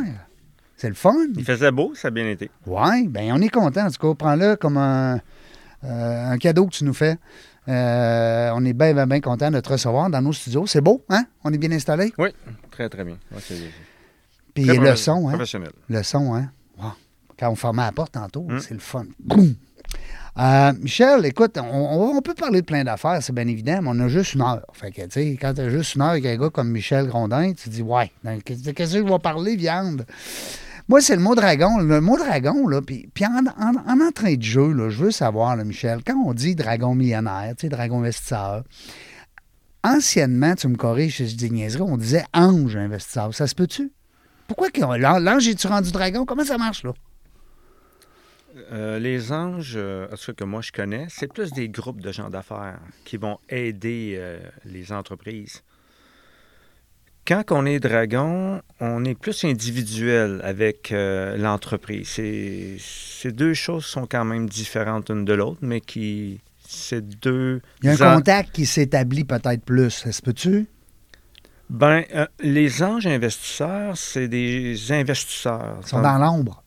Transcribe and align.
C'est 0.78 0.90
le 0.90 0.96
fun. 0.96 1.14
Il 1.38 1.46
faisait 1.46 1.72
beau, 1.72 1.94
ça 1.94 2.08
a 2.08 2.12
bien 2.12 2.28
été. 2.28 2.50
Oui, 2.66 3.08
ben 3.08 3.32
on 3.34 3.40
est 3.42 3.50
content. 3.50 3.86
En 3.86 3.92
tout 3.92 4.08
cas, 4.08 4.16
prends-le 4.18 4.56
comme 4.56 4.78
un, 4.78 5.20
euh, 5.84 6.32
un 6.32 6.38
cadeau 6.40 6.66
que 6.66 6.74
tu 6.74 6.86
nous 6.86 6.94
fais. 6.96 7.18
Euh, 7.68 8.52
on 8.56 8.66
est 8.66 8.74
bien, 8.74 8.94
bien, 8.94 9.08
bien 9.08 9.22
content 9.22 9.50
de 9.52 9.60
te 9.60 9.70
recevoir 9.70 10.10
dans 10.10 10.22
nos 10.22 10.34
studios. 10.34 10.68
C'est 10.68 10.82
beau, 10.82 11.04
hein? 11.10 11.26
On 11.44 11.54
est 11.54 11.58
bien 11.58 11.72
installé? 11.72 12.14
Oui, 12.18 12.30
très, 12.72 12.90
très 12.90 13.04
bien. 13.04 13.18
C'est- 13.40 13.56
Puis 14.54 14.66
très 14.66 14.78
le 14.78 14.96
son, 14.96 15.28
hein? 15.30 15.34
Professionnel. 15.34 15.72
Le 15.90 16.04
son, 16.04 16.36
hein? 16.36 16.50
Wow. 16.78 16.92
Quand 17.40 17.50
on 17.50 17.56
fermait 17.56 17.84
la 17.84 17.92
porte 17.92 18.12
tantôt, 18.14 18.44
Mm. 18.48 18.60
c'est 18.60 18.74
le 18.74 18.80
fun. 18.80 19.06
Boum! 19.20 19.56
Euh, 20.40 20.74
Michel, 20.80 21.26
écoute, 21.28 21.58
on, 21.62 22.20
peut 22.22 22.34
parler 22.34 22.62
de 22.62 22.66
plein 22.66 22.84
d'affaires, 22.84 23.22
c'est 23.22 23.34
bien 23.34 23.48
évident, 23.48 23.80
mais 23.84 23.90
on 23.92 24.00
a 24.00 24.08
juste 24.08 24.34
une 24.34 24.42
heure. 24.42 24.66
Fait 24.74 24.92
que, 24.92 25.04
tu 25.04 25.08
sais, 25.12 25.38
quand 25.40 25.54
tu 25.54 25.62
as 25.62 25.70
juste 25.70 25.94
une 25.94 26.02
heure 26.02 26.10
avec 26.10 26.26
un 26.26 26.36
gars 26.38 26.50
comme 26.50 26.70
Michel 26.72 27.06
Grondin, 27.06 27.54
tu 27.54 27.66
te 27.66 27.70
dis, 27.70 27.84
ouais, 27.84 28.12
qu'est-ce 28.44 28.72
que 28.72 28.86
je 28.86 28.98
vais 29.00 29.20
parler, 29.20 29.56
viande? 29.56 30.06
Moi, 30.90 31.02
c'est 31.02 31.16
le 31.16 31.22
mot 31.22 31.36
dragon. 31.36 31.78
Le 31.78 32.02
mot 32.02 32.18
dragon, 32.18 32.68
là, 32.68 32.82
puis, 32.82 33.10
en, 33.22 33.46
en, 33.46 33.76
en 33.76 34.06
entrée 34.06 34.38
de 34.38 34.44
jeu, 34.44 34.72
là, 34.74 34.90
je 34.90 35.04
veux 35.04 35.12
savoir, 35.12 35.56
là, 35.56 35.64
Michel, 35.64 36.00
quand 36.06 36.16
on 36.16 36.34
dit 36.34 36.56
dragon 36.56 36.94
millionnaire, 36.96 37.54
tu 37.58 37.62
sais, 37.62 37.70
dragon 37.70 38.00
investisseur, 38.02 38.64
anciennement, 39.84 40.56
tu 40.56 40.68
me 40.68 40.76
corriges 40.76 41.18
si 41.18 41.28
je 41.28 41.36
dis 41.36 41.52
niaiserie, 41.52 41.84
on 41.84 41.98
disait 41.98 42.26
ange 42.34 42.76
investisseur. 42.76 43.34
Ça 43.34 43.48
se 43.48 43.56
peut-tu? 43.56 43.92
Pourquoi 44.48 44.70
l'ange 44.98 45.48
est-tu 45.48 45.68
rendu 45.68 45.92
dragon? 45.92 46.26
Comment 46.26 46.44
ça 46.44 46.58
marche, 46.58 46.84
là? 46.84 46.94
Euh, 48.72 49.00
les 49.00 49.32
anges, 49.32 49.74
euh, 49.76 50.08
cas 50.08 50.34
que 50.34 50.44
moi 50.44 50.62
je 50.62 50.72
connais, 50.72 51.08
c'est 51.10 51.32
plus 51.32 51.52
des 51.54 51.70
groupes 51.70 52.02
de 52.02 52.12
gens 52.12 52.30
d'affaires 52.30 52.80
qui 53.04 53.18
vont 53.18 53.40
aider 53.50 54.16
euh, 54.18 54.40
les 54.64 54.92
entreprises. 54.92 55.64
Quand 57.26 57.44
on 57.52 57.66
est 57.66 57.80
dragon, 57.80 58.62
on 58.82 59.06
est 59.06 59.18
plus 59.18 59.46
individuel 59.46 60.42
avec 60.44 60.92
euh, 60.92 61.38
l'entreprise. 61.38 62.10
Ces 62.10 63.32
deux 63.32 63.54
choses 63.54 63.86
sont 63.86 64.06
quand 64.06 64.26
même 64.26 64.50
différentes 64.50 65.10
l'une 65.10 65.24
de 65.24 65.34
l'autre, 65.34 65.60
mais 65.62 65.80
qui. 65.80 66.42
C'est 66.68 67.02
deux. 67.02 67.62
Il 67.82 67.88
y 67.88 67.90
a 67.90 68.12
un 68.12 68.16
contact 68.16 68.52
qui 68.54 68.66
s'établit 68.66 69.26
peut-être 69.26 69.64
plus. 69.64 69.92
Ça 69.92 70.12
se 70.12 70.22
peut-tu? 70.22 70.68
Ben, 71.70 72.04
euh, 72.14 72.26
les 72.40 72.84
anges 72.84 73.08
investisseurs, 73.08 73.96
c'est 73.96 74.28
des 74.28 74.92
investisseurs. 74.92 75.78
Ils 75.82 75.88
sont 75.88 76.02
dans 76.02 76.18
l'ombre. 76.18 76.64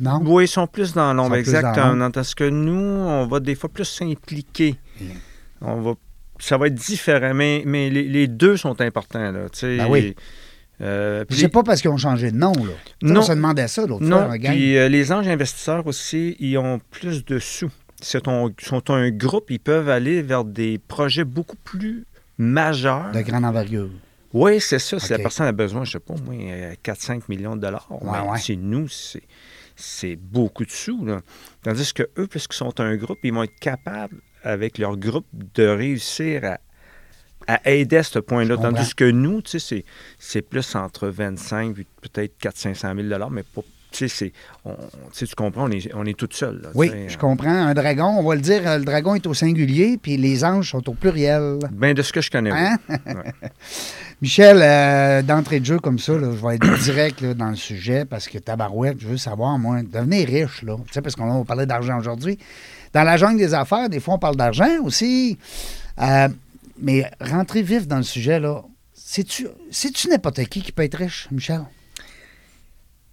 Non? 0.00 0.20
Oui, 0.24 0.44
ils 0.44 0.48
sont 0.48 0.66
plus 0.66 0.94
dans 0.94 1.12
l'ombre, 1.14 1.36
exactement. 1.36 2.10
Parce 2.10 2.34
que 2.34 2.48
nous, 2.48 2.74
on 2.74 3.26
va 3.26 3.40
des 3.40 3.54
fois 3.54 3.68
plus 3.68 3.84
s'impliquer. 3.84 4.76
On 5.60 5.80
va, 5.80 5.94
ça 6.38 6.56
va 6.58 6.66
être 6.68 6.74
différent, 6.74 7.34
mais, 7.34 7.62
mais 7.66 7.90
les, 7.90 8.04
les 8.04 8.26
deux 8.28 8.56
sont 8.56 8.80
importants. 8.80 9.30
Là. 9.32 9.46
Ben 9.62 9.86
oui. 9.88 10.14
Euh, 10.80 11.24
puis- 11.24 11.36
C'est 11.38 11.48
pas 11.48 11.62
parce 11.64 11.80
qu'ils 11.80 11.90
ont 11.90 11.96
changé 11.96 12.30
de 12.30 12.36
nom, 12.36 12.52
là. 12.52 12.72
Non. 13.02 13.20
On 13.20 13.22
se 13.24 13.32
demandait 13.32 13.66
ça 13.68 13.84
l'autre 13.86 14.06
fois, 14.06 14.38
gars. 14.38 14.50
puis 14.50 14.76
euh, 14.76 14.88
les 14.88 15.10
anges 15.10 15.26
investisseurs 15.26 15.86
aussi, 15.86 16.36
ils 16.38 16.56
ont 16.56 16.80
plus 16.90 17.24
de 17.24 17.38
sous. 17.38 17.70
Ils 18.00 18.04
sont, 18.60 18.90
un 18.90 19.10
groupe, 19.10 19.50
ils 19.50 19.58
peuvent 19.58 19.88
aller 19.88 20.22
vers 20.22 20.44
des 20.44 20.78
projets 20.78 21.24
beaucoup 21.24 21.56
plus 21.56 22.04
majeurs. 22.38 23.10
De 23.10 23.20
grande 23.22 23.44
envergure. 23.44 23.90
Oui, 24.32 24.60
c'est 24.60 24.78
ça. 24.78 25.00
Si 25.00 25.10
la 25.10 25.18
personne 25.18 25.46
a 25.46 25.52
besoin, 25.52 25.84
je 25.84 25.92
sais 25.92 25.98
pas, 25.98 26.14
moi, 26.24 26.34
euh, 26.34 26.74
4-5 26.84 27.22
millions 27.28 27.56
de 27.56 27.62
dollars. 27.62 27.88
Ouais, 27.90 28.20
ouais. 28.30 28.38
chez 28.38 28.54
nous, 28.56 28.86
c'est, 28.88 29.22
c'est 29.74 30.14
beaucoup 30.16 30.64
de 30.64 30.70
sous. 30.70 31.04
Là. 31.04 31.20
Tandis 31.64 31.92
que 31.92 32.04
eux, 32.18 32.26
puisqu'ils 32.28 32.56
sont 32.56 32.78
un 32.78 32.94
groupe, 32.96 33.18
ils 33.24 33.32
vont 33.32 33.42
être 33.42 33.58
capables, 33.58 34.20
avec 34.48 34.78
leur 34.78 34.96
groupe, 34.96 35.26
de 35.32 35.66
réussir 35.66 36.42
à, 36.44 36.58
à 37.46 37.70
aider 37.70 37.98
à 37.98 38.02
ce 38.02 38.18
point-là. 38.18 38.56
Tandis 38.56 38.94
que 38.94 39.04
nous, 39.10 39.42
tu 39.42 39.58
sais, 39.58 39.84
c'est, 40.18 40.42
plus 40.42 40.74
entre 40.74 41.08
25 41.08 41.78
et 41.78 41.86
peut-être 42.02 42.34
400-500 42.42 42.96
000 42.96 43.08
dollars, 43.08 43.30
mais 43.30 43.42
pas. 43.42 43.62
Tu 43.90 44.06
sais, 44.06 44.34
on- 44.66 44.76
tu 45.14 45.26
comprends, 45.34 45.64
on 45.64 45.70
est, 45.70 45.90
on 45.94 46.04
est 46.04 46.16
tout 46.16 46.28
seul. 46.30 46.60
là, 46.62 46.68
Oui, 46.74 46.90
je 47.08 47.16
comprends. 47.16 47.48
Un 47.48 47.72
dragon, 47.72 48.04
on 48.18 48.22
va 48.22 48.34
le 48.34 48.42
dire, 48.42 48.60
le 48.78 48.84
dragon 48.84 49.14
est 49.14 49.26
au 49.26 49.32
singulier, 49.32 49.96
puis 50.00 50.18
les 50.18 50.44
anges 50.44 50.70
sont 50.72 50.86
au 50.90 50.92
pluriel. 50.92 51.58
Ben, 51.72 51.94
de 51.94 52.02
ce 52.02 52.12
que 52.12 52.20
je 52.20 52.30
connais. 52.30 52.52
oui. 52.52 52.58
Hein? 52.58 52.76
Ouais. 53.06 53.32
Michel, 54.20 54.58
euh, 54.60 55.22
d'entrée 55.22 55.60
de 55.60 55.64
jeu 55.64 55.78
comme 55.78 55.98
ça, 55.98 56.12
là, 56.18 56.28
je 56.36 56.46
vais 56.46 56.56
être 56.56 56.78
direct 56.82 57.20
là, 57.22 57.32
dans 57.32 57.48
le 57.48 57.56
sujet 57.56 58.04
parce 58.04 58.28
que 58.28 58.36
tabarouette, 58.38 59.00
je 59.00 59.08
veux 59.08 59.16
savoir, 59.16 59.58
moi, 59.58 59.80
devenir 59.82 60.26
riche, 60.28 60.62
là. 60.64 60.76
Tu 60.86 60.92
sais, 60.92 61.00
parce 61.00 61.14
qu'on 61.16 61.38
va 61.38 61.44
parler 61.46 61.64
d'argent 61.64 61.98
aujourd'hui. 61.98 62.36
Dans 62.92 63.02
la 63.02 63.16
jungle 63.16 63.38
des 63.38 63.54
affaires, 63.54 63.88
des 63.88 64.00
fois, 64.00 64.14
on 64.14 64.18
parle 64.18 64.36
d'argent 64.36 64.82
aussi. 64.82 65.38
Euh, 66.00 66.28
mais 66.80 67.10
rentrer 67.20 67.62
vif 67.62 67.86
dans 67.86 67.98
le 67.98 68.02
sujet, 68.02 68.38
là, 68.40 68.62
c'est-tu 68.94 70.08
n'importe 70.08 70.44
qui 70.44 70.62
qui 70.62 70.72
peut 70.72 70.82
être 70.82 70.98
riche, 70.98 71.28
Michel? 71.30 71.64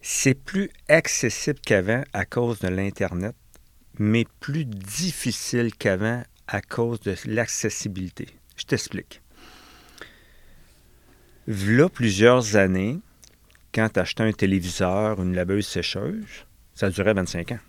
C'est 0.01 0.35
plus 0.35 0.69
accessible 0.87 1.59
qu'avant 1.65 2.03
à 2.13 2.25
cause 2.25 2.59
de 2.59 2.67
l'Internet, 2.67 3.35
mais 3.97 4.25
plus 4.39 4.65
difficile 4.65 5.73
qu'avant 5.73 6.21
à 6.47 6.61
cause 6.61 6.99
de 6.99 7.15
l'accessibilité. 7.25 8.27
Je 8.55 8.65
t'explique. 8.65 9.21
V'là 11.47 11.89
plusieurs 11.89 12.55
années, 12.55 12.99
quand 13.73 13.89
tu 13.93 13.99
achetais 13.99 14.23
un 14.23 14.31
téléviseur, 14.31 15.21
une 15.21 15.35
laveuse 15.35 15.67
sécheuse, 15.67 16.45
ça 16.75 16.89
durait 16.89 17.13
25 17.13 17.51
ans. 17.53 17.59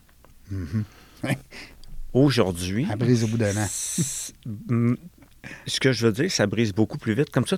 Ouais. 1.24 1.38
Aujourd'hui, 2.12 2.86
Elle 2.90 2.98
brise 2.98 3.24
au 3.24 3.28
bout 3.28 3.36
d'un 3.38 3.56
an. 3.56 3.66
ce 5.66 5.80
que 5.80 5.92
je 5.92 6.06
veux 6.06 6.12
dire, 6.12 6.30
ça 6.30 6.46
brise 6.46 6.72
beaucoup 6.72 6.98
plus 6.98 7.14
vite. 7.14 7.30
Comme 7.30 7.46
ça, 7.46 7.56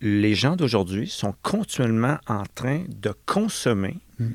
les 0.00 0.34
gens 0.34 0.56
d'aujourd'hui 0.56 1.08
sont 1.08 1.34
continuellement 1.42 2.18
en 2.26 2.44
train 2.54 2.84
de 2.88 3.14
consommer 3.26 3.98
Mm. 4.20 4.26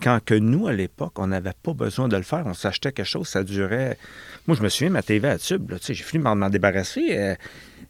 quand 0.00 0.20
que 0.24 0.34
nous, 0.34 0.68
à 0.68 0.72
l'époque, 0.72 1.18
on 1.18 1.26
n'avait 1.26 1.52
pas 1.60 1.72
besoin 1.72 2.06
de 2.06 2.16
le 2.16 2.22
faire. 2.22 2.44
On 2.46 2.54
s'achetait 2.54 2.92
quelque 2.92 3.04
chose, 3.06 3.26
ça 3.26 3.42
durait... 3.42 3.98
Moi, 4.46 4.56
je 4.56 4.62
me 4.62 4.68
souviens, 4.68 4.90
ma 4.90 5.02
TV 5.02 5.28
à 5.28 5.38
tube, 5.38 5.72
j'ai 5.84 5.94
fini 5.94 6.22
par 6.22 6.36
m'en 6.36 6.48
débarrasser. 6.50 7.04
euh, 7.10 7.34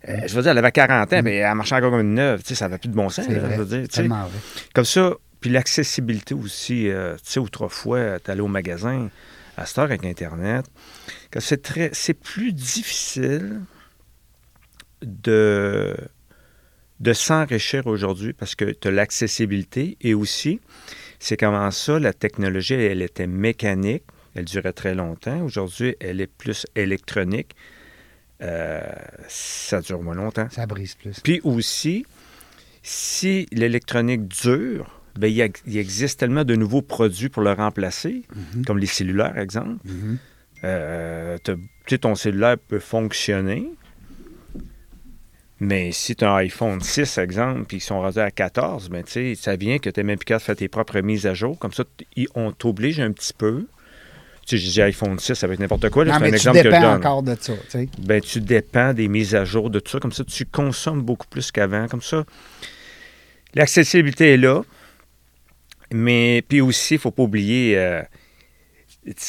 euh, 0.09 0.21
je 0.27 0.35
veux 0.35 0.41
dire, 0.43 0.53
elle 0.53 0.59
avait 0.59 0.73
40 0.73 1.13
ans, 1.13 1.21
mais 1.23 1.37
elle 1.37 1.55
marchait 1.55 1.75
encore 1.75 1.91
comme 1.91 2.01
une 2.01 2.15
neuve. 2.15 2.41
Ça 2.45 2.67
n'avait 2.67 2.79
plus 2.79 2.89
de 2.89 2.95
bon 2.95 3.09
sens. 3.11 3.27
C'est 3.27 3.35
là, 3.35 3.41
vrai. 3.41 3.57
je 3.57 3.61
veux 3.61 3.67
dire, 3.67 3.89
tu 3.89 3.95
sais. 3.95 4.03
Tellement 4.03 4.23
vrai. 4.23 4.39
Comme 4.75 4.85
ça, 4.87 5.13
puis 5.41 5.51
l'accessibilité 5.51 6.35
aussi. 6.35 6.89
euh, 6.89 7.15
tu 7.17 7.33
sais, 7.33 7.41
autrefois, 7.41 8.19
tu 8.21 8.31
allais 8.31 8.41
au 8.41 8.49
magasin, 8.49 9.11
à 9.57 9.67
cette 9.67 9.79
heure 9.79 9.85
avec 9.85 10.05
Internet, 10.05 10.67
que 11.31 11.41
c'est 11.41 11.63
très, 11.63 11.91
c'est 11.93 12.15
plus 12.15 12.53
difficile 12.53 13.63
de, 15.03 15.97
de 17.01 17.13
s'enrichir 17.13 17.87
aujourd'hui 17.87 18.33
parce 18.33 18.55
que 18.55 18.65
tu 18.65 18.89
as 18.89 18.91
l'accessibilité 18.91 19.97
et 20.01 20.15
aussi, 20.15 20.61
c'est 21.19 21.37
comment 21.37 21.71
ça, 21.71 21.99
la 21.99 22.13
technologie, 22.13 22.75
elle 22.75 23.03
était 23.03 23.27
mécanique, 23.27 24.05
elle 24.35 24.45
durait 24.45 24.73
très 24.73 24.95
longtemps. 24.95 25.43
Aujourd'hui, 25.43 25.97
elle 26.01 26.21
est 26.21 26.27
plus 26.27 26.67
électronique. 26.75 27.55
Euh, 28.43 28.83
ça 29.29 29.81
dure 29.81 30.03
moins 30.03 30.17
longtemps. 30.17 30.49
Ça 30.51 30.67
brise 30.67 30.97
plus. 30.97 31.21
Puis 31.21 31.41
aussi, 31.45 32.05
si 32.83 33.47
l'électronique 33.53 34.27
dure, 34.27 35.01
ben, 35.19 35.29
il, 35.29 35.41
a- 35.43 35.49
il 35.67 35.77
existe 35.79 36.19
tellement 36.21 36.45
de 36.45 36.57
nouveaux 36.57 36.83
produits 36.83 37.29
pour 37.29 37.43
le 37.43 37.53
remplacer, 37.53 38.23
Mhm. 38.55 38.65
comme 38.65 38.79
les 38.79 38.87
cellulaires, 38.87 39.39
exemple. 39.39 39.77
Mhm. 39.85 40.19
Euh, 40.65 41.37
tu 41.45 41.53
sais, 41.89 41.99
ton 41.99 42.15
cellulaire 42.15 42.57
peut 42.59 42.79
fonctionner, 42.79 43.69
mais 45.61 45.93
si 45.93 46.17
tu 46.17 46.25
as 46.25 46.33
un 46.33 46.37
iPhone 46.37 46.81
6, 46.81 47.19
exemple, 47.19 47.65
puis 47.67 47.77
ils 47.79 47.81
sont 47.81 48.01
rendus 48.01 48.19
à 48.19 48.31
14, 48.31 48.89
ben, 48.91 49.05
ça 49.37 49.57
vient 49.57 49.79
que 49.79 49.89
tu 49.91 50.01
n'es 50.01 50.05
même 50.05 50.19
plus 50.19 50.25
capable 50.25 50.43
de 50.43 50.47
faire 50.47 50.57
tes 50.57 50.69
propres 50.69 51.01
mises 51.01 51.27
à 51.27 51.35
jour. 51.35 51.59
Comme 51.59 51.73
ça, 51.73 51.85
on 52.35 52.53
t'oblige 52.53 52.99
un 53.01 53.13
petit 53.13 53.33
peu. 53.33 53.67
Tu 54.47 54.59
sais, 54.59 54.63
j'ai 54.65 54.71
dit 54.73 54.83
iPhone 54.83 55.19
6 55.19 55.43
avec 55.45 55.59
n'importe 55.59 55.89
quoi. 55.91 56.05
là, 56.05 56.13
Non, 56.13 56.19
c'est 56.19 56.27
un 56.27 56.29
tu 56.31 56.35
exemple 56.35 56.59
que 56.59 56.65
je 56.65 56.71
donne 56.71 56.85
encore 56.85 57.23
de 57.23 57.35
ça. 57.41 57.55
tu 57.55 57.61
sais. 57.71 57.89
ben, 58.01 58.21
tu 58.21 58.41
dépends 58.41 58.93
des 58.93 59.09
mises 59.09 59.35
à 59.35 59.45
jour 59.47 59.71
de 59.71 59.81
tout 59.81 59.93
ça. 59.93 60.01
Comme 60.01 60.13
ça, 60.13 60.25
tu 60.25 60.45
consommes 60.45 61.01
beaucoup 61.03 61.27
plus 61.29 61.51
qu'avant. 61.51 61.87
Comme 61.89 62.03
ça, 62.03 62.25
l'accessibilité 63.55 64.35
est 64.35 64.37
là. 64.39 64.63
Mais 65.97 66.43
puis 66.47 66.61
aussi, 66.61 66.95
il 66.95 66.97
ne 66.97 67.01
faut 67.03 67.11
pas 67.13 67.23
oublier 67.23 67.79
euh, 67.79 68.03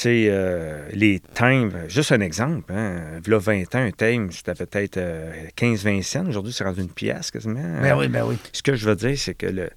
euh, 0.08 0.90
les 0.94 1.20
timbres. 1.20 1.88
Juste 1.88 2.12
un 2.12 2.22
exemple. 2.22 2.74
Hein. 2.74 3.20
Là, 3.28 3.38
20 3.38 3.76
ans, 3.76 3.80
un 3.80 3.92
timbre, 3.92 4.34
c'était 4.34 4.56
peut-être 4.56 4.98
euh, 4.98 5.32
15-20 5.58 6.02
cents. 6.02 6.28
Aujourd'hui, 6.28 6.54
c'est 6.54 6.64
rendu 6.64 6.82
une 6.82 6.90
pièce 6.90 7.30
quasiment. 7.30 7.82
Ben 7.82 7.96
oui, 7.98 8.08
ben 8.08 8.26
oui. 8.26 8.36
Ce 8.52 8.64
que 8.64 8.76
je 8.76 8.88
veux 8.90 8.96
dire, 8.96 9.16
c'est 9.18 9.36
que 9.36 9.46
le, 9.46 9.70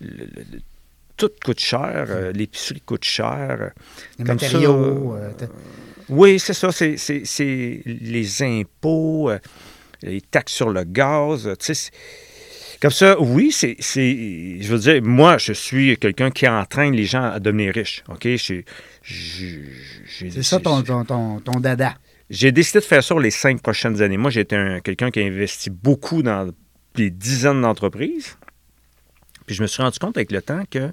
le- 0.00 0.08
le- 0.24 0.26
le- 0.52 0.60
tout 1.16 1.30
coûte 1.42 1.60
cher. 1.60 2.04
euh, 2.10 2.32
L'épicerie 2.32 2.82
coûte 2.82 3.04
cher. 3.04 3.70
Les 4.18 4.24
Comme 4.26 4.34
matériaux. 4.34 5.16
euh, 5.16 5.30
Oui, 6.10 6.38
c'est 6.38 6.52
ça. 6.52 6.70
C'est, 6.70 7.82
les 7.86 8.42
impôts, 8.42 9.30
euh, 9.30 9.38
les 10.02 10.20
taxes 10.20 10.52
sur 10.52 10.68
le 10.68 10.84
gaz. 10.84 11.46
euh, 11.46 11.54
tu 11.56 11.74
sais, 11.74 11.90
comme 12.80 12.90
ça, 12.90 13.20
oui, 13.20 13.52
c'est, 13.52 13.76
c'est- 13.80 14.58
Je 14.60 14.68
veux 14.72 14.78
dire, 14.78 15.02
moi, 15.02 15.38
je 15.38 15.52
suis 15.52 15.96
quelqu'un 15.98 16.30
qui 16.30 16.46
entraîne 16.48 16.94
les 16.94 17.04
gens 17.04 17.22
à 17.24 17.38
devenir 17.40 17.72
riches. 17.74 18.02
OK? 18.08 18.24
Je- 18.24 18.62
je- 19.02 19.54
j'ai- 20.06 20.30
c'est 20.30 20.42
ça 20.42 20.58
ton, 20.60 20.82
ton, 20.82 21.04
ton, 21.04 21.40
ton 21.40 21.60
dada. 21.60 21.94
J'ai 22.28 22.50
décidé 22.52 22.80
de 22.80 22.84
faire 22.84 23.04
ça 23.04 23.14
pour 23.14 23.20
les 23.20 23.30
cinq 23.30 23.62
prochaines 23.62 24.02
années. 24.02 24.16
Moi, 24.16 24.30
un- 24.52 24.80
quelqu'un 24.80 25.10
qui 25.10 25.20
a 25.20 25.24
investi 25.24 25.70
beaucoup 25.70 26.22
dans 26.22 26.50
des 26.94 27.10
dizaines 27.10 27.60
d'entreprises. 27.62 28.36
Puis 29.46 29.54
je 29.54 29.62
me 29.62 29.66
suis 29.68 29.80
rendu 29.82 29.98
compte 29.98 30.16
avec 30.16 30.32
le 30.32 30.42
temps 30.42 30.62
que 30.70 30.92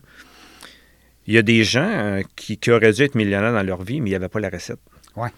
il 1.25 1.33
y 1.33 1.37
a 1.37 1.41
des 1.41 1.63
gens 1.63 1.87
euh, 1.89 2.21
qui, 2.35 2.57
qui 2.57 2.69
auraient 2.69 2.91
dû 2.91 3.01
être 3.01 3.15
millionnaires 3.15 3.53
dans 3.53 3.63
leur 3.63 3.81
vie, 3.83 3.99
mais 4.01 4.09
il 4.09 4.11
n'y 4.11 4.15
avait 4.15 4.27
pas 4.29 4.39
la 4.41 4.49
recette. 4.49 4.79
Ouais. 5.15 5.29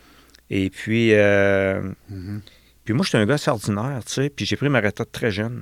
Et 0.49 0.69
puis, 0.69 1.13
euh, 1.13 1.81
Mhm. 2.09 2.41
puis 2.83 2.93
moi, 2.93 3.05
j'étais 3.05 3.19
un 3.19 3.25
gars 3.25 3.37
ordinaire, 3.47 4.01
tu 4.05 4.13
sais, 4.13 4.29
puis 4.29 4.45
j'ai 4.45 4.55
pris 4.57 4.67
ma 4.69 4.81
retraite 4.81 5.11
très 5.11 5.31
jeune 5.31 5.61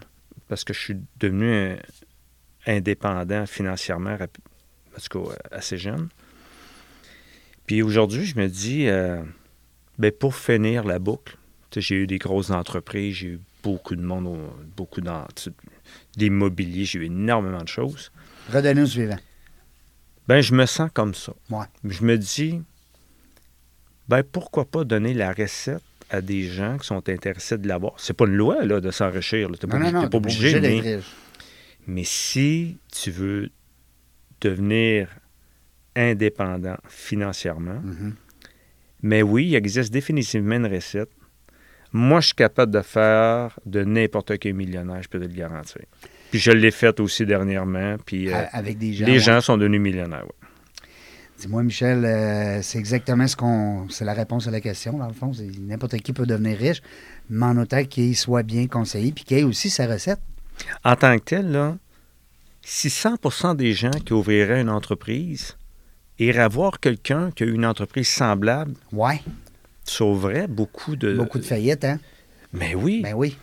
parce 0.53 0.63
que 0.63 0.73
je 0.73 0.79
suis 0.79 0.97
devenu 1.19 1.77
indépendant 2.67 3.47
financièrement, 3.47 4.13
en 4.13 4.99
tout 5.01 5.23
cas, 5.25 5.35
assez 5.51 5.79
jeune. 5.79 6.09
Puis 7.65 7.81
aujourd'hui, 7.81 8.23
je 8.23 8.37
me 8.37 8.47
dis, 8.47 8.87
euh, 8.87 9.23
ben, 9.97 10.11
pour 10.11 10.35
finir 10.35 10.83
la 10.83 10.99
boucle, 10.99 11.37
j'ai 11.75 11.95
eu 11.95 12.05
des 12.05 12.19
grosses 12.19 12.51
entreprises, 12.51 13.15
j'ai 13.15 13.27
eu 13.29 13.39
beaucoup 13.63 13.95
de 13.95 14.03
monde, 14.03 14.27
au- 14.27 14.53
beaucoup 14.77 15.01
d'immobilier, 16.15 16.85
j'ai 16.85 16.99
eu 16.99 17.05
énormément 17.05 17.63
de 17.63 17.67
choses. 17.67 18.11
Redonnez 18.51 18.83
au 18.83 18.85
suivant. 18.85 19.17
Ben, 20.27 20.39
je 20.41 20.53
me 20.53 20.67
sens 20.67 20.91
comme 20.93 21.15
ça. 21.15 21.33
Ouais. 21.49 21.65
Je 21.83 22.03
me 22.03 22.15
dis, 22.15 22.61
ben, 24.07 24.21
pourquoi 24.21 24.65
pas 24.65 24.83
donner 24.83 25.15
la 25.15 25.33
recette 25.33 25.81
à 26.13 26.21
des 26.21 26.43
gens 26.43 26.77
qui 26.77 26.85
sont 26.87 27.09
intéressés 27.09 27.57
de 27.57 27.67
l'avoir. 27.67 27.93
C'est 27.97 28.13
pas 28.13 28.25
une 28.25 28.35
loi, 28.35 28.63
là, 28.65 28.79
de 28.79 28.91
s'enrichir. 28.91 29.49
là. 29.49 29.57
T'es 29.57 29.67
pas, 29.67 29.79
Non, 29.79 29.91
non, 29.91 30.03
obligé- 30.03 30.03
pas 30.03 30.09
t'es 30.09 30.15
obligé, 30.17 30.59
mais, 30.61 30.99
mais 31.87 32.03
si 32.05 32.77
tu 32.91 33.09
veux 33.11 33.49
devenir 34.41 35.07
indépendant 35.95 36.77
financièrement, 36.87 37.79
Mhm. 37.83 38.13
mais 39.01 39.21
oui, 39.21 39.47
il 39.47 39.55
existe 39.55 39.91
définitivement 39.91 40.55
une 40.55 40.67
recette. 40.67 41.09
Moi, 41.91 42.21
je 42.21 42.27
suis 42.27 42.35
capable 42.35 42.71
de 42.71 42.81
faire 42.81 43.59
de 43.65 43.83
n'importe 43.83 44.37
quel 44.39 44.53
millionnaire, 44.55 45.01
je 45.03 45.07
peux 45.09 45.19
te 45.19 45.25
le 45.25 45.33
garantir. 45.33 45.81
Puis 46.31 46.39
je 46.39 46.51
l'ai 46.51 46.71
fait 46.71 46.99
aussi 46.99 47.25
dernièrement, 47.25 47.97
puis 48.03 48.31
euh, 48.33 48.43
Avec 48.51 48.77
des 48.79 48.93
gens. 48.93 49.05
les 49.05 49.13
ouais. 49.13 49.19
gens 49.19 49.41
sont 49.41 49.57
devenus 49.57 49.81
millionnaires. 49.81 50.25
Dis-moi, 51.39 51.63
Michel, 51.63 52.05
euh, 52.05 52.61
c'est 52.61 52.77
exactement 52.77 53.27
ce 53.27 53.35
qu'on. 53.35 53.87
C'est 53.89 54.05
la 54.05 54.13
réponse 54.13 54.47
à 54.47 54.51
la 54.51 54.61
question, 54.61 54.97
dans 54.97 55.07
le 55.07 55.13
fond. 55.13 55.31
N'importe 55.61 55.97
qui 55.97 56.13
peut 56.13 56.25
devenir 56.25 56.57
riche, 56.57 56.81
mais 57.29 57.45
en 57.45 57.57
autant 57.57 57.83
qu'il 57.83 58.15
soit 58.15 58.43
bien 58.43 58.67
conseillé 58.67 59.11
puis 59.11 59.23
qu'il 59.25 59.37
ait 59.39 59.43
aussi 59.43 59.69
sa 59.69 59.87
recette. 59.87 60.19
En 60.85 60.95
tant 60.95 61.17
que 61.17 61.23
tel, 61.23 61.51
là, 61.51 61.77
si 62.61 62.87
100% 62.87 63.55
des 63.55 63.73
gens 63.73 63.91
qui 64.05 64.13
ouvriraient 64.13 64.61
une 64.61 64.69
entreprise 64.69 65.57
iraient 66.19 66.47
voir 66.47 66.79
quelqu'un 66.79 67.31
qui 67.31 67.43
a 67.43 67.47
une 67.47 67.65
entreprise 67.65 68.07
semblable, 68.07 68.75
Ouais. 68.93 69.21
sauverait 69.83 70.47
beaucoup 70.47 70.95
de... 70.95 71.13
Beaucoup 71.15 71.39
de 71.39 71.43
faillites, 71.43 71.83
hein? 71.83 71.99
Mais 72.53 72.75
oui. 72.75 73.01
Ben 73.01 73.15
oui. 73.15 73.35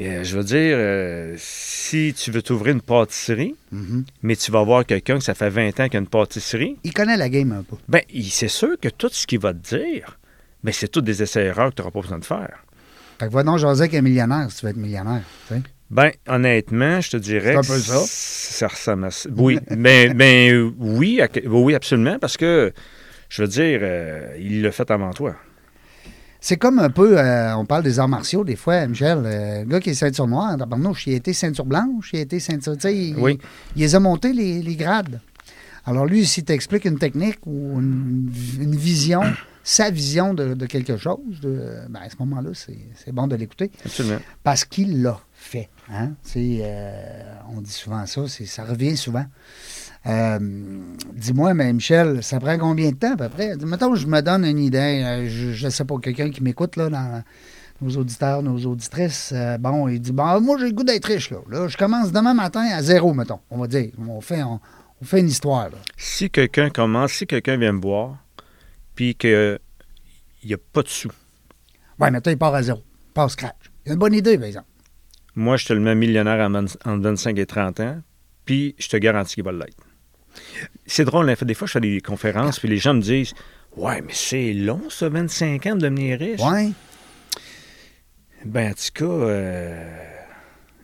Euh, 0.00 0.24
je 0.24 0.36
veux 0.36 0.42
dire, 0.44 0.74
euh, 0.76 1.34
si 1.38 2.12
tu 2.16 2.32
veux 2.32 2.42
t'ouvrir 2.42 2.74
une 2.74 2.80
pâtisserie, 2.82 3.54
Mhm. 3.70 4.04
mais 4.22 4.34
tu 4.34 4.50
vas 4.50 4.62
voir 4.64 4.84
quelqu'un 4.84 5.18
que 5.18 5.24
ça 5.24 5.34
fait 5.34 5.50
20 5.50 5.78
ans 5.78 5.88
qu'il 5.88 5.96
a 5.98 6.00
une 6.00 6.08
pâtisserie, 6.08 6.76
Il 6.82 6.92
connaît 6.92 7.16
la 7.16 7.28
game 7.28 7.52
un 7.52 7.62
peu. 7.62 7.76
il- 8.12 8.30
c'est 8.30 8.48
sûr 8.48 8.70
que 8.80 8.88
tout 8.88 9.08
ce 9.12 9.24
qu'il 9.26 9.38
va 9.38 9.52
te 9.54 9.76
dire, 9.76 10.18
ben, 10.64 10.72
c'est 10.72 10.88
tout 10.88 11.00
des 11.00 11.22
essais-erreurs 11.22 11.70
que 11.70 11.76
tu 11.76 11.82
n'auras 11.82 11.92
pas 11.92 12.00
besoin 12.00 12.18
de 12.18 12.24
faire. 12.24 12.64
Fait 13.20 13.28
que 13.28 13.32
va 13.32 13.44
donc 13.44 13.58
jaser 13.58 13.82
avec 13.82 13.94
un 13.94 14.02
millionnaire 14.02 14.48
si 14.50 14.58
tu 14.58 14.66
veux 14.66 14.70
être 14.70 14.76
millionnaire. 14.76 15.22
tu 15.46 15.54
sais. 15.54 15.60
Ben, 15.90 16.10
honnêtement, 16.26 17.00
je 17.00 17.10
te 17.10 17.16
dirais. 17.16 17.52
C'est 17.52 17.58
un 17.58 17.60
que 17.60 17.66
peu 17.68 17.78
ça. 17.78 18.02
Ça 18.04 18.66
ressemble 18.68 19.04
à 19.04 19.10
ça. 19.12 19.28
Oui, 19.36 19.60
mais, 19.76 20.12
mais 20.12 20.52
oui, 20.78 21.20
oui, 21.44 21.74
absolument, 21.74 22.18
parce 22.18 22.36
que, 22.36 22.72
je 23.28 23.42
veux 23.42 23.48
dire, 23.48 23.78
euh, 23.82 24.36
il 24.40 24.62
l'a 24.62 24.72
fait 24.72 24.90
avant 24.90 25.12
toi. 25.12 25.36
C'est 26.46 26.58
comme 26.58 26.78
un 26.78 26.90
peu, 26.90 27.18
euh, 27.18 27.56
on 27.56 27.64
parle 27.64 27.82
des 27.84 27.98
arts 27.98 28.06
martiaux 28.06 28.44
des 28.44 28.54
fois, 28.54 28.86
Michel. 28.86 29.22
euh, 29.24 29.60
le 29.60 29.64
gars 29.64 29.80
qui 29.80 29.88
est 29.88 29.94
ceinture 29.94 30.26
noire, 30.26 30.54
tabarnouche, 30.58 31.06
il 31.06 31.14
a 31.14 31.16
été 31.16 31.32
ceinture 31.32 31.64
blanche, 31.64 32.10
il 32.12 32.18
a 32.18 32.20
été 32.22 32.38
ceinture. 32.38 32.74
Tu 32.74 32.80
sais, 32.82 32.94
il, 32.94 33.16
Oui. 33.16 33.38
il 33.76 33.80
les 33.80 33.94
a 33.94 33.98
montés 33.98 34.34
les, 34.34 34.60
les 34.60 34.76
grades. 34.76 35.20
Alors 35.86 36.04
lui, 36.04 36.26
s'il 36.26 36.44
t'explique 36.44 36.84
une 36.84 36.98
technique 36.98 37.38
ou 37.46 37.80
une, 37.80 38.30
une 38.60 38.76
vision, 38.76 39.22
sa 39.64 39.88
vision 39.88 40.34
de, 40.34 40.52
de 40.52 40.66
quelque 40.66 40.98
chose, 40.98 41.40
de, 41.40 41.78
ben, 41.88 42.00
à 42.04 42.10
ce 42.10 42.16
moment-là, 42.18 42.50
c'est 42.54 43.12
bon 43.12 43.26
de 43.26 43.36
l'écouter 43.36 43.70
Absolument. 43.82 44.18
parce 44.42 44.66
qu'il 44.66 45.00
l'a 45.02 45.18
fait. 45.32 45.70
Hein? 45.90 46.10
Euh, 46.36 47.22
on 47.56 47.62
dit 47.62 47.70
souvent 47.72 48.04
ça, 48.04 48.20
c'est- 48.28 48.44
ça 48.44 48.64
revient 48.64 48.98
souvent. 48.98 49.24
Euh, 50.06 50.38
Dis-moi, 51.14 51.54
mais 51.54 51.72
Michel, 51.72 52.22
ça 52.22 52.38
prend 52.40 52.58
combien 52.58 52.90
de 52.90 52.96
temps 52.96 53.12
à 53.12 53.16
peu 53.16 53.28
près? 53.28 53.56
Mettons, 53.56 53.94
je 53.94 54.06
me 54.06 54.20
donne 54.20 54.44
une 54.44 54.58
idée, 54.58 55.02
euh, 55.04 55.28
je 55.28 55.64
ne 55.64 55.70
sais 55.70 55.84
pas, 55.84 55.96
quelqu'un 55.98 56.30
qui 56.30 56.42
m'écoute, 56.42 56.76
là, 56.76 56.90
dans 56.90 57.22
nos 57.80 57.90
auditeurs, 57.96 58.42
nos 58.42 58.58
auditrices, 58.66 59.32
euh, 59.34 59.56
bon, 59.58 59.88
il 59.88 60.00
dit, 60.00 60.12
bon, 60.12 60.40
moi, 60.40 60.56
j'ai 60.58 60.66
le 60.66 60.72
goût 60.72 60.84
d'être 60.84 61.06
riche, 61.06 61.30
là. 61.30 61.38
Là, 61.50 61.68
je 61.68 61.76
commence 61.76 62.12
demain 62.12 62.34
matin 62.34 62.60
à 62.72 62.82
zéro, 62.82 63.14
mettons, 63.14 63.40
on 63.50 63.58
va 63.58 63.66
dire. 63.66 63.90
On 63.98 64.20
fait, 64.20 64.42
on, 64.42 64.60
on 65.00 65.04
fait 65.04 65.20
une 65.20 65.28
histoire, 65.28 65.70
là. 65.70 65.78
Si 65.96 66.28
quelqu'un 66.30 66.68
commence, 66.70 67.12
si 67.12 67.26
quelqu'un 67.26 67.56
vient 67.56 67.72
me 67.72 67.80
voir, 67.80 68.18
puis 68.94 69.14
qu'il 69.14 69.58
n'y 70.44 70.54
a 70.54 70.58
pas 70.72 70.82
de 70.82 70.88
sous, 70.88 71.10
Ouais, 71.98 72.10
mettons, 72.10 72.30
il 72.30 72.36
part 72.38 72.54
à 72.54 72.62
zéro, 72.62 72.82
il 73.08 73.12
part 73.12 73.26
au 73.26 73.28
scratch. 73.30 73.54
Il 73.86 73.90
a 73.90 73.92
une 73.94 73.98
bonne 74.00 74.14
idée, 74.14 74.36
par 74.36 74.46
exemple. 74.48 74.66
moi, 75.36 75.56
je 75.56 75.64
te 75.66 75.72
le 75.72 75.80
mets 75.80 75.94
millionnaire 75.94 76.44
en, 76.46 76.50
vingt- 76.50 76.76
en 76.84 76.98
25 76.98 77.38
et 77.38 77.46
30 77.46 77.80
ans, 77.80 78.00
puis 78.44 78.74
je 78.78 78.88
te 78.88 78.96
garantis 78.96 79.34
qu'il 79.36 79.44
va 79.44 79.52
l'être. 79.52 79.76
C'est 80.86 81.04
drôle, 81.04 81.28
hein, 81.30 81.34
des 81.42 81.54
fois, 81.54 81.66
je 81.66 81.72
fais 81.72 81.80
des 81.80 82.00
conférences, 82.00 82.58
puis 82.58 82.68
les 82.68 82.78
gens 82.78 82.94
me 82.94 83.00
disent 83.00 83.32
Ouais, 83.76 84.00
mais 84.02 84.12
c'est 84.12 84.52
long, 84.52 84.82
ça, 84.90 85.08
25 85.08 85.66
ans 85.66 85.74
de 85.76 85.80
devenir 85.80 86.18
riche. 86.18 86.40
Ouais. 86.40 86.70
Ben, 88.44 88.70
en 88.70 88.74
tout 88.74 88.92
cas, 88.94 89.04
euh, 89.04 89.90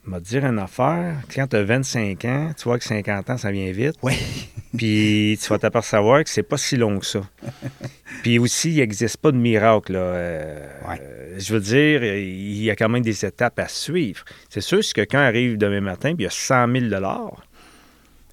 m'a 0.04 0.18
dire 0.20 0.44
une 0.46 0.58
affaire. 0.58 1.16
Quand 1.34 1.46
tu 1.46 1.56
as 1.56 1.62
25 1.62 2.24
ans, 2.24 2.52
tu 2.56 2.64
vois 2.64 2.78
que 2.78 2.84
50 2.84 3.30
ans, 3.30 3.36
ça 3.36 3.50
vient 3.52 3.70
vite. 3.70 3.94
Oui. 4.02 4.14
Puis 4.76 5.38
tu 5.42 5.48
vas 5.48 5.58
t'apercevoir 5.58 6.22
que 6.24 6.30
c'est 6.30 6.42
pas 6.44 6.56
si 6.56 6.76
long 6.76 6.98
que 7.00 7.06
ça. 7.06 7.20
Puis 8.22 8.38
aussi, 8.38 8.70
il 8.72 8.76
n'existe 8.78 9.18
pas 9.18 9.30
de 9.32 9.36
miracle. 9.36 9.92
Là. 9.92 9.98
Euh, 9.98 10.68
Ouais. 10.88 11.00
euh, 11.02 11.34
je 11.38 11.52
veux 11.54 11.60
dire, 11.60 12.02
il 12.02 12.62
y 12.62 12.70
a 12.70 12.76
quand 12.76 12.88
même 12.88 13.02
des 13.02 13.24
étapes 13.24 13.58
à 13.58 13.68
suivre. 13.68 14.24
C'est 14.48 14.60
sûr, 14.60 14.82
si 14.82 14.94
quelqu'un 14.94 15.20
arrive 15.20 15.58
demain 15.58 15.80
matin 15.80 16.14
puis 16.14 16.22
il 16.24 16.24
y 16.24 16.26
a 16.26 16.30
100 16.30 16.66
000 16.72 16.86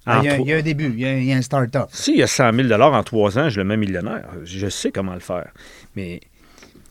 Ah, 0.08 0.20
Il 0.22 0.26
y, 0.26 0.28
a, 0.28 0.34
trois- 0.34 0.46
il 0.46 0.50
y 0.50 0.52
a 0.54 0.56
un 0.56 0.62
début, 0.62 0.86
il 0.94 1.00
y 1.00 1.04
a, 1.06 1.18
il 1.18 1.24
y 1.24 1.32
a 1.32 1.36
un 1.36 1.42
start-up. 1.42 1.88
S'il 1.92 2.16
y 2.16 2.22
a 2.22 2.26
100 2.26 2.52
000 2.54 2.72
en 2.80 3.02
trois 3.02 3.38
ans, 3.38 3.48
je 3.48 3.58
le 3.58 3.64
mets 3.64 3.76
millionnaire. 3.76 4.28
Je 4.44 4.68
sais 4.68 4.90
comment 4.90 5.14
le 5.14 5.20
faire. 5.20 5.52
Mais 5.96 6.20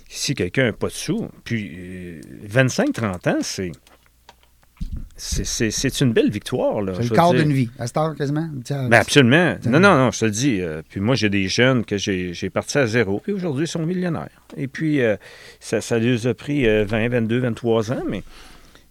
si 0.09 0.33
quelqu'un 0.35 0.65
n'a 0.65 0.73
pas 0.73 0.87
de 0.87 0.93
sous, 0.93 1.27
puis 1.43 1.71
euh, 1.77 2.21
25-30 2.47 3.29
ans, 3.29 3.37
c'est. 3.41 3.71
une 6.01 6.13
belle 6.13 6.29
victoire. 6.29 6.75
C'est 6.95 7.03
le 7.03 7.09
quart 7.15 7.33
d'une 7.33 7.51
vie. 7.51 7.69
À 7.79 7.87
cette 7.87 7.97
heure, 7.97 8.15
quasiment. 8.15 8.47
Ben 8.69 8.93
absolument. 8.93 9.55
Non, 9.65 9.79
non, 9.79 9.97
non, 9.97 10.11
je 10.11 10.19
te 10.19 10.25
le 10.25 10.31
dis. 10.31 10.61
euh, 10.61 10.81
puis 10.87 10.99
moi, 10.99 11.15
j'ai 11.15 11.29
des 11.29 11.47
jeunes 11.47 11.83
que 11.83 11.97
j'ai 11.97 12.33
j'ai 12.33 12.49
partis 12.51 12.77
à 12.77 12.85
zéro, 12.87 13.19
puis 13.19 13.33
aujourd'hui, 13.33 13.65
ils 13.65 13.67
sont 13.67 13.83
millionnaires. 13.85 14.29
Et 14.55 14.67
puis, 14.67 15.01
euh, 15.01 15.15
ça, 15.59 15.81
ça 15.81 15.97
les 15.97 16.27
a 16.27 16.33
pris 16.35 16.67
euh, 16.67 16.85
20, 16.85 17.09
22, 17.09 17.39
23 17.39 17.91
ans, 17.91 18.03
mais, 18.07 18.21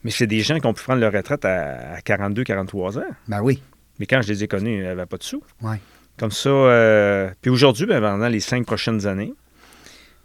mais 0.02 0.11
c'est 0.11 0.26
des 0.26 0.40
gens 0.40 0.59
qui 0.59 0.66
ont 0.66 0.75
pu 0.75 0.83
prendre 0.83 1.00
leur 1.00 1.12
retraite 1.12 1.45
à, 1.45 1.95
à 1.95 2.00
42, 2.00 2.42
43 2.45 2.99
ans. 2.99 3.02
Ben 3.28 3.40
oui. 3.40 3.62
Mais 3.98 4.06
quand 4.06 4.20
je 4.22 4.28
les 4.32 4.44
ai 4.44 4.48
connus, 4.48 4.78
ils 4.78 4.82
n'avaient 4.82 5.06
pas 5.06 5.16
de 5.16 5.22
sous. 5.22 5.42
Ouais. 5.62 5.80
Comme 6.18 6.30
ça. 6.30 6.48
euh, 6.48 7.30
puis 7.42 7.50
aujourd'hui, 7.50 7.86
ben, 7.86 8.00
pendant 8.00 8.28
les 8.28 8.40
cinq 8.40 8.64
prochaines 8.66 9.06
années, 9.06 9.34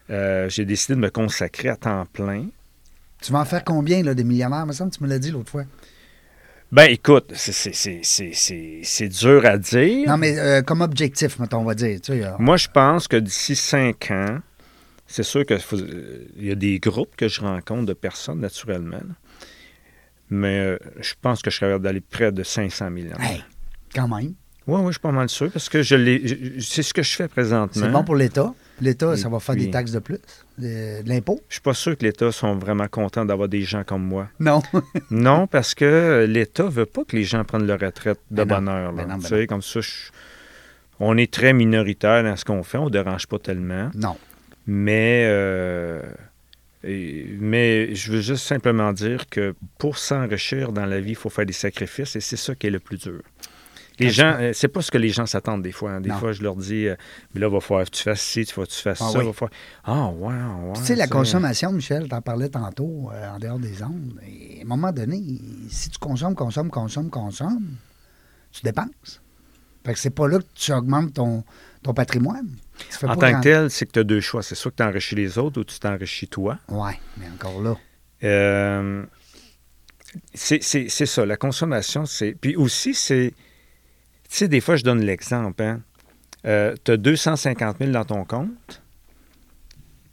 euh, 0.09 0.49
j'ai 0.49 0.65
décidé 0.65 0.95
de 0.95 0.99
me 0.99 1.09
consacrer 1.09 1.69
à 1.69 1.75
temps 1.75 2.05
plein. 2.11 2.47
Tu 3.21 3.31
vas 3.31 3.39
en 3.39 3.45
faire 3.45 3.63
combien, 3.63 4.01
là, 4.03 4.13
des 4.13 4.23
millionnaires? 4.23 4.65
me 4.65 4.73
semble 4.73 4.91
tu 4.91 5.03
me 5.03 5.07
l'as 5.09 5.19
dit 5.19 5.31
l'autre 5.31 5.51
fois. 5.51 5.63
Ben 6.71 6.85
écoute, 6.85 7.33
c'est- 7.35 9.07
dur 9.09 9.45
à 9.45 9.57
dire. 9.57 10.07
Non, 10.07 10.17
mais 10.17 10.39
euh, 10.39 10.61
comme 10.61 10.79
objectif, 10.81 11.37
mettons, 11.39 11.59
on 11.59 11.65
va 11.65 11.75
dire. 11.75 11.99
Tu 12.01 12.13
sais, 12.13 12.23
euh, 12.25 12.31
Moi, 12.39 12.55
je 12.55 12.69
pense 12.69 13.09
que 13.09 13.17
d'ici 13.17 13.57
cinq 13.57 14.09
ans, 14.11 14.39
c'est 15.05 15.23
sûr 15.23 15.45
qu'il 15.45 15.59
y 16.37 16.49
a 16.51 16.55
des 16.55 16.79
groupes 16.79 17.15
que 17.17 17.27
je 17.27 17.41
rencontre 17.41 17.85
de 17.87 17.93
personnes, 17.93 18.39
naturellement. 18.39 18.95
là. 18.97 19.15
Mais 20.29 20.59
euh, 20.59 20.77
je 21.01 21.13
pense 21.21 21.41
que 21.41 21.51
je 21.51 21.57
serais 21.57 21.77
d'aller 21.77 21.99
près 21.99 22.31
de 22.31 22.41
500 22.41 22.89
millions. 22.89 23.17
hey, 23.19 23.43
quand 23.93 24.07
même. 24.07 24.33
Oui, 24.67 24.79
oui, 24.79 24.88
je 24.88 24.91
suis 24.91 25.00
pas 25.00 25.12
mal 25.12 25.27
sûr 25.27 25.51
parce 25.51 25.69
que 25.69 25.81
je 25.81 25.95
l'ai. 25.95 26.60
C'est 26.60 26.83
ce 26.83 26.93
que 26.93 27.01
je 27.01 27.15
fais 27.15 27.27
présentement. 27.27 27.81
C'est 27.86 27.91
bon 27.91 28.03
pour 28.03 28.15
l'État. 28.15 28.53
L'État, 28.79 29.15
ça 29.17 29.27
va 29.29 29.39
faire 29.39 29.55
puis- 29.55 29.65
des 29.65 29.71
taxes 29.71 29.91
de 29.91 30.00
plus, 30.00 30.17
de, 30.57 31.01
de 31.03 31.10
l'impôt. 31.10 31.39
Je 31.50 31.55
suis 31.55 31.62
pas 31.62 31.74
sûr 31.74 31.98
que 31.98 32.03
l'État 32.05 32.31
sont 32.31 32.55
vraiment 32.55 32.88
contents 32.88 33.25
d'avoir 33.25 33.48
des 33.50 33.62
gens 33.63 33.83
comme 33.83 34.03
moi. 34.03 34.27
Non. 34.39 34.62
Non, 35.12 35.45
parce 35.48 35.75
que 35.75 36.25
l'État 36.27 36.63
veut 36.69 36.86
pas 36.88 37.03
que 37.03 37.15
les 37.15 37.24
gens 37.24 37.43
prennent 37.43 37.65
leur 37.67 37.79
retraite 37.79 38.19
de 38.31 38.43
Ben 38.43 38.62
là. 38.62 38.91
Ben 38.91 39.05
ben 39.07 39.19
Tu 39.19 39.27
sais, 39.27 39.45
comme 39.48 39.62
ça, 39.62 39.81
je- 39.81 40.10
on 41.00 41.17
est 41.17 41.31
très 41.31 41.53
minoritaire 41.53 42.24
dans 42.24 42.36
ce 42.36 42.45
qu'on 42.45 42.63
fait, 42.63 42.77
on 42.77 42.86
ne 42.86 42.89
dérange 42.91 43.27
pas 43.27 43.39
tellement. 43.39 43.89
non. 43.95 44.15
Mais, 44.67 45.25
euh, 45.27 46.01
et- 46.83 47.25
mais 47.39 47.93
je 47.95 48.12
veux 48.12 48.21
juste 48.21 48.45
simplement 48.45 48.93
dire 48.93 49.27
que 49.29 49.55
pour 49.79 49.98
s'enrichir 49.98 50.71
dans 50.71 50.86
la 50.86 51.00
vie, 51.01 51.10
il 51.12 51.15
faut 51.15 51.29
faire 51.31 51.48
des 51.48 51.51
sacrifices 51.53 52.15
et 52.15 52.19
c'est 52.21 52.38
ça 52.38 52.53
qui 52.55 52.67
est 52.67 52.71
le 52.71 52.79
plus 52.79 52.98
dur. 52.98 53.21
Les 54.05 54.10
gens, 54.12 54.36
euh, 54.39 54.51
c'est 54.53 54.67
pas 54.67 54.81
ce 54.81 54.91
que 54.91 54.98
les 54.98 55.10
gens 55.10 55.25
s'attendent 55.25 55.62
des 55.63 55.72
fois. 55.72 55.91
hein. 55.91 56.01
Des 56.01 56.10
Non. 56.10 56.17
fois, 56.17 56.31
je 56.34 56.41
leur 56.43 56.55
dis, 56.55 56.88
euh, 56.88 56.96
mais 57.34 57.41
là, 57.41 57.48
il 57.48 57.53
va 57.53 57.60
falloir 57.60 57.86
que 57.86 57.91
tu 57.91 58.03
fasses 58.03 58.22
ci, 58.22 58.46
tu 58.46 58.53
vas 58.60 58.65
que 58.65 58.72
tu 58.72 58.81
fasses 58.81 59.01
Ah 59.01 59.10
ça. 59.12 59.20
oui. 59.20 59.25
va 59.25 59.34
falloir- 59.34 59.51
Ah, 59.84 60.08
ouais, 60.10 60.34
ouais. 60.34 60.72
Puis, 60.74 60.81
tu 60.81 60.88
sais, 60.88 60.96
la 60.96 61.08
consommation, 61.08 61.72
Michel, 61.72 62.08
t'en 62.08 62.22
parlais 62.22 62.50
tantôt, 62.50 63.10
euh, 63.13 63.29
en 63.36 63.39
dehors 63.39 63.60
des 63.60 63.81
ondes. 63.84 64.20
Et 64.27 64.60
à 64.60 64.62
un 64.63 64.67
moment 64.67 64.91
donné, 64.91 65.22
si 65.70 65.89
tu 65.89 65.98
consommes, 66.00 66.36
consommes, 66.36 66.70
consommes, 66.70 67.10
consommes, 67.10 67.75
tu 68.51 68.62
dépenses. 68.63 69.22
Fait 69.86 69.93
que 69.93 70.00
c'est 70.00 70.10
pas 70.12 70.27
là 70.27 70.38
que 70.39 70.46
tu 70.53 70.72
augmentes 70.74 71.13
ton, 71.13 71.43
ton 71.81 71.93
patrimoine. 71.93 72.48
En 73.03 73.15
tant 73.15 73.29
grand- 73.31 73.39
que 73.39 73.43
tel, 73.43 73.70
c'est 73.72 73.86
que 73.88 73.91
tu 73.91 74.00
as 74.00 74.03
deux 74.03 74.20
choix. 74.22 74.43
C'est 74.43 74.53
soit 74.55 74.72
que 74.72 74.77
tu 74.77 74.84
enrichis 74.84 75.15
les 75.15 75.38
autres 75.38 75.60
ou 75.62 75.63
tu 75.63 75.79
t'enrichis 75.79 76.27
toi. 76.27 76.60
Ouais, 76.70 77.00
mais 77.17 77.25
encore 77.34 77.62
là. 77.62 77.75
Euh, 78.24 79.03
c'est 80.34 80.62
ça, 80.62 81.25
la 81.25 81.38
consommation, 81.38 82.05
c'est. 82.05 82.36
Puis 82.39 82.55
aussi, 82.55 82.93
c'est. 82.93 83.34
Tu 84.31 84.38
sais, 84.38 84.47
des 84.47 84.61
fois, 84.61 84.77
je 84.77 84.83
donne 84.83 85.01
l'exemple. 85.01 85.61
Hein? 85.61 85.81
tu 86.43 86.91
as 86.91 86.97
250 86.97 87.77
000 87.79 87.91
dans 87.91 88.05
ton 88.05 88.23
compte, 88.23 88.81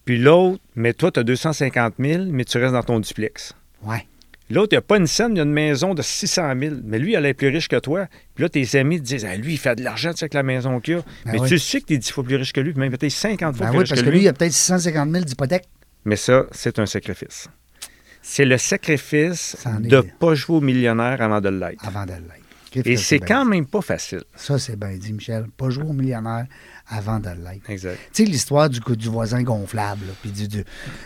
puis 0.04 0.18
l'autre, 0.18 0.60
mais 0.75 0.92
toi, 0.92 1.12
tu 1.12 1.20
as 1.20 1.22
250 1.22 1.94
000, 1.98 2.25
mais 2.30 2.44
tu 2.44 2.58
restes 2.58 2.72
dans 2.72 2.82
ton 2.82 2.98
duplex. 2.98 3.54
Ouais. 3.84 4.06
L'autre, 4.50 4.70
il 4.72 4.76
n'a 4.76 4.80
pas 4.82 4.96
une 4.96 5.06
scène, 5.06 5.37
il 5.37 5.40
a 5.40 5.44
une 5.44 5.52
maison 5.52 5.94
de 5.94 6.02
600 6.02 6.54
000, 6.58 6.75
mais 6.84 6.98
lui, 6.98 7.12
il 7.12 7.25
est 7.25 7.34
plus 7.34 7.48
riche 7.48 7.68
que 7.68 7.78
toi. 7.78 8.08
Puis 8.34 8.42
là, 8.42 8.48
tes 8.48 8.76
amis 8.78 8.98
te 9.00 9.04
disent 9.04 9.25
ah, 9.25 9.37
lui, 9.37 9.52
il 9.52 9.58
fait 9.58 9.76
de 9.76 9.84
l'argent, 9.84 10.10
tu 10.10 10.18
sais, 10.18 10.25
avec 10.25 10.34
la 10.34 10.42
maison 10.42 10.80
qu'il 10.80 10.94
a. 10.94 10.96
Ben 10.96 11.32
mais 11.32 11.40
oui. 11.40 11.48
tu 11.48 11.58
sais 11.58 11.80
que 11.80 11.87
tu 11.87 11.94
es 11.94 11.98
10 11.98 12.10
fois 12.10 12.25
plus 12.25 12.37
riche 12.37 12.52
que 12.52 12.60
lui, 12.60 12.72
puis 12.72 12.80
même 12.80 12.90
peut-être 12.90 13.12
50 13.12 13.56
fois 13.56 13.66
Ben 13.66 13.70
plus 13.70 13.76
oui, 13.76 13.82
riche 13.82 13.90
parce 13.90 14.00
que 14.00 14.06
que 14.06 14.10
lui. 14.10 14.18
lui, 14.18 14.25
il 14.25 14.28
a 14.28 14.32
peut-être 14.32 14.52
650 14.52 15.10
000 15.12 15.25
d'hypothèque. 15.25 15.64
Mais 16.04 16.16
ça, 16.16 16.46
c'est 16.50 16.78
un 16.78 16.87
sacrifice. 16.87 17.48
C'est 18.22 18.44
le 18.44 18.58
sacrifice 18.58 19.56
de 19.80 19.96
ne 19.98 20.02
pas 20.02 20.34
jouer 20.34 20.56
au 20.56 20.60
millionnaire 20.60 21.22
avant 21.22 21.40
de 21.40 21.50
l'être. 21.50 21.87
avant 21.87 22.04
de 22.04 22.12
l'être. 22.12 22.47
Et 22.75 22.96
c'est 22.96 23.18
quand 23.20 23.44
dit? 23.44 23.50
même 23.50 23.66
pas 23.66 23.80
facile. 23.80 24.22
Ça, 24.37 24.58
c'est 24.58 24.76
bien 24.78 24.96
dit, 24.96 25.12
Michel. 25.12 25.46
Pas 25.56 25.70
jouer 25.70 25.84
au 25.84 25.92
millionnaire 25.92 26.46
avant 26.87 27.18
de 27.20 27.28
l'être. 27.30 27.68
Exact. 27.68 27.98
Tu 28.12 28.25
sais, 28.25 28.30
l'histoire 28.30 28.68
du, 28.70 28.80
du 28.80 29.08
voisin 29.08 29.42
gonflable, 29.42 30.06
puis 30.22 30.30
du, 30.30 30.48
du- 30.48 30.58
de 30.58 30.64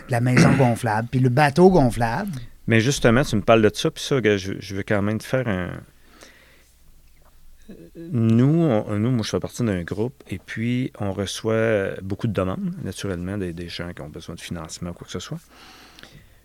la 0.09 0.21
maison 0.21 0.53
gonflable, 0.57 1.07
puis 1.09 1.19
le 1.19 1.29
bateau 1.29 1.69
gonflable. 1.69 2.31
Mais 2.67 2.79
justement, 2.79 3.23
tu 3.23 3.35
me 3.35 3.41
parles 3.41 3.61
de 3.61 3.71
ça, 3.73 3.91
puis 3.91 4.03
ça, 4.03 4.19
je, 4.23 4.53
je 4.59 4.75
veux 4.75 4.83
quand 4.83 5.01
même 5.01 5.17
te 5.17 5.25
faire 5.25 5.47
un. 5.47 5.71
Nous, 7.95 8.45
on- 8.45 8.99
nous, 8.99 9.11
moi, 9.11 9.23
je 9.23 9.29
fais 9.29 9.39
partie 9.39 9.63
d'un 9.63 9.83
groupe, 9.83 10.21
et 10.29 10.37
puis 10.39 10.91
on 10.99 11.11
reçoit 11.13 11.91
beaucoup 12.01 12.27
de 12.27 12.33
demandes, 12.33 12.73
naturellement, 12.83 13.37
des, 13.37 13.53
des 13.53 13.69
gens 13.69 13.91
qui 13.93 14.01
ont 14.01 14.09
besoin 14.09 14.35
de 14.35 14.41
financement 14.41 14.89
ou 14.89 14.93
quoi 14.93 15.05
que 15.05 15.11
ce 15.13 15.19
soit. 15.19 15.39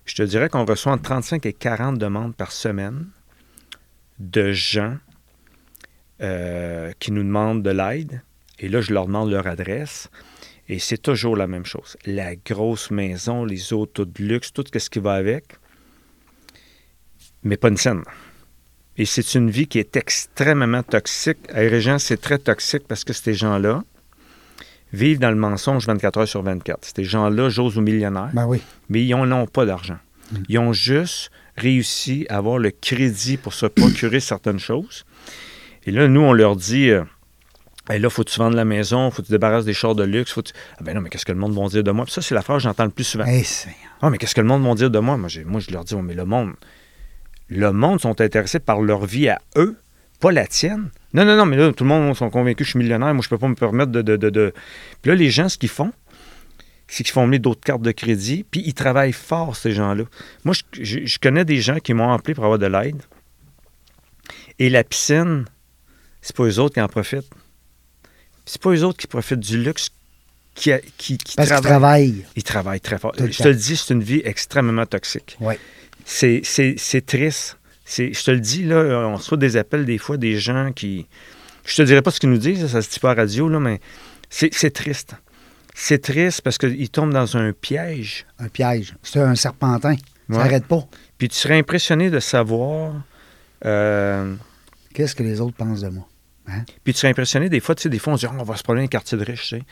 Je 0.05 0.15
te 0.15 0.23
dirais 0.23 0.49
qu'on 0.49 0.65
reçoit 0.65 0.93
entre 0.93 1.03
35 1.03 1.45
et 1.47 1.53
40 1.53 1.99
demandes 1.99 2.35
par 2.35 2.53
semaine 2.53 3.07
de 4.19 4.53
gens 4.53 4.97
euh, 6.21 6.93
qui 6.99 7.13
nous 7.13 7.23
demandent 7.23 7.63
de 7.63 7.71
l'aide. 7.71 8.23
Et 8.59 8.69
là, 8.69 8.81
je 8.81 8.93
leur 8.93 9.07
demande 9.07 9.31
leur 9.31 9.47
adresse. 9.47 10.09
Et 10.69 10.79
c'est 10.79 10.99
toujours 10.99 11.37
la 11.37 11.47
même 11.47 11.65
chose. 11.65 11.97
La 12.05 12.37
grosse 12.37 12.91
maison, 12.91 13.45
les 13.45 13.73
autos 13.73 14.05
de 14.05 14.23
luxe, 14.23 14.53
tout 14.53 14.65
ce 14.77 14.91
qui 14.91 14.99
va 14.99 15.15
avec, 15.15 15.45
mais 17.43 17.57
pas 17.57 17.69
une 17.69 17.77
scène. 17.77 18.03
Et 18.97 19.05
c'est 19.05 19.35
une 19.35 19.49
vie 19.51 19.67
qui 19.69 19.79
est 19.79 19.97
extrêmement 19.97 20.83
toxique. 20.83 21.39
À 21.51 21.59
Régent, 21.61 21.99
c'est 21.99 22.21
très 22.21 22.39
toxique 22.39 22.83
parce 22.89 23.05
que 23.05 23.13
ces 23.13 23.33
gens-là 23.33 23.83
vivent 24.93 25.21
dans 25.21 25.31
le 25.31 25.37
mensonge 25.37 25.87
24 25.87 26.19
heures 26.19 26.29
sur 26.29 26.43
24. 26.43 26.93
Ces 26.97 27.05
gens-là, 27.05 27.49
j'ose 27.49 27.79
aux 27.79 27.83
millionnaires, 27.83 28.31
Ben 28.33 28.47
oui. 28.47 28.61
mais 28.89 29.05
ils 29.05 29.15
n'ont 29.15 29.47
pas 29.47 29.65
d'argent. 29.67 29.99
Ils 30.49 30.59
ont 30.59 30.73
juste 30.73 31.31
réussi 31.57 32.27
à 32.29 32.37
avoir 32.39 32.59
le 32.59 32.71
crédit 32.71 33.37
pour 33.37 33.55
se 33.55 33.67
procurer 33.67 34.21
certaines 34.21 34.59
choses. 34.59 35.05
Et 35.89 35.91
là, 35.91 36.07
nous, 36.07 36.21
on 36.21 36.35
leur 36.35 36.55
dit 36.55 36.91
euh, 36.91 37.03
Hey, 37.89 37.99
là, 37.99 38.11
faut 38.11 38.23
que 38.23 38.29
tu 38.31 38.39
vendes 38.39 38.53
la 38.53 38.67
maison, 38.67 39.11
faut 39.11 39.23
que 39.23 39.27
tu 39.29 39.33
débarrasses 39.33 39.65
des 39.65 39.73
chars 39.73 39.95
de 39.95 40.05
luxe. 40.05 40.33
Faut 40.33 40.43
que 40.43 40.49
tu- 40.49 40.55
Ah 40.79 40.83
ben 40.83 40.95
non, 40.95 41.01
mais 41.01 41.09
qu'est-ce 41.09 41.25
que 41.25 41.33
le 41.33 41.39
monde 41.39 41.55
va 41.59 41.67
dire 41.69 41.83
de 41.83 41.91
moi? 41.91 42.05
Puis 42.05 42.13
ça, 42.13 42.21
c'est 42.21 42.35
la 42.35 42.43
phrase 42.43 42.59
que 42.59 42.63
j'entends 42.65 42.85
le 42.85 42.91
plus 42.91 43.05
souvent. 43.05 43.25
Hey, 43.25 43.43
c'est- 43.43 43.75
Ah, 44.03 44.11
mais 44.11 44.19
qu'est-ce 44.19 44.35
que 44.35 44.43
le 44.43 44.47
monde 44.47 44.63
va 44.63 44.75
dire 44.75 44.91
de 44.91 44.99
moi? 44.99 45.17
Moi, 45.17 45.31
moi 45.47 45.61
je 45.61 45.71
leur 45.71 45.85
dis, 45.85 45.95
Ouais, 45.95 46.03
mais 46.03 46.13
le 46.15 46.27
monde, 46.27 46.53
le 47.49 47.73
monde 47.73 48.01
sont 48.03 48.21
intéressés 48.21 48.59
par 48.61 48.83
leur 48.83 49.07
vie 49.07 49.31
à 49.31 49.39
eux, 49.57 49.79
pas 50.21 50.31
la 50.31 50.47
tienne. 50.47 50.91
Non, 51.15 51.25
non, 51.25 51.39
non, 51.39 51.47
mais 51.47 51.57
là, 51.57 51.73
tout 51.73 51.85
le 51.85 51.89
monde 51.89 52.15
sont 52.15 52.29
convaincus 52.29 52.59
que 52.59 52.65
je 52.65 52.71
suis 52.73 52.79
millionnaire, 52.79 53.15
moi, 53.15 53.23
je 53.25 53.31
peux 53.31 53.39
pas 53.39 53.49
me 53.49 53.55
permettre 53.55 53.91
de... 53.91 54.03
de, 54.03 54.17
de, 54.19 54.29
de- 54.29 54.53
Puis 55.01 55.09
là, 55.11 55.15
les 55.15 55.31
gens, 55.31 55.49
ce 55.49 55.57
qu'ils 55.57 55.71
font, 55.71 55.93
c'est 56.89 57.03
qu'ils 57.05 57.13
font 57.15 57.27
mener 57.27 57.39
d'autres 57.39 57.63
cartes 57.65 57.81
de 57.81 57.93
crédit, 57.93 58.45
puis 58.51 58.63
ils 58.67 58.75
travaillent 58.75 59.13
fort, 59.15 59.57
ces 59.57 59.73
gens-là. 59.73 60.05
Moi, 60.45 60.55
je, 60.55 60.85
je- 60.85 61.07
je 61.07 61.19
connais 61.19 61.47
des 61.47 61.63
gens 61.63 61.79
qui 61.79 61.95
m'ont 61.95 62.13
appelé 62.13 62.35
pour 62.35 62.45
avoir 62.45 62.59
de 62.59 62.67
l'aide, 62.67 63.01
et 64.59 64.69
la 64.69 64.85
piscine, 64.85 65.47
c'est 66.29 66.37
pas 66.37 66.43
eux 66.45 66.59
autres 66.59 66.75
qui 66.75 66.81
en 66.83 66.89
profitent. 66.89 67.31
C'est 68.45 68.61
pas 68.61 68.71
eux 68.71 68.85
autres 68.85 68.99
qui 68.99 69.07
profitent 69.07 69.41
du 69.41 69.63
luxe 69.63 69.89
qui, 70.55 70.73
a- 70.73 70.81
qui, 70.99 71.17
qui 71.17 71.37
Parce 71.37 71.49
travaillent. 71.49 71.63
travaille. 71.71 72.25
Ils 72.37 72.43
travaillent 72.43 72.81
très 72.83 72.99
fort. 72.99 73.13
Tout 73.13 73.27
je 73.27 73.39
temps. 73.39 73.45
te 73.45 73.49
le 73.49 73.55
dis, 73.55 73.77
c'est 73.79 73.95
une 73.95 74.03
vie 74.03 74.21
extrêmement 74.25 74.85
toxique. 74.85 75.39
Oui. 75.41 75.55
C'est, 76.05 76.43
triste. 77.07 77.57
C'est, 77.87 78.13
je 78.13 78.23
te 78.25 78.31
le 78.31 78.41
dis, 78.41 78.65
là, 78.65 78.77
on 79.09 79.17
reçoit 79.17 79.39
des 79.39 79.57
appels 79.57 79.87
des 79.87 79.97
fois 79.97 80.19
des 80.19 80.39
gens 80.39 80.73
qui. 80.73 81.07
Je 81.65 81.75
te 81.77 81.83
dirais 81.83 82.03
pas 82.03 82.11
ce 82.11 82.21
qu'ils 82.21 82.29
nous 82.31 82.37
disent, 82.39 82.67
ça 82.67 82.83
se 82.83 82.91
dit 82.91 82.99
pas 83.01 83.13
à 83.13 83.15
la 83.15 83.23
radio, 83.23 83.49
là, 83.49 83.59
mais 83.59 83.81
c'est, 84.29 84.51
triste. 84.71 85.15
C'est 85.75 86.03
triste 86.03 86.43
parce 86.43 86.59
qu'ils 86.59 86.91
tombent 86.91 87.13
dans 87.15 87.37
un 87.39 87.53
piège. 87.55 88.27
Un 88.39 88.49
piège. 88.49 88.95
C'est 89.03 89.21
un 89.21 89.35
serpentin. 89.35 89.95
Ça 89.97 90.03
Ouais. 90.37 90.37
n'arrête 90.39 90.67
pas. 90.67 90.87
Puis 91.17 91.29
tu 91.31 91.37
serais 91.37 91.57
impressionné 91.59 92.11
de 92.11 92.21
savoir. 92.21 92.93
euh, 93.65 94.35
Qu'est-ce 94.93 95.15
que 95.15 95.23
les 95.23 95.41
autres 95.41 95.57
pensent 95.57 95.81
de 95.81 95.89
moi? 95.89 96.07
Puis 96.85 96.93
tu 96.93 97.01
serais 97.01 97.09
impressionné 97.11 97.49
des 97.49 97.61
fois, 97.61 97.75
tu 97.75 97.83
sais, 97.83 97.89
des 97.89 97.99
fois 97.99 98.15
on 98.15 98.17
se 98.17 98.27
dit, 98.27 98.33
Ah, 98.33 98.37
on 98.39 98.45
va 98.45 98.57
se 98.57 98.63
prendre 98.63 98.81
un 98.81 98.87
quartier 98.87 99.19
de 99.19 99.25
riche, 99.25 99.43
tu 99.43 99.59
sais. 99.59 99.63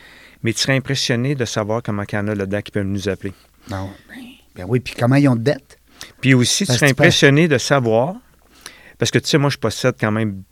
Mais 0.43 0.53
tu 0.53 0.59
serais 0.59 0.75
impressionné 0.75 1.35
de 1.35 1.45
savoir 1.45 1.81
comment 1.81 2.03
il 2.09 2.15
y 2.15 2.17
en 2.17 2.27
a 2.27 2.35
là-dedans 2.35 2.61
qui 2.61 2.71
peuvent 2.71 2.85
nous 2.85 3.09
appeler. 3.09 3.33
Ben, 3.69 3.87
ben 4.55 4.65
oui, 4.67 4.79
puis 4.79 4.93
comment 4.97 5.15
ils 5.15 5.27
ont 5.27 5.35
de 5.35 5.43
dette? 5.43 5.77
Puis 6.21 6.33
aussi, 6.33 6.63
tu 6.63 6.67
Parce 6.67 6.79
serais 6.79 6.91
que 6.91 6.95
tu 6.95 7.01
impressionné 7.01 7.47
de 7.47 7.57
savoir 7.57 8.15
Parce 8.97 9.11
que 9.11 9.19
tu 9.19 9.27
sais, 9.27 9.37
moi, 9.37 9.49
je 9.49 9.57
possède 9.57 9.95
quand 9.99 10.11
même 10.11 10.43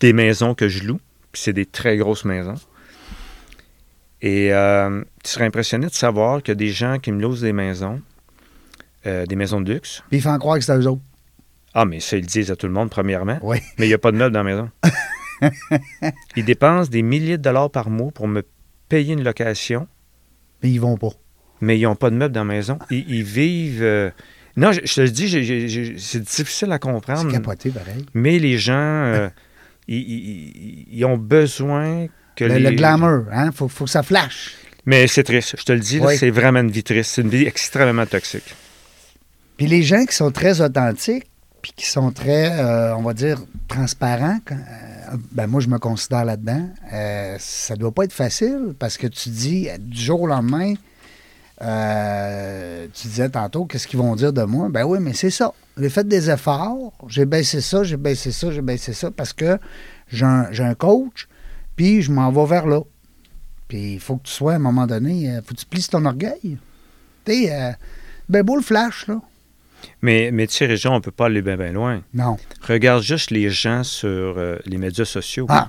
des 0.00 0.12
maisons 0.12 0.54
que 0.54 0.68
je 0.68 0.84
loue, 0.84 1.00
puis 1.32 1.42
c'est 1.42 1.52
des 1.52 1.66
très 1.66 1.96
grosses 1.96 2.24
maisons. 2.24 2.54
Et 4.22 4.52
euh, 4.52 5.02
tu 5.22 5.30
serais 5.30 5.44
impressionné 5.44 5.86
de 5.86 5.94
savoir 5.94 6.40
a 6.46 6.54
des 6.54 6.70
gens 6.70 6.98
qui 6.98 7.12
me 7.12 7.20
louent 7.20 7.36
des 7.36 7.52
maisons, 7.52 8.00
euh, 9.06 9.26
des 9.26 9.36
maisons 9.36 9.60
de 9.60 9.72
luxe. 9.72 10.02
Puis 10.08 10.18
ils 10.18 10.22
font 10.22 10.36
croire 10.38 10.58
que 10.58 10.64
c'est 10.64 10.76
eux 10.76 10.86
autres. 10.86 11.02
Ah, 11.74 11.84
mais 11.84 12.00
ça, 12.00 12.16
ils 12.16 12.22
le 12.22 12.26
disent 12.26 12.50
à 12.50 12.56
tout 12.56 12.66
le 12.66 12.72
monde, 12.72 12.88
premièrement. 12.88 13.38
Oui. 13.42 13.58
Mais 13.78 13.84
il 13.86 13.88
n'y 13.88 13.94
a 13.94 13.98
pas 13.98 14.10
de 14.10 14.16
meubles 14.16 14.32
dans 14.32 14.42
la 14.42 14.50
maison. 14.50 14.70
ils 16.36 16.44
dépensent 16.44 16.90
des 16.90 17.02
milliers 17.02 17.38
de 17.38 17.42
dollars 17.42 17.70
par 17.70 17.90
mois 17.90 18.10
pour 18.12 18.28
me 18.28 18.42
payer 18.88 19.14
une 19.14 19.24
location, 19.24 19.86
Mais 20.62 20.70
ils 20.70 20.80
vont 20.80 20.96
pas. 20.96 21.10
mais 21.60 21.78
ils 21.78 21.82
n'ont 21.82 21.96
pas 21.96 22.10
de 22.10 22.16
meubles 22.16 22.34
dans 22.34 22.44
la 22.44 22.54
maison. 22.54 22.78
Ils, 22.90 23.04
ils 23.08 23.22
vivent. 23.24 23.82
euh, 23.82 24.10
Non, 24.56 24.72
je, 24.72 24.80
je 24.84 24.94
te 24.94 25.00
le 25.00 25.10
dis, 25.10 25.98
c'est 25.98 26.20
difficile 26.22 26.70
à 26.70 26.74
C'est 26.74 26.80
comprendre. 26.80 27.30
capoté, 27.30 27.70
pareil. 27.70 28.06
Mais 28.14 28.38
les 28.38 28.58
gens, 28.58 28.72
euh, 28.74 29.28
ils, 29.88 29.98
ils- 29.98 30.86
ils 30.90 31.04
ont 31.04 31.18
besoin 31.18 32.06
que 32.36 32.44
Le, 32.44 32.54
les... 32.56 32.70
le 32.70 32.76
glamour, 32.76 33.24
hein? 33.32 33.50
Faut, 33.52 33.68
faut 33.68 33.84
que 33.84 33.90
ça 33.90 34.02
flash. 34.02 34.54
Mais 34.84 35.06
c'est 35.08 35.24
triste. 35.24 35.56
Je 35.58 35.64
te 35.64 35.72
le 35.72 35.80
dis, 35.80 35.98
Oui. 36.00 36.16
c'est 36.16 36.30
vraiment 36.30 36.60
une 36.60 36.70
vie 36.70 36.84
triste. 36.84 37.12
C'est 37.14 37.22
une 37.22 37.28
vie 37.28 37.44
extrêmement 37.44 38.06
toxique. 38.06 38.54
Puis 39.56 39.66
les 39.66 39.82
gens 39.82 40.04
qui 40.04 40.14
sont 40.14 40.30
très 40.30 40.60
authentiques, 40.60 41.24
puis 41.62 41.72
qui 41.74 41.86
sont 41.86 42.12
très, 42.12 42.52
euh, 42.60 42.94
on 42.94 43.02
va 43.02 43.14
dire, 43.14 43.38
transparents, 43.66 44.38
quand- 44.44 44.58
ben 45.32 45.46
moi, 45.46 45.60
je 45.60 45.68
me 45.68 45.78
considère 45.78 46.24
là-dedans, 46.24 46.68
euh, 46.92 47.36
ça 47.38 47.76
doit 47.76 47.92
pas 47.92 48.04
être 48.04 48.12
facile 48.12 48.74
parce 48.78 48.96
que 48.96 49.06
tu 49.06 49.28
dis, 49.28 49.68
euh, 49.68 49.78
du 49.78 50.00
jour 50.00 50.22
au 50.22 50.26
lendemain, 50.26 50.74
euh, 51.62 52.86
tu 52.92 53.08
disais 53.08 53.28
tantôt, 53.28 53.64
qu'est-ce 53.64 53.86
qu'ils 53.86 53.98
vont 53.98 54.14
dire 54.14 54.32
de 54.32 54.42
moi? 54.42 54.68
Ben 54.68 54.84
oui, 54.84 54.98
mais 55.00 55.14
c'est 55.14 55.30
ça. 55.30 55.52
J'ai 55.78 55.88
fait 55.88 56.06
des 56.06 56.30
efforts, 56.30 56.92
j'ai 57.08 57.24
baissé 57.24 57.60
ça, 57.60 57.82
j'ai 57.82 57.96
baissé 57.96 58.32
ça, 58.32 58.50
j'ai 58.50 58.62
baissé 58.62 58.92
ça 58.92 59.10
parce 59.10 59.32
que 59.32 59.58
j'ai 60.08 60.24
un, 60.24 60.74
coach, 60.74 61.28
puis 61.74 62.02
je 62.02 62.12
m'en 62.12 62.30
vais 62.30 62.46
vers 62.46 62.66
là. 62.66 62.80
Puis 63.68 63.94
il 63.94 64.00
faut 64.00 64.16
que 64.16 64.24
tu 64.24 64.32
sois, 64.32 64.54
à 64.54 64.56
un 64.56 64.60
moment 64.60 64.86
donné, 64.86 65.24
il 65.24 65.42
faut 65.44 65.54
que 65.54 65.60
tu 65.60 65.66
plies 65.66 65.86
ton 65.88 66.04
orgueil. 66.04 66.58
Tu 67.24 67.32
sais, 67.32 67.52
euh, 67.52 67.72
ben 68.28 68.42
beau 68.42 68.56
le 68.56 68.62
flash, 68.62 69.06
là. 69.06 69.20
Mais, 70.02 70.30
mais 70.32 70.46
tu 70.46 70.54
sais, 70.54 70.66
Région, 70.66 70.92
on 70.92 70.96
ne 70.96 71.00
peut 71.00 71.10
pas 71.10 71.26
aller 71.26 71.42
bien 71.42 71.56
loin. 71.72 72.02
Non. 72.14 72.36
Regarde 72.62 73.02
juste 73.02 73.30
les 73.30 73.50
gens 73.50 73.82
sur 73.84 74.08
euh, 74.08 74.56
les 74.66 74.78
médias 74.78 75.04
sociaux. 75.04 75.46
Ah. 75.48 75.68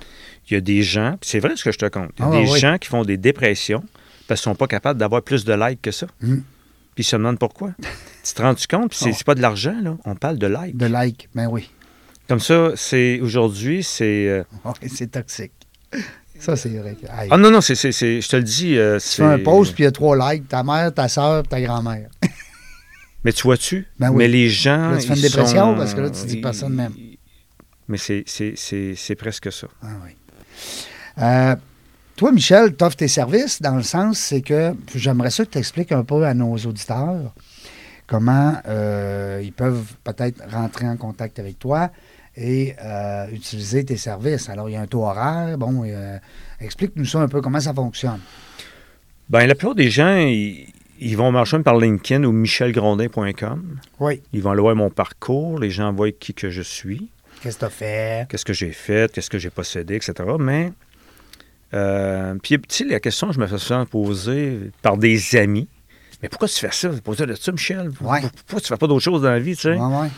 Il 0.50 0.54
y 0.54 0.58
a 0.58 0.62
des 0.62 0.82
gens, 0.82 1.18
c'est 1.22 1.40
vrai 1.40 1.56
ce 1.56 1.64
que 1.64 1.72
je 1.72 1.78
te 1.78 1.86
compte, 1.88 2.12
il 2.18 2.22
y 2.22 2.26
a 2.26 2.30
Ah, 2.30 2.32
des 2.44 2.50
oui. 2.52 2.60
gens 2.60 2.78
qui 2.78 2.88
font 2.88 3.04
des 3.04 3.18
dépressions 3.18 3.84
parce 4.28 4.42
qu'ils 4.42 4.50
ne 4.50 4.54
sont 4.56 4.58
pas 4.58 4.68
capables 4.68 5.00
d'avoir 5.00 5.22
plus 5.22 5.44
de 5.46 5.54
likes 5.54 5.82
que 5.82 5.92
ça. 5.92 6.08
Mm. 6.22 6.36
Puis 6.96 7.04
ils 7.04 7.04
se 7.04 7.16
demandent 7.16 7.40
pourquoi. 7.40 7.72
tu 8.24 8.34
te 8.34 8.42
rends 8.42 8.56
compte? 8.70 8.90
Puis 8.90 9.00
c'est 9.00 9.10
Oh. 9.10 9.14
c'est 9.18 9.26
pas 9.26 9.36
de 9.36 9.42
l'argent, 9.42 9.76
là. 9.82 9.98
On 10.06 10.16
parle 10.16 10.38
de 10.38 10.48
likes. 10.48 10.78
De 10.78 10.86
like, 10.86 11.30
ben 11.36 11.48
oui. 11.48 11.70
Comme 12.28 12.40
ça, 12.40 12.72
c'est 12.76 13.20
aujourd'hui, 13.22 13.84
c'est. 13.84 14.28
euh, 14.28 14.44
c'est 14.88 15.12
toxique. 15.12 15.52
Ça, 16.40 16.56
c'est 16.56 16.70
vrai. 16.70 16.96
Aïe. 17.10 17.30
Ah 17.32 17.38
non, 17.38 17.50
non, 17.52 17.62
c'est, 17.62 17.74
c'est- 17.76 17.92
c'est- 17.92 18.22
je 18.22 18.30
te 18.30 18.36
le 18.36 18.44
dis. 18.44 18.78
euh, 18.78 19.00
tu 19.00 19.08
fais 19.08 19.24
un 19.24 19.40
post, 19.40 19.74
puis 19.74 19.84
il 19.84 19.86
y 19.86 19.88
a 19.88 19.92
trois 19.92 20.34
likes. 20.34 20.48
Ta 20.48 20.62
mère, 20.64 20.94
ta 20.94 21.08
soeur, 21.08 21.44
ta 21.48 21.60
grand-mère. 21.62 22.10
Mais 23.24 23.34
tu 23.34 23.44
vois-tu? 23.44 23.88
Ben 24.00 24.10
oui. 24.10 24.18
Mais 24.18 24.28
les 24.28 24.50
gens. 24.50 24.92
Là, 24.92 24.98
tu 24.98 25.08
fais 25.08 25.16
une 25.16 25.22
dépression 25.22 25.72
sont- 25.72 25.76
parce 25.76 25.94
que 25.94 26.02
là, 26.02 26.10
tu 26.10 26.26
dis 26.26 26.38
que 26.38 26.42
personne 26.42 26.74
m'aime. 26.74 26.94
Mais 27.88 27.98
c'est, 27.98 29.16
presque 29.18 29.52
ça. 29.52 29.68
Ah 29.82 29.88
oui. 30.04 30.12
Euh, 31.20 31.56
toi, 32.16 32.32
Michel, 32.32 32.76
tu 32.76 32.84
offres 32.84 32.98
tes 32.98 33.08
services 33.08 33.62
dans 33.62 33.76
le 33.76 33.84
sens, 33.84 34.18
c'est 34.18 34.42
que 34.42 34.74
j'aimerais 34.96 35.30
ça 35.30 35.46
que 35.46 35.52
tu 35.52 35.58
expliques 35.58 35.92
un 35.92 36.04
peu 36.04 36.26
à 36.26 36.34
nos 36.34 36.56
auditeurs 36.56 37.34
comment 38.08 38.56
euh, 38.68 39.42
ils 39.44 39.52
peuvent 39.52 39.94
peut-être 40.04 40.42
rentrer 40.50 40.88
en 40.88 40.98
contact 40.98 41.40
avec 41.40 41.60
toi 41.60 41.92
et 42.36 42.76
euh, 42.84 43.28
utiliser 43.32 43.84
tes 43.84 43.98
services. 43.98 44.50
Alors, 44.50 44.70
il 44.70 44.74
y 44.74 44.76
a 44.76 44.82
un 44.82 44.88
taux 44.88 45.04
horaire. 45.04 45.58
Bon, 45.58 45.84
euh, 45.86 46.18
explique-nous 46.60 47.06
ça 47.06 47.20
un 47.20 47.28
peu, 47.28 47.42
comment 47.42 47.60
ça 47.60 47.74
fonctionne. 47.74 48.20
Ben, 49.30 49.46
la 49.46 49.56
plupart 49.56 49.76
des 49.76 49.90
gens, 49.90 50.16
ils, 50.18 50.68
ils 51.00 51.16
vont 51.18 51.32
marcher 51.32 51.60
par 51.60 51.78
LinkedIn 51.78 52.24
ou 52.24 52.32
michelgrondin.com. 52.32 53.80
Oui. 54.00 54.22
Ils 54.34 54.42
vont 54.42 54.52
aller 54.52 54.62
voir 54.62 54.76
mon 54.76 54.90
parcours. 54.90 55.60
Les 55.60 55.70
gens 55.70 55.92
voient 55.94 56.12
qui 56.12 56.34
que 56.34 56.50
je 56.50 56.62
suis, 56.62 57.10
Qu'est-ce 57.42 57.56
que 57.56 57.60
tu 57.60 57.66
as 57.66 57.70
fait? 57.70 58.28
qu'est-ce 58.30 58.46
que 58.46 58.54
j'ai 58.54 58.72
fait, 58.72 59.12
qu'est-ce 59.12 59.30
que 59.30 59.38
j'ai 59.38 59.50
possédé, 59.52 59.96
etc. 59.96 60.14
Mais, 60.40 60.74
euh, 61.74 62.36
puis, 62.42 62.58
tu 62.60 62.66
sais, 62.70 62.84
la 62.86 63.00
question 63.00 63.28
que 63.28 63.34
je 63.34 63.40
me 63.40 63.48
fais 63.48 63.58
souvent 63.58 63.86
poser 63.86 64.72
par 64.82 64.98
des 64.98 65.36
amis. 65.36 65.68
Mais 66.24 66.30
pourquoi 66.30 66.48
tu 66.48 66.58
fais 66.58 66.72
ça? 66.72 66.90
Poser 67.04 67.26
de 67.28 67.36
ça, 67.36 67.52
Michel? 67.52 67.92
Ouais. 68.02 68.22
Pourquoi 68.48 68.62
tu 68.62 68.68
fais 68.68 68.78
pas 68.78 68.88
d'autre 68.88 69.04
chose 69.04 69.22
dans 69.22 69.30
la 69.30 69.40
vie, 69.40 69.56
tu 69.56 69.64
sais? 69.64 69.76
Ouais, 69.76 70.02
ouais. 70.02 70.10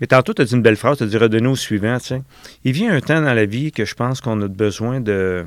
Mais 0.00 0.06
tantôt, 0.06 0.34
tu 0.34 0.42
as 0.42 0.44
dit 0.44 0.54
une 0.54 0.62
belle 0.62 0.76
phrase, 0.76 0.98
tu 0.98 1.04
as 1.04 1.06
dit 1.06 1.16
redonner 1.16 1.48
au 1.48 1.56
suivant. 1.56 1.98
tu 1.98 2.06
sais. 2.06 2.22
Il 2.64 2.72
vient 2.72 2.94
un 2.94 3.00
temps 3.00 3.20
dans 3.20 3.34
la 3.34 3.44
vie 3.46 3.72
que 3.72 3.84
je 3.84 3.94
pense 3.94 4.20
qu'on 4.20 4.40
a 4.42 4.48
besoin 4.48 5.00
de, 5.00 5.44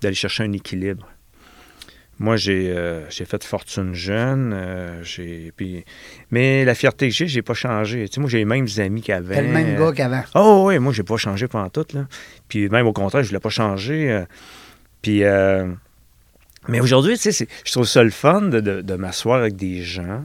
d'aller 0.00 0.14
chercher 0.14 0.44
un 0.44 0.52
équilibre. 0.52 1.06
Moi, 2.20 2.36
j'ai, 2.36 2.70
euh, 2.70 3.08
j'ai 3.10 3.24
fait 3.24 3.44
fortune 3.44 3.94
jeune, 3.94 4.52
euh, 4.52 5.02
j'ai, 5.04 5.52
puis, 5.56 5.84
mais 6.32 6.64
la 6.64 6.74
fierté 6.74 7.08
que 7.08 7.14
j'ai, 7.14 7.28
j'ai 7.28 7.42
pas 7.42 7.54
changé. 7.54 8.08
Tu 8.08 8.14
sais, 8.14 8.20
moi, 8.20 8.28
j'ai 8.28 8.38
les 8.38 8.44
mêmes 8.44 8.66
amis 8.78 9.02
qu'avant. 9.02 9.34
T'es 9.34 9.42
le 9.42 9.48
même 9.48 9.78
gars 9.78 9.92
qu'avant. 9.92 10.22
Oh 10.34 10.64
oui, 10.66 10.78
moi, 10.80 10.92
j'ai 10.92 11.04
pas 11.04 11.16
changé 11.16 11.46
pendant 11.46 11.68
tout. 11.68 11.86
Là. 11.94 12.06
Puis 12.48 12.68
même 12.68 12.86
au 12.88 12.92
contraire, 12.92 13.22
je 13.22 13.28
voulais 13.28 13.38
pas 13.40 13.50
changer. 13.50 14.10
euh, 14.10 14.24
puis, 15.00 15.22
euh, 15.22 15.68
mais 16.66 16.80
aujourd'hui, 16.80 17.14
tu 17.14 17.20
sais, 17.22 17.32
c'est- 17.32 17.48
je 17.64 17.70
trouve 17.70 17.86
ça 17.86 18.02
le 18.02 18.10
fun 18.10 18.42
de, 18.42 18.58
de- 18.60 18.80
de 18.82 18.94
m'asseoir 18.96 19.38
avec 19.38 19.54
des 19.54 19.82
gens. 19.82 20.24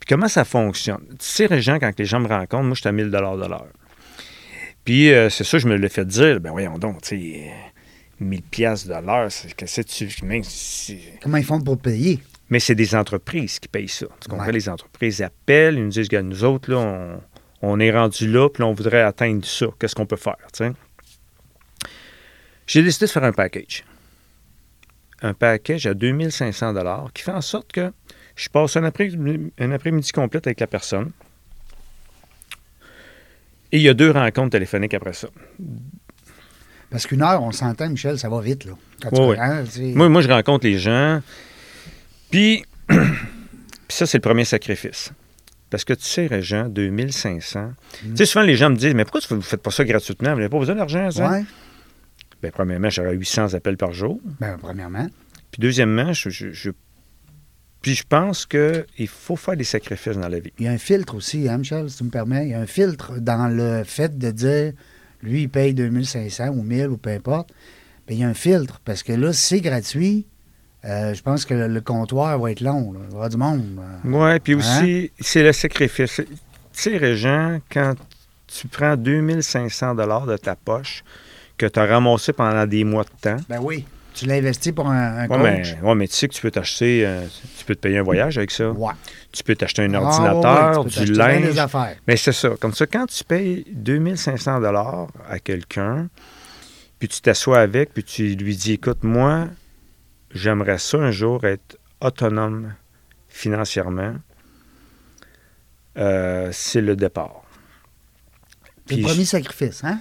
Puis 0.00 0.08
comment 0.08 0.28
ça 0.28 0.44
fonctionne? 0.46 1.02
Tu 1.10 1.16
sais, 1.20 1.44
Régent, 1.46 1.78
quand 1.78 1.92
les 1.98 2.04
gens 2.06 2.20
me 2.20 2.26
rencontrent, 2.28 2.64
moi, 2.64 2.74
je 2.74 2.80
suis 2.80 2.88
à 2.88 2.92
1000 2.92 3.10
de 3.10 3.18
l'heure. 3.18 3.66
Puis 4.84 5.10
c'est 5.30 5.44
ça, 5.44 5.58
je 5.58 5.66
me 5.68 5.76
l'ai 5.76 5.88
fait 5.90 6.06
dire. 6.06 6.40
Ben 6.40 6.50
voyons 6.52 6.78
donc, 6.78 7.02
tu 7.02 7.08
sais, 7.20 7.50
1000 8.20 8.42
piastres 8.42 8.88
de 8.88 9.06
l'heure, 9.06 9.30
c'est 9.30 9.54
que 9.54 9.64
tu... 9.82 10.08
Comment 11.22 11.36
ils 11.38 11.44
font 11.44 11.60
pour 11.60 11.78
payer? 11.78 12.20
mais 12.50 12.60
c'est 12.60 12.74
des 12.74 12.94
entreprises 12.94 13.58
qui 13.58 13.68
payent 13.68 13.88
ça. 13.88 14.06
Tu 14.20 14.28
comprends? 14.28 14.46
Ouais. 14.46 14.52
Les 14.52 14.68
entreprises 14.68 15.22
appellent, 15.22 15.76
ils 15.76 15.84
nous 15.84 15.88
disent, 15.90 16.10
nous 16.12 16.44
autres, 16.44 16.70
là, 16.70 16.78
on, 16.78 17.20
on 17.62 17.80
est 17.80 17.90
rendu 17.90 18.30
là, 18.30 18.48
puis 18.48 18.62
on 18.62 18.72
voudrait 18.74 19.00
atteindre 19.02 19.44
ça. 19.44 19.66
Qu'est-ce 19.78 19.94
qu'on 19.94 20.06
peut 20.06 20.16
faire? 20.16 20.36
J'ai 22.66 22.82
décidé 22.82 23.06
de 23.06 23.10
faire 23.10 23.24
un 23.24 23.32
package. 23.32 23.84
Un 25.22 25.34
package 25.34 25.86
à 25.86 25.94
2500 25.94 26.74
qui 27.14 27.22
fait 27.22 27.32
en 27.32 27.40
sorte 27.40 27.72
que 27.72 27.92
je 28.36 28.48
passe 28.48 28.76
un 28.76 28.84
après- 28.84 29.10
un 29.58 29.72
après-midi 29.72 30.12
complet 30.12 30.40
avec 30.44 30.60
la 30.60 30.66
personne. 30.66 31.12
Et 33.72 33.78
il 33.78 33.82
y 33.82 33.88
a 33.88 33.94
deux 33.94 34.10
rencontres 34.10 34.50
téléphoniques 34.50 34.94
après 34.94 35.14
ça. 35.14 35.28
Parce 36.94 37.08
qu'une 37.08 37.22
heure, 37.22 37.42
on 37.42 37.50
s'entend, 37.50 37.88
Michel, 37.90 38.20
ça 38.20 38.28
va 38.28 38.40
vite, 38.40 38.66
là. 38.66 38.74
Quand 39.02 39.10
tu 39.10 39.40
hein, 39.40 39.64
tu 39.64 39.70
sais- 39.72 39.92
Moi, 39.96 40.08
moi, 40.08 40.22
je 40.22 40.28
rencontre 40.28 40.64
les 40.64 40.78
gens. 40.78 41.20
Puis, 42.30 42.62
puis 42.86 42.96
ça, 43.88 44.06
c'est 44.06 44.18
le 44.18 44.22
premier 44.22 44.44
sacrifice. 44.44 45.10
Parce 45.70 45.82
que 45.82 45.92
tu 45.92 46.04
sais, 46.04 46.28
Régent, 46.28 46.68
2500. 46.68 47.72
Tu 48.00 48.16
sais, 48.16 48.26
souvent, 48.26 48.44
les 48.44 48.54
gens 48.54 48.70
me 48.70 48.76
disent 48.76 48.94
Mais 48.94 49.02
pourquoi 49.04 49.22
tu 49.22 49.34
ne 49.34 49.40
faites 49.40 49.60
pas 49.60 49.72
ça 49.72 49.84
gratuitement? 49.84 50.30
Vous 50.34 50.36
n'avez 50.36 50.48
pas 50.48 50.60
besoin 50.60 50.76
d'argent, 50.76 51.10
ça? 51.10 51.28
Ouais. 51.32 51.44
Bien, 52.40 52.52
premièrement, 52.52 52.90
j'aurais 52.90 53.14
800 53.16 53.54
appels 53.54 53.76
par 53.76 53.92
jour. 53.92 54.20
Ben, 54.38 54.56
premièrement. 54.62 55.08
Puis, 55.50 55.58
deuxièmement, 55.60 56.12
je, 56.12 56.30
je- 56.30 56.52
je- 56.52 56.70
puis 57.82 57.96
je 57.96 58.04
pense 58.08 58.46
qu'il 58.46 59.08
faut 59.08 59.34
faire 59.34 59.56
des 59.56 59.64
sacrifices 59.64 60.16
dans 60.16 60.28
la 60.28 60.38
vie. 60.38 60.52
Il 60.60 60.66
y 60.66 60.68
a 60.68 60.70
un 60.70 60.78
filtre 60.78 61.16
aussi, 61.16 61.48
hein, 61.48 61.58
Michel, 61.58 61.90
si 61.90 61.96
tu 61.98 62.04
me 62.04 62.10
permets. 62.10 62.44
Il 62.46 62.50
y 62.52 62.54
a 62.54 62.60
un 62.60 62.66
filtre 62.66 63.18
dans 63.18 63.48
le 63.48 63.82
fait 63.82 64.16
de 64.16 64.30
dire, 64.30 64.74
lui, 65.24 65.42
il 65.42 65.48
paye 65.48 65.74
2500 65.74 66.48
ou 66.48 66.62
1000 66.62 66.88
ou 66.88 66.96
peu 66.96 67.10
importe. 67.10 67.50
Ben, 68.06 68.14
il 68.14 68.20
y 68.20 68.24
a 68.24 68.28
un 68.28 68.34
filtre 68.34 68.80
parce 68.84 69.02
que 69.02 69.12
là, 69.12 69.32
si 69.32 69.46
c'est 69.56 69.60
gratuit, 69.60 70.26
euh, 70.84 71.14
je 71.14 71.22
pense 71.22 71.44
que 71.46 71.54
le, 71.54 71.68
le 71.68 71.80
comptoir 71.80 72.38
va 72.38 72.50
être 72.50 72.60
long. 72.60 72.92
là. 72.92 73.00
Il 73.08 73.10
y 73.12 73.14
avoir 73.14 73.28
du 73.30 73.36
monde. 73.36 73.78
euh. 73.78 74.32
Oui, 74.32 74.38
puis 74.40 74.54
aussi, 74.54 75.10
c'est 75.18 75.42
le 75.42 75.52
sacrifice. 75.52 76.16
Tu 76.16 76.26
sais, 76.72 76.96
Régent, 76.98 77.58
quand 77.72 77.94
tu 78.46 78.68
prends 78.68 78.96
2500 78.96 79.94
de 79.94 80.36
ta 80.36 80.54
poche 80.56 81.02
que 81.56 81.66
tu 81.66 81.78
as 81.78 81.86
ramassé 81.86 82.32
pendant 82.32 82.66
des 82.66 82.84
mois 82.84 83.04
de 83.04 83.10
temps, 83.20 83.36
Ben 83.48 83.60
oui. 83.62 83.86
Tu 84.14 84.26
l'as 84.26 84.34
investi 84.36 84.70
pour 84.72 84.88
un, 84.88 85.18
un 85.18 85.28
Ouais, 85.28 85.36
coach? 85.62 85.74
mais, 85.82 85.88
ouais, 85.88 85.94
mais 85.96 86.06
tu 86.08 86.14
sais 86.14 86.28
que 86.28 86.34
tu 86.34 86.40
peux 86.40 86.50
t'acheter, 86.52 87.04
euh, 87.04 87.26
tu 87.58 87.64
peux 87.64 87.74
te 87.74 87.80
payer 87.80 87.98
un 87.98 88.02
voyage 88.04 88.38
avec 88.38 88.52
ça. 88.52 88.70
Ouais. 88.70 88.92
Tu 89.32 89.42
peux 89.42 89.56
t'acheter 89.56 89.82
un 89.82 89.92
Ah, 89.94 89.98
ouais, 90.00 90.06
ordinateur, 90.06 90.86
tu 90.86 90.98
peux 91.00 91.04
du 91.06 91.12
linge. 91.14 91.42
des 91.52 91.58
affaires. 91.58 91.96
Mais 92.06 92.16
c'est 92.16 92.32
ça. 92.32 92.50
Comme 92.60 92.72
ça, 92.72 92.86
quand 92.86 93.06
tu 93.06 93.24
payes 93.24 93.64
2500 93.72 94.60
dollars 94.60 95.08
à 95.28 95.38
quelqu'un, 95.40 96.08
puis 97.00 97.08
tu 97.08 97.20
t'assois 97.20 97.58
avec, 97.58 97.92
puis 97.92 98.04
tu 98.04 98.34
lui 98.36 98.56
dis, 98.56 98.74
écoute, 98.74 99.02
moi, 99.02 99.48
j'aimerais 100.32 100.78
ça 100.78 100.98
un 100.98 101.10
jour 101.10 101.44
être 101.44 101.76
autonome 102.00 102.72
financièrement, 103.28 104.14
euh, 105.96 106.48
c'est 106.52 106.80
le 106.80 106.96
départ. 106.96 107.42
C'est 108.86 108.96
le 108.96 109.02
Puis 109.02 109.04
premier 109.06 109.24
sacrifice, 109.24 109.82
hein? 109.84 109.98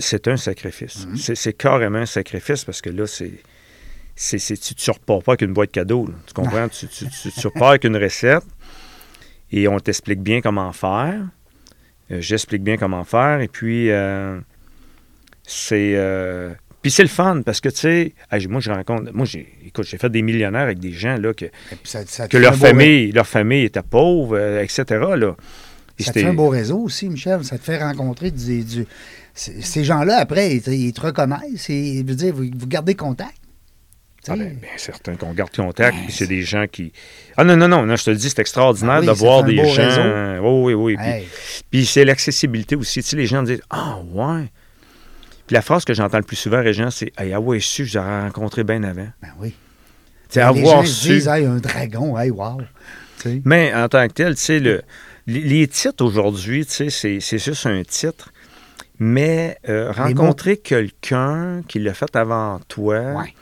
C'est, 0.00 0.28
un 0.28 0.36
sacrifice. 0.36 1.06
Mhm. 1.06 1.16
C'est, 1.16 1.34
c'est 1.36 1.52
carrément 1.52 1.98
un 1.98 2.06
sacrifice 2.06 2.64
parce 2.64 2.80
que 2.80 2.90
là, 2.90 3.06
c'est, 3.06 3.32
c'est, 4.16 4.38
c'est- 4.38 4.56
tu 4.56 4.90
ne 4.90 4.94
repars 4.94 5.22
pas 5.22 5.32
avec 5.32 5.42
une 5.42 5.52
boîte 5.52 5.70
cadeau. 5.70 6.06
là. 6.06 6.14
Tu 6.26 6.32
comprends? 6.34 6.68
tu, 6.68 6.88
tu, 6.88 7.06
tu- 7.08 7.30
tu 7.32 7.46
repars 7.46 7.68
avec 7.70 7.84
une 7.84 7.96
recette 7.96 8.42
et 9.52 9.68
on 9.68 9.78
t'explique 9.78 10.20
bien 10.20 10.40
comment 10.40 10.72
faire. 10.72 11.20
Euh, 12.10 12.20
J'explique 12.20 12.62
bien 12.62 12.76
comment 12.76 13.04
faire. 13.04 13.40
Et 13.40 13.48
puis, 13.48 13.90
euh, 13.90 14.38
c'est. 15.46 15.94
euh, 15.96 16.50
puis 16.82 16.90
c'est 16.90 17.02
le 17.02 17.08
fun 17.08 17.42
parce 17.42 17.60
que, 17.60 17.68
tu 17.70 17.76
sais, 17.76 18.14
moi, 18.48 18.60
je 18.60 18.70
rencontre. 18.70 19.10
Moi, 19.14 19.24
j'ai, 19.24 19.48
écoute, 19.64 19.86
j'ai 19.86 19.96
fait 19.98 20.10
des 20.10 20.20
millionnaires 20.22 20.62
avec 20.62 20.78
des 20.80 20.92
gens, 20.92 21.16
là, 21.16 21.32
que, 21.32 21.46
puis 21.46 21.78
ça- 21.84 22.04
ça 22.06 22.28
que 22.28 22.36
leur 22.36 22.52
ré- 22.54 22.58
famille, 22.58 23.12
leur 23.12 23.26
famille 23.26 23.64
était 23.64 23.82
pauvre, 23.82 24.36
euh, 24.36 24.62
etc., 24.62 24.84
là. 25.16 25.34
Ça 25.98 26.12
te 26.12 26.18
fait 26.18 26.26
un 26.26 26.34
beau 26.34 26.48
réseau 26.48 26.78
aussi, 26.80 27.08
Michel. 27.08 27.44
Ça 27.44 27.56
te 27.58 27.64
fait 27.64 27.78
rencontrer 27.78 28.30
du. 28.30 28.64
ces 29.34 29.84
gens-là, 29.84 30.18
après, 30.18 30.56
ils, 30.56 30.62
te- 30.62 30.70
ils 30.70 30.92
te 30.92 31.00
reconnaissent 31.00 31.68
et 31.70 31.98
je 31.98 32.04
veux 32.04 32.14
dire, 32.16 32.34
vous, 32.34 32.44
vous 32.56 32.66
gardez 32.66 32.94
contact. 32.94 33.34
Ah 34.26 34.36
ben, 34.36 34.54
bien 34.54 34.70
certain 34.78 35.16
qu'on 35.16 35.34
garde 35.34 35.54
contact, 35.54 35.94
Ben, 35.98 36.04
puis 36.04 36.12
c'est 36.14 36.26
des 36.26 36.40
gens 36.42 36.64
qui... 36.66 36.92
Ah 37.36 37.44
non, 37.44 37.56
non, 37.58 37.68
non, 37.68 37.84
non, 37.84 37.94
je 37.94 38.04
te 38.04 38.10
le 38.10 38.16
dis, 38.16 38.30
c'est 38.30 38.38
extraordinaire 38.38 38.94
Ah 38.94 39.00
oui, 39.00 39.06
de 39.06 39.12
voir 39.12 39.44
des 39.44 39.56
gens... 39.56 39.84
réseau. 39.84 40.64
Oui, 40.64 40.72
oui, 40.72 40.74
oui. 40.74 40.96
Puis, 40.96 41.06
Hey, 41.06 41.28
puis 41.70 41.84
c'est 41.84 42.04
l'accessibilité 42.06 42.74
aussi. 42.74 43.02
Tu 43.02 43.08
sais, 43.10 43.16
les 43.16 43.26
gens 43.26 43.42
disent 43.42 43.60
«Ah, 43.70 43.98
ouais!» 44.12 44.44
Puis 45.46 45.52
la 45.52 45.60
phrase 45.60 45.84
que 45.84 45.92
j'entends 45.92 46.16
le 46.16 46.22
plus 46.24 46.36
souvent, 46.36 46.62
Régent, 46.62 46.90
c'est 46.90 47.12
«Hey, 47.18 47.34
ah 47.34 47.40
ouais, 47.40 47.60
su, 47.60 47.84
je 47.84 47.98
rencontré 47.98 48.64
bien 48.64 48.82
avant. 48.82 49.08
ben 49.20 49.28
oui.» 49.40 49.52
Tu 50.30 50.40
sais, 50.40 50.40
les 50.40 50.60
gens 50.64 50.68
avoir 50.70 50.86
se 50.86 50.92
su... 50.94 51.08
disent, 51.08 51.28
hey, 51.28 51.44
un 51.44 51.56
dragon, 51.58 52.16
hey, 52.18 52.30
wow. 52.30 52.62
Tu 53.18 53.22
sais. 53.28 53.42
Mais 53.44 53.74
en 53.74 53.88
tant 53.90 54.08
que 54.08 54.12
tel, 54.14 54.36
tu 54.36 54.40
sais, 54.40 54.58
le, 54.58 54.80
les, 55.26 55.40
les 55.40 55.68
titres 55.68 56.04
aujourd'hui, 56.04 56.66
tu 56.66 56.90
sais, 56.90 57.20
c'est, 57.20 57.38
juste 57.38 57.66
un 57.66 57.82
titre. 57.82 58.32
Mais 59.00 59.58
euh, 59.68 59.90
rencontrer 59.90 60.56
quelqu'un 60.56 61.62
qui 61.66 61.80
l'a 61.80 61.94
fait 61.94 62.14
avant 62.14 62.60
toi, 62.68 63.00
Ouais. 63.14 63.34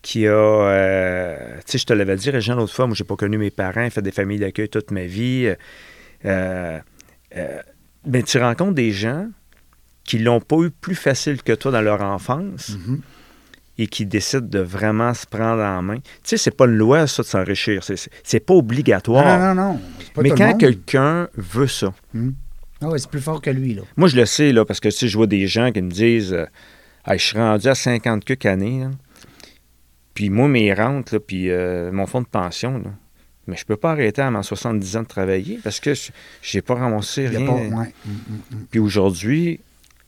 qui 0.00 0.26
a. 0.28 0.30
euh, 0.32 1.56
tu 1.66 1.72
sais, 1.72 1.78
je 1.78 1.86
te 1.86 1.92
l'avais 1.92 2.14
dit, 2.16 2.30
Régent, 2.30 2.54
l'autre 2.54 2.72
fois, 2.72 2.86
moi, 2.86 2.94
j'ai 2.94 3.04
pas 3.04 3.16
connu 3.16 3.36
mes 3.36 3.50
parents, 3.50 3.88
fait 3.90 4.00
des 4.02 4.12
familles 4.12 4.38
d'accueil 4.38 4.68
toute 4.68 4.92
ma 4.92 5.04
vie. 5.06 5.52
Euh, 6.24 6.78
ben, 8.04 8.22
tu 8.22 8.38
rencontres 8.38 8.74
des 8.74 8.92
gens 8.92 9.28
qui 10.04 10.18
l'ont 10.18 10.40
pas 10.40 10.56
eu 10.58 10.70
plus 10.70 10.94
facile 10.94 11.42
que 11.42 11.52
toi 11.52 11.70
dans 11.72 11.82
leur 11.82 12.00
enfance 12.02 12.70
Mhm. 12.70 13.00
Et 13.80 13.86
qui 13.86 14.04
décident 14.04 14.46
de 14.46 14.58
vraiment 14.58 15.14
se 15.14 15.26
prendre 15.26 15.62
en 15.62 15.80
main. 15.80 15.96
Tu 15.96 16.02
sais, 16.24 16.36
c'est 16.36 16.50
pas 16.50 16.66
une 16.66 16.76
loi, 16.76 17.06
ça, 17.06 17.22
de 17.22 17.26
s'enrichir. 17.26 17.82
C'est, 18.22 18.40
pas 18.40 18.52
obligatoire. 18.52 19.38
Non, 19.38 19.54
non, 19.54 19.72
non. 19.72 19.80
pas 20.14 20.20
Mais 20.20 20.30
quand 20.32 20.54
quelqu'un 20.58 21.28
veut 21.34 21.66
ça, 21.66 21.94
Ah 22.82 22.88
ouais, 22.88 22.98
c'est 22.98 23.08
plus 23.08 23.22
fort 23.22 23.40
que 23.40 23.48
lui, 23.48 23.74
là. 23.74 23.82
moi 23.96 24.08
je 24.08 24.16
le 24.16 24.26
sais, 24.26 24.52
là, 24.52 24.66
parce 24.66 24.80
que 24.80 24.90
tu 24.90 24.96
sais, 24.96 25.08
je 25.08 25.16
vois 25.16 25.26
des 25.26 25.46
gens 25.46 25.72
qui 25.72 25.80
me 25.80 25.90
disent 25.90 26.34
euh, 26.34 26.44
Hey, 27.06 27.18
je 27.18 27.24
suis 27.24 27.38
rendu 27.38 27.68
à 27.68 27.74
50 27.74 28.22
quelques 28.22 28.44
années, 28.44 28.80
là. 28.80 28.90
puis 30.12 30.28
moi, 30.28 30.46
mes 30.46 30.74
rentes, 30.74 31.12
là, 31.12 31.20
puis 31.20 31.50
euh, 31.50 31.90
mon 31.90 32.06
fonds 32.06 32.20
de 32.20 32.26
pension, 32.26 32.78
là, 32.78 32.90
mais 33.46 33.56
je 33.56 33.64
peux 33.64 33.76
pas 33.76 33.92
arrêter 33.92 34.20
à 34.20 34.30
mes 34.30 34.42
70 34.42 34.96
ans 34.98 35.02
de 35.02 35.06
travailler 35.06 35.58
parce 35.64 35.80
que 35.80 35.94
je 35.94 36.10
j'ai 36.42 36.60
pas 36.60 36.74
a 36.74 36.86
rien. 36.86 37.46
pas. 37.46 37.52
Ouais. 37.52 37.94
Mm, 38.04 38.10
mm, 38.10 38.34
mm. 38.50 38.66
Puis 38.70 38.78
aujourd'hui, 38.78 39.60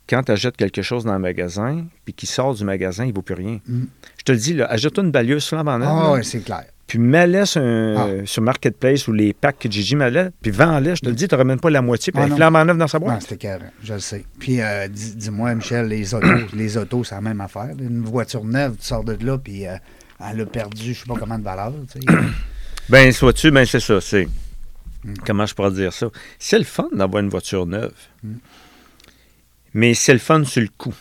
quand 0.08 0.22
tu 0.24 0.32
achètes 0.32 0.56
quelque 0.56 0.82
chose 0.82 1.04
dans 1.04 1.12
le 1.14 1.18
magasin, 1.18 1.84
puis 2.04 2.12
qui 2.14 2.26
sort 2.26 2.54
du 2.54 2.64
magasin, 2.64 3.04
il 3.06 3.12
vaut 3.14 3.22
plus 3.22 3.34
rien. 3.34 3.60
Mm. 3.66 3.84
Je 4.18 4.22
te 4.24 4.32
le 4.32 4.38
dis, 4.38 4.54
là, 4.54 4.66
achète-toi 4.70 5.04
une 5.04 5.10
balieuse 5.10 5.44
neuve, 5.78 5.88
Ah 5.90 6.12
ouais, 6.12 6.22
c'est 6.22 6.40
clair. 6.40 6.64
puis 6.86 6.98
mets-la 6.98 7.46
sur, 7.46 7.62
un- 7.62 7.96
Ah. 7.96 8.26
sur 8.26 8.42
Marketplace 8.42 9.08
ou 9.08 9.12
les 9.12 9.32
packs 9.32 9.58
que 9.60 9.70
Gigi 9.70 9.96
mets 9.96 10.10
puis 10.42 10.50
vends-la, 10.50 10.94
je 10.94 11.00
te 11.00 11.08
le 11.08 11.14
dis, 11.14 11.26
tu 11.28 11.34
n'auras 11.34 11.44
même 11.44 11.60
pas 11.60 11.70
la 11.70 11.80
moitié, 11.82 12.12
puis 12.12 12.22
Ah 12.22 12.34
flambant 12.34 12.64
neuve 12.64 12.76
dans 12.78 12.88
sa 12.88 12.98
Non, 12.98 13.06
boîte. 13.06 13.22
c'était 13.22 13.36
carré, 13.36 13.64
je 13.82 13.94
le 13.94 14.00
sais. 14.00 14.24
Puis, 14.38 14.60
euh, 14.60 14.88
dis- 14.88 15.14
dis-moi, 15.16 15.54
Michel, 15.54 15.86
les 15.86 16.12
autos, 16.14 16.26
les 16.54 16.76
autos, 16.76 17.04
c'est 17.04 17.14
la 17.14 17.20
même 17.22 17.40
affaire. 17.40 17.70
Une 17.78 18.02
voiture 18.04 18.44
neuve, 18.44 18.76
tu 18.78 18.86
sors 18.86 19.04
de 19.04 19.16
là, 19.24 19.38
puis 19.38 19.66
euh, 19.66 19.76
elle 20.30 20.40
a 20.42 20.46
perdu, 20.46 20.92
je 20.94 21.00
sais 21.00 21.06
pas 21.06 21.14
comment 21.18 21.38
de 21.38 21.44
valeur. 21.44 21.72
Ben, 22.88 23.12
soit-tu, 23.12 23.50
ben 23.50 23.64
c'est 23.64 23.80
ça, 23.80 24.00
c'est... 24.00 24.26
Mm. 25.04 25.14
Comment 25.26 25.46
je 25.46 25.54
pourrais 25.54 25.70
dire 25.70 25.92
ça? 25.92 26.08
C'est 26.38 26.58
le 26.58 26.64
fun 26.64 26.88
d'avoir 26.92 27.22
une 27.22 27.28
voiture 27.28 27.64
neuve. 27.66 27.92
Mm. 28.22 28.34
Mais 29.74 29.94
c'est 29.94 30.12
le 30.12 30.18
fun 30.18 30.44
sur 30.44 30.62
le 30.62 30.68
coup. 30.76 30.94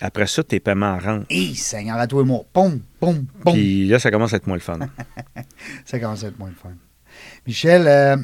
Après 0.00 0.26
ça, 0.26 0.42
tes 0.44 0.60
paiements 0.60 0.98
rentrent. 0.98 1.26
Hé, 1.30 1.54
Seigneur, 1.54 1.96
à 1.98 2.06
toi 2.06 2.22
et 2.22 2.24
moi. 2.24 2.42
Pom, 2.52 2.80
pom, 3.00 3.24
pom. 3.42 3.54
Puis 3.54 3.86
là, 3.88 3.98
ça 3.98 4.10
commence 4.10 4.32
à 4.34 4.36
être 4.36 4.46
moins 4.46 4.56
le 4.56 4.62
fun. 4.62 4.78
Ça 5.86 5.98
commence 5.98 6.22
à 6.24 6.28
être 6.28 6.38
moins 6.38 6.50
le 6.50 6.54
fun. 6.54 6.72
Michel, 7.46 7.86
euh, 7.88 8.16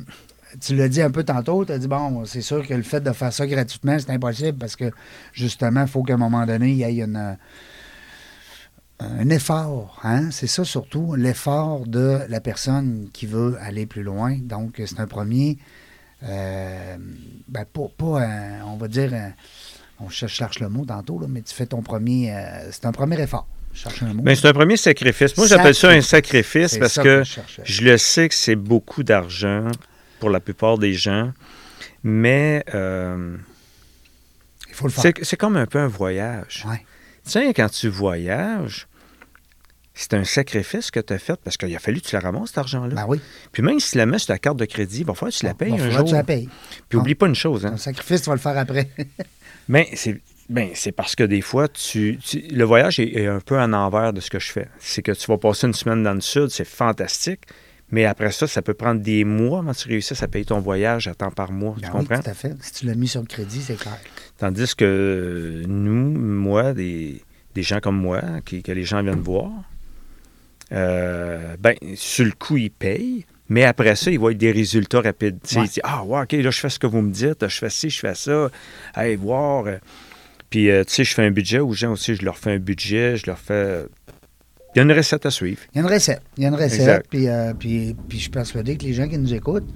tu 0.61 0.77
l'as 0.77 0.89
dit 0.89 1.01
un 1.01 1.11
peu 1.11 1.25
tantôt, 1.25 1.65
tu 1.65 1.73
as 1.73 1.79
dit, 1.79 1.89
bon, 1.89 2.25
c'est 2.27 2.43
sûr 2.43 2.67
que 2.67 2.75
le 2.75 2.83
fait 2.83 3.01
de 3.01 3.11
faire 3.13 3.33
ça 3.33 3.47
gratuitement, 3.47 3.99
c'est 3.99 4.11
impossible 4.11 4.59
parce 4.59 4.77
que, 4.77 4.91
justement, 5.33 5.83
il 5.83 5.89
faut 5.89 6.03
qu'à 6.03 6.15
un 6.15 6.19
moment 6.19 6.45
donné, 6.45 6.71
il 6.73 6.77
y 6.77 6.83
ait 6.83 6.97
une, 6.99 7.17
euh, 7.17 7.35
un 9.01 9.29
effort. 9.31 9.99
Hein? 10.05 10.31
C'est 10.31 10.47
ça 10.47 10.65
surtout, 10.65 11.15
l'effort 11.15 11.87
de 11.87 12.19
la 12.29 12.41
personne 12.41 13.09
qui 13.13 13.27
veut 13.27 13.57
aller 13.61 13.87
plus 13.87 14.03
loin. 14.03 14.37
Donc, 14.43 14.81
c'est 14.85 15.01
un 15.01 15.07
premier, 15.07 15.57
euh, 16.25 16.97
ben, 17.49 17.65
pas, 17.65 17.89
pas 17.97 18.21
un- 18.23 18.63
on 18.67 18.77
va 18.77 18.89
dire, 18.89 19.13
un- 19.15 19.33
on 20.01 20.09
cherche, 20.09 20.35
cherche 20.35 20.61
le 20.61 20.69
mot 20.69 20.85
tantôt, 20.85 21.19
là, 21.19 21.27
mais 21.29 21.43
tu 21.43 21.55
fais 21.55 21.67
ton 21.67 21.83
premier, 21.83 22.35
euh, 22.35 22.71
c'est 22.71 22.87
un 22.87 22.93
premier 22.93 23.21
effort. 23.21 23.47
Mot. 24.03 24.23
Ben, 24.23 24.35
c'est 24.37 24.49
un 24.49 24.53
premier 24.53 24.77
sacrifice. 24.77 25.35
Moi, 25.39 25.47
j'appelle 25.47 25.75
ça 25.75 25.89
un 25.89 26.03
sacrifice 26.03 26.77
parce 26.77 26.97
que 26.99 27.23
je 27.65 27.83
le 27.85 27.97
sais 27.97 28.29
que 28.29 28.35
c'est 28.35 28.55
beaucoup 28.55 29.03
d'argent 29.03 29.71
pour 30.21 30.29
la 30.29 30.41
plupart 30.41 30.77
des 30.77 30.93
gens. 30.93 31.33
Mais 32.03 32.63
euh, 32.75 33.35
Il 34.69 34.75
faut 34.75 34.87
le 34.87 34.93
faire. 34.93 35.13
c'est 35.23 35.39
comme 35.39 35.57
un 35.57 35.65
peu 35.67 35.79
un 35.79 35.89
voyage. 35.89 36.67
Ouais. 36.69 36.85
Tu 37.25 37.31
sais, 37.31 37.55
quand 37.55 37.71
tu 37.71 37.89
voyages, 37.89 38.89
c'est 39.95 40.13
un 40.13 40.25
sacrifice 40.25 40.91
que 40.91 41.01
tu 41.01 41.13
as 41.15 41.19
fait 41.19 41.41
parce 41.43 41.57
qu'il 41.57 41.75
a 41.75 41.79
fallu 41.79 42.03
que 42.03 42.09
tu 42.09 42.15
la 42.15 42.21
ramasses, 42.21 42.49
cet 42.49 42.59
argent-là. 42.59 42.95
Ben 42.95 43.07
oui. 43.09 43.21
Puis 43.53 43.63
même 43.63 43.81
si 43.81 43.93
tu 43.93 43.99
la 43.99 44.05
mets 44.05 44.19
sur 44.19 44.29
ta 44.29 44.39
carte 44.39 44.59
de 44.59 44.65
crédit, 44.67 45.01
il 45.01 45.07
va 45.07 45.15
falloir 45.15 45.33
que 45.33 45.39
tu 45.39 45.47
la 45.47 45.55
payes 45.55 45.71
Bon, 45.71 45.81
un 45.81 45.91
jour. 45.91 46.05
que 46.05 46.09
tu 46.09 46.15
la 46.15 46.25
payes. 46.25 46.49
Puis 46.91 46.99
oublie 46.99 47.15
pas 47.15 47.27
une 47.27 47.35
chose, 47.35 47.65
hein. 47.65 47.73
Un 47.73 47.77
sacrifice, 47.79 48.21
tu 48.23 48.29
vas 48.29 48.35
le 48.35 48.41
faire 48.41 48.59
après. 48.59 48.91
Mais 49.69 49.89
c'est 49.95 50.21
ben, 50.49 50.71
c'est 50.75 50.93
parce 50.93 51.15
que 51.17 51.23
des 51.25 51.41
fois, 51.41 51.69
tu, 51.69 52.19
tu- 52.23 52.41
le 52.51 52.65
voyage 52.65 52.99
est, 53.01 53.15
est 53.17 53.27
un 53.27 53.41
peu 53.41 53.59
en 53.59 53.73
envers 53.73 54.13
de 54.13 54.21
ce 54.21 54.29
que 54.29 54.39
je 54.39 54.51
fais. 54.53 54.69
C'est 54.81 55.01
que 55.03 55.13
tu 55.13 55.27
vas 55.29 55.39
passer 55.39 55.67
une 55.67 55.73
semaine 55.73 56.03
dans 56.03 56.13
le 56.15 56.21
sud, 56.21 56.49
c'est 56.49 56.67
fantastique. 56.67 57.41
Mais 57.91 58.05
après 58.07 58.33
ça, 58.33 58.47
ça 58.47 58.61
peut 58.61 58.75
prendre 58.75 59.01
des 59.01 59.25
mois 59.25 59.61
avant 59.61 59.73
que 59.73 59.79
tu 59.79 59.89
réussisses 59.89 60.23
à 60.23 60.29
payer 60.29 60.45
ton 60.47 60.61
voyage 60.61 61.09
à 61.09 61.15
temps 61.15 61.31
par 61.31 61.53
mois. 61.53 61.75
Ben 61.81 61.89
tu 61.91 61.97
oui, 61.97 62.05
comprends? 62.07 62.21
tout 62.23 62.31
à 62.31 62.35
fait. 62.35 62.55
Si 62.61 62.73
tu 62.73 62.87
l'as 62.87 62.95
mis 62.95 63.09
sur 63.09 63.21
le 63.21 63.27
crédit, 63.27 63.61
c'est 63.63 63.77
clair. 63.79 63.99
Tandis 64.39 64.75
que 64.75 65.63
nous, 65.67 66.19
moi, 66.19 66.73
des, 66.75 67.23
des 67.55 67.63
gens 67.63 67.81
comme 67.81 67.97
moi, 67.99 68.21
qui, 68.45 68.63
que 68.63 68.73
les 68.73 68.85
gens 68.85 69.03
viennent 69.03 69.21
voir, 69.21 69.51
euh, 70.73 71.57
ben, 71.59 71.77
sur 71.95 72.25
le 72.25 72.33
coup, 72.33 72.57
ils 72.57 72.71
payent. 72.71 73.25
Mais 73.53 73.65
après 73.65 73.95
ça, 73.97 74.11
ils 74.11 74.19
voient 74.19 74.33
des 74.35 74.51
résultats 74.53 75.01
rapides. 75.03 75.39
Ouais. 75.55 75.63
Ils 75.65 75.69
disent 75.69 75.81
Ah, 75.85 76.03
ouais, 76.05 76.23
OK, 76.23 76.33
là, 76.33 76.51
je 76.51 76.59
fais 76.61 76.69
ce 76.71 76.79
que 76.79 76.87
vous 76.87 77.03
me 77.03 77.11
dites, 77.13 77.47
je 77.47 77.59
fais 77.59 77.71
ci, 77.71 77.91
je 77.91 77.99
fais 78.01 78.15
ça. 78.15 78.49
Allez 78.95 79.17
voir. 79.17 79.65
Puis, 80.49 80.71
euh, 80.71 80.85
tu 80.85 80.93
sais, 80.95 81.05
je 81.05 81.15
fais 81.15 81.25
un 81.25 81.31
budget 81.31 81.59
aux 81.61 81.73
gens 81.73 81.93
aussi, 81.93 82.15
je 82.15 82.25
leur 82.25 82.37
fais 82.39 82.53
un 82.53 82.59
budget, 82.59 83.17
je 83.17 83.27
leur 83.27 83.39
fais. 83.39 83.85
Il 84.75 84.79
y 84.79 84.81
a 84.81 84.83
une 84.85 84.93
recette 84.93 85.27
à 85.27 85.31
suivre. 85.31 85.61
Il 85.75 85.79
y 85.79 85.81
a 85.81 85.87
une 85.87 85.93
recette. 85.93 86.23
Il 86.39 86.43
y 86.43 86.47
a 86.47 86.49
une 86.49 86.55
recette. 86.55 87.07
Puis, 87.11 87.29
euh, 87.29 87.53
puis, 87.55 87.95
puis 88.09 88.19
je 88.19 88.23
suis 88.23 88.31
persuadé 88.31 88.77
que 88.79 88.85
les 88.85 88.95
gens 88.95 89.09
qui 89.09 89.19
nous 89.19 89.35
écoutent, 89.35 89.69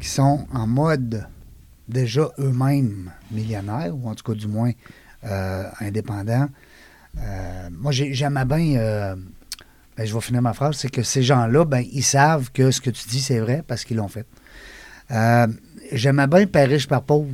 qui 0.00 0.08
sont 0.08 0.46
en 0.52 0.66
mode 0.66 1.26
déjà 1.88 2.30
eux-mêmes 2.38 3.10
millionnaires, 3.30 3.94
ou 3.96 4.08
en 4.08 4.14
tout 4.14 4.24
cas 4.30 4.38
du 4.38 4.46
moins 4.46 4.72
euh, 5.24 5.62
indépendants, 5.80 6.48
moi 7.72 7.92
j'ai- 7.92 8.12
j'aimais 8.12 8.44
bien, 8.44 9.16
ben, 9.96 10.06
je 10.06 10.14
vais 10.14 10.20
finir 10.20 10.42
ma 10.42 10.52
phrase, 10.52 10.76
c'est 10.76 10.90
que 10.90 11.02
ces 11.02 11.22
gens-là, 11.22 11.64
ben, 11.64 11.84
ils 11.92 12.02
savent 12.02 12.50
que 12.52 12.70
ce 12.70 12.80
que 12.80 12.90
tu 12.90 13.08
dis, 13.08 13.20
c'est 13.20 13.38
vrai 13.38 13.62
parce 13.66 13.84
qu'ils 13.84 13.96
l'ont 13.96 14.08
fait. 14.08 14.26
Euh, 15.10 15.46
J'aimais 15.92 16.26
bien 16.26 16.46
Père 16.46 16.68
riche, 16.68 16.88
Père 16.88 17.02
pauvre 17.02 17.30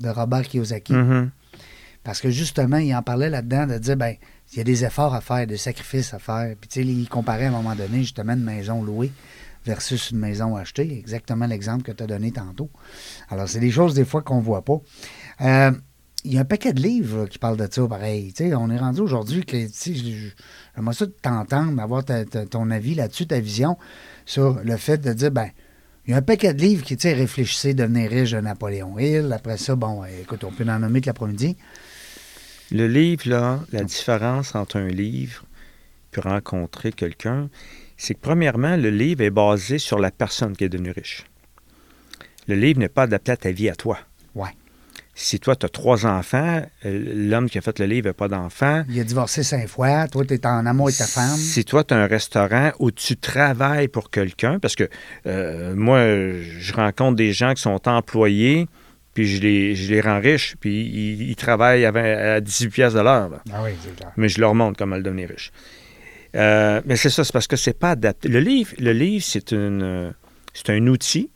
de 0.00 0.08
Robert 0.08 0.42
Kiyosaki. 0.42 0.92
Mhm. 0.92 1.30
Parce 2.04 2.20
que 2.20 2.30
justement, 2.30 2.78
il 2.78 2.94
en 2.94 3.02
parlait 3.02 3.28
là-dedans 3.28 3.66
de 3.66 3.78
dire, 3.78 3.96
ben, 3.96 4.14
il 4.52 4.58
y 4.58 4.60
a 4.60 4.64
des 4.64 4.84
efforts 4.84 5.14
à 5.14 5.20
faire, 5.20 5.46
des 5.46 5.56
sacrifices 5.56 6.14
à 6.14 6.18
faire. 6.18 6.54
Puis, 6.60 6.68
tu 6.68 6.82
sais, 6.82 6.86
il 6.86 7.08
comparait 7.08 7.46
à 7.46 7.48
un 7.48 7.52
moment 7.52 7.74
donné, 7.74 7.98
justement, 7.98 8.32
une 8.32 8.42
maison 8.42 8.82
louée 8.82 9.12
versus 9.66 10.10
une 10.10 10.18
maison 10.18 10.56
achetée. 10.56 10.98
Exactement 10.98 11.46
l'exemple 11.46 11.82
que 11.82 11.92
tu 11.92 12.02
as 12.02 12.06
donné 12.06 12.32
tantôt. 12.32 12.70
Alors, 13.28 13.48
c'est 13.48 13.60
des 13.60 13.70
choses, 13.70 13.94
des 13.94 14.04
fois, 14.04 14.22
qu'on 14.22 14.38
ne 14.38 14.42
voit 14.42 14.64
pas. 14.64 14.80
Euh, 15.42 15.72
il 16.24 16.34
y 16.34 16.38
a 16.38 16.40
un 16.40 16.44
paquet 16.44 16.72
de 16.72 16.80
livres 16.80 17.26
qui 17.26 17.38
parlent 17.38 17.56
de 17.56 17.68
ça, 17.70 17.86
pareil. 17.86 18.32
On 18.40 18.70
est 18.70 18.78
rendu 18.78 19.00
aujourd'hui 19.00 19.44
que, 19.44 19.56
j'aimerais 19.56 20.94
ça 20.94 21.06
de 21.06 21.14
t'entendre, 21.22 21.80
avoir 21.80 22.04
ta- 22.04 22.24
ta- 22.24 22.46
ton 22.46 22.70
avis 22.70 22.94
là-dessus, 22.94 23.26
ta 23.26 23.40
vision 23.40 23.76
sur 24.26 24.60
le 24.62 24.76
fait 24.76 24.98
de 24.98 25.12
dire, 25.12 25.30
ben, 25.30 25.48
il 26.06 26.12
y 26.12 26.14
a 26.14 26.18
un 26.18 26.22
paquet 26.22 26.54
de 26.54 26.60
livres 26.60 26.84
qui, 26.84 26.96
réfléchissez, 26.96 27.74
devenir 27.74 28.10
riche 28.10 28.32
de 28.32 28.40
Napoléon 28.40 28.98
Hill. 28.98 29.32
Après 29.32 29.56
ça, 29.56 29.76
bon, 29.76 30.04
écoute, 30.04 30.44
on 30.44 30.50
peut 30.50 30.64
en 30.68 30.78
nommer 30.78 31.00
que 31.00 31.06
l'après-midi. 31.06 31.56
Le 32.72 32.86
livre, 32.86 33.28
là, 33.28 33.60
la 33.72 33.84
différence 33.84 34.54
entre 34.54 34.76
un 34.76 34.88
livre 34.88 35.44
puis 36.10 36.20
rencontrer 36.20 36.92
quelqu'un, 36.92 37.48
c'est 37.96 38.14
que 38.14 38.20
premièrement, 38.20 38.76
le 38.76 38.90
livre 38.90 39.22
est 39.22 39.30
basé 39.30 39.78
sur 39.78 39.98
la 39.98 40.10
personne 40.10 40.56
qui 40.56 40.64
est 40.64 40.68
devenue 40.68 40.90
riche. 40.90 41.24
Le 42.48 42.56
livre 42.56 42.80
n'est 42.80 42.88
pas 42.88 43.02
adapté 43.02 43.32
à 43.32 43.36
ta 43.36 43.52
vie 43.52 43.68
à 43.68 43.76
toi. 43.76 43.98
Ouais. 44.34 44.50
Si 45.22 45.38
toi, 45.38 45.54
tu 45.54 45.66
as 45.66 45.68
trois 45.68 46.06
enfants, 46.06 46.62
euh, 46.86 47.28
l'homme 47.28 47.50
qui 47.50 47.58
a 47.58 47.60
fait 47.60 47.78
le 47.78 47.84
livre 47.84 48.06
n'a 48.06 48.14
pas 48.14 48.28
d'enfants. 48.28 48.84
Il 48.88 48.98
a 48.98 49.04
divorcé 49.04 49.42
cinq 49.42 49.68
fois. 49.68 50.08
Toi, 50.08 50.24
tu 50.24 50.32
es 50.32 50.46
en 50.46 50.64
amour 50.64 50.86
avec 50.86 50.96
ta 50.96 51.06
femme. 51.06 51.36
Si 51.36 51.62
toi, 51.66 51.84
tu 51.84 51.92
as 51.92 51.98
un 51.98 52.06
restaurant 52.06 52.70
où 52.78 52.90
tu 52.90 53.18
travailles 53.18 53.88
pour 53.88 54.08
quelqu'un, 54.08 54.58
parce 54.58 54.76
que 54.76 54.88
euh, 55.26 55.74
moi, 55.76 56.00
je 56.40 56.72
rencontre 56.72 57.16
des 57.16 57.34
gens 57.34 57.52
qui 57.52 57.60
sont 57.60 57.86
employés, 57.86 58.66
puis 59.12 59.26
je 59.26 59.42
les, 59.42 59.74
je 59.74 59.92
les 59.92 60.00
rends 60.00 60.20
riches, 60.20 60.56
puis 60.58 60.86
ils, 60.86 61.28
ils 61.28 61.36
travaillent 61.36 61.84
à, 61.84 61.90
20 61.90 62.36
à 62.36 62.40
18 62.40 62.70
pièces 62.70 62.94
de 62.94 63.00
l'heure. 63.00 63.42
Ah 63.52 63.62
oui. 63.62 63.72
Mais 64.16 64.30
je 64.30 64.40
leur 64.40 64.54
montre 64.54 64.78
comment 64.78 64.96
le 64.96 65.02
devenir 65.02 65.28
riche. 65.28 65.52
Euh, 66.34 66.80
mais 66.86 66.96
c'est 66.96 67.10
ça, 67.10 67.24
c'est 67.24 67.32
parce 67.32 67.46
que 67.46 67.56
c'est 67.56 67.78
pas 67.78 67.90
adapté. 67.90 68.26
Le 68.26 68.40
livre, 68.40 68.72
le 68.78 68.92
livre 68.94 69.24
c'est 69.28 69.52
une, 69.52 70.14
c'est 70.54 70.70
un 70.70 70.86
outil, 70.86 71.28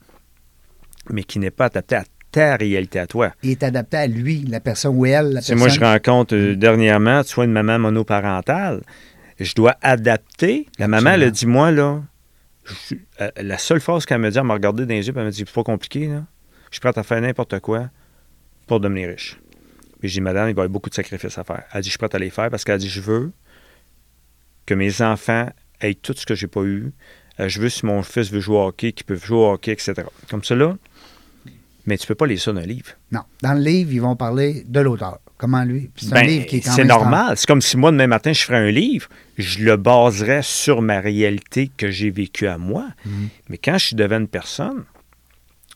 mais 1.10 1.22
qui 1.22 1.38
n'est 1.38 1.50
pas 1.50 1.66
adapté 1.66 1.96
à 1.96 2.04
ta 2.34 2.56
réalité 2.56 2.98
à 2.98 3.06
toi. 3.06 3.32
Il 3.44 3.50
est 3.52 3.62
adapté 3.62 3.96
à 3.96 4.06
lui, 4.08 4.44
la 4.48 4.58
personne 4.58 4.96
ou 4.96 5.06
elle, 5.06 5.34
la 5.34 5.40
Si 5.40 5.52
personne. 5.52 5.58
moi, 5.58 5.68
je 5.68 5.80
rencontre 5.80 6.34
euh, 6.34 6.56
dernièrement, 6.56 7.22
tu 7.22 7.32
vois, 7.36 7.44
une 7.44 7.52
maman 7.52 7.78
monoparentale, 7.78 8.82
je 9.38 9.54
dois 9.54 9.76
adapter. 9.82 10.66
La 10.80 10.88
maman, 10.88 11.10
elle 11.10 11.22
a 11.22 11.30
dit, 11.30 11.46
moi, 11.46 11.70
là, 11.70 12.02
je 12.64 12.96
euh, 13.20 13.30
la 13.36 13.56
seule 13.56 13.80
phrase 13.80 14.04
qu'elle 14.04 14.18
me 14.18 14.30
dit, 14.30 14.38
elle 14.38 14.44
m'a 14.44 14.54
regardé 14.54 14.84
dans 14.84 14.94
les 14.94 15.06
yeux, 15.06 15.14
elle 15.16 15.24
m'a 15.24 15.30
dit, 15.30 15.44
c'est 15.46 15.52
pas 15.52 15.62
compliqué, 15.62 16.08
là. 16.08 16.24
Je 16.70 16.76
suis 16.76 16.80
prête 16.80 16.98
à 16.98 17.04
faire 17.04 17.20
n'importe 17.20 17.60
quoi 17.60 17.88
pour 18.66 18.80
devenir 18.80 19.10
riche. 19.10 19.38
Puis 20.00 20.08
j'ai 20.08 20.14
dit, 20.14 20.20
madame, 20.20 20.48
il 20.48 20.54
va 20.54 20.62
y 20.62 20.64
avoir 20.64 20.68
beaucoup 20.70 20.90
de 20.90 20.94
sacrifices 20.96 21.38
à 21.38 21.44
faire. 21.44 21.62
Elle 21.72 21.82
dit, 21.82 21.86
je 21.86 21.92
suis 21.92 21.98
prête 21.98 22.16
à 22.16 22.18
les 22.18 22.30
faire 22.30 22.50
parce 22.50 22.64
qu'elle 22.64 22.78
dit, 22.78 22.88
je 22.88 23.00
veux 23.00 23.30
que 24.66 24.74
mes 24.74 25.02
enfants 25.02 25.48
aient 25.80 25.94
tout 25.94 26.14
ce 26.16 26.26
que 26.26 26.34
j'ai 26.34 26.48
pas 26.48 26.62
eu. 26.62 26.92
Euh, 27.38 27.48
je 27.48 27.60
veux, 27.60 27.68
si 27.68 27.86
mon 27.86 28.02
fils 28.02 28.32
veut 28.32 28.40
jouer 28.40 28.56
au 28.56 28.66
hockey, 28.66 28.90
qu'il 28.92 29.06
peut 29.06 29.14
jouer 29.14 29.36
au 29.38 29.52
hockey, 29.52 29.70
etc. 29.70 29.94
Comme 30.28 30.42
là. 30.50 30.76
Mais 31.86 31.98
tu 31.98 32.06
peux 32.06 32.14
pas 32.14 32.26
lire 32.26 32.40
ça 32.40 32.52
dans 32.52 32.60
un 32.60 32.64
livre. 32.66 32.92
Non. 33.12 33.20
Dans 33.42 33.52
le 33.54 33.60
livre, 33.60 33.92
ils 33.92 34.00
vont 34.00 34.16
parler 34.16 34.64
de 34.66 34.80
l'auteur. 34.80 35.18
Comment 35.36 35.64
lui. 35.64 35.90
C'est 35.96 36.06
un 36.06 36.20
Ben, 36.20 36.26
livre 36.26 36.46
qui 36.46 36.56
est 36.56 36.60
quand 36.60 36.72
c'est 36.72 36.84
normal. 36.84 37.36
C'est 37.36 37.46
comme 37.46 37.60
si 37.60 37.76
moi, 37.76 37.90
demain 37.90 38.06
matin, 38.06 38.32
je 38.32 38.42
ferais 38.42 38.68
un 38.68 38.70
livre, 38.70 39.08
je 39.36 39.64
le 39.64 39.76
baserais 39.76 40.42
sur 40.42 40.80
ma 40.80 41.00
réalité 41.00 41.70
que 41.76 41.90
j'ai 41.90 42.10
vécue 42.10 42.46
à 42.46 42.56
moi. 42.56 42.86
Mhm. 43.04 43.28
Mais 43.48 43.58
quand 43.58 43.76
je 43.76 43.86
suis 43.86 43.96
devant 43.96 44.18
une 44.18 44.28
personne, 44.28 44.84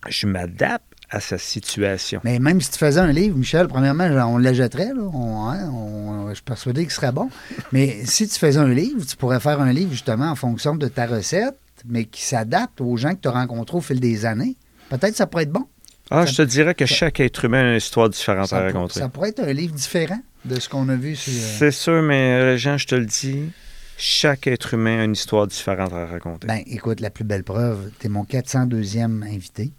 je 0.08 0.26
m'adapte 0.26 0.84
à 1.10 1.20
sa 1.20 1.38
situation. 1.38 2.20
Mais 2.22 2.38
même 2.38 2.60
si 2.60 2.70
tu 2.70 2.78
faisais 2.78 3.00
un 3.00 3.12
livre, 3.12 3.36
Michel, 3.36 3.66
premièrement, 3.66 4.04
on 4.04 4.38
l'achèterait. 4.38 4.90
Hein, 4.92 6.26
je 6.28 6.34
suis 6.34 6.42
persuadé 6.42 6.82
qu'il 6.82 6.92
serait 6.92 7.12
bon. 7.12 7.30
Mais 7.72 8.04
si 8.04 8.28
tu 8.28 8.38
faisais 8.38 8.58
un 8.58 8.72
livre, 8.72 9.04
tu 9.06 9.16
pourrais 9.16 9.40
faire 9.40 9.60
un 9.60 9.72
livre 9.72 9.90
justement 9.90 10.30
en 10.30 10.34
fonction 10.34 10.76
de 10.76 10.86
ta 10.86 11.06
recette, 11.06 11.58
mais 11.86 12.04
qui 12.04 12.22
s'adapte 12.22 12.80
aux 12.80 12.96
gens 12.96 13.14
que 13.14 13.20
tu 13.22 13.28
as 13.28 13.32
rencontrés 13.32 13.78
au 13.78 13.80
fil 13.80 14.00
des 14.00 14.26
années. 14.26 14.56
Peut-être 14.90 15.12
que 15.12 15.16
ça 15.16 15.26
pourrait 15.26 15.44
être 15.44 15.52
bon. 15.52 15.66
Ah, 16.10 16.24
ça- 16.26 16.32
je 16.32 16.36
te 16.36 16.42
dirais 16.42 16.74
que 16.74 16.86
ça- 16.86 16.94
chaque 16.94 17.20
être 17.20 17.44
humain 17.44 17.64
a 17.64 17.70
une 17.72 17.76
histoire 17.76 18.08
différente 18.08 18.52
à 18.52 18.60
raconter. 18.62 19.00
ça 19.00 19.08
pourrait 19.08 19.30
être 19.30 19.40
un 19.40 19.52
livre 19.52 19.74
différent 19.74 20.20
de 20.44 20.58
ce 20.60 20.68
qu'on 20.68 20.88
a 20.88 20.96
vu 20.96 21.14
sur. 21.16 21.32
euh, 21.32 21.56
C'est 21.58 21.70
sûr, 21.70 22.02
mais 22.02 22.32
euh, 22.32 22.56
Jean, 22.56 22.78
je 22.78 22.86
te 22.86 22.94
le 22.94 23.04
dis, 23.06 23.50
chaque 23.96 24.46
être 24.46 24.74
humain 24.74 25.00
a 25.00 25.04
une 25.04 25.12
histoire 25.12 25.46
différente 25.46 25.92
à 25.92 26.06
raconter. 26.06 26.46
Ben, 26.46 26.62
écoute, 26.66 27.00
la 27.00 27.10
plus 27.10 27.24
belle 27.24 27.44
preuve, 27.44 27.90
tu 27.98 28.06
es 28.06 28.08
mon 28.08 28.24
402e 28.24 29.22
invité. 29.22 29.72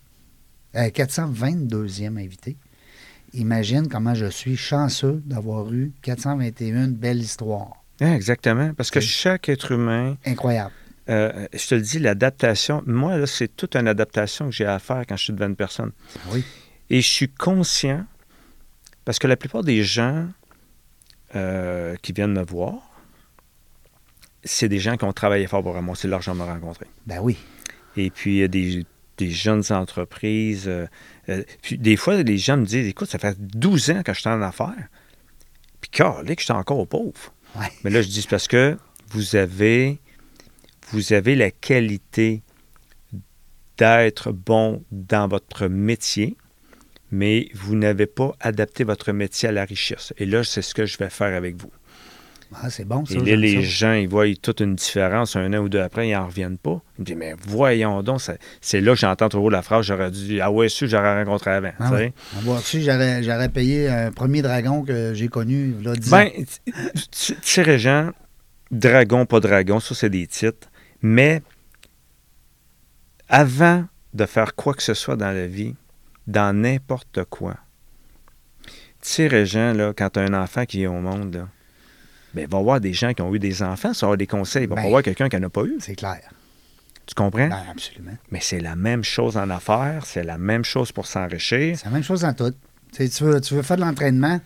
Euh, 0.76 0.90
422e 0.92 2.18
invité. 2.18 2.56
Imagine 3.34 3.88
comment 3.88 4.14
je 4.16 4.26
suis 4.28 4.58
chanceux 4.58 5.22
d'avoir 5.26 5.72
eu 5.72 5.92
421 6.02 6.88
belles 6.90 7.20
histoires. 7.22 7.74
Ah, 8.02 8.16
exactement. 8.16 8.72
Parce 8.76 8.92
que 8.92 9.00
chaque 9.00 9.50
être 9.50 9.72
humain, 9.72 10.18
Incroyable. 10.26 10.72
Euh, 11.10 11.48
je 11.54 11.68
te 11.68 11.76
le 11.76 11.82
dis, 11.82 12.00
l'adaptation, 12.00 12.84
moi, 12.86 13.18
là, 13.18 13.26
c'est 13.26 13.48
toute 13.48 13.76
une 13.76 13.88
adaptation 13.88 14.46
que 14.50 14.56
j'ai 14.56 14.66
à 14.66 14.80
faire 14.80 15.04
quand 15.08 15.18
je 15.18 15.26
suis 15.26 15.34
devant 15.34 15.48
une 15.48 15.56
personne. 15.56 15.92
Oui. 16.32 16.44
Et 16.90 17.02
je 17.02 17.08
suis 17.08 17.30
conscient, 17.30 18.06
parce 19.06 19.20
que 19.20 19.28
la 19.28 19.36
plupart 19.38 19.64
des 19.64 19.84
gens 19.84 20.28
euh, 21.36 21.96
qui 22.02 22.14
viennent 22.14 22.34
me 22.34 22.44
voir, 22.44 23.02
c'est 24.44 24.70
des 24.70 24.80
gens 24.80 24.98
qui 24.98 25.06
ont 25.06 25.14
travaillé 25.14 25.48
fort 25.48 25.64
pour 25.64 25.74
ramasser 25.74 26.08
l'argent 26.08 26.34
me 26.36 26.44
rencontrer. 26.44 26.86
Ben 27.06 27.20
oui. 27.20 27.38
Et 27.98 28.10
puis, 28.10 28.36
il 28.36 28.40
y 28.40 28.44
a 28.44 28.48
des, 28.48 28.86
des 29.18 29.32
jeunes 29.32 29.64
entreprises. 29.72 30.68
euh, 30.68 30.88
puis, 31.62 31.78
des 31.78 31.98
fois, 31.98 32.22
les 32.22 32.38
gens 32.38 32.58
me 32.58 32.66
disent 32.66 32.88
Écoute, 32.88 33.10
ça 33.10 33.20
fait 33.20 33.36
12 33.40 33.92
ans 33.92 34.04
que 34.04 34.14
je 34.14 34.22
suis 34.22 34.30
en 34.30 34.42
affaires. 34.42 34.88
Puis, 35.82 35.90
calé 35.92 36.36
que 36.36 36.42
je 36.42 36.46
suis 36.46 36.54
encore 36.54 36.88
pauvre. 36.88 37.34
Ouais. 37.56 37.68
Mais 37.84 37.90
là, 37.90 38.02
je 38.02 38.08
dis 38.08 38.22
c'est 38.22 38.30
parce 38.30 38.48
que 38.48 38.78
vous 39.12 39.36
avez, 39.36 40.00
vous 40.92 41.14
avez 41.14 41.36
la 41.36 41.52
qualité 41.52 42.42
d'être 43.78 44.32
bon 44.32 44.84
dans 44.92 45.28
votre 45.28 45.68
métier, 45.68 46.36
mais 47.12 47.50
vous 47.54 47.76
n'avez 47.76 48.06
pas 48.06 48.36
adapté 48.40 48.84
votre 48.84 49.12
métier 49.12 49.50
à 49.50 49.52
la 49.52 49.66
richesse. 49.66 50.14
Et 50.18 50.26
là, 50.26 50.44
c'est 50.44 50.62
ce 50.62 50.74
que 50.74 50.86
je 50.86 50.98
vais 50.98 51.10
faire 51.10 51.36
avec 51.36 51.56
vous. 51.62 51.72
Ah, 52.56 52.70
c'est 52.70 52.86
bon, 52.86 53.06
ça. 53.06 53.14
Et 53.14 53.18
là, 53.18 53.36
les 53.36 53.56
ça. 53.56 53.62
gens, 53.62 53.94
ils 53.94 54.10
voient 54.10 54.26
toute 54.42 54.60
une 54.60 54.76
différence 54.76 55.36
un 55.36 55.54
an 55.54 55.60
ou 55.60 55.70
deux 55.70 55.82
après, 55.82 56.10
ils 56.10 56.14
n'en 56.14 56.26
reviennent 56.26 56.58
pas. 56.58 56.82
Ils 56.98 57.02
me 57.02 57.06
disent, 57.06 57.16
mais 57.16 57.36
voyons 57.48 58.02
donc, 58.02 58.22
c'est 58.60 58.82
là 58.82 58.94
que 58.94 59.00
j'entends 59.00 59.30
toujours 59.30 59.52
la 59.52 59.62
phrase, 59.62 59.86
j'aurais 59.86 60.10
dû, 60.10 60.42
ah 60.42 60.52
ouais, 60.52 60.68
su, 60.68 60.88
j'aurais 60.88 61.24
rencontré 61.24 61.52
avant. 61.52 61.72
Ah 61.80 61.92
ouais. 61.92 62.12
Su, 62.64 62.82
j'aurais, 62.82 63.22
j'aurais 63.22 63.50
payé 63.50 63.88
un 63.88 64.12
premier 64.12 64.42
dragon 64.42 64.82
que 64.84 65.14
j'ai 65.14 65.28
connu 65.28 65.76
là, 65.84 65.96
10 65.96 66.14
ans. 66.14 66.18
Ben, 66.18 66.32
tu 67.12 67.36
sais, 67.42 67.62
Régent, 67.62 68.12
dragon, 68.72 69.28
pas 69.28 69.40
dragon, 69.40 69.80
ça, 69.80 69.94
c'est 69.94 70.10
des 70.10 70.26
titres. 70.26 70.70
Mais 71.02 71.42
avant 73.28 73.86
de 74.14 74.26
faire 74.26 74.56
quoi 74.56 74.74
que 74.74 74.84
ce 74.84 74.94
soit 74.94 75.16
dans 75.16 75.32
la 75.32 75.48
vie, 75.48 75.76
dans 76.28 76.56
n'importe 76.56 77.24
quoi, 77.26 77.56
tu 79.02 79.12
sais, 79.12 79.28
Régent, 79.28 79.74
là, 79.74 79.94
quand 79.96 80.10
tu 80.12 80.20
as 80.20 80.24
un 80.24 80.34
enfant 80.34 80.66
qui 80.66 80.84
est 80.84 80.88
au 80.88 81.00
monde, 81.00 81.34
là, 81.36 81.48
ben, 82.34 82.42
il 82.42 82.48
va 82.50 82.58
y 82.58 82.62
avoir 82.62 82.82
des 82.82 82.94
gens 82.94 83.14
qui 83.14 83.22
ont 83.22 83.34
eu 83.34 83.40
des 83.40 83.64
enfants, 83.64 83.94
ça 83.94 84.06
va 84.06 84.10
avoir 84.10 84.18
des 84.18 84.28
conseils. 84.28 84.64
Il 84.64 84.70
va 84.70 84.76
Ben, 84.76 84.82
pas 84.82 84.88
avoir 84.88 85.04
quelqu'un 85.04 85.30
qui 85.30 85.38
n'en 85.38 85.48
a 85.48 85.50
pas 85.50 85.64
eu. 85.64 85.78
C'est 85.80 85.96
clair. 85.96 86.20
Tu 87.06 87.16
comprends? 87.16 87.48
Ben, 87.48 87.64
absolument. 87.72 88.18
Mais 88.30 88.40
c'est 88.42 88.60
la 88.60 88.76
même 88.76 89.04
chose 89.04 89.38
en 89.38 89.50
affaires, 89.50 90.06
c'est 90.06 90.24
la 90.24 90.38
même 90.38 90.64
chose 90.64 90.92
pour 90.92 91.08
s'enrichir. 91.08 91.78
C'est 91.78 91.86
la 91.86 91.92
même 91.92 92.04
chose 92.04 92.22
dans 92.22 92.34
tout. 92.34 92.52
Tu, 92.92 93.08
sais, 93.08 93.10
tu 93.10 93.24
veux, 93.24 93.42
tu 93.42 93.54
veux 93.56 93.62
faire 93.62 93.78
de 93.78 93.82
l'entraînement? 93.82 94.40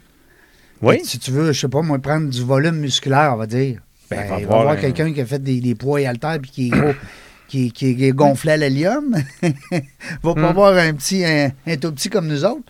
Oui. 0.81 1.01
Si 1.03 1.17
tu 1.17 1.31
veux, 1.31 1.51
je 1.51 1.59
sais 1.59 1.67
pas, 1.67 1.81
moi, 1.81 1.97
prendre 1.99 2.29
du 2.29 2.43
volume 2.43 2.75
musculaire, 2.77 3.31
on 3.33 3.37
va 3.37 3.47
dire. 3.47 3.81
Ben, 4.09 4.17
Ben, 4.21 4.29
va 4.29 4.39
il 4.39 4.43
va 4.43 4.47
voir 4.47 4.59
avoir 4.61 4.75
un- 4.77 4.81
quelqu'un 4.81 5.13
qui 5.13 5.21
a 5.21 5.25
fait 5.25 5.41
des, 5.41 5.59
des 5.61 5.75
poids 5.75 6.01
et 6.01 6.05
haltères 6.05 6.39
puis 6.41 6.51
qui 6.51 6.67
est 6.67 6.69
gros. 6.69 6.93
Qui, 7.45 7.71
qui 7.71 8.03
est 8.03 8.11
gonflé 8.13 8.53
à 8.53 8.57
l'hélium, 8.57 9.15
va 10.23 10.33
pas 10.33 10.41
Hmm. 10.41 10.43
avoir 10.45 10.75
un 10.75 10.91
petit, 10.93 11.23
un, 11.23 11.51
un 11.67 11.75
tout 11.77 11.91
petit 11.91 12.09
comme 12.09 12.25
nous 12.27 12.43
autres. 12.45 12.63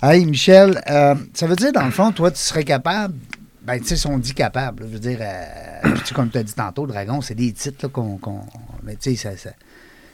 Hey, 0.00 0.24
Michel, 0.26 0.80
euh, 0.88 1.16
ça 1.34 1.48
veut 1.48 1.56
dire, 1.56 1.72
dans 1.72 1.84
le 1.84 1.90
fond, 1.90 2.12
toi, 2.12 2.30
tu 2.30 2.38
serais 2.38 2.62
capable, 2.62 3.14
ben, 3.62 3.80
tu 3.80 3.86
sais, 3.88 3.96
si 3.96 4.06
on 4.06 4.18
dit 4.18 4.32
capable, 4.34 4.82
là, 4.84 4.88
je 4.88 4.92
veux 4.94 5.00
dire, 5.00 5.18
euh, 5.20 5.90
comme 6.14 6.30
tu 6.30 6.38
as 6.38 6.44
dit 6.44 6.52
tantôt, 6.54 6.86
Dragon, 6.86 7.20
c'est 7.20 7.34
des 7.34 7.50
titres 7.52 7.88
qu'on- 7.88 8.20
mais 8.84 8.94
tu 8.94 9.10
sais, 9.10 9.30
ça, 9.30 9.36
ça, 9.36 9.50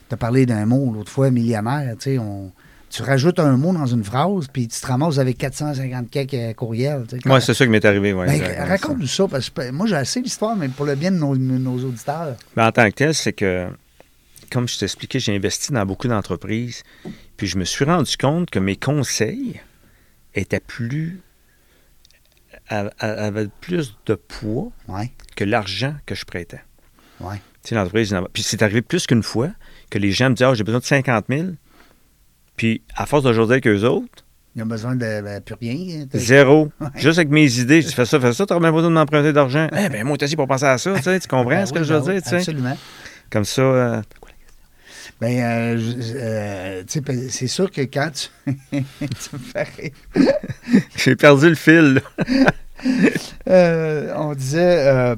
tu 0.08 0.14
as 0.14 0.16
parlé 0.16 0.46
d'un 0.46 0.64
mot 0.64 0.90
l'autre 0.94 1.12
fois, 1.12 1.30
millionnaire, 1.30 1.94
tu 1.98 2.12
sais, 2.12 2.18
on. 2.18 2.50
Tu 2.92 3.02
rajoutes 3.02 3.38
un 3.38 3.56
mot 3.56 3.72
dans 3.72 3.86
une 3.86 4.04
phrase, 4.04 4.48
puis 4.52 4.68
tu 4.68 4.78
te 4.78 4.86
ramasses 4.86 5.18
avec 5.18 5.38
450 5.38 6.10
quelques 6.10 6.34
euh, 6.34 6.52
courriels. 6.52 7.06
tu 7.08 7.16
sais. 7.16 7.22
Moi, 7.24 7.40
c'est 7.40 7.54
ça 7.54 7.64
qui 7.64 7.70
m'est 7.70 7.84
arrivé. 7.86 8.12
Ouais, 8.12 8.26
Ben, 8.26 8.54
ça. 8.54 8.64
raconte-nous 8.66 9.06
ça, 9.06 9.26
parce 9.28 9.48
que 9.48 9.70
moi, 9.70 9.86
j'ai 9.86 9.96
assez 9.96 10.20
l'histoire, 10.20 10.54
mais 10.56 10.68
pour 10.68 10.84
le 10.84 10.94
bien 10.94 11.10
de 11.10 11.16
nos, 11.16 11.34
nos 11.36 11.78
auditeurs. 11.84 12.36
Ben, 12.54 12.66
en 12.66 12.72
tant 12.72 12.86
que 12.90 12.94
tel, 12.94 13.14
c'est 13.14 13.32
que, 13.32 13.68
comme 14.50 14.68
je 14.68 14.78
t'expliquais, 14.78 15.20
j'ai 15.20 15.34
investi 15.34 15.72
dans 15.72 15.86
beaucoup 15.86 16.06
d'entreprises. 16.06 16.82
Puis 17.38 17.46
je 17.46 17.56
me 17.56 17.64
suis 17.64 17.86
rendu 17.86 18.14
compte 18.18 18.50
que 18.50 18.58
mes 18.58 18.76
conseils 18.76 19.58
étaient 20.34 20.60
plus. 20.60 21.20
avaient 22.68 23.48
plus 23.60 23.96
de 24.06 24.14
poids 24.14 24.70
Ouais, 24.88 25.10
que 25.36 25.44
l'argent 25.44 25.94
que 26.06 26.14
je 26.14 26.24
prêtais. 26.24 26.60
ouais. 27.20 27.40
Tu 27.62 27.68
sais, 27.68 27.74
l'entreprise. 27.76 28.12
Puis 28.32 28.42
c'est 28.42 28.60
arrivé 28.62 28.82
plus 28.82 29.06
qu'une 29.06 29.22
fois 29.22 29.50
que 29.88 29.96
les 29.96 30.10
gens 30.10 30.28
me 30.30 30.34
disaient 30.34 30.46
Ah, 30.46 30.54
j'ai 30.54 30.64
besoin 30.64 30.80
de 30.80 30.84
50 30.84 31.26
000. 31.28 31.46
Puis 32.56 32.82
à 32.96 33.06
force 33.06 33.24
de 33.24 33.32
jaser 33.32 33.52
avec 33.52 33.66
eux 33.66 33.82
autres, 33.84 34.24
Il 34.54 34.58
y 34.58 34.62
a 34.62 34.64
besoin 34.64 34.94
de 34.94 35.20
ben, 35.22 35.40
plus 35.40 35.54
rien. 35.54 36.06
T'as- 36.10 36.18
zéro. 36.18 36.70
Ouais. 36.80 36.88
Juste 36.96 37.18
avec 37.18 37.30
mes 37.30 37.58
idées, 37.58 37.80
je 37.82 37.88
dis 37.88 37.94
fais 37.94 38.04
ça, 38.04 38.20
fais 38.20 38.32
ça, 38.32 38.44
tu 38.46 38.52
même 38.54 38.62
pas 38.62 38.70
besoin 38.72 38.90
de 38.90 38.94
m'emprunter 38.94 39.32
d'argent. 39.32 39.66
Eh 39.72 39.88
ben 39.88 40.04
moi, 40.04 40.16
t'as 40.18 40.26
aussi 40.26 40.36
pour 40.36 40.46
penser 40.46 40.64
à 40.66 40.76
ça, 40.78 40.94
tu 40.96 41.02
sais, 41.02 41.18
tu 41.20 41.28
comprends 41.28 41.50
Ben 41.50 41.66
ce 41.66 41.72
que 41.72 41.82
je 41.82 41.94
veux 41.94 42.00
ben 42.00 42.06
oui, 42.08 42.12
dire, 42.14 42.22
tu 42.22 42.28
sais? 42.30 42.36
Absolument. 42.36 42.76
Comme 43.30 43.44
ça. 43.46 43.62
euh, 43.62 44.02
Ben, 45.20 45.38
euh, 45.40 45.92
euh, 46.16 46.80
tu 46.82 46.92
sais, 46.92 47.00
ben, 47.00 47.28
c'est 47.30 47.46
sûr 47.46 47.70
que 47.70 47.80
quand 47.82 48.10
tu. 48.12 48.28
tu 48.70 48.76
me 49.32 49.38
fais 49.38 49.62
rire. 49.62 50.32
J'ai 50.96 51.16
perdu 51.16 51.48
le 51.48 51.54
fil. 51.54 51.94
là. 51.94 52.00
Euh, 53.48 54.12
on 54.16 54.34
disait 54.34 54.86
euh, 54.88 55.14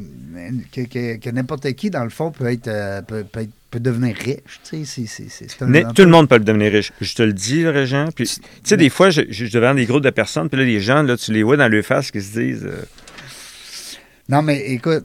que, 0.73 0.83
que- 0.83 1.17
que 1.17 1.31
n'importe 1.31 1.73
qui, 1.73 1.91
dans 1.91 2.05
le 2.05 2.11
fond, 2.11 2.31
peut 2.31 2.47
être, 2.53 2.69
euh, 2.69 3.03
peut, 3.03 3.25
peut 3.25 3.41
être- 3.41 3.51
peut 3.75 3.81
devenir 3.81 4.15
riche. 4.17 4.61
Tu 4.69 4.85
sais, 4.87 5.05
c'est- 5.07 5.47
tout 5.59 5.65
le 5.67 6.07
monde 6.07 6.29
peut 6.29 6.39
le 6.39 6.45
devenir 6.45 6.73
riche. 6.73 6.93
Je 7.01 7.15
te 7.15 7.23
le 7.23 7.33
dis, 7.33 7.67
Régent. 7.67 8.07
Puis, 8.15 8.27
tu 8.27 8.41
sais, 8.63 8.77
des 8.77 8.89
fois, 8.91 9.11
je, 9.11 9.23
je, 9.29 9.47
devant 9.47 9.75
des 9.75 9.85
groupes 9.87 10.05
de 10.05 10.11
personnes, 10.11 10.49
puis 10.49 10.59
là, 10.59 10.65
les 10.65 10.81
gens, 10.81 11.03
là, 11.03 11.17
tu 11.17 11.33
les 11.33 11.43
vois 11.43 11.57
dans 11.57 11.69
leur 11.69 11.85
face 11.85 12.11
qui 12.11 12.21
se 12.23 12.39
disent 12.39 12.65
euh, 12.65 12.83
Non, 14.29 14.43
mais 14.43 14.61
écoute, 14.73 15.05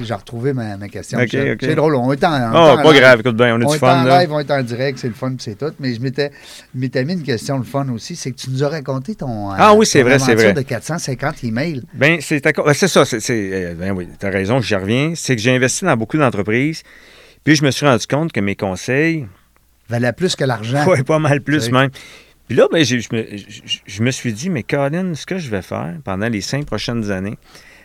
j'ai 0.00 0.14
retrouvé 0.14 0.52
ma, 0.52 0.76
ma 0.76 0.88
question. 0.88 1.18
C'est 1.28 1.74
drôle, 1.74 1.96
on 1.96 2.12
est 2.12 2.22
en. 2.24 2.30
on 2.32 2.36
est 2.36 2.54
Oh, 2.54 2.78
en 2.78 2.82
pas 2.82 2.92
live. 2.92 3.00
grave, 3.00 3.20
écoute 3.20 3.36
bien, 3.36 3.54
on 3.54 3.58
du 3.58 3.74
est 3.74 3.78
fun, 3.78 4.02
en 4.02 4.04
là. 4.04 4.20
live, 4.20 4.32
on 4.32 4.38
est 4.38 4.50
en 4.50 4.62
direct, 4.62 4.98
c'est 4.98 5.08
le 5.08 5.14
fun, 5.14 5.28
puis 5.30 5.38
c'est 5.40 5.58
tout. 5.58 5.72
Mais 5.80 5.94
je 5.94 6.00
m'étais 6.00 7.04
mis 7.04 7.12
une 7.14 7.22
question, 7.22 7.58
le 7.58 7.64
fun 7.64 7.88
aussi, 7.90 8.14
c'est 8.16 8.30
que 8.30 8.36
tu 8.36 8.50
nous 8.50 8.62
as 8.64 8.68
raconté 8.68 9.14
ton. 9.16 9.50
euh, 9.50 9.56
Ah 9.58 9.74
oui, 9.74 9.86
c'est 9.86 10.02
vrai, 10.02 10.18
c'est 10.18 10.34
vrai. 10.34 10.52
de 10.52 10.62
450 10.62 11.42
emails. 11.44 11.82
C'est 12.20 12.52
co- 12.52 12.62
ben, 12.64 12.74
c'est 12.74 12.88
ça. 12.88 13.04
C'est, 13.04 13.20
euh, 13.30 13.74
ben 13.74 13.92
oui, 13.92 14.06
t'as 14.18 14.30
raison, 14.30 14.60
j'y 14.60 14.74
reviens. 14.76 15.12
C'est 15.16 15.34
que 15.36 15.42
j'ai 15.42 15.54
investi 15.54 15.84
dans 15.84 15.96
beaucoup 15.96 16.16
d'entreprises. 16.18 16.82
Puis 17.44 17.56
je 17.56 17.64
me 17.64 17.70
suis 17.70 17.86
rendu 17.86 18.06
compte 18.06 18.32
que 18.32 18.40
mes 18.40 18.56
conseils, 18.56 19.26
valait 19.88 20.12
plus 20.12 20.36
que 20.36 20.44
l'argent. 20.44 20.86
ouais, 20.86 21.02
pas 21.02 21.18
mal 21.18 21.40
plus 21.40 21.66
Oui. 21.66 21.72
même. 21.72 21.90
Puis 22.48 22.56
là, 22.56 22.66
ben, 22.72 22.82
je, 22.84 22.94
me, 22.96 23.36
je- 23.36 23.78
je 23.86 24.02
me 24.02 24.10
suis 24.10 24.32
dit, 24.32 24.48
mais 24.50 24.62
Colin, 24.62 25.14
ce 25.14 25.26
que 25.26 25.38
je 25.38 25.50
vais 25.50 25.62
faire 25.62 25.96
pendant 26.04 26.28
les 26.28 26.40
cinq 26.40 26.64
prochaines 26.66 27.10
années, 27.10 27.38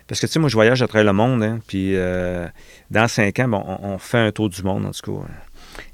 parce 0.07 0.19
que 0.21 0.25
tu 0.25 0.33
sais, 0.33 0.39
moi, 0.39 0.49
je 0.49 0.55
voyage 0.55 0.81
à 0.81 0.87
travers 0.87 1.05
le 1.05 1.13
monde, 1.13 1.43
hein, 1.43 1.59
puis 1.67 1.95
euh, 1.95 2.47
dans 2.91 3.07
cinq 3.07 3.39
ans, 3.39 3.47
bon, 3.47 3.63
on, 3.67 3.93
on 3.93 3.97
fait 3.97 4.17
un 4.19 4.31
tour 4.31 4.49
du 4.49 4.63
monde, 4.63 4.85
en 4.85 4.91
tout 4.91 5.19
cas. 5.19 5.27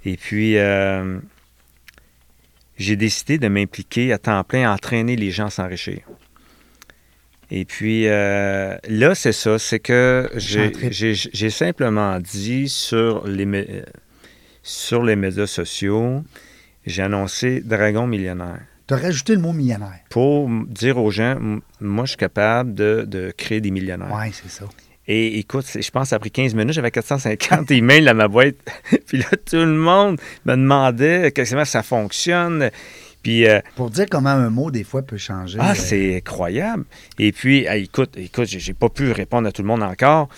Et 0.06 0.17
puis, 0.17 0.58
euh, 0.58 1.19
j'ai 2.78 2.95
décidé 2.95 3.38
de 3.38 3.48
m'impliquer 3.48 4.13
à 4.13 4.17
temps 4.17 4.43
plein 4.43 4.69
à 4.69 4.74
entraîner 4.74 5.15
les 5.15 5.32
gens 5.32 5.48
à 5.48 5.50
s'enrichir. 5.52 6.00
Et 7.51 7.65
puis, 7.65 8.07
euh, 8.07 8.77
là, 8.88 9.15
c'est 9.15 9.31
ça, 9.31 9.57
c'est 9.57 9.79
que 9.79 10.29
j'ai 10.35 11.49
simplement 11.49 12.19
dit 12.19 12.69
sur 12.69 13.27
les, 13.27 13.83
sur 14.62 15.03
les 15.03 15.15
médias 15.15 15.47
sociaux, 15.47 16.23
j'ai 16.85 17.01
annoncé 17.01 17.62
Dragon 17.62 18.05
millionnaire 18.05 18.62
Tu 18.88 18.93
as 18.93 18.97
rajouté 18.97 19.33
le 19.33 19.41
mot 19.41 19.53
millionnaire. 19.53 19.99
pour 20.09 20.49
dire 20.67 20.97
aux 20.97 21.12
gens, 21.12 21.38
moi, 21.81 22.05
je 22.05 22.09
suis 22.09 22.17
capable 22.17 22.73
de, 22.75 23.05
de 23.07 23.31
créer 23.35 23.62
des 23.62 23.71
millionnaires. 23.71 24.13
Oui, 24.13 24.31
c'est 24.31 24.49
ça. 24.49 24.65
Et 25.12 25.39
écoute, 25.39 25.65
je 25.73 25.89
pense 25.89 26.03
que 26.03 26.09
ça 26.09 26.17
a 26.17 26.19
pris 26.19 26.29
15 26.29 26.53
minutes, 26.53 26.73
j'avais 26.73 26.91
450 26.91 27.71
emails 27.71 28.07
à 28.07 28.13
ma 28.13 28.27
boîte. 28.27 28.57
Puis 29.07 29.17
là, 29.17 29.25
tout 29.43 29.55
le 29.55 29.73
monde 29.73 30.21
me 30.45 30.51
demandait 30.51 31.33
comment 31.35 31.65
ça 31.65 31.81
fonctionne. 31.81 32.69
Puis, 33.23 33.47
euh, 33.47 33.60
Pour 33.75 33.89
dire 33.89 34.05
comment 34.10 34.29
un 34.29 34.49
mot, 34.49 34.71
des 34.71 34.84
fois, 34.84 35.01
peut 35.01 35.17
changer. 35.17 35.58
ah, 35.62 35.71
euh, 35.71 35.75
c'est 35.75 36.15
incroyable. 36.17 36.86
Et 37.17 37.32
puis, 37.32 37.67
ah, 37.67 37.75
écoute, 37.77 38.12
écoute, 38.17 38.47
j'ai 38.47 38.73
pas 38.73 38.89
pu 38.89 39.12
répondre 39.12 39.47
à 39.47 39.51
tout 39.51 39.62
le 39.62 39.67
monde 39.67 39.84
encore. 39.84 40.29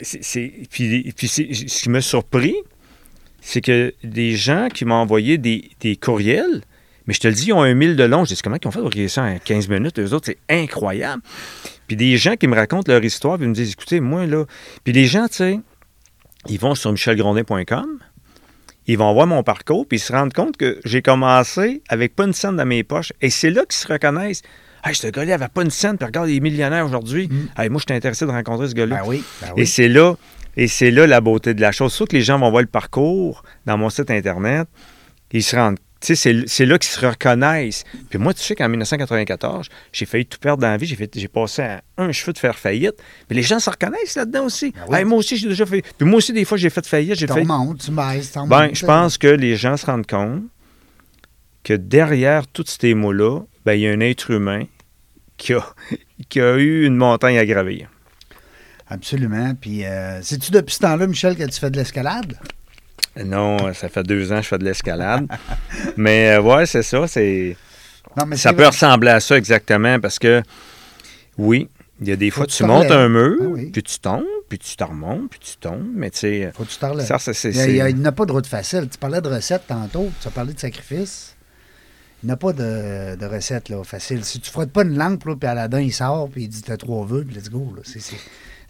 C'est- 0.00 0.52
puis, 0.70 1.12
puis 1.14 1.28
ce 1.28 1.42
qui 1.42 1.90
m'a 1.90 2.00
surpris, 2.00 2.54
c'est 3.42 3.60
que 3.60 3.92
des 4.02 4.36
gens 4.36 4.68
qui 4.72 4.86
m'ont 4.86 4.94
envoyé 4.94 5.36
des, 5.36 5.70
des 5.80 5.96
courriels, 5.96 6.62
mais 7.06 7.12
je 7.12 7.20
te 7.20 7.28
le 7.28 7.34
dis, 7.34 7.48
ils 7.48 7.52
ont 7.52 7.60
un 7.62 7.74
mille 7.74 7.94
de 7.96 8.04
long. 8.04 8.24
Je 8.24 8.32
dis, 8.34 8.40
comment 8.40 8.56
ils 8.62 8.66
ont 8.66 8.70
fait 8.70 8.80
pour 8.80 8.88
créer 8.88 9.08
ça 9.08 9.24
en 9.24 9.38
15 9.38 9.68
minutes? 9.68 9.98
Eux 9.98 10.14
autres, 10.14 10.24
c'est 10.26 10.38
incroyable. 10.48 11.22
Puis 11.86 11.96
des 11.96 12.16
gens 12.16 12.36
qui 12.36 12.46
me 12.46 12.54
racontent 12.56 12.90
leur 12.90 13.04
histoire, 13.04 13.36
puis 13.36 13.44
ils 13.44 13.50
me 13.50 13.54
disent, 13.54 13.72
écoutez, 13.72 14.00
moi, 14.00 14.24
là... 14.26 14.46
Puis 14.84 14.94
les 14.94 15.04
gens, 15.04 15.28
tu 15.28 15.34
sais, 15.34 15.60
ils 16.48 16.58
vont 16.58 16.74
sur 16.74 16.90
michelgrondin.com, 16.92 17.98
ils 18.86 18.98
vont 18.98 19.12
voir 19.14 19.26
mon 19.26 19.42
parcours, 19.42 19.86
puis 19.86 19.96
ils 19.98 20.00
se 20.00 20.12
rendent 20.12 20.32
compte 20.32 20.56
que 20.56 20.78
j'ai 20.84 21.02
commencé 21.02 21.82
avec 21.88 22.14
pas 22.14 22.24
une 22.24 22.32
scène 22.32 22.56
dans 22.56 22.66
mes 22.66 22.84
poches. 22.84 23.12
Et 23.20 23.30
c'est 23.30 23.50
là 23.50 23.62
qu'ils 23.62 23.78
se 23.78 23.90
reconnaissent. 23.92 24.42
Hey, 24.84 24.94
ce 24.94 25.06
gars-là 25.06 25.34
avait 25.34 25.48
pas 25.48 25.62
une 25.62 25.70
scène, 25.70 25.96
puis 25.96 26.04
regarde, 26.04 26.28
il 26.28 26.36
est 26.36 26.40
millionnaire 26.40 26.84
aujourd'hui. 26.84 27.28
Mm. 27.28 27.48
Hey, 27.56 27.70
moi, 27.70 27.80
je 27.80 27.86
suis 27.90 27.96
intéressé 27.96 28.26
de 28.26 28.30
rencontrer 28.30 28.68
ce 28.68 28.74
gars-là. 28.74 28.96
Ben 28.96 29.08
oui, 29.08 29.24
ben 29.40 29.48
Et 29.56 29.60
oui. 29.60 29.66
c'est 29.66 29.88
là, 29.88 30.14
et 30.56 30.68
c'est 30.68 30.90
là 30.90 31.06
la 31.06 31.20
beauté 31.22 31.54
de 31.54 31.60
la 31.62 31.72
chose. 31.72 31.92
Sauf 31.92 32.08
que 32.08 32.16
les 32.16 32.22
gens 32.22 32.38
vont 32.38 32.50
voir 32.50 32.60
le 32.62 32.68
parcours 32.68 33.42
dans 33.64 33.78
mon 33.78 33.88
site 33.88 34.10
Internet, 34.10 34.68
ils 35.32 35.42
se 35.42 35.56
rendent. 35.56 35.78
C'est- 36.04 36.66
là 36.66 36.78
qu'ils 36.78 36.90
se 36.90 37.04
reconnaissent. 37.06 37.84
Puis 38.10 38.18
moi, 38.18 38.34
tu 38.34 38.42
sais 38.42 38.54
qu'en 38.54 38.68
1994, 38.68 39.68
j'ai 39.92 40.04
failli 40.06 40.26
tout 40.26 40.38
perdre 40.38 40.60
dans 40.60 40.68
la 40.68 40.76
vie. 40.76 40.86
J'ai, 40.86 41.28
passé 41.28 41.62
à 41.62 41.82
un 41.96 42.12
cheveu 42.12 42.32
de 42.32 42.38
faire 42.38 42.58
faillite. 42.58 42.94
Mais 43.30 43.36
les 43.36 43.42
gens 43.42 43.58
se 43.58 43.70
reconnaissent 43.70 44.14
là-dedans 44.16 44.44
aussi. 44.44 44.72
Ben 44.72 44.80
oui. 44.88 44.98
Hey, 44.98 45.04
moi 45.04 45.18
aussi, 45.18 45.36
j'ai 45.36 45.48
déjà 45.48 45.64
fait. 45.66 45.82
Puis 45.96 46.06
moi 46.06 46.18
aussi, 46.18 46.32
des 46.32 46.44
fois, 46.44 46.58
j'ai 46.58 46.70
fait 46.70 46.86
faillite. 46.86 47.14
J'ai 47.18 47.26
Tu 47.26 47.32
fait. 47.32 47.44
tu. 48.44 48.50
Ben, 48.50 48.68
je 48.74 48.84
pense 48.86 49.18
que 49.18 49.28
les 49.28 49.56
gens 49.56 49.76
se 49.76 49.86
rendent 49.86 50.06
compte 50.06 50.42
que 51.62 51.72
derrière 51.74 52.46
tous 52.46 52.76
ces 52.80 52.92
mots-là, 52.94 53.40
ben, 53.64 53.72
il 53.72 53.80
y 53.80 53.88
a 53.88 53.92
un 53.92 54.00
être 54.00 54.30
humain 54.30 54.64
qui 55.38 55.54
a, 55.54 55.64
qui 56.28 56.40
a 56.40 56.56
eu 56.58 56.84
une 56.84 56.96
montagne 56.96 57.38
à 57.38 57.46
gravir. 57.46 57.88
Absolument. 58.88 59.54
Puis, 59.54 59.84
euh, 59.84 60.20
c'est-tu 60.22 60.50
depuis 60.52 60.74
ce 60.74 60.80
temps-là, 60.80 61.06
Michel, 61.06 61.36
que 61.36 61.44
tu 61.44 61.58
fais 61.58 61.70
de 61.70 61.76
l'escalade? 61.78 62.38
Non, 63.24 63.72
ça 63.74 63.88
fait 63.88 64.02
deux 64.02 64.32
ans 64.32 64.36
que 64.36 64.42
je 64.42 64.48
fais 64.48 64.58
de 64.58 64.64
l'escalade. 64.64 65.26
Mais 65.96 66.30
euh, 66.36 66.40
ouais, 66.42 66.66
c'est 66.66 66.82
ça. 66.82 67.06
C'est, 67.06 67.56
Non, 68.16 68.26
mais 68.26 68.36
ça 68.36 68.50
peut 68.52 68.58
vrai. 68.62 68.66
ressembler 68.68 69.10
à 69.10 69.20
ça 69.20 69.36
exactement 69.36 70.00
parce 70.00 70.18
que, 70.18 70.42
oui, 71.38 71.68
il 72.00 72.08
y 72.08 72.12
a 72.12 72.16
des 72.16 72.30
fois, 72.30 72.46
tu 72.46 72.56
tu 72.56 72.62
te 72.62 72.66
montes 72.68 72.90
un 72.90 73.08
mur, 73.08 73.36
Ah 73.40 73.44
oui. 73.46 73.70
puis 73.70 73.82
tu 73.82 73.98
tombes, 74.00 74.24
puis 74.48 74.58
tu 74.58 74.76
te 74.76 74.82
remontes, 74.84 75.30
puis 75.30 75.38
tu 75.40 75.56
tombes. 75.56 75.86
Mais 75.94 76.10
tu 76.10 76.18
sais, 76.18 76.52
Faut 76.54 76.64
que 76.64 76.68
tu 76.70 76.74
ça, 77.20 77.32
c'est, 77.34 77.50
Il 77.50 77.80
a- 77.80 77.84
a- 77.84 77.92
n'y 77.92 78.06
a 78.06 78.12
pas 78.12 78.26
de 78.26 78.32
route 78.32 78.46
facile. 78.46 78.88
Tu 78.90 78.98
parlais 78.98 79.20
de 79.20 79.28
recettes 79.28 79.66
tantôt, 79.68 80.10
tu 80.20 80.28
as 80.28 80.30
parlé 80.30 80.52
de 80.52 80.58
sacrifice. 80.60 81.36
Il 82.22 82.26
n'y 82.28 82.32
a 82.32 82.36
pas 82.36 82.52
de, 82.52 83.16
de 83.16 83.26
recette 83.26 83.68
là, 83.68 83.84
facile. 83.84 84.24
Si 84.24 84.40
tu 84.40 84.50
frottes 84.50 84.70
pas 84.72 84.82
une 84.82 84.96
là, 84.96 85.10
puis 85.38 85.46
Aladdin, 85.48 85.80
il 85.80 85.92
sort, 85.92 86.28
puis 86.30 86.44
il 86.44 86.48
dit 86.48 86.62
T'as 86.62 86.76
trois 86.78 87.04
vœux, 87.06 87.22
puis 87.24 87.36
let's 87.36 87.50
go. 87.50 87.74
C'est 87.84 88.00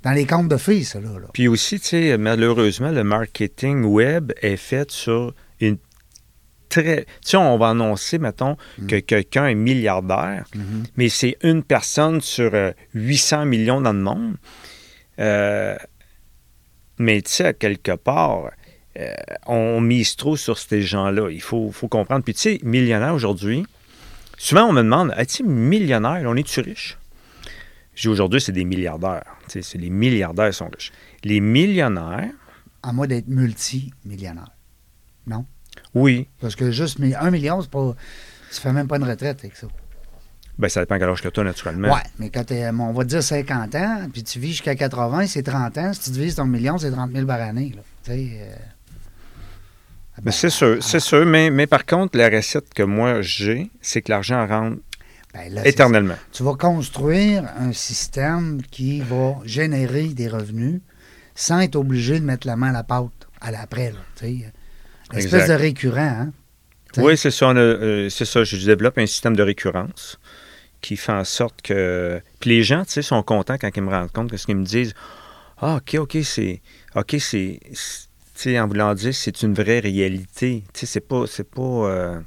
dans 0.05 0.13
les 0.13 0.27
contes 0.27 0.49
de 0.49 0.57
filles, 0.57 0.85
ça. 0.85 1.01
Là, 1.01 1.09
là. 1.19 1.27
Puis 1.33 1.49
aussi, 1.49 1.81
tu 1.81 1.87
sais, 1.89 2.19
malheureusement, 2.19 2.91
le 2.91 3.03
marketing 3.05 3.85
web 3.85 4.33
est 4.43 4.57
fait 4.57 4.91
sur 4.91 5.35
une 5.61 5.79
très. 6.69 7.05
Tu 7.23 7.31
sais, 7.31 7.37
on 7.37 7.57
va 7.59 7.71
annoncer, 7.71 8.19
mettons, 8.19 8.57
que 8.89 8.97
quelqu'un 9.01 9.47
est 9.47 9.55
milliardaire, 9.55 10.45
Mhm. 10.55 10.85
mais 10.97 11.09
c'est 11.09 11.37
une 11.43 11.63
personne 11.63 12.21
sur 12.21 12.51
euh, 12.55 12.73
800 12.95 13.47
millions 13.47 13.81
dans 13.81 13.93
le 13.93 14.01
monde. 14.01 14.35
Euh, 15.21 15.77
mais 16.99 17.23
tu 17.23 17.33
sais, 17.33 17.55
quelque 17.55 17.97
part, 17.97 18.51
euh, 18.99 19.13
on 19.47 19.81
mise 19.81 20.17
trop 20.17 20.37
sur 20.37 20.59
ces 20.59 20.83
gens-là. 20.83 21.29
Il 21.31 21.41
faut, 21.43 21.71
faut 21.73 21.89
comprendre. 21.89 22.25
Puis 22.25 22.35
tu 22.35 22.41
sais, 22.41 22.59
millionnaire 22.63 23.15
aujourd'hui, 23.15 23.65
souvent 24.39 24.65
on 24.67 24.73
me 24.73 24.83
demande, 24.83 25.13
es-tu 25.17 25.43
millionnaire? 25.45 26.23
On 26.27 26.37
est-tu 26.37 26.61
riche? 26.61 26.97
Dis 27.97 28.09
aujourd'hui, 28.09 28.41
c'est 28.41 28.53
des 28.53 28.65
milliardaires. 28.65 29.25
C'est 29.47 29.75
les 29.79 29.91
milliardaires 29.91 30.51
qui 30.51 30.57
sont 30.57 30.69
riches. 30.69 30.93
Les 31.23 31.41
millionnaires, 31.41 32.31
À 32.83 32.93
moins 32.93 33.07
d'être 33.07 33.29
multimillionnaire. 33.29 34.51
oui, 35.95 36.29
Parce 36.41 36.57
que 36.57 36.71
juste 36.71 36.99
un 37.01 37.31
million, 37.31 37.61
c'est 37.63 37.71
pas. 37.71 37.95
Tu 38.53 38.61
fais 38.61 38.73
même 38.73 38.87
pas 38.89 38.97
une 38.97 39.05
retraite 39.05 39.39
avec 39.41 39.57
ça. 39.57 39.67
ben 40.59 40.69
ça 40.69 40.81
dépend 40.81 40.99
quel 40.99 41.09
âge 41.09 41.23
que 41.23 41.29
tu 41.29 41.41
as, 41.41 41.45
naturellement. 41.45 41.93
Ouais, 41.93 42.03
mais 42.19 42.31
quand 42.31 42.45
t'es, 42.45 42.69
on 42.69 42.93
va 42.93 43.05
dire 43.05 43.23
50 43.23 43.75
ans, 43.75 44.07
puis 44.13 44.23
tu 44.23 44.39
vis 44.39 44.51
jusqu'à 44.51 44.75
80, 44.77 45.27
c'est 45.27 45.43
30 45.43 45.79
ans. 45.79 45.93
Si 45.93 46.01
tu 46.01 46.11
divises 46.11 46.37
ton 46.37 46.47
million, 46.47 46.79
c'est 46.79 46.91
30 46.91 47.11
000 47.13 47.27
par 47.27 47.41
année. 47.41 47.73
Là. 47.75 47.83
Euh, 48.15 48.55
Mais 50.25 50.31
c'est 50.31 50.51
sûr, 50.51 50.83
c'est 50.83 51.01
sûr. 51.01 51.27
Mais, 51.27 51.51
mais 51.51 51.67
par 51.67 51.85
contre, 51.87 52.17
la 52.17 52.29
recette 52.29 52.73
que 52.73 52.83
moi 52.85 53.21
j'ai, 53.23 53.71
c'est 53.81 54.03
que 54.03 54.13
l'argent 54.13 54.47
rentre 54.47 54.79
ben 55.35 55.53
là, 55.53 55.67
éternellement. 55.67 56.15
tu 56.33 56.43
vas 56.43 56.55
construire 56.55 57.45
un 57.59 57.73
système 57.73 58.63
qui 58.71 59.01
va 59.01 59.37
générer 59.45 60.09
des 60.09 60.29
revenus 60.29 60.81
sans 61.35 61.61
être 61.61 61.77
obligé 61.77 62.21
de 62.21 62.25
mettre 62.25 62.47
la 62.47 62.57
main 62.57 62.69
à 62.71 62.73
la 62.73 62.85
pâte 62.85 63.11
à 63.41 63.51
l'après. 63.51 63.93
espèce 65.13 65.49
de 65.49 65.55
récurrent. 65.55 65.99
Hein? 66.01 66.33
Oui, 66.97 67.17
c'est 67.19 67.31
ça. 67.31 67.51
euh, 67.51 68.09
c'est 68.09 68.25
ça. 68.25 68.45
Je 68.45 68.65
développe 68.65 68.99
un 68.99 69.07
système 69.07 69.35
de 69.37 69.43
récurrence 69.43 70.19
qui 70.81 70.97
fait 70.97 71.13
en 71.13 71.25
sorte 71.25 71.61
que. 71.63 72.21
Puis 72.41 72.51
les 72.51 72.63
gens, 72.63 72.85
tu 72.85 72.93
sais, 72.93 73.03
sont 73.03 73.23
contents 73.23 73.57
quand 73.61 73.71
ils 73.75 73.83
me 73.83 73.91
rendent 73.91 74.13
compte 74.13 74.31
que 74.31 74.37
ce 74.37 74.47
qu'ils 74.47 74.57
me 74.57 74.65
disent. 74.65 74.95
Ah, 75.59 75.77
OK, 75.77 75.95
OK, 75.99 76.19
c'est. 76.23 76.61
OK, 76.95 77.17
c'est. 77.19 77.59
c'est- 77.73 78.09
Tu 78.37 78.51
sais, 78.51 78.59
en 78.61 78.67
voulant 78.67 78.95
dire, 78.95 79.15
c'est 79.15 79.43
une 79.43 79.55
vraie 79.55 79.79
réalité. 79.81 80.65
Tu 80.73 80.81
sais, 80.81 80.87
c'est 80.87 81.01
pas. 81.09 81.25
C'est 81.29 81.49
pas. 81.49 81.63
euh, 81.63 82.21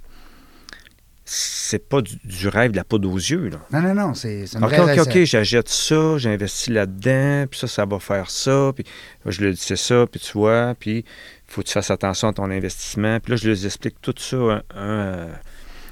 c'est 1.30 1.90
pas 1.90 2.02
du, 2.02 2.16
du 2.24 2.48
rêve 2.48 2.72
de 2.72 2.78
la 2.78 2.86
poudre 2.86 3.12
aux 3.12 3.18
yeux, 3.18 3.50
là. 3.50 3.58
Non, 3.74 3.82
non, 3.82 3.94
non, 3.94 4.14
c'est 4.14 4.46
une 4.54 4.64
OK, 4.64 4.72
vraie 4.72 4.98
OK. 4.98 5.08
OK, 5.08 5.24
j'achète 5.26 5.68
ça, 5.68 6.18
j'investis 6.18 6.70
là-dedans, 6.70 7.48
puis 7.52 7.60
ça, 7.60 7.68
ça 7.68 7.86
va 7.86 8.00
faire 8.00 8.30
ça, 8.30 8.72
puis 8.74 8.86
je 9.26 9.42
le 9.42 9.52
dis, 9.52 9.60
c'est 9.60 9.76
ça, 9.76 10.06
puis 10.10 10.22
tu 10.22 10.32
vois, 10.32 10.74
puis 10.80 11.00
il 11.00 11.04
faut 11.46 11.62
que 11.62 11.68
tu 11.68 11.74
fasses 11.74 11.92
attention 11.92 12.30
à 12.30 12.34
ton 12.34 12.50
investissement. 12.50 13.20
Puis 13.20 13.32
là, 13.32 13.36
je 13.36 13.50
les 13.50 13.66
explique 13.66 14.00
tout 14.02 14.16
ça, 14.18 14.38
un, 14.38 14.56
un, 14.56 14.62
euh, 14.76 15.34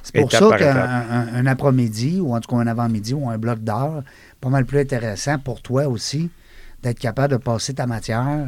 C'est 0.04 0.22
pour 0.22 0.32
ça 0.32 0.58
qu'un 0.58 1.46
après-midi, 1.46 2.22
ou 2.22 2.34
en 2.34 2.40
tout 2.40 2.56
cas 2.56 2.62
un 2.62 2.68
avant-midi, 2.68 3.14
ou 3.14 3.30
un 3.30 3.38
bloc 3.38 3.60
d'heure, 3.60 4.04
pas 4.40 4.50
mal 4.50 4.66
plus 4.66 4.80
intéressant 4.80 5.38
pour 5.38 5.62
toi 5.62 5.90
aussi 5.90 6.30
d'être 6.82 7.00
capable 7.00 7.34
de 7.34 7.38
passer 7.38 7.74
ta 7.74 7.88
matière 7.88 8.48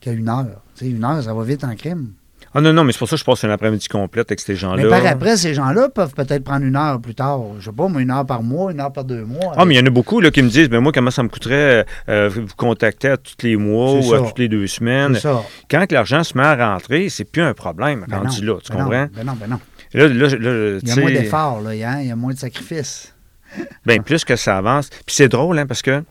qu'à 0.00 0.12
une 0.12 0.28
heure. 0.28 0.62
Tu 0.76 0.84
sais, 0.84 0.90
une 0.92 1.04
heure, 1.04 1.20
ça 1.20 1.34
va 1.34 1.42
vite 1.42 1.64
en 1.64 1.74
crime. 1.74 2.12
Ah 2.54 2.60
non, 2.60 2.72
non, 2.72 2.84
mais 2.84 2.92
c'est 2.92 2.98
pour 2.98 3.08
ça 3.08 3.16
que 3.16 3.20
je 3.20 3.24
passe 3.24 3.42
une 3.42 3.50
après-midi 3.50 3.88
complète 3.88 4.30
avec 4.30 4.40
ces 4.40 4.56
gens-là. 4.56 4.82
Mais 4.82 4.88
par 4.88 5.04
après, 5.06 5.36
ces 5.36 5.54
gens-là 5.54 5.88
peuvent 5.88 6.14
peut-être 6.14 6.44
prendre 6.44 6.64
une 6.64 6.76
heure 6.76 7.00
plus 7.00 7.14
tard. 7.14 7.40
Je 7.58 7.66
sais 7.66 7.72
pas, 7.72 7.88
moi, 7.88 8.00
une 8.00 8.10
heure 8.10 8.26
par 8.26 8.42
mois, 8.42 8.72
une 8.72 8.80
heure 8.80 8.92
par 8.92 9.04
deux 9.04 9.24
mois. 9.24 9.52
Ah, 9.56 9.64
mais 9.64 9.74
il 9.74 9.78
y 9.78 9.80
en 9.80 9.86
a 9.86 9.90
beaucoup 9.90 10.20
là, 10.20 10.30
qui 10.30 10.42
me 10.42 10.48
disent, 10.48 10.68
ben 10.68 10.80
moi, 10.80 10.92
comment 10.92 11.10
ça 11.10 11.22
me 11.22 11.28
coûterait 11.28 11.84
euh, 12.08 12.28
vous 12.28 12.46
contacter 12.56 13.08
à 13.08 13.16
tous 13.16 13.34
les 13.42 13.56
mois 13.56 13.94
ou 13.94 14.14
à 14.14 14.18
toutes 14.26 14.38
les 14.38 14.48
deux 14.48 14.66
semaines? 14.66 15.16
Ça. 15.16 15.42
Quand 15.70 15.90
l'argent 15.92 16.24
se 16.24 16.36
met 16.36 16.44
à 16.44 16.72
rentrer, 16.72 17.08
c'est 17.08 17.24
plus 17.24 17.42
un 17.42 17.54
problème 17.54 18.04
Ben 18.08 18.18
rendu 18.18 18.44
non, 18.44 18.54
là, 18.54 18.60
tu 18.62 18.72
ben 18.72 18.78
non, 18.78 18.84
comprends? 18.84 19.06
Ben 19.14 19.24
non, 19.24 19.32
ben 19.34 19.46
non. 19.48 19.60
Là, 19.94 20.08
là, 20.08 20.28
là, 20.28 20.78
Il 20.82 20.88
y 20.88 20.92
a 20.92 20.96
moins 20.96 21.10
d'efforts, 21.10 21.60
là, 21.60 21.70
hein, 21.70 22.00
il 22.00 22.08
y 22.08 22.10
a 22.10 22.16
moins 22.16 22.32
de 22.32 22.38
sacrifices. 22.38 23.14
Ben, 23.86 24.02
plus 24.02 24.26
que 24.26 24.36
ça 24.36 24.58
avance. 24.58 24.90
Puis 24.90 25.16
c'est 25.16 25.28
drôle, 25.28 25.58
hein, 25.58 25.66
parce 25.66 25.80
que, 25.80 26.00
tu 26.00 26.04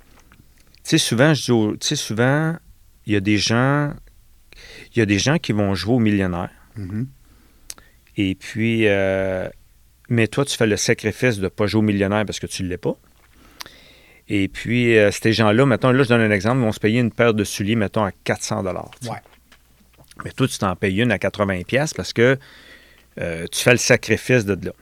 sais, 0.84 0.98
souvent, 0.98 1.36
je 1.36 1.44
dis, 1.44 1.78
tu 1.80 1.88
sais, 1.88 1.96
souvent, 1.96 2.56
il 3.06 3.14
y 3.14 3.16
a 3.16 3.20
des 3.20 3.38
gens, 3.38 3.92
il 4.98 5.02
y 5.02 5.04
a 5.04 5.06
des 5.06 5.20
gens 5.20 5.38
qui 5.38 5.52
vont 5.52 5.76
jouer 5.76 5.94
au 5.94 6.00
millionnaire. 6.00 6.50
Mhm. 6.76 7.08
Et 8.18 8.34
puis, 8.34 8.88
euh, 8.88 9.48
mais 10.10 10.28
toi, 10.28 10.44
tu 10.44 10.58
fais 10.58 10.66
le 10.66 10.76
sacrifice 10.76 11.38
de 11.38 11.44
ne 11.44 11.50
pas 11.50 11.68
jouer 11.68 11.80
au 11.80 11.84
millionnaire 11.84 12.26
parce 12.26 12.40
que 12.40 12.48
tu 12.48 12.64
ne 12.64 12.68
l'es 12.68 12.78
pas. 12.78 12.98
Et 14.28 14.48
puis, 14.48 14.98
euh, 14.98 15.12
ces 15.12 15.34
gens-là, 15.34 15.66
mettons, 15.68 15.92
là, 15.92 16.04
je 16.04 16.10
donne 16.10 16.22
un 16.22 16.32
exemple, 16.32 16.58
ils 16.58 16.66
vont 16.66 16.72
se 16.72 16.80
payer 16.80 17.00
une 17.00 17.12
paire 17.12 17.36
de 17.36 17.44
souliers, 17.44 17.76
mettons, 17.76 18.04
à 18.04 18.12
400 18.12 18.64
tu 18.64 19.06
sais. 19.06 19.12
Ouais. 19.12 19.18
Mais 20.26 20.32
toi, 20.32 20.48
tu 20.48 20.58
t'en 20.58 20.76
payes 20.76 21.00
une 21.00 21.12
à 21.12 21.20
80 21.20 21.62
pièces 21.62 21.94
parce 21.94 22.12
que 22.12 22.40
euh, 23.20 23.46
tu 23.52 23.62
fais 23.62 23.72
le 23.72 23.78
sacrifice 23.78 24.46
de 24.46 24.66
là. 24.66 24.74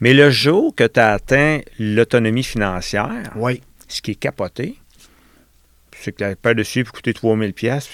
Mais 0.00 0.12
le 0.12 0.30
jour 0.30 0.74
que 0.74 0.86
tu 0.86 1.00
as 1.00 1.12
atteint 1.12 1.60
l'autonomie 1.78 2.44
financière, 2.44 3.32
ce 3.88 4.02
qui 4.02 4.10
est 4.12 4.14
capoté, 4.14 4.76
c'est 6.02 6.12
que 6.12 6.24
la 6.24 6.36
paire 6.36 6.54
de 6.54 6.62
peut 6.62 6.90
coûter 6.90 7.12
3000 7.14 7.52
pièces, 7.52 7.88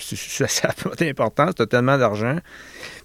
ça 0.49 0.69
n'a 0.69 0.75
pas 0.75 0.95
d'importance, 0.97 1.55
tu 1.57 1.63
as 1.63 1.67
tellement 1.67 1.99
d'argent. 1.99 2.39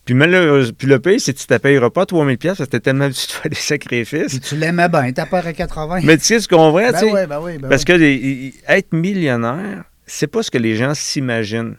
Puis 0.05 0.13
malheureusement, 0.13 0.73
puis 0.77 0.87
le 0.87 0.99
pire, 0.99 1.19
c'est 1.19 1.33
que 1.33 1.39
tu 1.39 1.45
ne 1.51 1.57
payeras 1.57 1.89
pas 1.89 2.05
3000 2.05 2.37
pièces 2.37 2.57
parce 2.57 2.69
que 2.69 2.77
tu 2.77 2.81
tellement 2.81 3.05
habitué 3.05 3.27
de 3.27 3.31
faire 3.33 3.49
des 3.51 3.55
sacrifices. 3.55 4.31
Puis 4.31 4.39
tu 4.39 4.55
l'aimais 4.55 4.89
bien, 4.89 5.11
t'as 5.11 5.25
peur 5.25 5.45
à 5.45 5.53
80. 5.53 6.01
Mais 6.03 6.17
tu 6.17 6.25
sais 6.25 6.39
ce 6.39 6.47
qu'on 6.47 6.71
voit, 6.71 6.91
ben 6.91 6.93
tu 6.93 7.05
sais, 7.05 7.13
oui, 7.13 7.27
ben 7.27 7.39
oui, 7.41 7.57
ben 7.57 7.69
parce 7.69 7.81
oui. 7.81 7.85
que 7.85 7.93
les- 7.93 8.53
être 8.67 8.93
millionnaire, 8.93 9.83
c'est 10.05 10.27
pas 10.27 10.43
ce 10.43 10.49
que 10.51 10.57
les 10.57 10.75
gens 10.75 10.93
s'imaginent. 10.93 11.75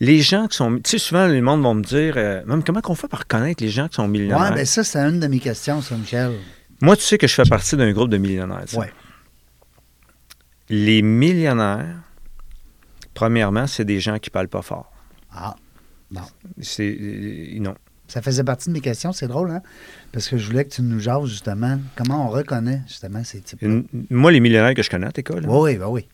Les 0.00 0.20
gens 0.20 0.48
qui 0.48 0.56
sont... 0.56 0.74
Tu 0.76 0.82
sais, 0.90 0.98
souvent, 0.98 1.26
les 1.26 1.40
monde 1.40 1.62
vont 1.62 1.74
me 1.74 1.82
dire, 1.82 2.14
euh, 2.16 2.42
même 2.46 2.64
comment 2.64 2.80
qu'on 2.80 2.94
fait 2.96 3.08
pour 3.08 3.20
reconnaître 3.20 3.62
les 3.62 3.70
gens 3.70 3.88
qui 3.88 3.94
sont 3.94 4.08
millionnaires? 4.08 4.50
Ouais, 4.50 4.54
ben 4.56 4.66
ça, 4.66 4.82
c'est 4.82 4.98
une 4.98 5.20
de 5.20 5.26
mes 5.28 5.38
questions, 5.38 5.80
ça, 5.82 5.94
Michel. 5.96 6.32
Moi, 6.80 6.96
tu 6.96 7.02
sais 7.02 7.16
que 7.16 7.26
je 7.26 7.32
fais 7.34 7.44
partie 7.48 7.76
d'un 7.76 7.92
groupe 7.92 8.10
de 8.10 8.16
millionnaires. 8.18 8.64
tu. 8.68 8.76
Ouais. 8.76 8.90
Les 10.68 11.02
millionnaires, 11.02 11.96
premièrement, 13.14 13.66
c'est 13.66 13.84
des 13.84 14.00
gens 14.00 14.18
qui 14.18 14.30
parlent 14.30 14.48
pas 14.48 14.62
fort. 14.62 14.92
Ah, 15.32 15.54
C'est 16.60 16.96
euh, 17.00 17.58
non. 17.60 17.74
ça 18.06 18.22
faisait 18.22 18.44
partie 18.44 18.68
de 18.68 18.74
mes 18.74 18.80
questions, 18.80 19.12
c'est 19.12 19.26
drôle, 19.28 19.50
hein? 19.50 19.62
Parce 20.12 20.28
que 20.28 20.36
je 20.38 20.46
voulais 20.46 20.64
que 20.64 20.70
tu 20.74 20.82
nous 20.82 21.00
jases, 21.00 21.26
justement, 21.28 21.78
comment 21.96 22.26
on 22.26 22.30
reconnaît, 22.30 22.82
justement, 22.86 23.24
ces 23.24 23.40
types 23.40 23.60
Une- 23.62 23.86
Moi, 24.10 24.30
les 24.32 24.40
millionnaires 24.40 24.74
que 24.74 24.82
je 24.82 24.90
connais, 24.90 25.10
t'es 25.10 25.22
quoi, 25.22 25.40
là? 25.40 25.48
Oui, 25.48 25.72
oui, 25.72 25.78
ben 25.78 25.88
oui. 25.88 26.08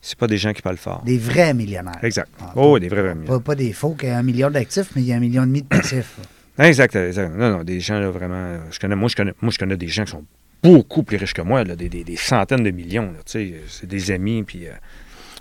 C'est 0.00 0.18
pas 0.18 0.26
des 0.26 0.38
gens 0.38 0.52
qui 0.52 0.62
parlent 0.62 0.76
fort. 0.78 1.02
Des 1.04 1.18
vrais 1.18 1.54
millionnaires. 1.54 2.02
Exact. 2.02 2.28
Ah, 2.40 2.52
oh, 2.56 2.78
des 2.78 2.88
vrais, 2.88 3.02
vrais 3.02 3.14
millionnaires. 3.14 3.38
Pas, 3.40 3.52
pas 3.52 3.54
des 3.54 3.72
faux 3.72 3.94
qui 3.94 4.06
ont 4.06 4.14
un 4.16 4.22
million 4.22 4.50
d'actifs, 4.50 4.90
mais 4.96 5.02
il 5.02 5.08
y 5.08 5.12
a 5.12 5.16
un 5.16 5.20
million 5.20 5.42
et 5.44 5.46
demi 5.46 5.62
de 5.62 5.68
passifs. 5.68 6.16
Exact, 6.58 6.94
exact. 6.96 7.34
Non, 7.34 7.50
non, 7.50 7.64
des 7.64 7.80
gens 7.80 7.98
là, 7.98 8.10
vraiment. 8.10 8.34
euh, 8.34 8.58
Je 8.70 8.78
connais, 8.78 8.94
moi, 8.94 9.08
je 9.08 9.16
connais, 9.16 9.32
moi, 9.40 9.50
je 9.50 9.58
connais 9.58 9.76
des 9.78 9.88
gens 9.88 10.04
qui 10.04 10.10
sont 10.10 10.24
beaucoup 10.62 11.02
plus 11.02 11.16
riches 11.16 11.32
que 11.32 11.40
moi, 11.40 11.64
là, 11.64 11.74
des, 11.76 11.88
des- 11.88 12.04
des 12.04 12.16
centaines 12.16 12.62
de 12.62 12.70
millions. 12.70 13.06
là, 13.10 13.18
tu 13.24 13.32
sais, 13.32 13.54
c'est 13.68 13.86
des 13.86 14.10
amis. 14.10 14.42
Puis, 14.42 14.66
euh, 14.66 14.72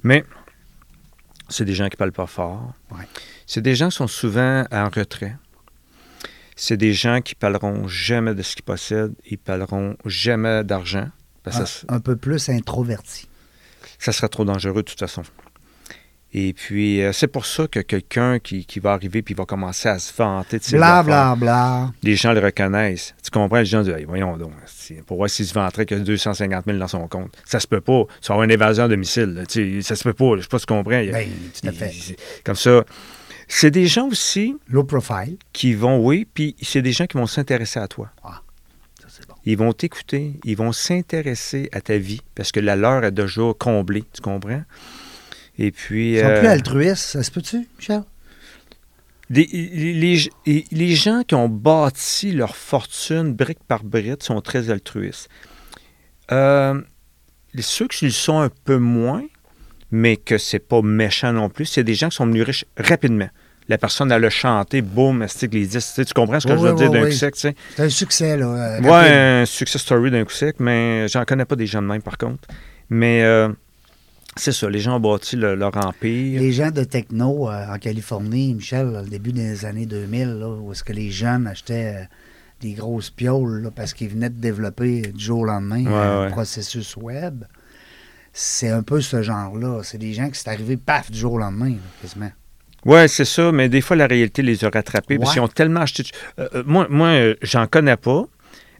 mais 0.03 0.23
c'est 1.51 1.65
des 1.65 1.73
gens 1.73 1.89
qui 1.89 1.97
parlent 1.97 2.11
pas 2.11 2.27
fort. 2.27 2.73
Ouais. 2.91 3.07
C'est 3.45 3.61
des 3.61 3.75
gens 3.75 3.89
qui 3.89 3.95
sont 3.97 4.07
souvent 4.07 4.65
en 4.71 4.89
retrait. 4.89 5.35
C'est 6.55 6.77
des 6.77 6.93
gens 6.93 7.21
qui 7.21 7.35
parleront 7.35 7.87
jamais 7.87 8.35
de 8.35 8.41
ce 8.41 8.55
qu'ils 8.55 8.63
possèdent. 8.63 9.15
Ils 9.29 9.37
parleront 9.37 9.95
jamais 10.05 10.63
d'argent. 10.63 11.09
Un, 11.45 11.65
un 11.95 11.99
peu 11.99 12.15
plus 12.15 12.49
introverti. 12.49 13.27
ça 13.97 14.11
serait 14.11 14.29
trop 14.29 14.45
dangereux 14.45 14.83
de 14.83 14.89
toute 14.89 14.99
façon. 14.99 15.23
Et 16.33 16.53
puis, 16.53 17.01
euh, 17.01 17.11
c'est 17.11 17.27
pour 17.27 17.45
ça 17.45 17.67
que 17.67 17.79
quelqu'un 17.81 18.39
qui, 18.39 18.65
qui 18.65 18.79
va 18.79 18.93
arriver 18.93 19.21
puis 19.21 19.33
va 19.33 19.43
commencer 19.45 19.89
à 19.89 19.99
se 19.99 20.13
vanter 20.15 20.59
de 20.59 20.63
ses 20.63 20.77
Bla, 20.77 20.99
affaires, 20.99 21.35
bla, 21.35 21.35
bla. 21.35 21.91
les 22.03 22.15
gens 22.15 22.31
le 22.31 22.39
reconnaissent. 22.39 23.13
Tu 23.21 23.29
comprends? 23.31 23.57
Les 23.59 23.65
gens 23.65 23.81
disent, 23.83 23.93
Hey, 23.93 24.05
voyons 24.05 24.37
donc, 24.37 24.53
pour 25.07 25.17
voir 25.17 25.29
s'il 25.29 25.45
se 25.45 25.53
vanterait 25.53 25.85
qu'il 25.85 25.97
y 25.97 26.01
a 26.01 26.03
250 26.03 26.65
000 26.65 26.77
dans 26.77 26.87
son 26.87 27.05
compte. 27.09 27.37
Ça 27.43 27.59
se 27.59 27.67
peut 27.67 27.81
pas. 27.81 28.03
Ça 28.21 28.29
va 28.29 28.35
avoir 28.35 28.43
une 28.45 28.51
évasion 28.51 28.85
à 28.85 28.87
domicile. 28.87 29.33
là. 29.33 29.43
Ça 29.81 29.95
se 29.97 30.03
peut 30.03 30.13
pas. 30.13 30.37
Je 30.37 30.43
sais 30.43 30.47
pas 30.47 30.59
si 30.59 30.65
tu 30.65 30.73
comprends. 30.73 30.99
Il 30.99 31.11
Ben, 31.11 31.27
tout 31.61 31.67
à 31.67 31.71
fait. 31.73 31.91
il- 31.93 32.15
comme 32.45 32.55
ça. 32.55 32.83
C'est 33.49 33.71
des 33.71 33.87
gens 33.87 34.07
aussi 34.07 34.55
Low 34.69 34.85
profile. 34.85 35.35
qui 35.51 35.73
vont, 35.73 35.99
oui, 36.05 36.25
puis 36.33 36.55
c'est 36.61 36.81
des 36.81 36.93
gens 36.93 37.05
qui 37.07 37.17
vont 37.17 37.27
s'intéresser 37.27 37.81
à 37.81 37.89
toi. 37.89 38.09
Ça, 38.23 39.07
c'est 39.09 39.27
bon. 39.27 39.33
Ils 39.43 39.57
vont 39.57 39.73
t'écouter, 39.73 40.39
ils 40.45 40.55
vont 40.55 40.71
s'intéresser 40.71 41.67
à 41.73 41.81
ta 41.81 41.97
vie 41.97 42.21
parce 42.35 42.53
que 42.53 42.61
la 42.61 42.77
leur 42.77 43.03
est 43.03 43.11
déjà 43.11 43.41
comblée. 43.59 44.05
Tu 44.13 44.21
comprends? 44.21 44.63
Et 45.57 45.71
puis. 45.71 46.13
Ils 46.13 46.19
sont 46.19 46.25
euh, 46.25 46.39
plus 46.39 46.47
altruistes, 46.47 46.97
ça 47.03 47.23
se 47.23 47.31
peut-tu, 47.31 47.67
Michel? 47.77 48.03
Des- 49.29 49.47
les, 49.51 50.19
les- 50.45 50.65
les 50.71 50.95
gens 50.95 51.23
qui 51.25 51.35
ont 51.35 51.47
bâti 51.47 52.31
leur 52.33 52.55
fortune 52.55 53.33
brique 53.33 53.63
par 53.67 53.83
brique 53.83 54.23
sont 54.23 54.41
très 54.41 54.69
altruistes. 54.69 55.29
Euh, 56.31 56.81
les- 57.53 57.61
ceux 57.61 57.87
qui 57.87 58.05
le 58.05 58.11
sont 58.11 58.39
un 58.39 58.49
peu 58.65 58.77
moins, 58.77 59.23
mais 59.91 60.17
que 60.17 60.37
c'est 60.37 60.59
pas 60.59 60.81
méchant 60.81 61.31
non 61.33 61.49
plus, 61.49 61.65
c'est 61.65 61.83
des 61.83 61.93
gens 61.93 62.09
qui 62.09 62.15
sont 62.17 62.25
devenus 62.25 62.43
riches 62.45 62.65
rapidement. 62.77 63.29
La 63.69 63.77
personne, 63.77 64.11
elle 64.11 64.25
a 64.25 64.29
chanté, 64.29 64.81
boum, 64.81 65.25
stick 65.29 65.53
les 65.53 65.65
10. 65.65 65.93
Tu, 66.05 66.13
comprends 66.13 66.39
ce 66.41 66.47
que 66.47 66.51
Oui, 66.53 66.57
je 66.59 66.63
veux 66.65 66.71
oui, 66.71 66.77
dire 66.77 66.91
d'un 66.91 67.03
oui. 67.03 67.09
coup 67.11 67.15
sec? 67.15 67.35
C'est 67.37 67.55
un 67.77 67.89
succès, 67.89 68.35
là. 68.35 68.47
euh, 68.47 68.81
Ouais, 68.81 68.89
rapide. 68.89 69.11
un 69.13 69.45
success 69.45 69.81
story 69.81 70.11
d'un 70.11 70.25
coup 70.25 70.31
sec, 70.33 70.57
mais 70.59 71.07
j'en 71.07 71.23
connais 71.23 71.45
pas 71.45 71.55
des 71.55 71.67
gens 71.67 71.81
de 71.81 71.87
même, 71.87 72.01
par 72.01 72.17
contre. 72.17 72.49
Mais 72.89 73.23
euh, 73.23 73.47
c'est 74.37 74.51
ça, 74.51 74.69
les 74.69 74.79
gens 74.79 74.97
ont 74.97 74.99
bâti 74.99 75.35
le- 75.35 75.55
leur 75.55 75.75
empire. 75.77 76.39
Les 76.39 76.51
gens 76.51 76.71
de 76.71 76.83
techno 76.83 77.49
euh, 77.49 77.73
en 77.73 77.77
Californie, 77.77 78.53
Michel, 78.55 78.87
au 78.87 79.07
début 79.07 79.31
des 79.33 79.65
années 79.65 79.85
2000, 79.85 80.27
là, 80.39 80.49
où 80.49 80.71
est-ce 80.71 80.83
que 80.83 80.93
les 80.93 81.11
jeunes 81.11 81.47
achetaient 81.47 81.95
euh, 82.01 82.05
des 82.61 82.73
grosses 82.73 83.09
pioles 83.09 83.63
là, 83.63 83.71
parce 83.75 83.93
qu'ils 83.93 84.09
venaient 84.09 84.29
de 84.29 84.39
développer 84.39 85.01
du 85.01 85.23
jour 85.23 85.39
au 85.41 85.45
lendemain 85.45 85.83
Ouais, 85.85 85.93
un 85.93 86.21
ouais. 86.25 86.29
processus 86.31 86.95
web. 86.95 87.43
C'est 88.33 88.69
un 88.69 88.81
peu 88.83 89.01
ce 89.01 89.21
genre-là. 89.21 89.81
C'est 89.83 89.97
des 89.97 90.13
gens 90.13 90.29
qui 90.29 90.39
sont 90.39 90.47
arrivés, 90.49 90.77
paf, 90.77 91.11
du 91.11 91.19
jour 91.19 91.33
au 91.33 91.37
lendemain, 91.37 91.73
quasiment. 92.01 92.31
Oui, 92.85 93.07
c'est 93.09 93.25
ça, 93.25 93.51
mais 93.51 93.67
des 93.69 93.81
fois, 93.81 93.95
la 93.95 94.07
réalité 94.07 94.41
les 94.41 94.63
a 94.65 94.69
rattrapés 94.69 95.19
parce 95.19 95.33
qu'ils 95.33 95.41
ont 95.41 95.47
tellement 95.47 95.81
acheté. 95.81 96.03
Euh, 96.39 96.63
moi, 96.65 96.87
moi 96.89 97.33
j'en 97.43 97.67
connais 97.67 97.97
pas, 97.97 98.25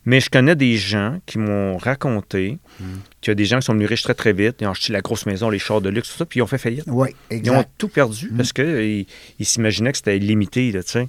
mais 0.06 0.20
je 0.20 0.30
connais 0.30 0.56
des 0.56 0.78
gens 0.78 1.20
qui 1.26 1.38
m'ont 1.38 1.78
raconté 1.78 2.58
Mm. 2.80 2.84
qu'il 3.22 3.32
y 3.32 3.34
a 3.34 3.36
des 3.36 3.46
gens 3.46 3.60
qui 3.60 3.66
sont 3.66 3.74
venus 3.74 3.88
riches 3.90 4.02
très, 4.04 4.14
très 4.16 4.34
vite. 4.34 4.58
Ils 4.62 4.68
ont 4.68 4.72
acheté 4.72 4.92
la 4.94 5.02
grosse 5.02 5.26
maison, 5.26 5.50
les 5.50 5.60
chars 5.60 5.82
de 5.82 5.90
luxe, 5.90 6.10
tout 6.12 6.18
ça, 6.18 6.26
puis 6.26 6.40
ils 6.40 6.42
ont 6.44 6.48
fait 6.48 6.58
faillite. 6.58 6.86
Oui, 6.88 7.10
Ils 7.30 7.50
ont 7.52 7.64
tout 7.78 7.88
perdu 7.90 8.30
Mm. 8.32 8.38
parce 8.38 8.54
qu'ils 8.54 9.06
ils 9.40 9.46
s'imaginaient 9.46 9.92
que 9.92 9.98
c'était 9.98 10.18
limité, 10.20 10.72
là, 10.72 10.82
tu 10.84 10.92
sais. 10.92 11.08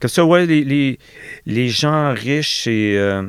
Comme 0.00 0.10
ça, 0.10 0.24
ouais, 0.24 0.46
les, 0.46 0.64
les, 0.64 0.98
les 1.46 1.68
gens 1.68 2.12
riches, 2.12 2.62
c'est, 2.64 2.96
euh, 2.96 3.22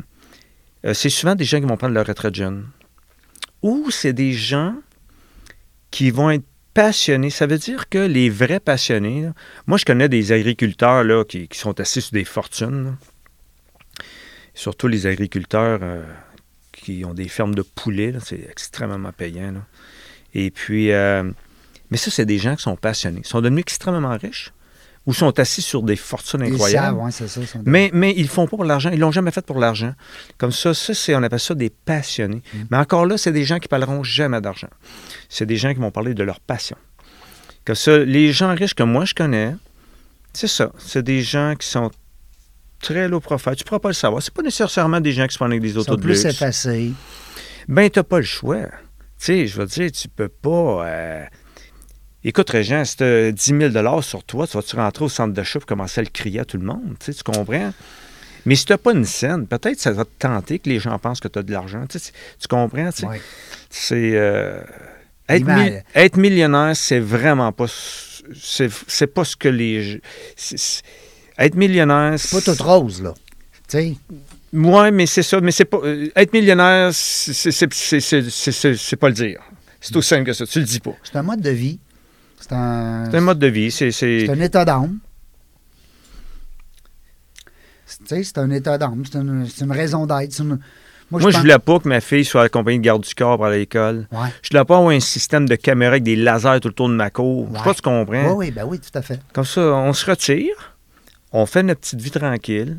euh, 0.85 0.93
c'est 0.93 1.09
souvent 1.09 1.35
des 1.35 1.45
gens 1.45 1.59
qui 1.59 1.67
vont 1.67 1.77
prendre 1.77 1.93
leur 1.93 2.05
retraite 2.07 2.33
jeune. 2.35 2.67
Ou 3.61 3.89
c'est 3.91 4.13
des 4.13 4.33
gens 4.33 4.75
qui 5.91 6.09
vont 6.11 6.31
être 6.31 6.43
passionnés. 6.73 7.29
Ça 7.29 7.45
veut 7.45 7.59
dire 7.59 7.87
que 7.89 7.99
les 7.99 8.29
vrais 8.29 8.59
passionnés, 8.59 9.21
là, 9.21 9.33
moi, 9.67 9.77
je 9.77 9.85
connais 9.85 10.09
des 10.09 10.31
agriculteurs 10.31 11.03
là, 11.03 11.23
qui, 11.23 11.47
qui 11.47 11.59
sont 11.59 11.79
assis 11.79 12.01
sur 12.01 12.11
des 12.13 12.23
fortunes. 12.25 12.85
là. 12.85 12.91
Surtout 14.53 14.87
les 14.87 15.07
agriculteurs 15.07 15.79
euh, 15.81 16.03
qui 16.71 17.03
ont 17.05 17.13
des 17.13 17.27
fermes 17.27 17.55
de 17.55 17.61
poulets. 17.63 18.13
C'est 18.23 18.47
extrêmement 18.49 19.11
payant. 19.11 19.51
là. 19.51 19.65
Et 20.33 20.51
puis, 20.51 20.91
euh, 20.91 21.23
mais 21.91 21.97
ça, 21.97 22.11
c'est 22.11 22.25
des 22.25 22.37
gens 22.39 22.55
qui 22.55 22.63
sont 22.63 22.75
passionnés. 22.75 23.21
Ils 23.23 23.27
sont 23.27 23.41
devenus 23.41 23.61
extrêmement 23.61 24.17
riches 24.17 24.51
ou 25.05 25.13
sont 25.13 25.37
assis 25.37 25.61
sur 25.61 25.83
des 25.83 25.95
fortunes 25.95 26.41
Ils 26.45 26.53
incroyables. 26.53 26.87
savent, 26.97 27.03
ouais, 27.05 27.11
c'est 27.11 27.27
ça. 27.27 27.41
ils 27.41 27.61
Mais, 27.65 27.89
mais 27.93 28.13
ils 28.15 28.23
le 28.23 28.27
font 28.29 28.45
pas 28.45 28.55
pour 28.55 28.63
l'argent. 28.63 28.89
Ils 28.91 28.99
l'ont 28.99 29.11
jamais 29.11 29.31
fait 29.31 29.45
pour 29.45 29.59
l'argent. 29.59 29.93
Comme 30.37 30.51
ça, 30.51 30.73
ça 30.73 30.93
c'est, 30.93 31.13
on 31.15 31.21
appelle 31.23 31.39
ça 31.39 31.55
des 31.55 31.69
passionnés. 31.69 32.41
Mm. 32.53 32.57
Mais 32.71 32.77
encore 32.77 33.05
là, 33.05 33.17
c'est 33.17 33.33
des 33.33 33.43
gens 33.43 33.59
qui 33.59 33.67
parleront 33.67 34.03
jamais 34.03 34.39
d'argent. 34.39 34.69
C'est 35.29 35.45
des 35.45 35.57
gens 35.57 35.73
qui 35.73 35.79
vont 35.79 35.91
parler 35.91 36.13
de 36.13 36.23
leur 36.23 36.39
passion. 36.39 36.77
Comme 37.65 37.75
ça, 37.75 37.97
les 37.97 38.31
gens 38.31 38.53
riches 38.55 38.73
que 38.73 38.83
moi 38.83 39.05
je 39.05 39.13
connais, 39.13 39.55
c'est 40.33 40.47
ça. 40.47 40.71
C'est 40.77 41.03
des 41.03 41.21
gens 41.21 41.55
qui 41.59 41.67
sont 41.67 41.91
très 42.83 43.07
low 43.07 43.19
profile. 43.19 43.55
Tu 43.55 43.63
pourras 43.63 43.79
pas 43.79 43.89
le 43.89 43.93
savoir. 43.93 44.21
C'est 44.21 44.33
pas 44.33 44.41
nécessairement 44.43 44.99
des 45.01 45.11
gens 45.11 45.25
qui 45.25 45.33
se 45.33 45.37
prennent 45.39 45.51
avec 45.51 45.61
des 45.61 45.71
Ils 45.71 45.77
autos 45.79 45.91
sont 45.93 45.95
de 45.97 46.01
plus 46.01 46.23
luxe. 46.23 46.25
effacés. 46.25 46.91
Ben, 47.67 47.89
t'as 47.89 48.03
pas 48.03 48.17
le 48.19 48.25
choix. 48.25 48.63
Tu 48.65 48.69
sais, 49.17 49.47
je 49.47 49.57
veux 49.57 49.65
dire, 49.65 49.91
tu 49.91 50.07
peux 50.09 50.27
pas. 50.27 50.85
euh, 50.87 51.25
Écoute, 52.25 52.49
Régent, 52.51 52.85
si 52.85 52.97
tu 52.97 53.03
as 53.03 53.31
10 53.31 53.43
000 53.73 54.01
sur 54.01 54.23
toi, 54.23 54.47
tu 54.47 54.55
vas-tu 54.57 54.75
rentrer 54.77 55.05
au 55.05 55.09
centre 55.09 55.33
d'achat 55.33 55.59
pour 55.59 55.65
commencer 55.67 55.99
à 55.99 56.03
le 56.03 56.09
crier 56.09 56.39
à 56.41 56.45
tout 56.45 56.57
le 56.57 56.65
monde? 56.65 56.95
Tu 56.99 57.07
sais, 57.07 57.13
tu 57.13 57.23
comprends? 57.23 57.73
Mais 58.45 58.55
si 58.55 58.65
tu 58.65 58.71
n'as 58.73 58.77
pas 58.77 58.91
une 58.93 59.05
scène, 59.05 59.47
peut-être 59.47 59.79
ça 59.79 59.91
va 59.91 60.03
te 60.05 60.09
tenter 60.19 60.59
que 60.59 60.69
les 60.69 60.79
gens 60.79 60.97
pensent 60.99 61.19
que 61.21 61.27
tu 61.29 61.39
as 61.39 61.43
de 61.43 61.51
l'argent. 61.51 61.85
Tu, 61.89 61.99
sais, 61.99 62.11
tu 62.39 62.47
comprends? 62.47 62.91
tu 62.91 62.99
sais? 63.01 63.05
Ouais. 63.07 63.21
C'est. 63.69 64.11
euh, 64.15 64.61
être, 65.29 65.39
L'image. 65.39 65.71
mi- 65.71 65.77
être 65.95 66.17
millionnaire, 66.17 66.75
c'est 66.75 66.99
vraiment 66.99 67.51
pas. 67.53 67.65
C'est, 68.35 69.07
pas 69.07 69.23
ce 69.25 69.35
que 69.35 69.49
les. 69.49 70.01
Être 71.37 71.55
millionnaire. 71.55 72.17
C'est 72.19 72.35
pas 72.37 72.41
toute 72.51 72.61
rose, 72.61 73.01
là. 73.01 73.13
Tu 73.69 73.77
sais, 73.77 73.95
Oui, 74.53 74.91
mais 74.91 75.05
c'est 75.05 75.23
ça. 75.23 75.39
Mais 75.41 75.51
c'est 75.51 75.65
pas. 75.65 75.77
euh, 75.83 76.07
être 76.15 76.31
millionnaire, 76.33 76.89
c'est, 76.93 77.33
c'est, 77.33 77.51
c'est, 77.51 77.73
c'est- 77.73 77.99
c'est- 77.99 78.29
c'est- 78.29 78.51
c'est- 78.51 78.75
c'est 78.75 78.95
pas 78.95 79.07
le 79.09 79.15
dire. 79.15 79.39
C'est 79.81 79.95
aussi 79.95 80.09
simple 80.09 80.25
que 80.25 80.33
ça. 80.33 80.45
Tu 80.45 80.59
le 80.59 80.65
dis 80.65 80.79
pas. 80.79 80.93
c'est 81.03 81.17
un 81.17 81.23
mode 81.23 81.41
de 81.41 81.49
vie. 81.49 81.79
C'est 82.39 82.53
un, 82.53 83.07
C'est 83.09 83.17
un 83.17 83.21
mode 83.21 83.39
de 83.39 83.47
vie. 83.47 83.71
C'est, 83.71 83.91
c'est... 83.91 84.25
c'est 84.25 84.31
un 84.31 84.39
état 84.41 84.63
d'âme. 84.65 84.99
C'est- 87.85 87.97
Tu 87.99 88.07
sais, 88.15 88.23
c'est 88.23 88.37
un 88.37 88.49
état 88.51 88.77
d'âme. 88.77 89.03
C'est 89.09 89.17
une, 89.19 89.47
c'est 89.47 89.65
une 89.65 89.71
raison 89.71 90.05
d'être. 90.05 90.39
Une- 90.39 90.59
Moi, 91.11 91.21
Moi, 91.21 91.29
je 91.31 91.35
pense- 91.35 91.41
voulais 91.41 91.59
pas 91.59 91.79
que 91.79 91.87
ma 91.87 92.01
fille 92.01 92.25
soit 92.25 92.43
accompagnée 92.43 92.79
de 92.79 92.83
garde 92.83 93.03
du 93.03 93.13
corps 93.13 93.35
pour 93.37 93.45
aller 93.45 93.55
à 93.57 93.59
l'école. 93.59 94.07
Ouais. 94.11 94.27
Je 94.41 94.49
voulais 94.49 94.65
pas 94.65 94.77
avoir 94.77 94.89
un 94.89 94.99
système 94.99 95.47
de 95.47 95.55
caméra 95.55 95.91
avec 95.91 96.03
des 96.03 96.15
lasers 96.15 96.59
tout 96.61 96.69
le 96.69 96.73
tour 96.73 96.89
de 96.89 96.95
ma 96.95 97.09
cour. 97.11 97.47
Je 97.51 97.57
sais 97.57 97.63
pas 97.63 97.69
si 97.71 97.75
tu 97.77 97.81
comprends. 97.83 98.29
Oui, 98.31 98.47
oui, 98.47 98.51
ben 98.51 98.65
oui, 98.65 98.79
tout 98.79 98.97
à 98.97 99.01
fait. 99.01 99.19
Comme 99.33 99.45
ça, 99.45 99.61
on 99.61 99.93
se 99.93 100.05
retire, 100.09 100.72
on 101.33 101.45
fait 101.45 101.63
notre 101.63 101.81
petite 101.81 101.99
vie 102.01 102.11
tranquille, 102.11 102.77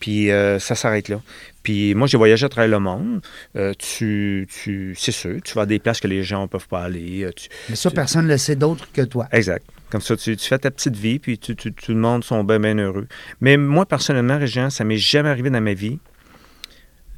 puis 0.00 0.30
euh, 0.30 0.58
ça 0.58 0.74
s'arrête 0.74 1.08
là. 1.08 1.20
Puis 1.62 1.94
moi, 1.94 2.06
j'ai 2.06 2.16
voyagé 2.16 2.46
à 2.46 2.48
travers 2.48 2.70
le 2.70 2.78
monde. 2.78 3.20
Euh, 3.56 3.74
tu, 3.78 4.48
tu, 4.50 4.94
c'est 4.98 5.12
sûr, 5.12 5.38
tu 5.44 5.52
vas 5.54 5.62
à 5.62 5.66
des 5.66 5.78
places 5.78 6.00
que 6.00 6.08
les 6.08 6.22
gens 6.22 6.42
ne 6.42 6.46
peuvent 6.46 6.66
pas 6.68 6.82
aller. 6.82 7.24
euh, 7.24 7.32
tu- 7.32 7.48
Mais 7.68 7.76
ça, 7.76 7.90
personne 7.90 8.24
ne 8.24 8.30
le 8.30 8.38
sait 8.38 8.56
d'autre 8.56 8.88
que 8.92 9.02
toi. 9.02 9.28
Exact. 9.32 9.64
Comme 9.90 10.00
ça, 10.00 10.16
tu, 10.16 10.36
tu 10.36 10.48
fais 10.48 10.58
ta 10.58 10.70
petite 10.70 10.96
vie, 10.96 11.18
puis 11.18 11.36
tout 11.38 11.54
le 11.88 11.94
monde 11.96 12.24
sont 12.24 12.42
bien, 12.44 12.58
bien 12.60 12.78
heureux. 12.78 13.06
Mais 13.40 13.56
moi, 13.56 13.84
personnellement, 13.86 14.38
Régent, 14.38 14.70
ça 14.70 14.84
m'est 14.84 14.96
jamais 14.96 15.28
arrivé 15.28 15.50
dans 15.50 15.60
ma 15.60 15.74
vie 15.74 15.98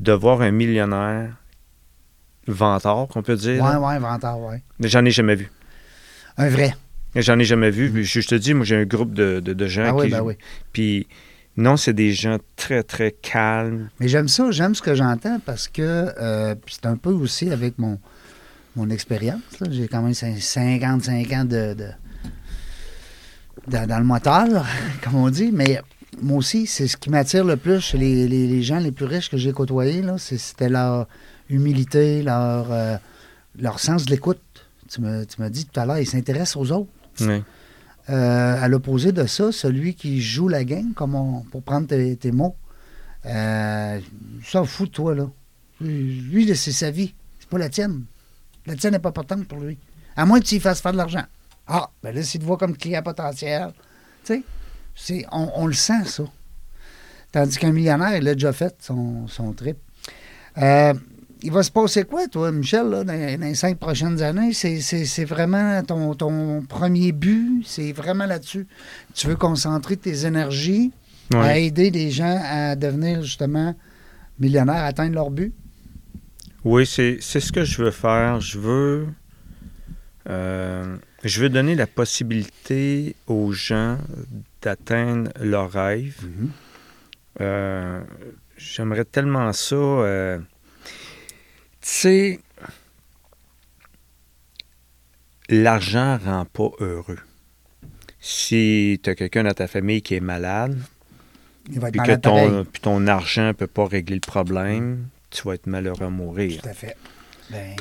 de 0.00 0.12
voir 0.12 0.40
un 0.42 0.50
millionnaire 0.50 1.28
vantard, 2.48 3.06
qu'on 3.08 3.22
peut 3.22 3.36
dire. 3.36 3.62
Ouais, 3.62 3.70
là. 3.72 3.80
ouais, 3.80 3.98
Vantard. 3.98 4.38
Mais 4.78 4.88
j'en 4.88 5.04
ai 5.04 5.10
jamais 5.10 5.36
vu. 5.36 5.50
Un 6.38 6.48
vrai. 6.48 6.74
J'en 7.14 7.38
ai 7.38 7.44
jamais 7.44 7.70
vu. 7.70 8.04
Je, 8.04 8.20
je 8.20 8.26
te 8.28 8.34
dis, 8.34 8.54
moi, 8.54 8.64
j'ai 8.64 8.76
un 8.76 8.84
groupe 8.84 9.12
de, 9.12 9.40
de- 9.40 9.52
de 9.52 9.66
gens 9.66 9.84
Ah 9.86 9.94
oui, 9.94 10.06
qui. 10.06 10.12
ben 10.12 10.22
oui. 10.22 10.34
Puis 10.72 11.06
non, 11.56 11.76
c'est 11.76 11.92
des 11.92 12.12
gens 12.12 12.38
très, 12.56 12.82
très 12.82 13.12
calmes. 13.12 13.90
Mais 14.00 14.08
j'aime 14.08 14.28
ça, 14.28 14.50
j'aime 14.50 14.74
ce 14.74 14.80
que 14.82 14.94
j'entends 14.94 15.38
parce 15.44 15.68
que 15.68 15.82
euh, 15.82 16.54
c'est 16.66 16.86
un 16.86 16.96
peu 16.96 17.10
aussi 17.10 17.50
avec 17.50 17.78
mon, 17.78 17.98
mon 18.76 18.88
expérience. 18.88 19.40
J'ai 19.70 19.88
quand 19.88 20.00
même 20.02 20.12
cin- 20.12 20.40
55 20.40 21.32
ans 21.32 21.44
de, 21.44 21.74
de- 21.74 21.90
dans, 23.68 23.86
dans 23.86 23.98
le 23.98 24.04
moteur, 24.04 24.46
comme 25.04 25.16
on 25.16 25.28
dit. 25.28 25.50
Mais 25.52 25.82
moi 26.22 26.38
aussi, 26.38 26.66
c'est 26.66 26.88
ce 26.88 26.96
qui 26.96 27.10
m'attire 27.10 27.44
le 27.44 27.58
plus 27.58 27.80
chez 27.80 27.98
les, 27.98 28.26
les- 28.26 28.46
les 28.46 28.62
gens 28.62 28.78
les 28.78 28.92
plus 28.92 29.04
riches 29.04 29.28
que 29.28 29.36
j'ai 29.36 29.52
côtoyés. 29.52 30.02
C'était 30.16 30.70
leur 30.70 31.06
humilité, 31.50 32.22
leur, 32.22 32.72
euh, 32.72 32.96
leur 33.60 33.78
sens 33.80 34.06
de 34.06 34.10
l'écoute. 34.10 34.40
Tu 34.88 35.00
m'as 35.02 35.48
dit 35.50 35.66
tout 35.66 35.78
à 35.80 35.84
l'heure, 35.86 35.98
ils 35.98 36.06
s'intéressent 36.06 36.56
aux 36.56 36.72
autres. 36.72 36.88
Euh, 38.10 38.62
à 38.62 38.68
l'opposé 38.68 39.12
de 39.12 39.26
ça, 39.26 39.52
celui 39.52 39.94
qui 39.94 40.20
joue 40.20 40.48
la 40.48 40.64
game, 40.64 40.92
comme 40.94 41.14
on- 41.14 41.42
pour 41.42 41.62
prendre 41.62 41.86
tes, 41.86 42.32
mots, 42.32 42.56
euh, 43.26 44.00
s'en 44.44 44.64
fout 44.64 44.88
de 44.88 44.94
toi, 44.94 45.14
là. 45.14 45.30
Lui, 45.80 46.54
c'est 46.56 46.72
sa 46.72 46.90
vie. 46.90 47.14
C'est 47.38 47.48
pas 47.48 47.58
la 47.58 47.68
tienne. 47.68 48.04
La 48.66 48.74
tienne 48.76 48.92
n'est 48.92 48.98
pas 48.98 49.10
importante 49.10 49.46
pour 49.46 49.58
lui. 49.60 49.78
À 50.16 50.26
moins 50.26 50.40
que 50.40 50.44
tu 50.46 50.58
fasses 50.60 50.80
faire 50.80 50.92
de 50.92 50.96
l'argent. 50.96 51.24
Ah, 51.66 51.90
ben 52.02 52.14
là, 52.14 52.22
s'il 52.22 52.40
te 52.40 52.44
voit 52.44 52.56
comme 52.56 52.76
client 52.76 53.02
potentiel, 53.02 53.72
tu 54.24 54.42
sais, 54.94 55.24
on 55.32 55.66
le 55.66 55.72
sent, 55.72 56.04
ça. 56.06 56.24
Tandis 57.32 57.56
qu'un 57.56 57.72
millionnaire, 57.72 58.16
il 58.16 58.28
a 58.28 58.34
déjà 58.34 58.52
fait 58.52 58.74
son, 58.80 59.26
son 59.26 59.52
trip. 59.52 59.78
Euh, 60.58 60.92
il 61.43 61.51
va 61.53 61.62
se 61.62 61.70
passer 61.70 62.05
quoi, 62.05 62.26
toi, 62.28 62.53
Michel, 62.53 62.88
là, 62.88 63.05
dans, 63.05 63.12
dans 63.14 63.47
les 63.47 63.55
cinq 63.55 63.78
prochaines 63.78 64.22
années? 64.22 64.53
C'est, 64.53 64.80
c'est- 64.80 65.05
c'est 65.05 65.24
vraiment 65.24 65.82
ton, 65.82 66.14
ton 66.14 66.62
premier 66.62 67.12
but? 67.12 67.62
C'est 67.66 67.93
vraiment 67.93 68.26
là-dessus? 68.26 68.66
Tu 69.14 69.26
veux 69.26 69.36
concentrer 69.36 69.97
tes 69.97 70.24
énergies 70.26 70.93
à 71.34 71.59
aider 71.59 71.90
les 71.90 72.11
gens 72.11 72.38
à 72.45 72.76
devenir, 72.76 73.22
justement, 73.22 73.74
millionnaires, 74.38 74.76
à 74.82 74.86
atteindre 74.86 75.14
leur 75.14 75.30
but? 75.30 75.53
Oui, 76.64 76.86
c'est 76.86 77.18
c'est 77.20 77.40
ce 77.40 77.51
que 77.51 77.64
je 77.64 77.82
veux 77.82 77.90
faire. 77.90 78.40
Je 78.40 78.59
veux. 78.59 79.07
euh, 80.28 80.97
je 81.24 81.40
veux 81.40 81.49
donner 81.49 81.74
la 81.74 81.86
possibilité 81.86 83.16
aux 83.26 83.53
gens 83.53 83.99
d'atteindre 84.61 85.30
leurs 85.40 85.70
rêves. 85.72 86.20
Euh, 87.40 88.01
J'aimerais 88.57 89.05
tellement 89.05 89.53
ça. 89.53 89.74
euh, 89.74 90.38
sais, 91.88 92.40
l'argent 95.48 96.18
rend 96.24 96.44
pas 96.44 96.70
heureux. 96.80 97.18
Si 98.20 99.00
tu 99.02 99.10
as 99.10 99.14
quelqu'un 99.14 99.44
dans 99.44 99.52
ta 99.52 99.66
famille 99.66 100.02
qui 100.02 100.14
est 100.14 100.20
malade, 100.20 100.78
puis 101.64 101.80
que 101.80 102.16
ton, 102.16 102.64
puis 102.64 102.80
ton 102.80 103.06
argent 103.06 103.48
ne 103.48 103.52
peut 103.52 103.66
pas 103.66 103.86
régler 103.86 104.16
le 104.16 104.20
problème, 104.20 105.08
tu 105.30 105.42
vas 105.42 105.54
être 105.54 105.66
malheureux 105.66 106.06
à 106.06 106.10
mourir. 106.10 106.62
Tout 106.62 106.68
à 106.68 106.74
fait. 106.74 106.96
Ben, 107.50 107.74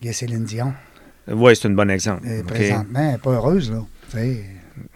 il 0.00 0.06
y 0.06 0.10
a 0.10 0.12
Céline 0.12 0.44
Dion. 0.44 0.72
Oui, 1.28 1.56
c'est 1.56 1.68
un 1.68 1.72
bon 1.72 1.90
exemple. 1.90 2.26
Présentement, 2.46 3.00
elle 3.00 3.12
n'est 3.12 3.18
pas 3.18 3.32
heureuse, 3.32 3.70
là. 3.70 3.84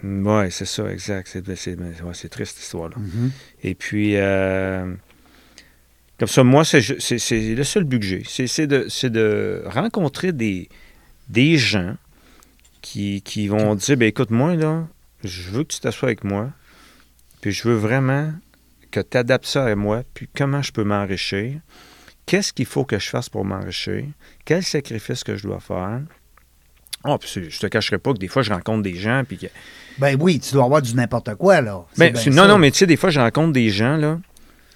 Oui, 0.03 0.51
c'est 0.51 0.65
ça, 0.65 0.91
exact. 0.91 1.27
C'est 1.27 1.77
ouais, 1.77 2.29
triste, 2.29 2.55
cette 2.55 2.63
histoire-là. 2.63 2.95
Mhm. 2.97 3.31
Et 3.63 3.75
puis, 3.75 4.15
euh, 4.15 4.93
comme 6.21 6.27
ça, 6.27 6.43
moi, 6.43 6.63
c'est 6.63 6.79
le 6.79 7.63
seul 7.63 7.83
but 7.83 7.99
que 7.99 8.05
j'ai. 8.05 8.23
C'est 8.45 8.67
de, 8.67 9.63
rencontrer 9.65 10.31
des, 10.31 10.69
des 11.29 11.57
gens 11.57 11.95
qui, 12.83 13.23
qui 13.23 13.47
vont 13.47 13.73
dire, 13.73 13.97
ben 13.97 14.05
écoute, 14.05 14.29
moi, 14.29 14.55
là, 14.55 14.87
je 15.23 15.49
veux 15.49 15.63
que 15.63 15.73
tu 15.73 15.79
t'assoies 15.79 16.09
avec 16.09 16.23
moi, 16.23 16.51
puis 17.41 17.51
je 17.51 17.67
veux 17.67 17.73
vraiment 17.73 18.33
que 18.91 18.99
tu 18.99 19.17
adaptes 19.17 19.47
ça 19.47 19.65
à 19.65 19.73
moi, 19.73 20.03
puis 20.13 20.29
comment 20.37 20.61
je 20.61 20.71
peux 20.71 20.83
m'enrichir, 20.83 21.55
qu'est-ce 22.27 22.53
qu'il 22.53 22.67
faut 22.67 22.85
que 22.85 22.99
je 22.99 23.09
fasse 23.09 23.27
pour 23.27 23.43
m'enrichir, 23.43 24.03
quel 24.45 24.61
sacrifice 24.61 25.23
que 25.23 25.35
je 25.35 25.47
dois 25.47 25.59
faire. 25.59 26.01
Oh, 27.03 27.17
puis 27.17 27.49
je 27.49 27.59
te 27.59 27.65
cacherai 27.65 27.97
pas 27.97 28.13
que 28.13 28.19
des 28.19 28.27
fois, 28.27 28.43
je 28.43 28.53
rencontre 28.53 28.83
des 28.83 28.93
gens, 28.93 29.23
puis 29.27 29.39
que, 29.39 29.47
Ben 29.97 30.15
oui, 30.19 30.39
tu 30.39 30.53
dois 30.53 30.65
avoir 30.65 30.83
du 30.83 30.93
n'importe 30.93 31.33
quoi, 31.33 31.61
là. 31.61 31.83
Ben, 31.97 32.13
non, 32.27 32.47
non, 32.47 32.59
mais 32.59 32.69
tu 32.69 32.77
sais, 32.77 32.85
des 32.85 32.95
fois, 32.95 33.09
je 33.09 33.19
rencontre 33.19 33.53
des 33.53 33.71
gens, 33.71 33.97
là, 33.97 34.19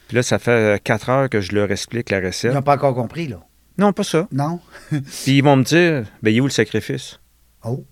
puis 0.08 0.16
là, 0.18 0.24
ça 0.24 0.40
fait 0.40 0.52
euh, 0.52 0.78
quatre 0.84 1.10
heures 1.10 1.30
que 1.30 1.42
je 1.42 1.54
leur 1.54 1.72
explique 1.72 2.10
la 2.10 2.20
Ils 2.20 2.26
recette. 2.28 2.54
n'ont 2.54 2.62
pas 2.62 2.76
encore 2.76 2.96
compris, 2.96 3.28
là. 3.28 3.40
Non, 3.78 3.92
pas 3.92 4.04
ça. 4.04 4.28
Non? 4.32 4.62
Puis 4.92 5.38
ils 5.38 5.42
vont 5.44 5.58
me 5.58 5.64
dire, 5.64 6.06
ben, 6.24 6.32
il 6.32 6.38
est 6.38 6.40
où 6.42 6.46
le 6.46 6.50
sacrifice? 6.50 7.20
Oh. 7.64 7.86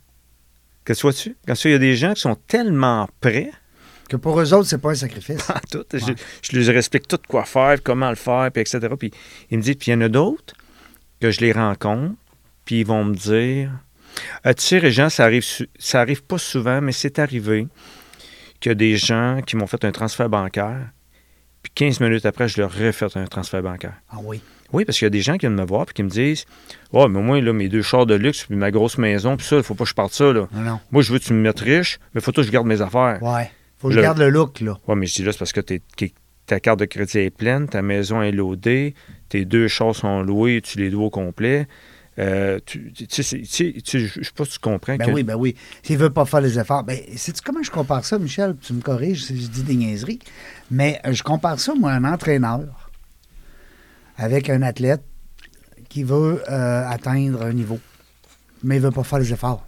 Que 0.85 0.93
tu 0.93 1.01
vois-tu? 1.01 1.35
Quand 1.45 1.55
ça, 1.55 1.67
il 1.67 1.73
y 1.73 1.75
a 1.75 1.79
des 1.79 1.95
gens 1.95 2.13
qui 2.13 2.21
sont 2.21 2.35
tellement 2.35 3.09
prêts 3.19 3.51
Que 4.07 4.15
pour 4.15 4.39
eux 4.39 4.53
autres, 4.53 4.69
c'est 4.69 4.77
pas 4.77 4.91
un 4.91 4.95
sacrifice. 4.95 5.49
à 5.49 5.59
tout. 5.69 5.83
Je, 5.93 6.05
Ouais. 6.05 6.15
je 6.41 6.59
leur 6.59 6.77
explique 6.77 7.07
tout 7.07 7.19
quoi 7.27 7.43
faire, 7.43 7.83
comment 7.83 8.09
le 8.09 8.15
faire, 8.15 8.49
puis 8.53 8.61
etc. 8.61 8.79
Puis 8.97 9.11
ils 9.51 9.57
me 9.57 9.63
disent, 9.63 9.75
puis 9.75 9.91
il 9.91 9.95
y 9.95 9.97
en 9.97 10.01
a 10.01 10.09
d'autres 10.09 10.53
que 11.19 11.31
je 11.31 11.41
les 11.41 11.51
rencontre, 11.51 12.15
puis 12.65 12.79
ils 12.81 12.85
vont 12.85 13.03
me 13.03 13.13
dire, 13.15 13.69
Ah, 14.45 14.53
tu 14.53 14.63
sais, 14.63 14.77
Régent, 14.77 15.09
ça 15.09 15.25
arrive, 15.25 15.45
ça 15.79 15.99
arrive 15.99 16.23
pas 16.23 16.37
souvent, 16.37 16.79
mais 16.79 16.91
c'est 16.93 17.19
arrivé 17.19 17.67
qu'il 18.61 18.69
y 18.69 18.71
a 18.71 18.75
des 18.75 18.95
gens 18.95 19.41
qui 19.45 19.57
m'ont 19.57 19.67
fait 19.67 19.83
un 19.83 19.91
transfert 19.91 20.29
bancaire, 20.29 20.87
puis 21.63 21.71
15 21.73 21.99
minutes 22.01 22.25
après, 22.27 22.47
je 22.47 22.61
leur 22.61 22.71
refait 22.71 23.07
un 23.15 23.25
transfert 23.25 23.63
bancaire. 23.63 23.93
Ah 24.11 24.17
oui? 24.23 24.41
Oui, 24.71 24.85
parce 24.85 24.97
qu'il 24.97 25.05
y 25.05 25.07
a 25.07 25.11
des 25.11 25.21
gens 25.21 25.33
qui 25.33 25.39
viennent 25.41 25.55
me 25.55 25.65
voir 25.65 25.85
puis 25.85 25.93
qui 25.93 26.03
me 26.03 26.09
disent 26.09 26.45
Ouais, 26.91 27.07
mais 27.07 27.21
moi, 27.21 27.39
là, 27.41 27.53
mes 27.53 27.69
deux 27.69 27.81
chars 27.81 28.05
de 28.05 28.15
luxe, 28.15 28.45
puis 28.45 28.55
ma 28.55 28.69
grosse 28.71 28.97
maison, 28.97 29.37
puis 29.37 29.45
ça, 29.45 29.57
il 29.57 29.63
faut 29.63 29.75
pas 29.75 29.83
que 29.83 29.89
je 29.89 29.95
parte 29.95 30.13
ça. 30.13 30.33
Là. 30.33 30.47
Non, 30.51 30.61
non. 30.61 30.79
Moi, 30.91 31.01
je 31.03 31.11
veux 31.13 31.19
que 31.19 31.23
tu 31.25 31.33
me 31.33 31.41
mettes 31.41 31.59
riche, 31.59 31.99
mais 32.13 32.21
il 32.21 32.23
faut 32.23 32.31
que 32.31 32.41
je 32.43 32.51
garde 32.51 32.67
mes 32.67 32.81
affaires. 32.81 33.19
Ouais. 33.21 33.49
Faut 33.77 33.89
que 33.89 33.93
je 33.95 33.99
garde 34.01 34.17
le 34.17 34.29
look, 34.29 34.61
là. 34.61 34.77
Ouais, 34.87 34.95
mais 34.95 35.05
je 35.05 35.13
dis 35.15 35.23
là, 35.23 35.31
c'est 35.31 35.37
parce 35.39 35.51
que 35.53 35.61
t'es- 35.61 35.81
que 35.97 36.05
ta 36.47 36.59
carte 36.59 36.79
de 36.79 36.85
crédit 36.85 37.19
est 37.19 37.29
pleine, 37.29 37.67
ta 37.69 37.81
maison 37.81 38.21
est 38.21 38.31
loadée, 38.31 38.95
tes 39.29 39.45
deux 39.45 39.67
chars 39.67 39.95
sont 39.95 40.21
loués, 40.23 40.61
tu 40.61 40.77
les 40.79 40.89
dois 40.89 41.05
au 41.05 41.09
complet. 41.09 41.67
Euh, 42.19 42.59
tu, 42.65 42.91
tu, 42.93 43.07
tu 43.07 43.23
sais, 43.23 43.41
tu 43.83 44.07
je 44.07 44.23
sais 44.23 44.31
pas 44.35 44.45
si 44.45 44.51
tu 44.51 44.59
comprends 44.59 44.95
Ben 44.95 45.07
que. 45.07 45.11
oui, 45.11 45.23
ben 45.23 45.35
oui. 45.35 45.55
S'il 45.81 45.97
veut 45.97 46.11
pas 46.11 46.25
faire 46.25 46.41
les 46.41 46.59
efforts. 46.59 46.83
Ben, 46.83 46.99
sais-tu 47.15 47.41
comment 47.41 47.63
je 47.63 47.71
compare 47.71 48.05
ça, 48.05 48.19
Michel? 48.19 48.55
Tu 48.61 48.73
me 48.73 48.81
corriges 48.81 49.25
si 49.25 49.41
je 49.41 49.47
dis 49.47 49.63
des 49.63 49.75
niaiseries. 49.75 50.19
Mais 50.69 51.01
euh, 51.05 51.13
je 51.13 51.23
compare 51.23 51.59
ça, 51.59 51.73
moi, 51.73 51.91
un 51.91 52.03
entraîneur 52.03 52.91
avec 54.17 54.49
un 54.49 54.61
athlète 54.61 55.01
qui 55.89 56.03
veut 56.03 56.43
euh, 56.49 56.87
atteindre 56.87 57.41
un 57.41 57.53
niveau, 57.53 57.79
mais 58.63 58.75
il 58.75 58.81
veut 58.81 58.91
pas 58.91 59.03
faire 59.03 59.19
les 59.19 59.33
efforts. 59.33 59.65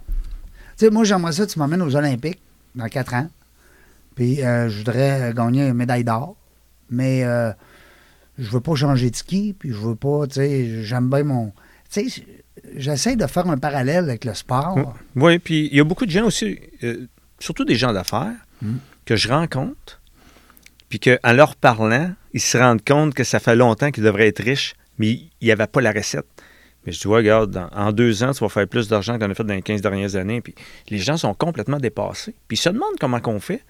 Tu 0.78 0.84
sais, 0.84 0.90
moi, 0.90 1.04
j'aimerais 1.04 1.32
ça, 1.32 1.46
tu 1.46 1.58
m'emmènes 1.58 1.82
aux 1.82 1.96
Olympiques 1.96 2.40
dans 2.76 2.86
quatre 2.86 3.14
ans, 3.14 3.28
puis 4.14 4.42
euh, 4.42 4.68
je 4.68 4.78
voudrais 4.78 5.32
gagner 5.34 5.66
une 5.66 5.74
médaille 5.74 6.04
d'or, 6.04 6.36
mais 6.90 7.22
je 8.38 8.50
veux 8.50 8.60
pas 8.60 8.74
changer 8.74 9.10
de 9.10 9.16
ski, 9.16 9.54
puis 9.58 9.70
je 9.70 9.78
veux 9.78 9.94
pas, 9.96 10.26
tu 10.26 10.34
sais, 10.34 10.82
j'aime 10.84 11.08
bien 11.08 11.24
mon... 11.24 11.52
Tu 11.90 12.10
sais, 12.10 12.24
j'essaie 12.76 13.16
de 13.16 13.26
faire 13.26 13.46
un 13.48 13.58
parallèle 13.58 14.04
avec 14.04 14.24
le 14.24 14.34
sport. 14.34 14.94
Oui, 15.14 15.38
puis 15.38 15.68
il 15.70 15.76
y 15.76 15.80
a 15.80 15.84
beaucoup 15.84 16.06
de 16.06 16.10
gens 16.10 16.24
aussi, 16.26 16.58
euh, 16.82 17.06
surtout 17.38 17.64
des 17.64 17.76
gens 17.76 17.92
d'affaires, 17.92 18.32
Mm. 18.62 18.76
que 19.04 19.16
je 19.16 19.28
rencontre, 19.28 20.00
puis 20.88 20.98
qu'en 20.98 21.32
leur 21.32 21.56
parlant, 21.56 22.12
ils 22.32 22.40
se 22.40 22.56
rendent 22.56 22.82
compte 22.84 23.12
que 23.14 23.22
ça 23.24 23.38
fait 23.38 23.54
longtemps 23.56 23.90
qu'ils 23.90 24.02
devraient 24.04 24.28
être 24.28 24.42
riches, 24.42 24.74
mais 24.98 25.10
il 25.10 25.30
n'y 25.42 25.50
avait 25.50 25.66
pas 25.66 25.80
la 25.82 25.92
recette. 25.92 26.24
Mais 26.86 26.92
je 26.92 27.00
dis, 27.00 27.06
ouais, 27.08 27.16
regarde, 27.16 27.50
dans- 27.50 27.68
en 27.72 27.92
deux 27.92 28.22
ans, 28.22 28.32
tu 28.32 28.38
vas 28.44 28.48
faire 28.48 28.66
plus 28.68 28.88
d'argent 28.88 29.14
que 29.14 29.18
tu 29.18 29.24
en 29.26 29.30
as 29.30 29.34
fait 29.34 29.44
dans 29.44 29.54
les 29.54 29.60
15 29.62 29.82
dernières 29.82 30.14
années. 30.16 30.40
Puis 30.40 30.54
les 30.88 30.98
gens 30.98 31.16
sont 31.16 31.34
complètement 31.34 31.78
dépassés. 31.78 32.34
Puis 32.48 32.56
ils 32.56 32.60
se 32.60 32.68
demandent 32.70 32.96
comment 33.00 33.20
qu'on 33.20 33.40
fait. 33.40 33.62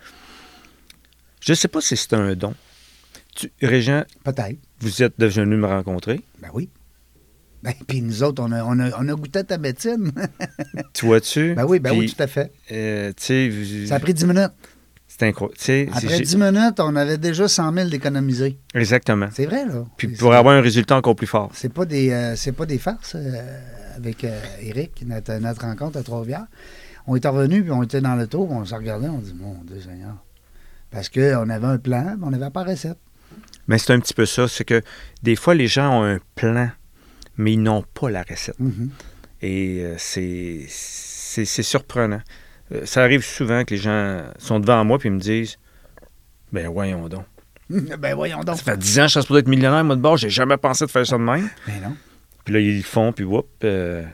Je 1.41 1.53
ne 1.53 1.57
sais 1.57 1.69
pas 1.69 1.81
si 1.81 1.97
c'est 1.97 2.13
un 2.13 2.35
don. 2.35 2.55
Tu, 3.35 3.51
Régent, 3.63 4.05
Peut-être. 4.25 4.59
vous 4.81 5.03
êtes 5.03 5.15
devenu 5.19 5.57
me 5.57 5.67
rencontrer. 5.67 6.21
Ben 6.41 6.49
oui. 6.55 6.69
Ben, 7.67 7.75
puis 7.87 8.01
nous 8.01 8.23
autres, 8.23 8.43
on 8.43 8.53
a, 8.53 8.63
on 8.65 8.79
a, 8.79 8.91
on 8.99 9.09
a 9.09 9.15
goûté 9.15 9.41
à 9.41 9.45
ta 9.45 9.59
médecine. 9.59 10.13
Tu 10.95 11.05
vois-tu? 11.07 11.55
ben 11.55 11.65
oui, 11.67 11.79
ben 11.81 11.93
oui, 11.99 12.11
tout 12.15 12.23
à 12.23 12.27
fait. 12.27 12.53
euh, 12.73 13.13
Ça 13.87 13.97
a 13.97 14.01
pris 14.01 14.15
10 14.15 14.25
minutes. 14.27 14.53
c'est 15.09 15.25
incroyable. 15.25 15.91
Après 15.93 16.09
j'ai- 16.19 16.25
10 16.25 16.37
minutes, 16.37 16.79
on 16.81 16.95
avait 16.97 17.19
déjà 17.19 17.49
100 17.49 17.73
000 17.75 17.89
d'économisés. 17.91 18.59
Exactement. 18.75 19.29
C'est 19.33 19.47
vrai, 19.47 19.67
là. 19.67 19.85
Puis 19.97 20.09
pour 20.09 20.33
avoir 20.35 20.55
un 20.57 20.61
résultat 20.61 20.97
encore 20.97 21.17
plus 21.17 21.27
fort. 21.27 21.51
C'est 21.55 21.73
pas 21.73 21.85
des 21.85 22.11
euh, 22.13 22.37
c'est 22.37 22.53
pas 22.53 22.65
des 22.67 22.79
farces 22.79 23.15
euh, 23.17 23.61
avec 23.97 24.25
Eric, 24.63 25.05
notre, 25.07 25.35
notre 25.39 25.63
rencontre 25.63 25.99
à 25.99 26.03
Trois-Rivières. 26.03 26.47
On 27.07 27.17
est 27.17 27.27
revenu 27.27 27.63
puis 27.63 27.73
on 27.73 27.83
était 27.83 28.01
dans 28.01 28.15
le 28.17 28.27
tour, 28.27 28.51
on 28.51 28.65
se 28.65 28.75
regardait, 28.75 29.09
on 29.09 29.19
dit 29.19 29.35
Mon 29.39 29.55
Dieu 29.65 29.81
Seigneur. 29.81 30.17
Parce 30.91 31.09
qu'on 31.09 31.49
avait 31.51 31.67
un 31.67 31.79
plan, 31.79 32.17
mais 32.19 32.27
on 32.27 32.31
n'avait 32.31 32.51
pas 32.51 32.63
recette. 32.65 32.99
Mais 33.69 33.79
c'est 33.79 33.93
un 33.93 34.01
petit 34.01 34.15
peu 34.15 34.25
ça. 34.25 34.49
C'est 34.49 34.65
que 34.65 34.81
des 35.23 35.37
fois, 35.37 35.55
les 35.55 35.67
gens 35.67 36.01
ont 36.01 36.05
un 36.05 36.19
plan, 36.37 36.71
mais 37.37 37.53
ils 37.55 37.63
n'ont 37.63 37.83
pas 37.83 38.11
la 38.11 38.23
recette. 38.23 38.59
Mhm. 38.59 38.91
Et 39.43 39.81
euh, 39.83 39.95
c'est 39.99 41.45
surprenant. 41.45 42.23
Euh, 42.73 42.85
ça 42.85 43.03
arrive 43.03 43.25
souvent 43.25 43.65
que 43.65 43.75
les 43.75 43.81
gens 43.81 44.23
sont 44.39 44.59
devant 44.59 44.85
moi 44.85 44.99
et 45.05 45.11
me 45.11 45.21
disent 45.21 45.57
Ben 46.53 46.69
voyons 46.69 47.09
donc. 47.09 47.25
ben 47.71 48.15
voyons 48.15 48.43
donc. 48.43 48.57
Ça 48.57 48.63
fait 48.63 48.79
10 48.79 48.99
ans 48.99 49.03
que 49.03 49.09
je 49.09 49.13
suis 49.13 49.23
supposé 49.23 49.41
être 49.41 49.49
millionnaire, 49.49 49.85
moi 49.85 49.97
de 49.97 50.01
bord, 50.01 50.17
j'ai 50.17 50.31
jamais 50.31 50.57
pensé 50.57 50.87
de 50.87 50.91
faire 50.91 51.07
ça 51.07 51.17
de 51.19 51.23
même. 51.23 51.49
Ben 51.67 51.81
non. 51.83 51.97
Puis 52.45 52.55
là, 52.55 52.61
ils 52.61 52.77
le 52.79 52.83
font, 52.83 53.13
puis 53.13 53.25
whoop. 53.25 53.49
euh, 53.65 54.05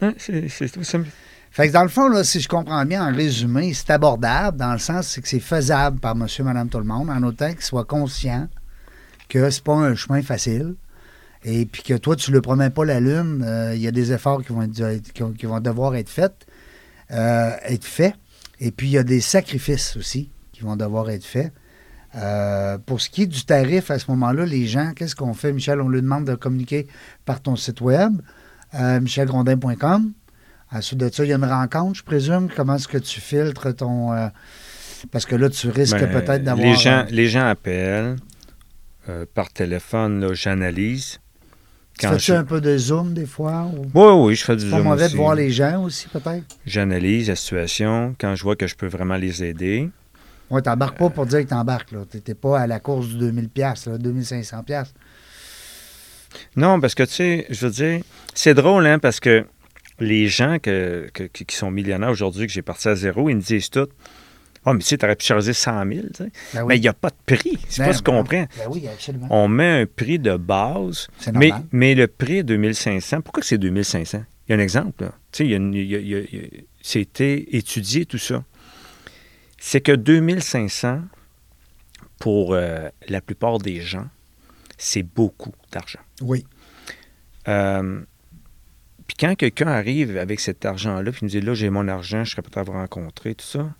hein, 0.00 0.14
c'est 0.18 0.70
tout 0.70 0.84
simple. 0.84 1.08
Fait 1.50 1.68
que 1.68 1.72
dans 1.72 1.82
le 1.82 1.88
fond, 1.88 2.08
là, 2.08 2.22
si 2.22 2.40
je 2.40 2.48
comprends 2.48 2.84
bien, 2.84 3.04
en 3.04 3.14
résumé, 3.14 3.74
c'est 3.74 3.90
abordable 3.90 4.58
dans 4.58 4.72
le 4.72 4.78
sens 4.78 5.18
que 5.18 5.28
c'est 5.28 5.40
faisable 5.40 5.98
par 5.98 6.14
monsieur, 6.14 6.44
madame, 6.44 6.68
tout 6.68 6.78
le 6.78 6.84
monde, 6.84 7.10
en 7.10 7.22
autant 7.24 7.50
qu'il 7.50 7.62
soit 7.62 7.84
conscient 7.84 8.48
que 9.28 9.50
c'est 9.50 9.64
pas 9.64 9.74
un 9.74 9.94
chemin 9.94 10.22
facile. 10.22 10.76
Et 11.50 11.64
puis 11.66 11.82
que 11.82 11.94
toi, 11.94 12.14
tu 12.16 12.30
ne 12.30 12.36
le 12.36 12.42
promets 12.42 12.68
pas 12.70 12.84
la 12.84 13.00
lune, 13.00 13.42
euh, 13.46 13.74
il 13.74 13.80
y 13.80 13.86
a 13.88 13.90
des 13.90 14.12
efforts 14.12 14.42
qui 14.44 14.52
vont, 14.52 14.62
être- 14.62 15.12
qui, 15.12 15.22
qui 15.38 15.46
vont 15.46 15.60
devoir 15.60 15.94
être 15.96 16.08
faits, 16.10 16.46
euh, 17.10 17.50
être 17.64 17.84
faits. 17.84 18.14
Et 18.60 18.70
puis 18.70 18.88
il 18.88 18.92
y 18.92 18.98
a 18.98 19.02
des 19.04 19.20
sacrifices 19.20 19.96
aussi 19.96 20.30
qui 20.52 20.62
vont 20.62 20.76
devoir 20.76 21.08
être 21.10 21.24
faits. 21.24 21.52
Euh, 22.16 22.76
pour 22.78 23.00
ce 23.00 23.08
qui 23.08 23.22
est 23.22 23.26
du 23.26 23.44
tarif, 23.44 23.90
à 23.90 23.98
ce 23.98 24.10
moment-là, 24.10 24.44
les 24.46 24.66
gens, 24.66 24.92
qu'est-ce 24.96 25.14
qu'on 25.14 25.34
fait, 25.34 25.52
Michel? 25.52 25.80
On 25.80 25.88
lui 25.88 26.02
demande 26.02 26.24
de 26.26 26.34
communiquer 26.34 26.86
par 27.24 27.40
ton 27.40 27.54
site 27.56 27.80
web, 27.80 28.12
euh, 28.74 28.98
michelgrondin.com. 29.00 30.12
Ensuite 30.72 30.98
de 30.98 31.08
ça, 31.10 31.24
il 31.24 31.28
y 31.28 31.32
a 31.32 31.36
une 31.36 31.44
rencontre, 31.44 31.98
je 31.98 32.02
présume. 32.02 32.48
Comment 32.54 32.74
est-ce 32.76 32.88
que 32.88 32.98
tu 32.98 33.20
filtres 33.20 33.74
ton. 33.76 34.12
euh, 34.12 34.28
parce 35.12 35.24
que 35.26 35.36
là, 35.36 35.48
tu 35.48 35.68
risques 35.70 35.96
Ben, 36.00 36.20
peut-être 36.20 36.44
d'avoir. 36.44 36.66
Les 36.66 36.74
gens, 36.76 36.98
euh, 36.98 37.10
les 37.10 37.28
gens 37.28 37.46
appellent 37.46 38.16
euh, 39.08 39.24
par 39.32 39.50
téléphone, 39.50 40.34
j'analyse. 40.34 41.20
Tu 41.98 42.06
Quand 42.06 42.12
fais-tu 42.12 42.32
je... 42.32 42.36
un 42.36 42.44
peu 42.44 42.60
de 42.60 42.76
zoom 42.78 43.12
des 43.14 43.26
fois? 43.26 43.70
Ou... 43.74 43.82
Oui, 43.94 44.26
oui, 44.28 44.34
je 44.34 44.44
fais 44.44 44.56
du 44.56 44.64
C'est 44.64 44.70
pas 44.70 44.76
zoom 44.78 44.86
mauvais 44.86 45.04
aussi. 45.04 45.12
de 45.12 45.18
voir 45.18 45.34
les 45.34 45.50
gens 45.50 45.82
aussi, 45.84 46.08
peut-être? 46.08 46.44
J'analyse 46.66 47.28
la 47.28 47.36
situation. 47.36 48.14
Quand 48.20 48.34
je 48.34 48.42
vois 48.42 48.56
que 48.56 48.66
je 48.66 48.74
peux 48.76 48.86
vraiment 48.86 49.16
les 49.16 49.42
aider, 49.44 49.90
Oui, 50.50 50.62
t'embarques 50.62 50.96
pas 50.98 51.10
pour 51.10 51.26
dire 51.26 51.40
que 51.44 51.48
t'embarques. 51.50 51.92
là. 51.92 52.00
T'étais 52.10 52.34
pas 52.34 52.60
à 52.60 52.66
la 52.66 52.80
course 52.80 53.08
du 53.08 53.16
2000$, 53.30 53.48
piastres, 53.48 53.90
là, 53.90 53.98
2500$. 53.98 54.62
piastres. 54.64 54.94
Non, 56.56 56.80
parce 56.80 56.94
que 56.94 57.02
tu 57.04 57.12
sais, 57.14 57.46
je 57.50 57.66
veux 57.66 57.72
dire, 57.72 58.00
c'est 58.34 58.54
drôle, 58.54 58.86
hein, 58.86 58.98
parce 58.98 59.18
que 59.20 59.44
les 59.98 60.28
gens 60.28 60.58
que, 60.62 61.08
qui 61.32 61.56
sont 61.56 61.70
millionnaires 61.70 62.10
aujourd'hui, 62.10 62.46
que 62.46 62.52
j'ai 62.52 62.62
parti 62.62 62.88
à 62.88 62.94
zéro, 62.94 63.28
ils 63.28 63.36
me 63.36 63.40
disent 63.42 63.70
tout. 63.70 63.88
Ah, 64.64 64.72
mais 64.74 64.80
tu 64.80 64.86
sais, 64.86 64.98
t'aurais 64.98 65.16
pu 65.16 65.24
charger 65.24 65.52
100 65.52 65.84
000, 65.92 66.06
tu 66.08 66.24
sais. 66.24 66.30
Ben 66.54 66.60
oui. 66.62 66.66
Mais 66.68 66.76
il 66.76 66.80
n'y 66.80 66.88
a 66.88 66.92
pas 66.92 67.10
de 67.10 67.34
prix. 67.36 67.58
C'est 67.68 67.82
Ben, 67.82 67.88
pas 67.88 67.94
ce 67.94 68.02
qu'on 68.02 68.12
ben, 68.12 68.18
comprend. 68.18 68.46
Ben 68.58 68.66
oui, 68.70 68.86
absolument. 68.88 69.26
On 69.30 69.48
met 69.48 69.82
un 69.82 69.86
prix 69.86 70.18
de 70.18 70.36
base, 70.36 71.06
C'est 71.18 71.32
mais, 71.34 71.48
normal. 71.48 71.66
mais 71.72 71.94
le 71.94 72.06
prix 72.06 72.38
est 72.38 72.42
2500. 72.42 73.20
Pourquoi 73.22 73.42
c'est 73.42 73.58
2500? 73.58 74.24
Il 74.48 74.52
y 74.52 74.54
a 74.54 74.56
un 74.58 74.62
exemple, 74.62 75.04
là. 75.04 75.10
Tu 75.32 75.38
sais, 75.38 75.44
il 75.44 75.50
y 75.50 75.54
a 75.54 75.56
une- 75.56 75.74
il 75.74 75.86
y 75.86 75.94
a- 75.96 75.98
il 76.00 76.08
y 76.08 76.14
a- 76.14 76.18
il 76.20 76.34
y 76.34 76.44
a- 76.44 76.48
c'était 76.82 77.46
étudié, 77.56 78.04
tout 78.06 78.18
ça. 78.18 78.44
C'est 79.58 79.80
que 79.80 79.92
2500, 79.92 81.02
pour 82.18 82.54
euh, 82.54 82.88
la 83.08 83.20
plupart 83.20 83.58
des 83.58 83.80
gens, 83.80 84.06
c'est 84.76 85.02
beaucoup 85.02 85.52
d'argent. 85.72 86.00
Oui. 86.22 86.44
Euh, 87.48 88.00
puis 89.06 89.16
quand 89.18 89.34
quelqu'un 89.34 89.68
arrive 89.68 90.16
avec 90.18 90.40
cet 90.40 90.64
argent-là, 90.64 91.10
puis 91.12 91.20
nous 91.22 91.28
dit 91.30 91.40
là, 91.40 91.54
j'ai 91.54 91.70
mon 91.70 91.88
argent, 91.88 92.24
je 92.24 92.32
serais 92.32 92.42
vous 92.64 92.72
rencontrer, 92.72 93.34
tout 93.34 93.46
ça. 93.46 93.74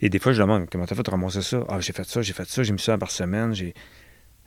Et 0.00 0.08
des 0.08 0.18
fois, 0.18 0.32
je 0.32 0.40
demande 0.40 0.66
comment 0.70 0.84
t'as 0.86 0.94
fait 0.94 1.02
de 1.02 1.10
ramasser 1.10 1.42
ça? 1.42 1.64
Ah, 1.68 1.80
j'ai 1.80 1.92
fait 1.92 2.04
ça, 2.04 2.22
j'ai 2.22 2.32
fait 2.32 2.48
ça, 2.48 2.62
j'ai 2.62 2.72
mis 2.72 2.78
ça 2.78 2.98
par 2.98 3.10
semaine, 3.10 3.54
j'ai. 3.54 3.74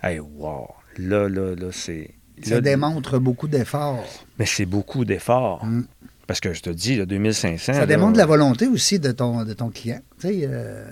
Hey, 0.01 0.19
wow! 0.19 0.67
Là, 0.97 1.27
là, 1.27 1.55
là, 1.55 1.69
c'est. 1.71 2.11
Ça 2.43 2.55
là, 2.55 2.61
démontre 2.61 3.19
beaucoup 3.19 3.47
d'efforts. 3.47 4.05
Mais 4.37 4.45
c'est 4.45 4.65
beaucoup 4.65 5.03
d'efforts. 5.03 5.65
Mm. 5.65 5.85
Parce 6.27 6.39
que 6.39 6.53
je 6.53 6.61
te 6.61 6.69
dis, 6.69 6.95
là, 6.95 7.05
2500. 7.05 7.73
Ça 7.73 7.79
là, 7.79 7.85
démontre 7.85 8.17
la 8.17 8.25
volonté 8.25 8.67
aussi 8.67 8.99
de 8.99 9.11
ton, 9.11 9.43
de 9.43 9.53
ton 9.53 9.69
client. 9.69 9.99
Euh, 10.23 10.85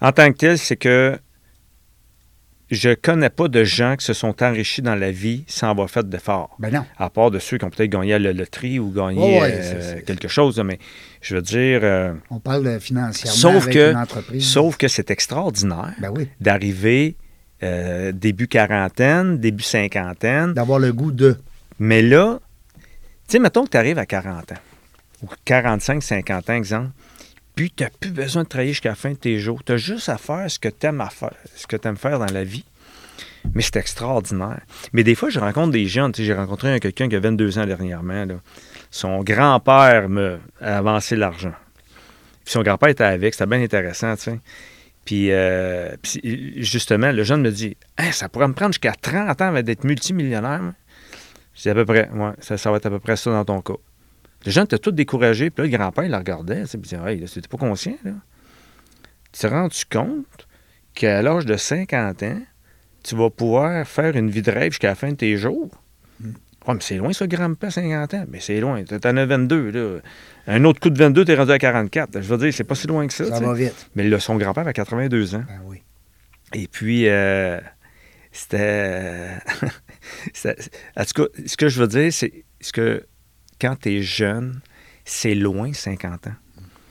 En 0.00 0.12
tant 0.12 0.30
que 0.30 0.36
tel, 0.36 0.58
c'est 0.58 0.76
que 0.76 1.18
je 2.70 2.94
connais 2.94 3.30
pas 3.30 3.46
de 3.48 3.62
gens 3.62 3.94
qui 3.96 4.04
se 4.04 4.12
sont 4.12 4.42
enrichis 4.42 4.82
dans 4.82 4.94
la 4.96 5.10
vie 5.12 5.44
sans 5.46 5.70
avoir 5.70 5.88
fait 5.88 6.08
d'efforts. 6.08 6.56
ben 6.58 6.72
non. 6.72 6.84
à 6.98 7.10
part 7.10 7.30
de 7.30 7.38
ceux 7.38 7.58
qui 7.58 7.64
ont 7.64 7.70
peut-être 7.70 7.90
gagné 7.90 8.14
à 8.14 8.18
la 8.18 8.32
loterie 8.32 8.78
ou 8.80 8.90
gagné 8.90 9.40
ouais, 9.40 9.50
euh, 9.52 10.00
quelque 10.06 10.26
chose. 10.28 10.58
Mais 10.64 10.78
je 11.20 11.36
veux 11.36 11.42
dire, 11.42 11.80
euh, 11.84 12.14
On 12.30 12.40
parle 12.40 12.64
de 12.64 12.78
financièrement 12.78 13.36
Sauf 13.36 13.62
avec 13.64 13.74
que- 13.74 13.90
une 13.92 13.96
entreprise. 13.96 14.44
sauf 14.46 14.76
que 14.76 14.88
c'est 14.88 15.10
extraordinaire 15.10 15.94
Ben 16.00 16.10
oui. 16.16 16.28
d'arriver 16.40 17.14
euh, 17.62 18.12
début 18.12 18.48
quarantaine, 18.48 19.38
début 19.38 19.62
cinquantaine. 19.62 20.52
D'avoir 20.52 20.78
le 20.78 20.92
goût 20.92 21.12
de. 21.12 21.36
Mais 21.78 22.02
là, 22.02 22.38
tu 22.76 22.82
sais, 23.28 23.38
mettons 23.38 23.64
que 23.64 23.70
tu 23.70 23.76
arrives 23.76 23.98
à 23.98 24.06
40 24.06 24.52
ans, 24.52 24.58
ou 25.22 25.26
45, 25.44 26.02
50 26.02 26.50
ans, 26.50 26.54
exemple, 26.54 26.90
puis 27.56 27.72
tu 27.74 27.82
n'as 27.82 27.90
plus 27.90 28.10
besoin 28.12 28.44
de 28.44 28.48
travailler 28.48 28.72
jusqu'à 28.72 28.90
la 28.90 28.94
fin 28.94 29.10
de 29.10 29.16
tes 29.16 29.40
jours. 29.40 29.64
Tu 29.64 29.72
as 29.72 29.76
juste 29.78 30.08
à 30.08 30.18
faire 30.18 30.48
ce 30.48 30.58
que 30.60 30.68
tu 30.68 30.86
aimes 30.86 31.00
faire, 31.10 31.32
ce 31.56 31.66
que 31.66 31.76
faire 31.96 32.18
dans 32.20 32.32
la 32.32 32.44
vie. 32.44 32.64
Mais 33.54 33.62
c'est 33.62 33.76
extraordinaire. 33.76 34.60
Mais 34.92 35.02
des 35.04 35.14
fois, 35.14 35.30
je 35.30 35.40
rencontre 35.40 35.72
des 35.72 35.86
sais, 36.18 36.24
J'ai 36.24 36.34
rencontré 36.34 36.72
un- 36.74 36.78
quelqu'un 36.78 37.08
qui 37.08 37.16
a 37.16 37.20
22 37.20 37.58
ans 37.58 37.66
dernièrement. 37.66 38.26
Son 38.90 39.22
grand-père 39.22 40.08
me 40.08 40.38
a 40.60 40.78
avancé 40.78 41.16
l'argent. 41.16 41.54
Puis 42.44 42.52
son 42.52 42.62
grand-père 42.62 42.90
était 42.90 43.04
avec. 43.04 43.34
C'était 43.34 43.46
bien 43.46 43.62
intéressant, 43.62 44.14
tu 44.16 44.22
sais. 44.22 44.40
Puis, 45.04 45.30
euh, 45.30 45.94
justement, 46.56 47.12
le 47.12 47.22
jeune 47.22 47.40
me 47.40 47.50
dit 47.50 47.76
Hein, 47.96 48.10
Ça 48.12 48.28
pourrait 48.28 48.48
me 48.48 48.54
prendre 48.54 48.72
jusqu'à 48.72 48.92
30 49.00 49.40
ans 49.40 49.52
d'être 49.62 49.84
multimillionnaire. 49.84 50.72
C'est 51.54 51.70
à 51.70 51.74
peu 51.74 51.86
près, 51.86 52.10
ouais, 52.10 52.32
ça 52.40 52.70
va 52.70 52.76
être 52.76 52.86
à 52.86 52.90
peu 52.90 52.98
près 52.98 53.16
ça 53.16 53.30
dans 53.30 53.44
ton 53.44 53.60
cas. 53.62 53.74
Les 54.46 54.52
gens 54.52 54.64
étaient 54.64 54.78
tous 54.78 54.92
découragés, 54.92 55.50
puis 55.50 55.64
là, 55.64 55.70
le 55.70 55.76
grand-père, 55.76 56.04
il 56.04 56.10
le 56.10 56.16
regardait, 56.16 56.62
il 56.72 56.80
disait, 56.80 56.98
hey, 57.04 57.20
là, 57.20 57.26
c'était 57.26 57.48
pas 57.48 57.56
conscient, 57.58 57.96
là. 58.04 58.12
Tu 59.32 59.40
te 59.40 59.46
rends-tu 59.48 59.84
compte 59.90 60.46
qu'à 60.94 61.20
l'âge 61.20 61.44
de 61.44 61.56
50 61.56 62.22
ans, 62.22 62.40
tu 63.02 63.16
vas 63.16 63.28
pouvoir 63.28 63.86
faire 63.86 64.16
une 64.16 64.30
vie 64.30 64.42
de 64.42 64.50
rêve 64.50 64.72
jusqu'à 64.72 64.88
la 64.88 64.94
fin 64.94 65.10
de 65.10 65.16
tes 65.16 65.36
jours? 65.36 65.70
Ouais, 66.66 66.74
mais 66.74 66.80
c'est 66.80 66.96
loin, 66.96 67.12
ça, 67.12 67.26
grand-père, 67.26 67.70
50 67.70 68.14
ans. 68.14 68.24
Mais 68.28 68.40
c'est 68.40 68.58
loin. 68.58 68.82
T'en 68.84 69.16
as 69.16 69.26
22, 69.26 69.70
là. 69.70 69.98
Un 70.48 70.64
autre 70.64 70.80
coup 70.80 70.90
de 70.90 70.98
22, 70.98 71.24
t'es 71.24 71.34
rendu 71.36 71.52
à 71.52 71.58
44. 71.58 72.20
Je 72.20 72.28
veux 72.28 72.38
dire, 72.38 72.52
c'est 72.52 72.64
pas 72.64 72.74
si 72.74 72.86
loin 72.86 73.06
que 73.06 73.12
ça, 73.12 73.24
Ça 73.26 73.38
va 73.40 73.52
vite. 73.54 73.88
Mais 73.94 74.08
là, 74.08 74.18
son 74.18 74.36
grand-père 74.36 74.66
a 74.66 74.72
82 74.72 75.34
ans. 75.36 75.44
Ben 75.46 75.60
oui. 75.66 75.82
Et 76.54 76.66
puis, 76.66 77.08
euh, 77.08 77.60
c'était. 78.32 79.36
c'était- 80.34 80.56
en 80.96 81.04
tout 81.04 81.22
cas, 81.24 81.28
ce 81.46 81.56
que 81.56 81.68
je 81.68 81.80
veux 81.80 81.88
dire, 81.88 82.12
c'est 82.12 82.44
ce 82.60 82.72
que 82.72 83.06
quand 83.60 83.76
tu 83.80 83.96
es 83.96 84.02
jeune, 84.02 84.60
c'est 85.04 85.34
loin 85.34 85.72
50 85.72 86.26
ans. 86.28 86.34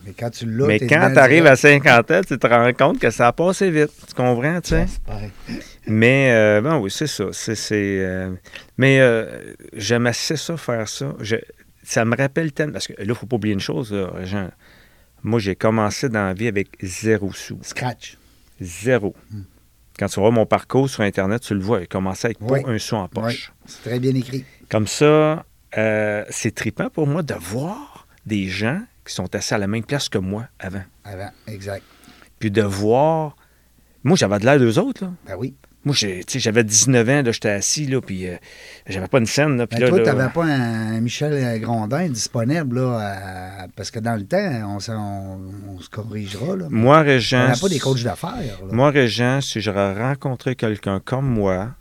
Mais 0.06 0.14
quand 0.18 0.30
tu 0.30 0.46
l'as, 0.46 0.68
Mais 0.68 0.80
quand 0.80 1.12
tu 1.14 1.18
arrives 1.20 1.48
à 1.48 1.56
direct. 1.56 1.84
50 1.86 2.12
ans, 2.12 2.22
tu 2.28 2.38
te 2.38 2.48
rends 2.48 2.72
compte 2.74 3.00
que 3.00 3.10
ça 3.10 3.28
a 3.28 3.34
passé 3.34 3.72
vite. 3.72 3.90
Tu 4.08 4.14
comprends, 4.14 4.62
tu 4.62 4.70
sais? 4.70 4.86
Mais, 5.88 6.32
euh, 6.32 6.62
bon, 6.62 6.78
oui, 6.78 6.92
c'est 6.92 7.08
ça. 7.08 7.26
C'est, 7.32 7.56
euh, 8.06 8.32
mais 8.78 9.00
euh, 9.00 9.54
j'aime 9.74 10.06
assez 10.08 10.36
ça, 10.36 10.58
faire 10.58 10.88
ça. 10.88 11.16
Je- 11.20 11.36
ça 11.84 12.06
me 12.06 12.16
rappelle 12.16 12.52
tellement. 12.52 12.74
Parce 12.74 12.88
que 12.88 12.94
là, 12.94 13.00
il 13.02 13.08
ne 13.08 13.14
faut 13.14 13.26
pas 13.26 13.36
oublier 13.36 13.54
une 13.54 13.60
chose, 13.60 13.92
là, 13.94 14.12
Jean. 14.26 14.50
Moi, 15.24 15.40
j'ai 15.40 15.56
commencé 15.56 16.08
dans 16.08 16.26
la 16.26 16.34
vie 16.36 16.48
avec 16.48 16.70
zéro 16.84 17.34
sou. 17.34 17.58
Scratch. 17.64 18.18
Zéro. 18.62 19.16
Quand 19.98 20.08
tu 20.08 20.20
vois 20.20 20.30
mon 20.32 20.46
parcours 20.46 20.88
sur 20.90 21.02
Internet, 21.02 21.42
tu 21.42 21.54
le 21.56 21.62
vois. 21.62 21.80
J'ai 21.80 21.88
commencé 21.88 22.28
avec 22.28 22.38
Oui. 22.42 22.62
pas 22.62 22.70
un 22.70 22.78
sou 22.78 22.96
en 22.96 23.08
poche. 23.08 23.52
C'est 23.66 23.90
très 23.90 24.00
bien 24.00 24.14
écrit. 24.14 24.46
Comme 24.70 24.86
ça, 24.88 25.46
euh, 25.78 26.24
c'est 26.30 26.54
trippant 26.56 26.90
pour 26.90 27.08
moi 27.08 27.24
de 27.24 27.34
voir 27.34 28.08
des 28.26 28.48
gens 28.48 28.82
qui 29.06 29.14
sont 29.14 29.34
assis 29.36 29.54
à 29.54 29.58
la 29.58 29.68
même 29.68 29.84
place 29.84 30.10
que 30.10 30.18
moi 30.18 30.48
avant. 30.60 30.84
Avant, 31.04 31.30
exact. 31.48 31.84
Puis 32.40 32.52
de 32.52 32.62
voir. 32.62 33.36
Moi, 34.04 34.16
j'avais 34.18 34.38
de 34.40 34.46
l'air 34.46 34.60
d'eux 34.60 34.78
autres, 34.80 35.04
là. 35.06 35.12
Ben 35.28 35.36
oui. 35.38 35.56
Moi, 35.84 35.94
j'avais 35.96 36.64
19 36.64 37.10
ans, 37.10 37.22
j'étais 37.32 37.50
assis, 37.50 37.86
là, 37.86 38.02
puis 38.02 38.28
euh, 38.28 38.36
j'avais 38.88 39.08
pas 39.08 39.20
une 39.20 39.28
scène, 39.28 39.58
là. 39.58 39.68
Puis 39.68 39.78
Ben 39.78 39.84
là, 39.86 39.90
toi, 39.90 40.00
là, 40.00 40.14
n'avais 40.14 40.34
pas 40.34 40.44
un 40.46 41.00
Michel 41.00 41.60
Grondin 41.62 42.10
disponible, 42.10 42.80
là, 42.80 42.98
à- 43.00 43.68
parce 43.76 43.92
que 43.92 44.00
dans 44.00 44.16
le 44.16 44.26
temps, 44.26 44.38
on, 44.68 44.80
on, 44.92 45.40
on 45.76 45.80
se 45.80 45.90
corrigera. 45.90 46.56
Là. 46.56 46.66
Moi, 46.72 47.00
on 47.00 47.04
Régent, 47.04 47.48
n'a 47.50 47.56
pas 47.56 47.70
des 47.70 47.78
coachs 47.78 48.02
d'affaires. 48.02 48.60
moi, 48.72 48.90
Régent, 48.90 49.42
si 49.42 49.62
j'aurais 49.62 49.94
rencontré 49.94 50.56
quelqu'un 50.56 51.00
comme 51.00 51.28
moi, 51.28 51.76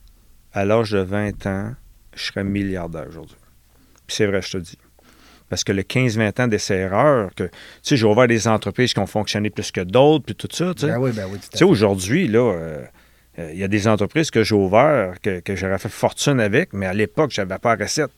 à 0.53 0.67
l'âge 0.67 0.91
de 0.91 0.99
20 0.99 1.47
ans, 1.47 1.73
je 2.15 2.25
serais 2.25 2.45
milliardaire 2.45 3.07
aujourd'hui. 3.09 3.37
Puis 4.07 4.17
c'est 4.17 4.27
vrai, 4.27 4.43
je 4.43 4.51
te 4.53 4.59
dis. 4.59 4.79
Parce 5.49 5.63
que 5.63 5.73
le 5.73 5.83
15-20 5.83 6.43
ans 6.43 6.49
d'essai-erreur, 6.49 7.31
que, 7.35 7.45
tu 7.45 7.51
sais, 7.83 7.97
j'ai 7.97 8.07
ouvert 8.07 8.27
des 8.27 8.49
entreprises 8.49 8.95
qui 8.95 9.01
ont 9.01 9.07
fonctionné 9.07 9.51
plus 9.51 9.71
que 9.71 9.83
d'autres, 9.83 10.25
puis 10.25 10.35
tout 10.35 10.49
ça, 10.51 10.73
tu 10.75 10.83
sais. 10.83 10.87
Ben 10.89 10.99
oui, 10.99 11.13
ben 11.13 11.27
oui, 11.31 11.39
Tu 11.39 11.59
sais, 11.59 11.65
aujourd'hui, 11.65 12.29
là, 12.29 12.53
euh, 12.53 12.85
euh, 13.39 13.51
il 13.53 13.59
y 13.59 13.65
a 13.65 13.69
des 13.69 13.87
entreprises 13.87 14.31
que 14.31 14.43
j'ai 14.43 14.55
ouvertes, 14.55 15.19
que, 15.21 15.41
que 15.41 15.55
j'aurais 15.55 15.79
fait 15.79 15.89
fortune 15.89 16.41
avec, 16.41 16.73
mais 16.73 16.87
à 16.87 16.95
l'époque, 16.95 17.31
je 17.33 17.41
n'avais 17.41 17.59
pas 17.59 17.77
la 17.77 17.85
recette. 17.85 18.11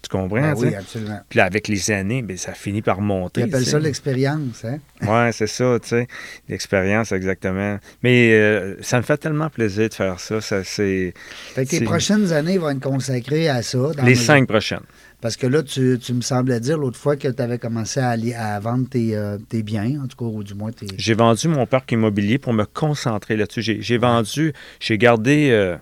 Tu 0.00 0.08
comprends? 0.08 0.40
Ben 0.40 0.54
oui, 0.56 0.74
absolument. 0.74 1.20
Puis 1.28 1.38
là, 1.38 1.44
avec 1.46 1.66
les 1.66 1.90
années, 1.90 2.22
ben, 2.22 2.36
ça 2.36 2.52
finit 2.54 2.82
par 2.82 3.00
monter. 3.00 3.40
Ils 3.40 3.44
appellent 3.44 3.66
ça 3.66 3.80
l'expérience, 3.80 4.64
hein? 4.64 4.78
Oui, 5.02 5.32
c'est 5.32 5.48
ça, 5.48 5.76
tu 5.82 5.88
sais. 5.88 6.06
L'expérience, 6.48 7.10
exactement. 7.10 7.78
Mais 8.02 8.32
euh, 8.32 8.76
ça 8.80 8.98
me 8.98 9.02
fait 9.02 9.16
tellement 9.16 9.50
plaisir 9.50 9.88
de 9.88 9.94
faire 9.94 10.20
ça. 10.20 10.40
ça 10.40 10.62
c'est 10.62 11.12
Fait 11.54 11.64
que 11.64 11.70
tes 11.70 11.80
prochaines 11.84 12.32
années 12.32 12.58
vont 12.58 12.70
être 12.70 12.80
consacrées 12.80 13.48
à 13.48 13.62
ça. 13.62 13.78
dans 13.96 14.04
les 14.04 14.14
cinq 14.14 14.46
prochaines. 14.46 14.84
Parce 15.20 15.36
que 15.36 15.46
là, 15.46 15.62
tu, 15.62 15.98
tu 16.00 16.14
me 16.14 16.20
semblais 16.20 16.58
dire 16.60 16.78
l'autre 16.78 16.98
fois 16.98 17.16
que 17.16 17.28
tu 17.28 17.42
avais 17.42 17.58
commencé 17.58 18.00
à, 18.00 18.10
aller- 18.10 18.34
à 18.34 18.58
vendre 18.60 18.88
tes, 18.88 19.16
euh, 19.16 19.38
tes 19.48 19.62
biens, 19.62 20.00
en 20.04 20.06
tout 20.08 20.16
cas, 20.16 20.24
ou 20.24 20.42
du 20.44 20.54
moins 20.54 20.72
tes. 20.72 20.86
J'ai 20.96 21.14
vendu 21.14 21.46
mon 21.48 21.66
parc 21.66 21.90
immobilier 21.92 22.38
pour 22.38 22.52
me 22.52 22.64
concentrer 22.64 23.36
là-dessus. 23.36 23.62
J'ai, 23.62 23.82
j'ai 23.82 23.98
vendu, 23.98 24.52
j'ai 24.80 24.98
gardé 24.98 25.50
euh, 25.50 25.76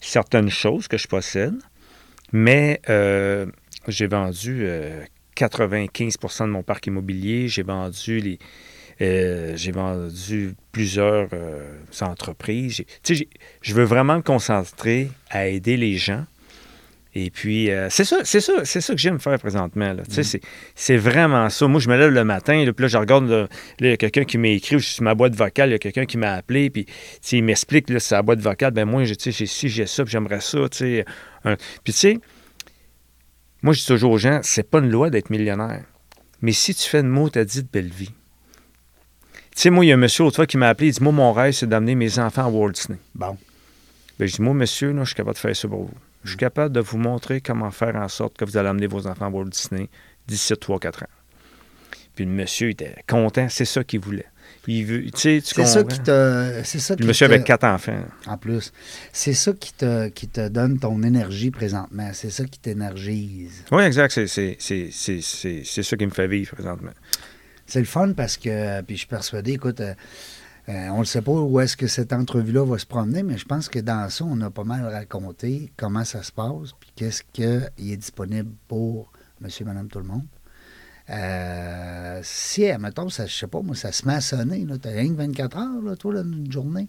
certaines 0.00 0.48
choses 0.50 0.86
que 0.86 0.96
je 0.96 1.08
possède, 1.08 1.54
mais 2.32 2.80
euh, 2.88 3.46
j'ai 3.88 4.06
vendu 4.06 4.60
euh, 4.62 5.02
95% 5.36 6.46
de 6.46 6.50
mon 6.50 6.62
parc 6.62 6.86
immobilier. 6.86 7.48
J'ai 7.48 7.62
vendu 7.62 8.20
les. 8.20 8.38
euh, 9.00 9.52
j'ai 9.56 9.72
vendu 9.72 10.54
plusieurs 10.72 11.28
euh, 11.32 11.74
entreprises. 12.00 12.84
Je 13.62 13.74
veux 13.74 13.84
vraiment 13.84 14.16
me 14.16 14.22
concentrer 14.22 15.10
à 15.30 15.46
aider 15.48 15.76
les 15.76 15.96
gens. 15.96 16.24
Et 17.16 17.30
puis, 17.30 17.70
euh, 17.70 17.88
c'est 17.90 18.04
ça, 18.04 18.18
c'est 18.24 18.40
ça, 18.40 18.64
c'est 18.64 18.80
ça 18.80 18.92
que 18.92 18.98
j'aime 18.98 19.20
faire 19.20 19.38
présentement. 19.38 19.92
là. 19.92 20.02
Sais, 20.08 20.24
c'est, 20.24 20.40
c'est 20.74 20.96
vraiment 20.96 21.48
ça. 21.48 21.68
Moi, 21.68 21.80
je 21.80 21.88
me 21.88 21.96
lève 21.96 22.10
le 22.10 22.24
matin, 22.24 22.64
là, 22.64 22.72
puis 22.72 22.82
là, 22.82 22.88
je 22.88 22.98
regarde, 22.98 23.28
là, 23.28 23.46
il 23.78 23.86
y 23.86 23.90
a 23.92 23.96
quelqu'un 23.96 24.24
qui 24.24 24.36
m'écrit, 24.36 24.80
je 24.80 24.84
suis 24.84 24.94
sur 24.94 25.04
ma 25.04 25.14
boîte 25.14 25.34
vocale, 25.34 25.68
il 25.68 25.72
y 25.72 25.76
a 25.76 25.78
quelqu'un 25.78 26.06
qui 26.06 26.18
m'a 26.18 26.32
appelé, 26.32 26.70
puis 26.70 26.86
il 27.30 27.44
m'explique, 27.44 27.88
là, 27.90 27.98
la 28.10 28.22
boîte 28.22 28.40
vocale, 28.40 28.72
ben 28.72 28.84
moi, 28.84 29.04
je- 29.04 29.14
tu 29.14 29.24
sais, 29.24 29.32
j'ai 29.32 29.46
ci, 29.46 29.68
j'ai 29.68 29.86
ça, 29.86 30.02
puis 30.04 30.10
j'aimerais 30.10 30.40
ça, 30.40 30.58
tu 30.68 30.78
sais. 30.78 31.04
un- 31.44 31.54
Puis 31.84 31.92
tu 31.92 31.98
sais, 32.00 32.18
moi, 33.62 33.72
je 33.74 33.80
dis 33.80 33.86
toujours 33.86 34.10
aux 34.12 34.18
gens, 34.18 34.40
c'est 34.42 34.68
pas 34.68 34.80
une 34.80 34.90
loi 34.90 35.08
d'être 35.08 35.30
millionnaire. 35.30 35.84
Mais 36.42 36.52
si 36.52 36.74
tu 36.74 36.88
fais 36.88 37.00
une 37.00 37.08
mot, 37.08 37.28
t'as 37.30 37.44
dit 37.44 37.62
de 37.62 37.68
belle 37.72 37.88
vie. 37.90 38.10
Tu 39.54 39.62
sais, 39.62 39.70
moi, 39.70 39.84
il 39.84 39.88
y 39.88 39.92
a 39.92 39.94
un 39.94 39.98
monsieur 39.98 40.24
l'autre 40.24 40.36
fois 40.36 40.46
qui 40.46 40.58
m'a 40.58 40.68
appelé, 40.68 40.88
il 40.88 40.92
dit, 40.94 41.02
moi, 41.02 41.12
mon 41.12 41.32
rêve, 41.32 41.52
c'est 41.52 41.68
d'amener 41.68 41.94
mes 41.94 42.18
enfants 42.18 42.44
à 42.46 42.48
Walt 42.48 42.72
Disney. 42.72 42.98
Bon. 43.14 43.38
Ben, 44.18 44.26
je 44.26 44.34
dis, 44.34 44.42
moi, 44.42 44.52
monsieur, 44.52 44.92
là, 44.92 45.02
je 45.04 45.06
suis 45.06 45.14
capable 45.14 45.34
de 45.34 45.38
faire 45.38 45.54
ça 45.56 45.68
pour 45.68 45.84
vous. 45.84 45.94
Je 46.24 46.30
suis 46.30 46.38
capable 46.38 46.74
de 46.74 46.80
vous 46.80 46.98
montrer 46.98 47.40
comment 47.40 47.70
faire 47.70 47.96
en 47.96 48.08
sorte 48.08 48.36
que 48.36 48.44
vous 48.44 48.56
allez 48.56 48.68
amener 48.68 48.86
vos 48.86 49.06
enfants 49.06 49.26
à 49.26 49.28
Walt 49.30 49.44
Disney 49.46 49.88
d'ici 50.26 50.52
3-4 50.54 51.04
ans. 51.04 51.08
Puis 52.16 52.24
le 52.24 52.30
monsieur 52.30 52.70
était 52.70 52.94
content, 53.08 53.48
c'est 53.50 53.64
ça 53.64 53.84
qu'il 53.84 54.00
voulait. 54.00 54.26
Il 54.66 54.86
veut, 54.86 55.02
tu 55.04 55.10
sais, 55.16 55.42
tu 55.44 55.54
C'est 55.54 55.66
ça 55.66 55.82
qui 55.84 56.00
te. 56.00 56.60
C'est 56.64 56.78
ça 56.78 56.94
Le 56.98 57.04
monsieur 57.06 57.26
te- 57.26 57.32
avec 57.32 57.44
quatre 57.44 57.64
enfants. 57.64 58.02
En 58.26 58.38
plus. 58.38 58.72
C'est 59.12 59.34
ça 59.34 59.52
qui 59.52 59.74
te, 59.74 60.08
qui 60.08 60.28
te 60.28 60.48
donne 60.48 60.78
ton 60.78 61.02
énergie 61.02 61.50
présentement. 61.50 62.10
C'est 62.14 62.30
ça 62.30 62.44
qui 62.44 62.58
t'énergise. 62.58 63.64
Oui, 63.72 63.82
exact. 63.82 64.12
C'est, 64.12 64.26
c'est, 64.26 64.56
c'est, 64.58 64.88
c'est, 64.90 65.20
c'est, 65.20 65.62
c'est 65.64 65.82
ça 65.82 65.96
qui 65.96 66.06
me 66.06 66.10
fait 66.12 66.28
vivre 66.28 66.54
présentement. 66.54 66.92
C'est 67.66 67.80
le 67.80 67.84
fun 67.86 68.12
parce 68.12 68.36
que, 68.38 68.80
puis 68.82 68.94
je 68.96 69.00
suis 69.00 69.08
persuadé, 69.08 69.52
écoute, 69.52 69.82
euh, 70.68 70.88
on 70.88 71.00
ne 71.00 71.04
sait 71.04 71.22
pas 71.22 71.32
où 71.32 71.60
est-ce 71.60 71.76
que 71.76 71.86
cette 71.86 72.12
entrevue-là 72.12 72.64
va 72.64 72.78
se 72.78 72.86
promener, 72.86 73.22
mais 73.22 73.36
je 73.36 73.44
pense 73.44 73.68
que 73.68 73.78
dans 73.78 74.08
ça, 74.08 74.24
on 74.24 74.40
a 74.40 74.50
pas 74.50 74.64
mal 74.64 74.86
raconté 74.86 75.70
comment 75.76 76.04
ça 76.04 76.22
se 76.22 76.32
passe, 76.32 76.72
puis 76.80 76.90
qu'est-ce 76.96 77.22
qui 77.32 77.42
est 77.42 77.96
disponible 77.96 78.50
pour 78.66 79.12
monsieur, 79.40 79.64
madame, 79.64 79.88
tout 79.88 79.98
le 79.98 80.06
monde. 80.06 80.24
Euh, 81.10 82.20
si, 82.22 82.66
admettons, 82.66 83.10
ça, 83.10 83.26
je 83.26 83.34
sais 83.34 83.46
pas, 83.46 83.60
moi, 83.60 83.76
ça 83.76 83.92
se 83.92 84.06
met 84.06 84.14
à 84.14 84.20
sonner, 84.22 84.64
là, 84.64 84.76
t'as 84.80 84.90
rien 84.90 85.08
que 85.08 85.18
24 85.18 85.58
heures, 85.58 85.82
là, 85.82 85.96
toi, 85.96 86.14
là, 86.14 86.20
une 86.20 86.50
journée. 86.50 86.88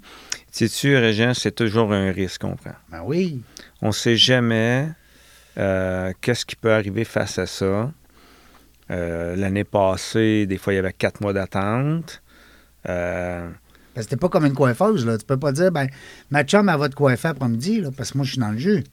Sais-tu, 0.51 0.95
Régent, 0.95 1.33
c'est 1.33 1.53
toujours 1.53 1.91
un 1.91 2.11
risque 2.11 2.41
qu'on 2.41 2.55
prend. 2.55 2.75
Ben 2.89 3.01
oui. 3.03 3.41
On 3.81 3.87
ne 3.87 3.91
sait 3.91 4.15
jamais 4.15 4.89
euh, 5.57 6.13
qu'est-ce 6.21 6.45
qui 6.45 6.55
peut 6.55 6.71
arriver 6.71 7.03
face 7.03 7.37
à 7.39 7.45
ça. 7.45 7.91
Euh, 8.91 9.35
l'année 9.35 9.65
passée, 9.65 10.45
des 10.45 10.57
fois, 10.57 10.71
il 10.73 10.77
y 10.77 10.79
avait 10.79 10.93
quatre 10.93 11.19
mois 11.19 11.33
d'attente. 11.33 12.21
Parce 13.95 14.05
que 14.05 14.11
t'es 14.11 14.17
pas 14.17 14.29
comme 14.29 14.45
une 14.45 14.53
coiffeuse, 14.53 15.05
là. 15.05 15.17
Tu 15.17 15.25
peux 15.25 15.37
pas 15.37 15.51
dire, 15.53 15.71
ben, 15.71 15.87
ma 16.29 16.43
chum, 16.43 16.69
elle 16.69 16.77
va 16.77 16.89
te 16.89 16.95
coiffer 16.95 17.29
après-midi, 17.29 17.81
là, 17.81 17.89
parce 17.95 18.11
que 18.11 18.17
moi, 18.19 18.25
je 18.25 18.31
suis 18.33 18.39
dans 18.39 18.51
le 18.51 18.57
jus. 18.59 18.83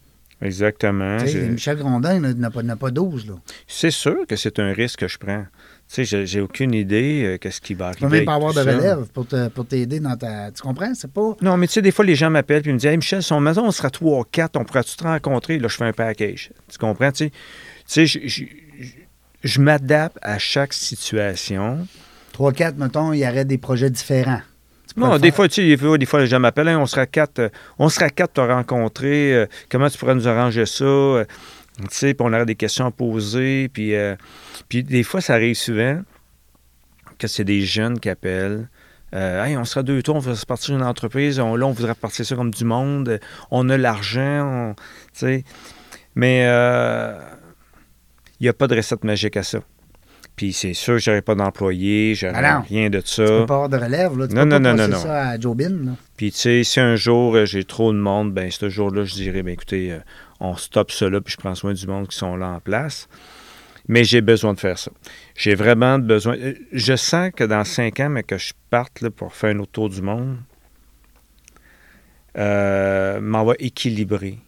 exactement. 0.41 1.19
Michel 1.51 1.77
Grondin, 1.79 2.21
n'a 2.21 2.51
pas, 2.51 2.63
pas 2.77 2.91
12, 2.91 3.27
là. 3.27 3.35
C'est 3.67 3.91
sûr 3.91 4.27
que 4.29 4.37
c'est 4.37 4.59
un 4.59 4.73
risque 4.73 5.01
que 5.01 5.09
je 5.09 5.19
prends. 5.19 5.45
Tu 5.93 6.07
sais, 6.07 6.25
j'ai- 6.27 6.41
aucune 6.41 6.73
idée 6.73 7.23
euh, 7.25 7.37
qu'est-ce 7.39 7.61
qui 7.61 7.75
va 7.75 7.93
Tu 7.93 8.01
peux 8.01 8.07
arriver. 8.07 8.19
même 8.21 8.27
pas 8.27 8.35
avoir 8.37 8.55
de 8.55 8.61
relève 8.61 9.09
pour, 9.13 9.27
te- 9.27 9.49
pour 9.49 9.67
t'aider 9.67 10.01
dans 10.01 10.17
ta. 10.17 10.51
Tu 10.51 10.63
comprends? 10.63 10.95
C'est 10.95 11.13
pas. 11.13 11.37
Non, 11.43 11.57
mais 11.59 11.67
tu 11.67 11.75
sais, 11.75 11.83
des 11.83 11.91
fois, 11.91 12.05
les 12.05 12.15
gens 12.15 12.31
m'appellent 12.31 12.67
et 12.67 12.73
me 12.73 12.79
disent 12.79 12.87
Hey, 12.91 12.97
Michel, 12.97 13.23
son 13.23 13.41
maison, 13.41 13.65
on 13.67 13.71
sera 13.73 13.91
3 13.91 14.25
4, 14.33 14.57
on 14.59 14.65
pourra-tu 14.65 14.97
te 14.97 15.05
rencontrer? 15.05 15.59
Là, 15.59 15.69
je 15.69 15.77
fais 15.77 15.85
un 15.85 15.93
package. 15.93 16.51
Tu 16.71 16.79
comprends? 16.79 17.13
Tu 17.13 17.27
sais, 17.27 17.31
tu 17.31 17.37
sais, 17.87 18.07
je, 18.07 18.21
je- 18.27 18.45
je- 18.81 18.91
je 19.45 19.61
m'adapte 19.61 20.17
à 20.23 20.39
chaque 20.39 20.73
situation. 20.73 21.87
3-4, 22.33 22.77
mettons, 22.79 23.13
il 23.13 23.19
y 23.19 23.27
aurait 23.29 23.45
des 23.45 23.59
projets 23.59 23.91
différents. 23.91 24.41
Tu 24.95 25.01
Non, 25.01 25.19
des 25.19 25.31
fois, 25.31 25.49
tu 25.49 25.77
sais, 25.77 25.77
des 25.99 26.07
fois, 26.07 26.21
les 26.21 26.27
gens 26.27 26.41
m'appellent 26.41 26.69
Hey, 26.69 26.77
on 26.77 26.87
sera 26.87 27.07
quatre, 27.07 27.39
euh, 27.39 27.49
on 27.79 27.89
sera 27.89 28.11
quatre 28.11 28.35
te 28.35 28.41
rencontrer. 28.41 29.35
euh, 29.35 29.47
comment 29.71 29.89
tu 29.89 29.99
pourrais 29.99 30.15
nous 30.15 30.29
arranger 30.29 30.67
ça 30.67 30.85
Euh, 30.85 31.25
Tu 31.79 31.87
sais, 31.91 32.15
puis 32.15 32.27
on 32.27 32.33
aurait 32.33 32.45
des 32.47 32.55
questions 32.57 32.87
à 32.87 32.91
poser. 32.91 33.69
Puis, 33.73 33.95
euh, 33.95 34.15
puis 34.69 34.83
des 34.85 35.03
fois, 35.03 35.21
ça 35.21 35.35
arrive 35.35 35.55
souvent 35.57 36.03
que 37.19 37.27
c'est 37.27 37.45
des 37.45 37.63
jeunes 37.63 37.99
qui 37.99 38.09
appellent. 38.11 38.69
Hey, 39.15 39.59
on 39.59 39.65
sera 39.67 39.83
deux 39.83 40.03
tours, 40.03 40.17
on 40.17 40.21
va 40.21 40.35
se 40.35 40.47
partir 40.47 40.75
d'une 40.75 40.85
entreprise. 40.85 41.39
On, 41.39 41.55
là, 41.55 41.67
on 41.67 41.73
voudrait 41.73 41.95
partir 41.95 42.25
ça 42.25 42.35
comme 42.35 42.51
du 42.51 42.65
monde. 42.65 43.21
On 43.51 43.69
a 43.69 43.77
l'argent. 43.77 44.75
tu 45.13 45.19
sais. 45.21 45.45
Mais 46.15 46.45
euh, 46.47 47.19
il 48.41 48.45
n'y 48.45 48.49
a 48.49 48.55
pas 48.55 48.67
de 48.69 48.75
recette 48.77 49.05
magique 49.05 49.37
à 49.37 49.43
ça. 49.43 49.61
Puis 50.37 50.53
c'est 50.53 50.73
sûr 50.73 50.95
que 50.95 51.01
je 51.01 51.21
pas 51.21 51.35
d'employé, 51.35 52.15
je 52.15 52.27
non. 52.27 52.63
rien 52.69 52.89
de 52.91 53.03
ça. 53.05 53.25
Tu 53.25 53.31
peux 53.31 53.47
pas 53.47 53.55
avoir 53.55 53.69
de 53.69 53.77
relève, 53.77 54.17
là. 54.19 54.27
Tu 54.29 54.35
Non, 54.35 54.43
peux 54.43 54.49
non, 54.49 54.63
pas 54.63 54.73
non, 54.75 54.77
non, 54.77 54.89
non. 54.89 54.99
ça 54.99 55.29
à 55.29 55.39
Jobin. 55.39 55.95
Puis, 56.17 56.33
tu 56.33 56.39
sais, 56.39 56.65
si 56.65 56.81
un 56.81 56.97
jour 56.97 57.37
euh, 57.37 57.45
j'ai 57.45 57.65
trop 57.65 57.93
de 57.93 57.99
monde, 57.99 58.33
ben 58.33 58.51
ce 58.51 58.69
jour-là, 58.69 59.05
je 59.05 59.15
dirais, 59.15 59.43
ben 59.43 59.53
écoutez, 59.53 59.93
euh, 59.93 59.99
on 60.41 60.57
stoppe 60.57 60.91
cela, 60.91 61.21
puis 61.21 61.33
je 61.33 61.37
prends 61.37 61.55
soin 61.55 61.75
du 61.75 61.87
monde 61.87 62.09
qui 62.09 62.17
sont 62.17 62.35
là 62.37 62.49
en 62.49 62.61
place. 62.61 63.09
Mais 63.89 64.05
j'ai 64.05 64.21
besoin 64.21 64.55
de 64.55 64.61
faire 64.61 64.79
ça. 64.79 64.91
J'ai 65.37 65.55
vraiment 65.55 65.99
besoin. 65.99 66.37
euh, 66.39 66.55
Je 66.73 66.97
sens 66.97 67.31
que 67.37 67.45
dans 67.45 67.65
cinq 67.65 68.01
ans, 68.01 68.09
mais 68.09 68.23
que 68.23 68.39
je 68.39 68.53
parte 68.71 69.01
là, 69.03 69.11
pour 69.11 69.35
faire 69.35 69.55
un 69.55 69.59
autre 69.59 69.73
tour 69.73 69.91
du 69.91 70.01
monde, 70.03 70.37
euh, 72.39 73.21
m'en 73.21 73.45
va 73.45 73.55
équilibrer. 73.59 74.39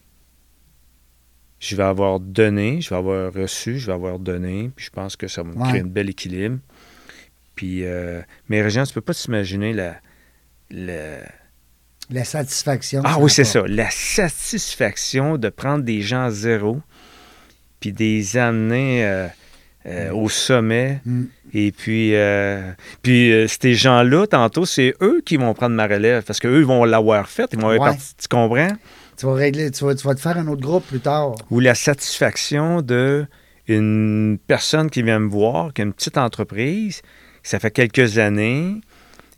Je 1.67 1.77
vais 1.77 1.83
avoir 1.83 2.21
donné, 2.21 2.81
je 2.83 2.91
vais 2.91 2.97
avoir 2.97 3.33
reçu, 3.33 3.79
je 3.79 3.87
vais 3.87 3.93
avoir 3.95 4.19
donné, 4.19 4.71
puis 4.77 4.85
je 4.85 4.91
pense 4.91 5.17
que 5.17 5.29
ça 5.29 5.43
va 5.43 5.51
me 5.51 5.57
Ouais. 5.57 5.69
créer 5.69 5.81
un 5.81 5.85
bel 5.87 6.11
équilibre. 6.11 6.59
Puis, 7.55 7.85
euh, 7.85 8.21
mais 8.49 8.61
Régent, 8.61 8.85
tu 8.85 8.93
peux 8.93 9.01
pas 9.01 9.15
t'imaginer 9.15 9.73
la, 9.73 9.95
la, 10.71 11.19
La 12.11 12.25
satisfaction. 12.25 13.01
ah 13.05 13.17
oui, 13.19 13.31
c'est 13.31 13.45
ça. 13.45 13.63
La 13.67 13.89
satisfaction 13.91 15.39
de 15.39 15.49
prendre 15.49 15.85
des 15.85 16.03
gens 16.03 16.25
à 16.25 16.31
zéro, 16.31 16.81
puis 17.81 17.93
des 17.93 18.37
amener 18.37 19.05
euh, 19.07 19.27
euh, 19.87 20.11
au 20.13 20.29
sommet. 20.29 21.01
Mm. 21.07 21.25
Et 21.55 21.73
puis, 21.73 22.15
euh, 22.15 22.73
puis 23.03 23.33
euh, 23.33 23.47
ces 23.49 23.75
gens-là, 23.75 24.27
tantôt, 24.27 24.67
c'est 24.67 24.95
eux 25.01 25.23
qui 25.25 25.37
vont 25.37 25.55
prendre 25.55 25.75
ma 25.77 25.87
relève, 25.87 26.25
parce 26.25 26.41
qu'eux 26.41 26.63
vont 26.63 26.85
l'avoir 26.85 27.29
fait. 27.29 27.49
Ils 27.53 27.59
vont 27.61 27.69
avoir 27.71 27.91
Ouais. 27.91 27.97
parti- 27.97 28.15
tu 28.21 28.29
comprends? 28.29 28.77
Tu 29.17 29.27
vas 29.27 29.35
régler, 29.35 29.71
tu 29.71 29.85
vas, 29.85 29.95
tu 29.95 30.07
vas 30.07 30.15
te 30.15 30.21
faire 30.21 30.37
un 30.39 30.47
autre 30.49 30.63
groupe 30.63 30.87
plus 30.87 31.01
tard. 31.01 31.35
Ou 31.51 31.61
la 31.61 31.75
satisfaction 31.75 32.83
de 32.83 33.27
une 33.69 34.39
personne 34.47 34.91
qui 34.91 35.03
vient 35.03 35.19
me 35.21 35.29
voir, 35.29 35.73
qui 35.73 35.83
a 35.83 35.85
une 35.85 35.93
petite 35.93 36.19
entreprise, 36.19 37.01
ça 37.43 37.59
fait 37.59 37.71
quelques 37.71 38.19
années, 38.19 38.81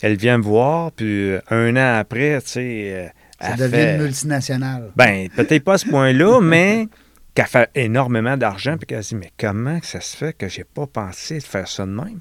elle 0.02 0.16
vient 0.16 0.38
me 0.38 0.42
voir, 0.42 0.92
puis 0.92 1.30
euh, 1.30 1.40
un 1.50 1.76
an 1.76 1.98
après, 1.98 2.40
tu 2.42 2.48
sais, 2.48 2.92
euh, 2.94 3.08
Ça 3.40 3.54
devient 3.56 3.70
fait- 3.70 3.96
une 3.96 4.02
multinationale. 4.02 4.92
Ben, 4.96 5.28
peut-être 5.36 5.62
pas 5.62 5.74
à 5.74 5.78
ce 5.78 5.86
point-là, 5.88 6.40
mais 6.42 6.88
qu'elle 7.34 7.46
fait 7.46 7.70
énormément 7.74 8.36
d'argent, 8.36 8.76
puis 8.78 8.86
qu'elle 8.86 9.04
se 9.04 9.10
dit, 9.10 9.20
mais 9.20 9.30
comment 9.38 9.78
ça 9.82 10.00
se 10.00 10.16
fait 10.16 10.32
que 10.36 10.48
j'ai 10.48 10.64
pas 10.64 10.86
pensé 10.86 11.38
de 11.38 11.44
faire 11.44 11.68
ça 11.68 11.84
de 11.86 11.90
même? 11.92 12.20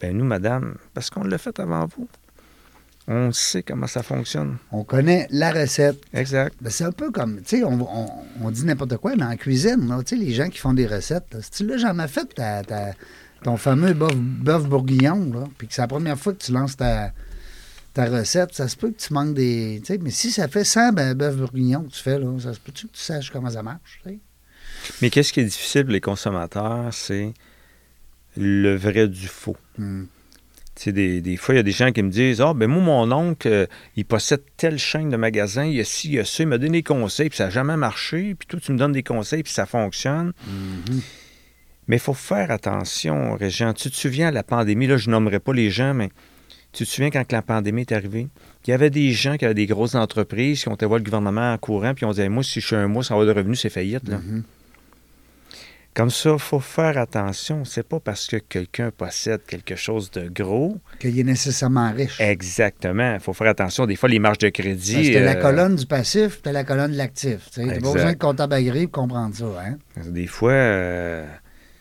Ben, 0.00 0.16
nous, 0.16 0.24
madame, 0.24 0.76
parce 0.94 1.10
qu'on 1.10 1.22
l'a 1.22 1.38
fait 1.38 1.60
avant 1.60 1.86
vous. 1.96 2.08
On 3.14 3.30
sait 3.30 3.62
comment 3.62 3.86
ça 3.86 4.02
fonctionne. 4.02 4.56
On 4.70 4.84
connaît 4.84 5.26
la 5.30 5.52
recette. 5.52 6.00
Exact. 6.14 6.56
Ben, 6.62 6.70
c'est 6.70 6.84
un 6.84 6.92
peu 6.92 7.10
comme, 7.10 7.42
tu 7.42 7.58
sais, 7.58 7.64
on, 7.64 7.72
on- 7.82 8.10
on 8.42 8.50
dit 8.50 8.64
n'importe 8.64 8.96
quoi, 8.96 9.14
mais 9.16 9.24
en 9.24 9.36
cuisine, 9.36 9.92
tu 10.06 10.16
sais, 10.16 10.24
les 10.24 10.32
gens 10.32 10.48
qui 10.48 10.58
font 10.58 10.72
des 10.72 10.86
recettes, 10.86 11.26
là, 11.34 11.42
si 11.42 11.50
tu 11.50 11.66
l'as 11.66 11.76
jamais 11.76 12.08
fait, 12.08 12.24
ta- 12.34 12.62
ta- 12.62 12.94
ton 13.44 13.56
fameux 13.58 13.92
bœuf, 13.92 14.14
bœuf 14.14 14.66
bourguignon, 14.66 15.30
là, 15.34 15.44
puis 15.58 15.66
que 15.68 15.74
c'est 15.74 15.82
la 15.82 15.88
première 15.88 16.18
fois 16.18 16.32
que 16.32 16.38
tu 16.42 16.52
lances 16.52 16.76
ta, 16.76 17.12
ta 17.92 18.06
recette, 18.06 18.54
ça 18.54 18.68
se 18.68 18.76
peut 18.76 18.90
que 18.90 18.98
tu 18.98 19.12
manques 19.12 19.34
des... 19.34 19.80
tu 19.84 19.92
sais, 19.92 19.98
mais 20.00 20.10
si 20.10 20.30
ça 20.30 20.48
fait 20.48 20.64
100 20.64 20.92
ben, 20.92 21.12
bœuf 21.14 21.36
bourguignon 21.36 21.82
que 21.82 21.90
tu 21.90 22.00
fais, 22.02 22.18
là, 22.18 22.26
ça 22.40 22.54
se 22.54 22.60
peut-tu 22.60 22.86
que 22.86 22.92
tu 22.92 23.00
saches 23.02 23.30
comment 23.30 23.50
ça 23.50 23.62
marche, 23.62 24.00
tu 24.04 24.10
sais? 24.10 24.18
Mais 25.02 25.10
qu'est-ce 25.10 25.32
qui 25.34 25.40
est 25.40 25.44
difficile 25.44 25.82
pour 25.84 25.92
les 25.92 26.00
consommateurs, 26.00 26.88
c'est 26.94 27.34
le 28.36 28.74
vrai 28.76 29.06
du 29.08 29.26
faux. 29.28 29.56
Hmm. 29.76 30.04
Des, 30.86 31.20
des 31.20 31.36
fois, 31.36 31.54
il 31.54 31.58
y 31.58 31.60
a 31.60 31.62
des 31.62 31.70
gens 31.70 31.92
qui 31.92 32.02
me 32.02 32.10
disent 32.10 32.40
Ah, 32.40 32.54
ben 32.54 32.66
moi, 32.66 32.82
mon 32.82 33.12
oncle, 33.12 33.46
euh, 33.46 33.66
il 33.96 34.04
possède 34.04 34.42
telle 34.56 34.78
chaîne 34.78 35.10
de 35.10 35.16
magasins, 35.16 35.64
il 35.64 35.74
y 35.74 35.80
a 35.80 35.84
ci, 35.84 36.08
il 36.08 36.14
y 36.14 36.18
a 36.18 36.24
ça, 36.24 36.42
il 36.42 36.46
m'a 36.46 36.58
donné 36.58 36.78
des 36.78 36.82
conseils, 36.82 37.28
puis 37.28 37.36
ça 37.36 37.44
n'a 37.44 37.50
jamais 37.50 37.76
marché, 37.76 38.34
puis 38.34 38.48
toi, 38.48 38.58
tu 38.60 38.72
me 38.72 38.78
donnes 38.78 38.92
des 38.92 39.02
conseils, 39.02 39.42
puis 39.42 39.52
ça 39.52 39.66
fonctionne. 39.66 40.32
Mais 41.88 41.96
il 41.96 42.00
faut 42.00 42.14
faire 42.14 42.50
attention, 42.50 43.34
Régent. 43.34 43.74
Tu 43.74 43.90
te 43.90 43.96
souviens, 43.96 44.30
la 44.30 44.42
pandémie, 44.42 44.86
là, 44.86 44.96
je 44.96 45.10
nommerai 45.10 45.40
pas 45.40 45.52
les 45.52 45.70
gens, 45.70 45.94
mais 45.94 46.08
tu 46.72 46.84
te 46.84 46.88
souviens 46.88 47.10
quand 47.10 47.30
la 47.32 47.42
pandémie 47.42 47.82
est 47.82 47.92
arrivée? 47.92 48.28
Il 48.66 48.70
y 48.70 48.72
avait 48.72 48.90
des 48.90 49.12
gens 49.12 49.36
qui 49.36 49.44
avaient 49.44 49.54
des 49.54 49.66
grosses 49.66 49.94
entreprises 49.94 50.62
qui 50.62 50.68
ont 50.68 50.74
été 50.74 50.86
voir 50.86 50.98
le 50.98 51.04
gouvernement 51.04 51.52
en 51.52 51.58
courant, 51.58 51.92
puis 51.94 52.06
on 52.06 52.10
disait 52.10 52.28
Moi, 52.28 52.42
si 52.42 52.60
je 52.60 52.66
suis 52.66 52.76
un 52.76 52.88
mois 52.88 53.04
sans 53.04 53.14
avoir 53.14 53.26
de 53.26 53.38
revenus, 53.38 53.60
c'est 53.60 53.70
faillite. 53.70 54.08
Là. 54.08 54.18
Mhm. 54.18 54.42
Comme 55.94 56.08
ça, 56.10 56.30
il 56.32 56.38
faut 56.38 56.58
faire 56.60 56.96
attention. 56.96 57.64
C'est 57.66 57.86
pas 57.86 58.00
parce 58.00 58.26
que 58.26 58.36
quelqu'un 58.36 58.90
possède 58.90 59.42
quelque 59.46 59.76
chose 59.76 60.10
de 60.10 60.26
gros. 60.28 60.78
Qu'il 60.98 61.18
est 61.18 61.22
nécessairement 61.24 61.92
riche. 61.92 62.18
Exactement. 62.18 63.14
Il 63.14 63.20
faut 63.20 63.34
faire 63.34 63.48
attention. 63.48 63.84
Des 63.86 63.96
fois, 63.96 64.08
les 64.08 64.18
marges 64.18 64.38
de 64.38 64.48
crédit. 64.48 64.94
Parce 64.94 65.08
que 65.08 65.18
la 65.18 65.36
euh, 65.36 65.42
colonne 65.42 65.76
du 65.76 65.84
passif, 65.86 66.40
t'as 66.42 66.52
la 66.52 66.64
colonne 66.64 66.92
de 66.92 66.96
l'actif. 66.96 67.48
Tu 67.52 67.60
n'as 67.64 67.74
pas 67.78 67.92
besoin 67.92 68.12
de 68.14 68.18
comptable 68.18 68.54
agréé 68.54 68.86
pour 68.86 69.02
comprendre 69.02 69.34
ça. 69.34 69.44
Hein? 69.66 69.76
Des 70.06 70.26
fois. 70.26 70.52
euh, 70.52 71.26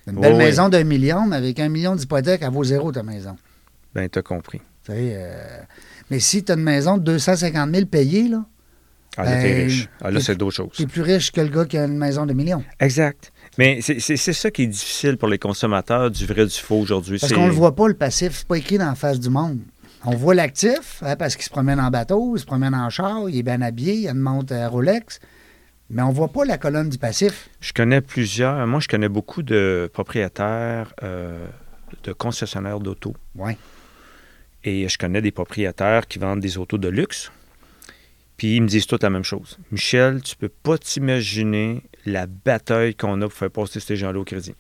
Une 0.08 0.20
belle 0.20 0.34
oui. 0.34 0.38
maison 0.40 0.68
d'un 0.68 0.84
million, 0.84 1.26
mais 1.26 1.38
avec 1.38 1.60
un 1.62 1.70
million 1.70 1.96
d'hypothèque, 1.96 2.42
elle 2.44 2.52
vaut 2.52 2.64
zéro 2.66 2.92
ta 2.92 3.04
maison. 3.04 3.38
ben, 3.96 4.10
tu 4.10 4.20
as 4.20 4.24
compris. 4.24 4.62
Euh, 4.90 5.58
Mais 6.10 6.20
si 6.20 6.44
tu 6.44 6.52
as 6.52 6.56
une 6.56 6.64
maison 6.64 6.98
de 6.98 7.04
250 7.04 7.74
000 7.74 7.86
payée, 7.86 8.28
là, 8.28 8.44
Ah, 9.16 9.26
là, 9.26 9.42
t'es 9.42 9.54
Ben, 9.54 9.64
riche. 9.68 9.90
Ah, 10.02 10.10
là, 10.12 10.20
t'es- 10.20 10.26
c'est 10.26 10.36
d'autres 10.36 10.56
choses. 10.56 10.72
tu 10.74 10.84
es 10.84 10.88
plus 10.88 11.02
riche 11.02 11.32
que 11.32 11.40
le 11.42 11.50
gars 11.50 11.66
qui 11.66 11.78
a 11.78 11.86
une 11.86 11.98
maison 11.98 12.26
de 12.26 12.34
millions. 12.34 12.64
Exact. 12.80 13.32
Mais 13.58 13.82
c'est 13.82 14.18
ça 14.18 14.50
qui 14.52 14.64
est 14.64 14.68
difficile 14.68 15.18
pour 15.18 15.28
les 15.28 15.38
consommateurs 15.38 16.10
du 16.10 16.26
vrai 16.26 16.46
du 16.46 16.56
faux 16.56 16.80
aujourd'hui. 16.80 17.20
Parce 17.20 17.34
qu'on 17.34 17.44
ne 17.44 17.48
le 17.48 17.54
voit 17.54 17.76
pas, 17.76 17.88
le 17.88 17.94
passif. 17.94 18.38
C'est 18.38 18.48
pas 18.48 18.58
écrit 18.58 18.78
dans 18.78 18.86
la 18.86 18.96
face 18.96 19.20
du 19.20 19.30
monde. 19.30 19.60
On 20.04 20.16
voit 20.16 20.34
l'actif, 20.34 21.04
hein, 21.04 21.16
parce 21.16 21.36
qu'il 21.36 21.46
se 21.46 21.50
promène 21.50 21.80
en 21.80 21.92
bateau, 21.92 22.36
il 22.36 22.40
se 22.40 22.46
promène 22.46 22.74
en 22.74 22.90
char, 22.90 23.30
il 23.30 23.38
est 23.38 23.44
bien 23.44 23.62
habillé, 23.62 23.94
il 23.94 24.08
a 24.08 24.12
une 24.12 24.18
montre 24.18 24.54
à 24.56 24.68
Rolex. 24.68 25.20
Mais 25.92 26.02
on 26.02 26.12
voit 26.12 26.30
pas 26.30 26.46
la 26.46 26.58
colonne 26.58 26.90
du 26.90 26.98
passif. 26.98 27.50
Je 27.60 27.74
connais 27.74 28.02
plusieurs. 28.02 28.66
Moi, 28.66 28.80
je 28.80 28.88
connais 28.88 29.10
beaucoup 29.10 29.44
de 29.44 29.90
propriétaires 29.94 30.94
euh, 31.04 31.46
de 32.04 32.14
concessionnaires 32.14 32.80
d'auto. 32.80 33.14
Oui. 33.36 33.54
Et 34.64 34.88
je 34.88 34.98
connais 34.98 35.22
des 35.22 35.32
propriétaires 35.32 36.08
qui 36.08 36.18
vendent 36.18 36.40
des 36.40 36.58
autos 36.58 36.78
de 36.78 36.88
luxe. 36.88 37.32
Puis 38.42 38.56
ils 38.56 38.62
me 38.64 38.68
disent 38.68 38.88
toutes 38.88 39.04
la 39.04 39.12
même 39.12 39.24
chose. 39.24 39.60
Michel, 39.72 40.24
tu 40.24 40.36
peux 40.36 40.50
pas 40.50 40.76
t'imaginer 40.80 41.84
la 42.08 42.26
bataille 42.26 42.96
qu'on 42.96 43.22
a 43.22 43.26
pour 43.26 43.34
faire 43.34 43.52
passer 43.52 43.80
ces 43.80 43.96
gens-là 43.96 44.20
au 44.20 44.24
crédit. 44.24 44.56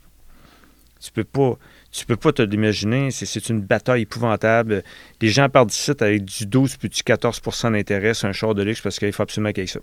Tu 1.00 1.12
peux 1.12 1.24
pas, 1.24 1.58
tu 1.90 2.06
peux 2.06 2.16
pas 2.16 2.32
te 2.32 2.44
l'imaginer. 2.44 3.10
C'est, 3.10 3.50
une 3.50 3.62
bataille 3.62 4.04
épouvantable. 4.04 4.84
Les 5.20 5.30
gens 5.30 5.50
partent 5.50 5.70
d'ici 5.70 5.90
avec 6.00 6.26
du 6.26 6.46
12 6.46 6.78
puis 6.78 6.90
du 6.90 7.02
14% 7.02 7.72
d'intérêt 7.72 8.14
sur 8.14 8.28
un 8.28 8.34
char 8.34 8.54
de 8.54 8.62
luxe 8.62 8.82
parce 8.82 9.00
qu'il 9.00 9.12
faut 9.12 9.24
absolument 9.24 9.52
qu'il 9.52 9.64
y 9.64 9.64
ait 9.64 9.68
ça. 9.68 9.80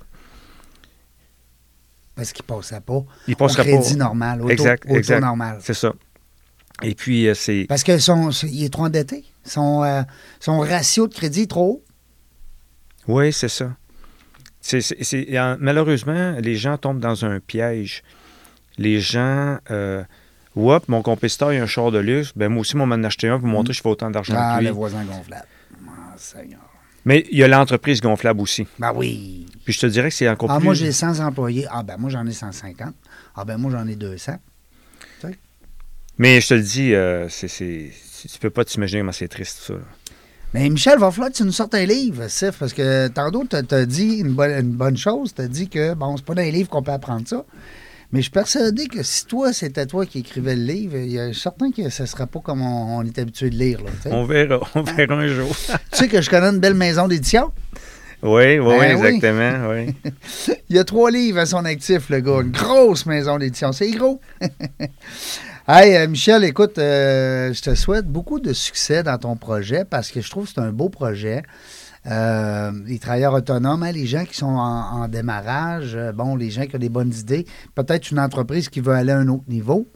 Parce 2.14 2.32
qu'il 2.32 2.44
ne 2.48 2.54
passait 2.56 2.80
pas 2.80 3.04
Ils 3.26 3.34
au 3.34 3.36
passeraient 3.36 3.64
crédit 3.64 3.94
pas. 3.94 4.04
normal, 4.04 4.42
auto, 4.42 4.52
Exact, 4.52 4.84
auto 4.84 4.94
exact. 4.94 5.20
normal. 5.22 5.58
C'est 5.60 5.74
ça. 5.74 5.92
Et 6.84 6.94
puis, 6.94 7.26
euh, 7.26 7.34
c'est. 7.34 7.66
Parce 7.68 7.82
que 7.82 7.98
son, 7.98 8.30
il 8.44 8.62
est 8.62 8.72
trop 8.72 8.84
endetté. 8.84 9.24
Son, 9.42 9.82
euh, 9.82 10.02
son 10.38 10.60
ratio 10.60 11.08
de 11.08 11.14
crédit 11.14 11.42
est 11.42 11.50
trop 11.50 11.82
haut. 11.82 11.84
Oui, 13.08 13.32
c'est 13.32 13.48
ça. 13.48 13.74
C'est, 14.60 14.80
c'est- 14.80 15.02
c'est- 15.02 15.38
en- 15.38 15.56
malheureusement, 15.60 16.36
les 16.40 16.56
gens 16.56 16.76
tombent 16.78 17.00
dans 17.00 17.24
un 17.24 17.40
piège. 17.40 18.02
Les 18.76 19.00
gens, 19.00 19.58
euh, 19.70 20.02
Oups, 20.56 20.88
mon 20.88 21.02
compétiteur, 21.02 21.52
il 21.52 21.58
a 21.60 21.62
un 21.62 21.66
char 21.66 21.90
de 21.92 21.98
luxe. 21.98 22.32
Ben, 22.34 22.48
moi 22.48 22.62
aussi, 22.62 22.76
moi, 22.76 22.84
m'en 22.86 23.02
acheter 23.04 23.28
un 23.28 23.38
pour 23.38 23.46
montrer 23.48 23.72
que 23.72 23.76
je 23.76 23.82
fais 23.82 23.88
autant 23.88 24.10
d'argent 24.10 24.34
Ah, 24.36 24.54
que 24.56 24.60
lui. 24.60 24.66
le 24.68 24.72
voisin 24.72 25.04
gonflable. 25.04 25.46
Ah, 25.88 26.14
Seigneur. 26.16 26.58
Mais 27.04 27.24
il 27.30 27.38
y 27.38 27.44
a 27.44 27.48
l'entreprise 27.48 28.00
gonflable 28.00 28.40
aussi. 28.40 28.66
Ben 28.78 28.92
oui. 28.94 29.46
Puis 29.64 29.72
je 29.72 29.80
te 29.80 29.86
dirais 29.86 30.08
que 30.08 30.14
c'est 30.14 30.28
encore 30.28 30.50
Ah, 30.50 30.56
plus. 30.58 30.64
moi, 30.64 30.74
j'ai 30.74 30.90
100 30.90 31.20
employés. 31.20 31.66
Ah, 31.70 31.82
ben 31.84 31.96
moi, 31.96 32.10
j'en 32.10 32.26
ai 32.26 32.32
150. 32.32 32.92
Ah, 33.36 33.44
ben 33.44 33.56
moi, 33.56 33.70
j'en 33.70 33.86
ai 33.86 33.94
200. 33.94 34.36
Mais 36.20 36.40
je 36.40 36.48
te 36.48 36.54
le 36.54 36.62
dis, 36.62 36.94
euh, 36.94 37.28
c'est, 37.28 37.46
c'est- 37.46 37.92
tu 38.32 38.38
peux 38.40 38.50
pas 38.50 38.64
t'imaginer 38.64 39.02
comment 39.02 39.12
c'est 39.12 39.28
triste, 39.28 39.58
ça. 39.58 39.74
Mais 40.54 40.68
Michel, 40.70 40.98
va 40.98 41.10
falloir 41.10 41.30
que 41.30 41.36
tu 41.36 41.44
nous 41.44 41.52
sortes 41.52 41.74
un 41.74 41.84
livre, 41.84 42.26
Sif, 42.28 42.52
parce 42.58 42.72
que 42.72 43.08
tantôt, 43.08 43.44
tu 43.48 43.56
as 43.74 43.86
dit 43.86 44.16
une 44.16 44.32
bonne, 44.32 44.50
une 44.52 44.72
bonne 44.72 44.96
chose. 44.96 45.34
Tu 45.34 45.42
as 45.42 45.48
dit 45.48 45.68
que, 45.68 45.92
bon, 45.94 46.16
c'est 46.16 46.24
pas 46.24 46.34
dans 46.34 46.42
les 46.42 46.50
livres 46.52 46.70
qu'on 46.70 46.82
peut 46.82 46.92
apprendre 46.92 47.28
ça. 47.28 47.44
Mais 48.10 48.20
je 48.20 48.24
suis 48.24 48.30
persuadé 48.30 48.86
que 48.86 49.02
si 49.02 49.26
toi, 49.26 49.52
c'était 49.52 49.84
toi 49.84 50.06
qui 50.06 50.20
écrivais 50.20 50.56
le 50.56 50.62
livre, 50.62 50.96
il 50.96 51.12
y 51.12 51.18
a 51.20 51.34
certain 51.34 51.70
que 51.70 51.90
ce 51.90 52.02
ne 52.04 52.06
serait 52.06 52.26
pas 52.26 52.40
comme 52.40 52.62
on, 52.62 52.96
on 52.98 53.02
est 53.04 53.18
habitué 53.18 53.50
de 53.50 53.56
lire. 53.56 53.80
Là. 53.84 53.90
On 54.10 54.24
verra, 54.24 54.60
on 54.74 54.82
verra 54.82 55.16
un 55.16 55.28
jour. 55.28 55.54
Tu 55.92 55.98
sais 55.98 56.08
que 56.08 56.22
je 56.22 56.30
connais 56.30 56.46
une 56.46 56.60
belle 56.60 56.72
maison 56.74 57.06
d'édition? 57.06 57.52
oui, 58.22 58.58
oui, 58.58 58.60
oui, 58.60 58.78
Ben 58.78 58.78
oui. 58.78 59.06
exactement. 59.06 59.68
Oui. 59.70 59.94
Il 60.70 60.76
y 60.76 60.78
a 60.78 60.84
trois 60.84 61.10
livres 61.10 61.40
à 61.40 61.44
son 61.46 61.66
actif, 61.66 62.08
le 62.08 62.20
gars. 62.20 62.40
Une 62.40 62.50
grosse 62.50 63.04
maison 63.04 63.36
d'édition. 63.36 63.72
C'est 63.72 63.90
gros. 63.90 64.18
Hey, 65.68 65.96
euh, 65.96 66.08
Michel, 66.08 66.44
écoute, 66.44 66.78
euh, 66.78 67.52
je 67.52 67.62
te 67.62 67.74
souhaite 67.74 68.06
beaucoup 68.06 68.40
de 68.40 68.52
succès 68.52 69.02
dans 69.02 69.18
ton 69.18 69.36
projet 69.36 69.84
parce 69.84 70.10
que 70.10 70.20
je 70.20 70.30
trouve 70.30 70.46
que 70.46 70.52
c'est 70.54 70.60
un 70.60 70.72
beau 70.72 70.88
projet. 70.88 71.42
Euh, 72.06 72.70
les 72.86 72.98
travailleurs 72.98 73.34
autonomes, 73.34 73.82
hein, 73.82 73.92
les 73.92 74.06
gens 74.06 74.24
qui 74.24 74.36
sont 74.36 74.46
en, 74.46 75.02
en 75.02 75.08
démarrage, 75.08 75.94
euh, 75.94 76.12
bon, 76.12 76.36
les 76.36 76.50
gens 76.50 76.64
qui 76.66 76.76
ont 76.76 76.78
des 76.78 76.88
bonnes 76.88 77.12
idées, 77.12 77.44
peut-être 77.74 78.10
une 78.10 78.20
entreprise 78.20 78.68
qui 78.68 78.80
veut 78.80 78.92
aller 78.94 79.12
à 79.12 79.18
un 79.18 79.28
autre 79.28 79.44
niveau. 79.48 79.88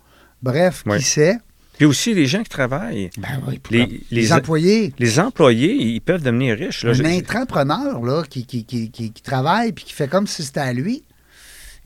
Bref, 0.43 0.83
Oui. 0.87 0.99
qui 0.99 1.05
sait? 1.05 1.39
Puis 1.79 1.87
aussi, 1.87 2.13
les 2.13 2.27
gens 2.27 2.43
qui 2.43 2.51
travaillent, 2.51 3.09
Ben 3.17 3.41
oui, 3.49 3.59
Les- 3.71 3.87
les, 3.87 4.03
les- 4.11 4.33
employés. 4.33 4.93
les 4.99 5.21
employés, 5.21 5.75
ils 5.75 6.01
peuvent 6.01 6.23
devenir 6.23 6.57
riches. 6.59 6.85
Là. 6.85 6.91
Un 6.91 6.95
Je- 6.95 7.03
intrapreneur 7.05 8.03
là, 8.05 8.23
qui, 8.29 8.45
qui, 8.45 8.65
qui, 8.67 8.91
qui- 8.91 9.11
qui 9.13 9.23
travaille 9.23 9.73
puis 9.73 9.85
qui 9.85 9.93
fait 9.95 10.09
comme 10.09 10.27
si 10.27 10.43
c'était 10.43 10.61
à 10.61 10.73
lui, 10.73 11.03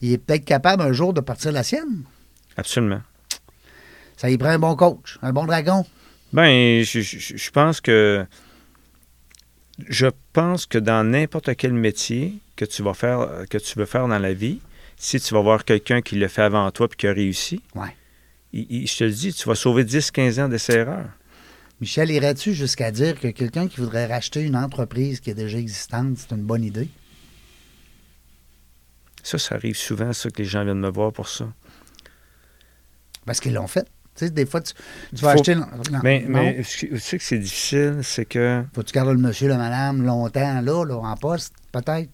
il 0.00 0.12
est 0.12 0.18
peut-être 0.18 0.44
capable 0.44 0.82
un 0.82 0.92
jour 0.92 1.12
de 1.14 1.20
partir 1.20 1.52
la 1.52 1.62
sienne. 1.62 2.02
Absolument. 2.56 3.00
Ça 4.16 4.30
y 4.30 4.38
prend 4.38 4.48
un 4.48 4.58
bon 4.58 4.74
coach, 4.76 5.18
un 5.22 5.32
bon 5.32 5.44
dragon. 5.46 5.84
Ben, 6.32 6.82
je, 6.82 7.00
je- 7.00 7.36
je 7.36 7.50
pense 7.50 7.80
que 7.80 8.26
je 9.88 10.06
pense 10.32 10.64
que 10.66 10.78
dans 10.78 11.04
n'importe 11.04 11.54
quel 11.56 11.72
métier 11.74 12.34
que 12.56 12.64
tu 12.64 12.82
vas 12.82 12.94
faire, 12.94 13.44
que 13.50 13.58
tu 13.58 13.78
veux 13.78 13.84
faire 13.84 14.08
dans 14.08 14.18
la 14.18 14.32
vie, 14.32 14.60
si 14.96 15.20
tu 15.20 15.34
vas 15.34 15.40
voir 15.42 15.64
quelqu'un 15.66 16.00
qui 16.00 16.14
le 16.16 16.28
fait 16.28 16.42
avant 16.42 16.70
toi 16.70 16.88
puis 16.88 16.96
qui 16.96 17.06
a 17.06 17.12
réussi, 17.12 17.60
Ouais. 17.74 17.94
il- 18.54 18.66
il- 18.70 18.86
je 18.86 18.96
te 18.96 19.04
le 19.04 19.10
dis, 19.10 19.34
tu 19.34 19.46
vas 19.46 19.54
sauver 19.54 19.84
10-15 19.84 20.38
ans 20.40 20.48
d'essais 20.48 20.76
erreurs. 20.78 21.10
Michel, 21.82 22.10
irais-tu 22.10 22.54
jusqu'à 22.54 22.90
dire 22.90 23.20
que 23.20 23.28
quelqu'un 23.28 23.68
qui 23.68 23.80
voudrait 23.80 24.06
racheter 24.06 24.40
une 24.40 24.56
entreprise 24.56 25.20
qui 25.20 25.28
est 25.28 25.34
déjà 25.34 25.58
existante, 25.58 26.16
c'est 26.16 26.34
une 26.34 26.42
bonne 26.42 26.64
idée? 26.64 26.88
Ça, 29.22 29.36
ça 29.38 29.56
arrive 29.56 29.76
souvent, 29.76 30.12
ça, 30.14 30.30
que 30.30 30.38
les 30.38 30.48
gens 30.48 30.64
viennent 30.64 30.78
me 30.80 30.88
voir 30.90 31.12
pour 31.12 31.28
ça. 31.28 31.52
Parce 33.26 33.40
qu'ils 33.40 33.52
l'ont 33.52 33.66
fait. 33.66 33.86
Tu 34.16 34.24
sais, 34.26 34.30
des 34.30 34.46
fois, 34.46 34.60
tu, 34.60 34.72
tu 35.14 35.22
vas 35.22 35.32
Faut- 35.32 35.40
acheter. 35.40 35.54
Non, 35.54 35.66
Mais, 36.02 36.24
non. 36.26 36.42
mais 36.42 36.62
tu 36.62 36.98
sais 36.98 37.18
que 37.18 37.24
c'est 37.24 37.38
difficile, 37.38 37.98
c'est 38.02 38.24
que. 38.24 38.64
Faut 38.74 38.80
que 38.82 38.86
tu 38.86 38.92
gardes 38.92 39.08
le 39.10 39.16
monsieur, 39.18 39.48
le 39.48 39.56
madame 39.56 40.04
longtemps, 40.04 40.60
là, 40.60 40.84
là 40.84 40.96
en 40.96 41.16
poste, 41.16 41.52
peut-être, 41.72 42.08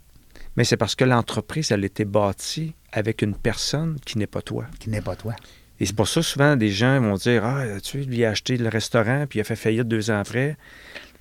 Mais 0.56 0.64
c'est 0.64 0.76
parce 0.76 0.94
que 0.94 1.04
l'entreprise, 1.04 1.70
elle 1.72 1.82
a 1.82 1.86
été 1.86 2.04
bâtie 2.04 2.74
avec 2.92 3.22
une 3.22 3.34
personne 3.34 3.98
qui 4.04 4.18
n'est 4.18 4.26
pas 4.26 4.42
toi. 4.42 4.66
qui 4.80 4.90
n'est 4.90 5.00
pas 5.00 5.16
toi. 5.16 5.34
Et 5.80 5.86
c'est 5.86 5.96
pour 5.96 6.06
ça, 6.08 6.22
souvent, 6.22 6.56
des 6.56 6.68
gens 6.68 7.00
vont 7.00 7.14
dire 7.14 7.44
Ah, 7.44 7.64
tu 7.82 7.98
lui, 7.98 8.18
il 8.18 8.24
a 8.24 8.30
acheté 8.30 8.56
le 8.56 8.68
restaurant, 8.68 9.24
puis 9.28 9.38
il 9.38 9.42
a 9.42 9.44
fait 9.44 9.56
faillite 9.56 9.88
deux 9.88 10.10
ans 10.10 10.18
après. 10.20 10.56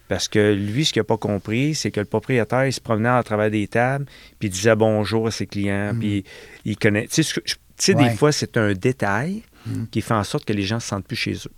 Parce 0.09 0.27
que 0.27 0.53
lui, 0.53 0.83
ce 0.83 0.91
qu'il 0.91 0.99
n'a 0.99 1.05
pas 1.05 1.15
compris, 1.17 1.73
c'est 1.73 1.89
que 1.89 2.01
le 2.01 2.05
propriétaire, 2.05 2.65
il 2.65 2.73
se 2.73 2.81
promenait 2.81 3.07
à 3.07 3.23
travers 3.23 3.49
des 3.49 3.65
tables, 3.69 4.05
puis 4.39 4.49
il 4.49 4.51
disait 4.51 4.75
bonjour 4.75 5.27
à 5.27 5.31
ses 5.31 5.47
clients, 5.47 5.93
Mhm. 5.93 5.99
puis 5.99 6.23
il 6.65 6.77
connaît. 6.77 7.07
Tu 7.07 7.23
sais, 7.23 7.41
je- 7.45 7.55
sais, 7.83 7.95
Ouais. 7.95 8.09
des 8.09 8.15
fois, 8.15 8.31
c'est 8.31 8.57
un 8.57 8.73
détail 8.73 9.43
Mhm. 9.65 9.87
qui 9.89 10.01
fait 10.01 10.13
en 10.13 10.23
sorte 10.23 10.45
que 10.45 10.53
les 10.53 10.63
gens 10.63 10.75
ne 10.75 10.79
se 10.81 10.87
sentent 10.87 11.05
plus 11.07 11.15
chez 11.15 11.33
eux. 11.33 11.51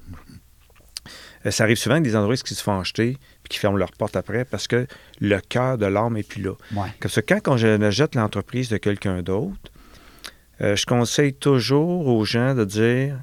Euh, 1.45 1.51
Ça 1.51 1.63
arrive 1.65 1.77
souvent 1.77 1.95
avec 1.95 2.03
des 2.05 2.15
entreprises 2.15 2.43
qui 2.43 2.55
se 2.55 2.63
font 2.63 2.79
acheter, 2.79 3.17
puis 3.43 3.49
qui 3.49 3.57
ferment 3.59 3.77
leurs 3.77 3.91
portes 3.91 4.15
après, 4.15 4.45
parce 4.45 4.67
que 4.67 4.87
le 5.19 5.39
cœur 5.41 5.77
de 5.77 5.85
l'âme 5.85 6.13
n'est 6.13 6.23
plus 6.23 6.41
là. 6.41 6.53
Ouais. 6.73 6.87
Comme 6.99 7.11
ça, 7.11 7.21
quand 7.21 7.39
on 7.47 7.57
jette 7.57 8.15
l'entreprise 8.15 8.69
de 8.69 8.77
quelqu'un 8.77 9.21
d'autre, 9.21 9.71
euh, 10.61 10.75
je 10.75 10.85
conseille 10.85 11.33
toujours 11.33 12.07
aux 12.07 12.23
gens 12.25 12.55
de 12.55 12.63
dire 12.65 13.19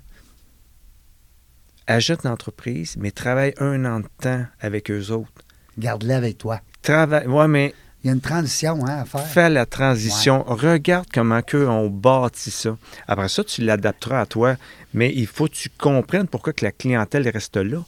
achète 1.86 2.22
l'entreprise, 2.24 2.96
mais 2.98 3.10
travaille 3.10 3.54
un 3.58 3.84
an 3.84 4.00
de 4.00 4.06
temps 4.20 4.44
avec 4.60 4.90
eux 4.90 5.10
autres. 5.10 5.32
Garde-le 5.78 6.12
avec 6.14 6.38
toi. 6.38 6.60
Travaille, 6.82 7.26
ouais, 7.26 7.48
mais 7.48 7.74
Il 8.02 8.06
y 8.06 8.10
a 8.10 8.14
une 8.14 8.20
transition 8.20 8.86
hein, 8.86 9.00
à 9.00 9.04
faire. 9.04 9.26
fais 9.26 9.50
la 9.50 9.66
transition. 9.66 10.42
Regarde 10.44 11.06
comment 11.12 11.42
qu'eux 11.42 11.68
ont 11.68 11.88
bâti 11.90 12.50
ça. 12.50 12.76
Après 13.06 13.28
ça, 13.28 13.44
tu 13.44 13.62
l'adapteras 13.62 14.20
à 14.22 14.26
toi, 14.26 14.56
mais 14.94 15.12
il 15.14 15.26
faut 15.26 15.46
que 15.48 15.52
tu 15.54 15.68
comprennes 15.68 16.26
pourquoi 16.26 16.52
que 16.54 16.64
la 16.64 16.72
clientèle 16.72 17.28
reste 17.28 17.56
là. 17.56 17.84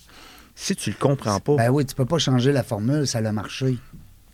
Si 0.55 0.77
tu 0.77 0.91
le 0.91 0.97
comprends 0.97 1.41
pas, 1.41 1.57
Ben 1.57 1.71
oui, 1.71 1.87
tu 1.87 1.95
peux 1.95 2.05
pas 2.05 2.19
changer 2.19 2.53
la 2.53 2.63
formule, 2.63 3.07
ça 3.07 3.19
a 3.19 3.33
marché. 3.33 3.79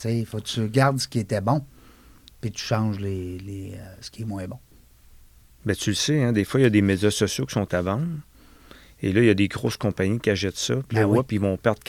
Il 0.05 0.26
faut 0.26 0.39
que 0.39 0.45
tu 0.47 0.68
gardes 0.68 0.99
ce 0.99 1.07
qui 1.07 1.20
était 1.20 1.41
bon, 1.41 1.64
puis 2.41 2.51
tu 2.51 2.62
changes 2.62 2.99
les, 2.99 3.39
les, 3.39 3.74
euh, 3.74 3.95
ce 4.01 4.11
qui 4.11 4.22
est 4.22 4.26
moins 4.26 4.47
bon. 4.47 4.59
Ben, 5.64 5.76
tu 5.76 5.91
le 5.91 5.97
sais, 5.97 6.22
hein, 6.22 6.33
des 6.33 6.45
fois, 6.45 6.61
il 6.61 6.64
y 6.64 6.66
a 6.66 6.70
des 6.70 6.83
médias 6.83 7.11
sociaux 7.11 7.47
qui 7.47 7.55
sont 7.55 7.72
à 7.72 7.83
vendre. 7.83 8.07
Et 9.01 9.12
là, 9.12 9.20
il 9.20 9.26
y 9.26 9.31
a 9.31 9.35
des 9.35 9.47
grosses 9.47 9.76
compagnies 9.76 10.18
qui 10.18 10.31
achètent 10.31 10.57
ça. 10.57 10.74
Puis 10.74 10.97
Ben 10.97 11.01
là, 11.03 11.09
oui. 11.09 11.18
hop, 11.18 11.31
ils 11.31 11.41
vont 11.41 11.57
perdre 11.57 11.81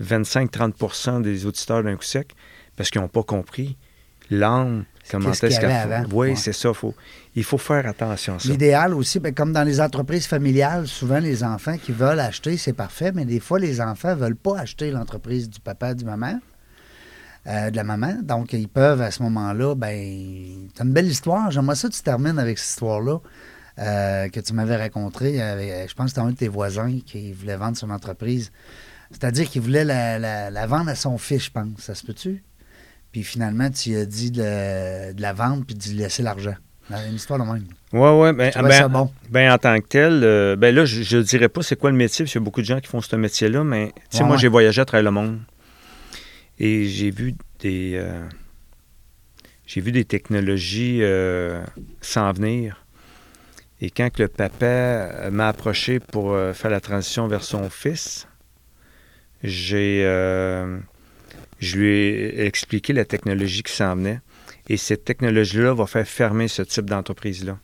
25-30% 0.00 1.22
des 1.22 1.46
auditeurs 1.46 1.82
d'un 1.82 1.96
coup 1.96 2.04
sec 2.04 2.34
parce 2.80 2.88
qu'ils 2.88 3.02
n'ont 3.02 3.08
pas 3.08 3.22
compris 3.22 3.76
l'âme, 4.30 4.84
comment 5.10 5.32
est-ce 5.32 5.60
qu'elle 5.60 6.06
faut. 6.08 6.16
Oui, 6.16 6.28
Ouais. 6.30 6.36
c'est 6.36 6.54
ça. 6.54 6.72
Faut, 6.72 6.94
il 7.34 7.44
faut 7.44 7.58
faire 7.58 7.86
attention 7.86 8.36
à 8.36 8.38
ça. 8.38 8.48
L'idéal 8.48 8.94
aussi, 8.94 9.18
ben, 9.20 9.34
comme 9.34 9.52
dans 9.52 9.64
les 9.64 9.82
entreprises 9.82 10.26
familiales, 10.26 10.86
souvent 10.86 11.18
les 11.18 11.44
enfants 11.44 11.76
qui 11.76 11.92
veulent 11.92 12.20
acheter, 12.20 12.56
c'est 12.56 12.72
parfait, 12.72 13.12
mais 13.12 13.26
des 13.26 13.38
fois, 13.40 13.58
les 13.58 13.82
enfants 13.82 14.10
ne 14.10 14.14
veulent 14.14 14.36
pas 14.36 14.58
acheter 14.58 14.90
l'entreprise 14.92 15.50
du 15.50 15.60
papa, 15.60 15.92
du 15.92 16.06
maman, 16.06 16.40
euh, 17.48 17.70
de 17.70 17.76
la 17.76 17.84
maman. 17.84 18.14
Donc, 18.22 18.54
ils 18.54 18.68
peuvent 18.68 19.02
à 19.02 19.10
ce 19.10 19.22
moment-là, 19.24 19.74
ben, 19.74 19.90
c'est 20.74 20.82
une 20.84 20.92
belle 20.92 21.08
histoire. 21.08 21.50
J'aimerais 21.50 21.76
ça 21.76 21.88
que 21.88 21.94
tu 21.94 22.02
termines 22.02 22.38
avec 22.38 22.56
cette 22.58 22.70
histoire-là 22.70 23.18
euh, 23.78 24.28
que 24.30 24.40
tu 24.40 24.54
m'avais 24.54 24.76
racontée. 24.76 25.34
je 25.36 25.94
pense 25.94 26.04
que 26.06 26.08
c'était 26.10 26.20
un 26.20 26.30
de 26.30 26.36
tes 26.36 26.48
voisins 26.48 26.98
qui 27.04 27.32
voulait 27.34 27.56
vendre 27.56 27.76
son 27.76 27.90
entreprise. 27.90 28.52
C'est-à-dire 29.10 29.48
qu'il 29.50 29.60
voulait 29.62 29.84
la, 29.84 30.18
la- 30.20 30.50
la 30.50 30.66
vendre 30.66 30.88
à 30.90 30.94
son 30.94 31.18
fils, 31.18 31.44
je 31.46 31.50
pense. 31.50 31.66
Ça 31.78 31.94
se 31.94 32.06
peut-tu? 32.06 32.44
Puis 33.12 33.22
finalement, 33.24 33.70
tu 33.70 33.96
as 33.96 34.04
dit 34.06 34.30
de, 34.30 35.12
de 35.12 35.20
la 35.22 35.32
vendre 35.32 35.64
puis 35.66 35.74
de 35.74 35.82
lui 35.88 35.94
laisser 35.96 36.22
l'argent. 36.22 36.54
Une 37.08 37.14
histoire 37.14 37.38
de 37.38 37.44
même. 37.44 37.64
Oui, 37.92 38.08
oui. 38.10 38.32
Ben, 38.32 38.50
ben, 38.52 38.70
ça 38.72 38.88
bon. 38.88 39.12
ben, 39.28 39.52
en 39.52 39.58
tant 39.58 39.78
que 39.80 39.86
tel, 39.86 40.22
euh, 40.24 40.56
ben 40.56 40.74
là, 40.74 40.84
je 40.84 41.16
ne 41.18 41.22
dirais 41.22 41.48
pas 41.48 41.62
c'est 41.62 41.76
quoi 41.76 41.90
le 41.90 41.96
métier, 41.96 42.24
parce 42.24 42.32
qu'il 42.32 42.40
y 42.40 42.42
a 42.42 42.44
beaucoup 42.44 42.60
de 42.62 42.66
gens 42.66 42.80
qui 42.80 42.88
font 42.88 43.00
ce 43.00 43.14
métier-là, 43.14 43.62
mais 43.62 43.92
tu 44.10 44.16
sais, 44.16 44.18
Ouais, 44.22 44.26
moi, 44.26 44.34
ouais. 44.36 44.42
j'ai 44.42 44.48
voyagé 44.48 44.80
à 44.80 44.84
travers 44.84 45.04
le 45.04 45.10
monde 45.12 45.38
et 46.58 46.86
j'ai 46.86 47.10
vu 47.12 47.34
des. 47.60 47.92
euh, 47.94 48.26
j'ai 49.66 49.80
vu 49.80 49.92
des 49.92 50.04
technologies 50.04 50.98
euh, 51.02 51.62
s'en 52.00 52.32
venir. 52.32 52.84
Et 53.80 53.90
quand 53.90 54.18
le 54.18 54.26
papa 54.28 55.30
m'a 55.30 55.46
approché 55.48 56.00
pour 56.00 56.36
faire 56.54 56.70
la 56.70 56.80
transition 56.80 57.28
vers 57.28 57.42
son 57.44 57.70
fils, 57.70 58.26
j'ai, 59.42 60.02
je 61.60 61.78
lui 61.78 61.88
ai 61.88 62.44
expliqué 62.46 62.92
la 62.92 63.04
technologie 63.04 63.62
qui 63.62 63.72
s'en 63.72 63.94
venait. 63.94 64.20
Et 64.68 64.76
cette 64.76 65.04
technologie-là 65.04 65.74
va 65.74 65.86
faire 65.86 66.06
fermer 66.08 66.48
ce 66.48 66.62
type 66.62 66.86
d'entreprise-là. 66.86 67.58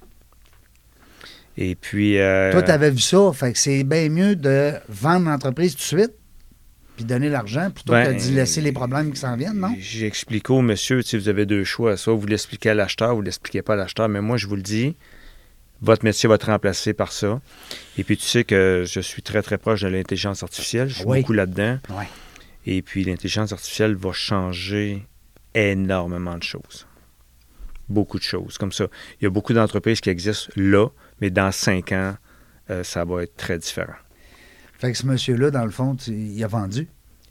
Et 1.56 1.74
puis. 1.74 2.18
euh, 2.18 2.52
Toi, 2.52 2.62
tu 2.62 2.70
avais 2.70 2.90
vu 2.90 2.98
ça, 3.00 3.32
fait 3.32 3.52
que 3.52 3.58
c'est 3.58 3.84
bien 3.84 4.08
mieux 4.08 4.36
de 4.36 4.72
vendre 4.88 5.26
l'entreprise 5.30 5.72
tout 5.74 5.78
de 5.96 6.00
suite 6.00 6.12
puis 6.96 7.04
donner 7.04 7.28
l'argent 7.28 7.70
plutôt 7.70 7.92
Ben, 7.92 8.16
que 8.16 8.18
d'y 8.22 8.32
laisser 8.32 8.62
les 8.62 8.72
problèmes 8.72 9.12
qui 9.12 9.20
s'en 9.20 9.36
viennent, 9.36 9.58
non? 9.60 9.74
J'ai 9.78 10.06
expliqué 10.06 10.50
au 10.50 10.62
monsieur, 10.62 11.02
tu 11.02 11.10
sais, 11.10 11.18
vous 11.18 11.28
avez 11.28 11.44
deux 11.44 11.62
choix. 11.62 11.94
Soit 11.98 12.14
vous 12.14 12.26
l'expliquez 12.26 12.70
à 12.70 12.74
l'acheteur, 12.74 13.14
vous 13.14 13.20
ne 13.20 13.26
l'expliquez 13.26 13.60
pas 13.60 13.74
à 13.74 13.76
l'acheteur. 13.76 14.08
Mais 14.08 14.22
moi, 14.22 14.38
je 14.38 14.46
vous 14.46 14.56
le 14.56 14.62
dis, 14.62 14.96
votre 15.82 16.04
métier 16.06 16.26
va 16.26 16.36
être 16.36 16.46
remplacé 16.46 16.94
par 16.94 17.12
ça. 17.12 17.40
Et 17.98 18.04
puis, 18.04 18.16
tu 18.16 18.24
sais 18.24 18.44
que 18.44 18.84
je 18.90 19.00
suis 19.00 19.20
très, 19.20 19.42
très 19.42 19.58
proche 19.58 19.82
de 19.82 19.88
l'intelligence 19.88 20.42
artificielle. 20.42 20.88
Je 20.88 20.94
suis 20.94 21.04
Oui. 21.04 21.20
beaucoup 21.20 21.34
là-dedans. 21.34 21.78
Ouais. 21.90 22.06
Et 22.66 22.82
puis, 22.82 23.04
l'intelligence 23.04 23.52
artificielle 23.52 23.94
va 23.94 24.12
changer 24.12 25.06
énormément 25.54 26.36
de 26.36 26.42
choses. 26.42 26.86
Beaucoup 27.88 28.18
de 28.18 28.24
choses. 28.24 28.58
Comme 28.58 28.72
ça, 28.72 28.86
il 29.20 29.24
y 29.24 29.26
a 29.26 29.30
beaucoup 29.30 29.52
d'entreprises 29.52 30.00
qui 30.00 30.10
existent 30.10 30.52
là, 30.56 30.88
mais 31.20 31.30
dans 31.30 31.52
cinq 31.52 31.92
ans, 31.92 32.16
euh, 32.70 32.82
ça 32.82 33.04
va 33.04 33.22
être 33.22 33.36
très 33.36 33.58
différent. 33.58 33.94
Fait 34.78 34.90
que 34.92 34.98
ce 34.98 35.06
monsieur-là, 35.06 35.50
dans 35.50 35.64
le 35.64 35.70
fond, 35.70 35.96
il 36.08 36.42
a 36.42 36.48
vendu? 36.48 36.88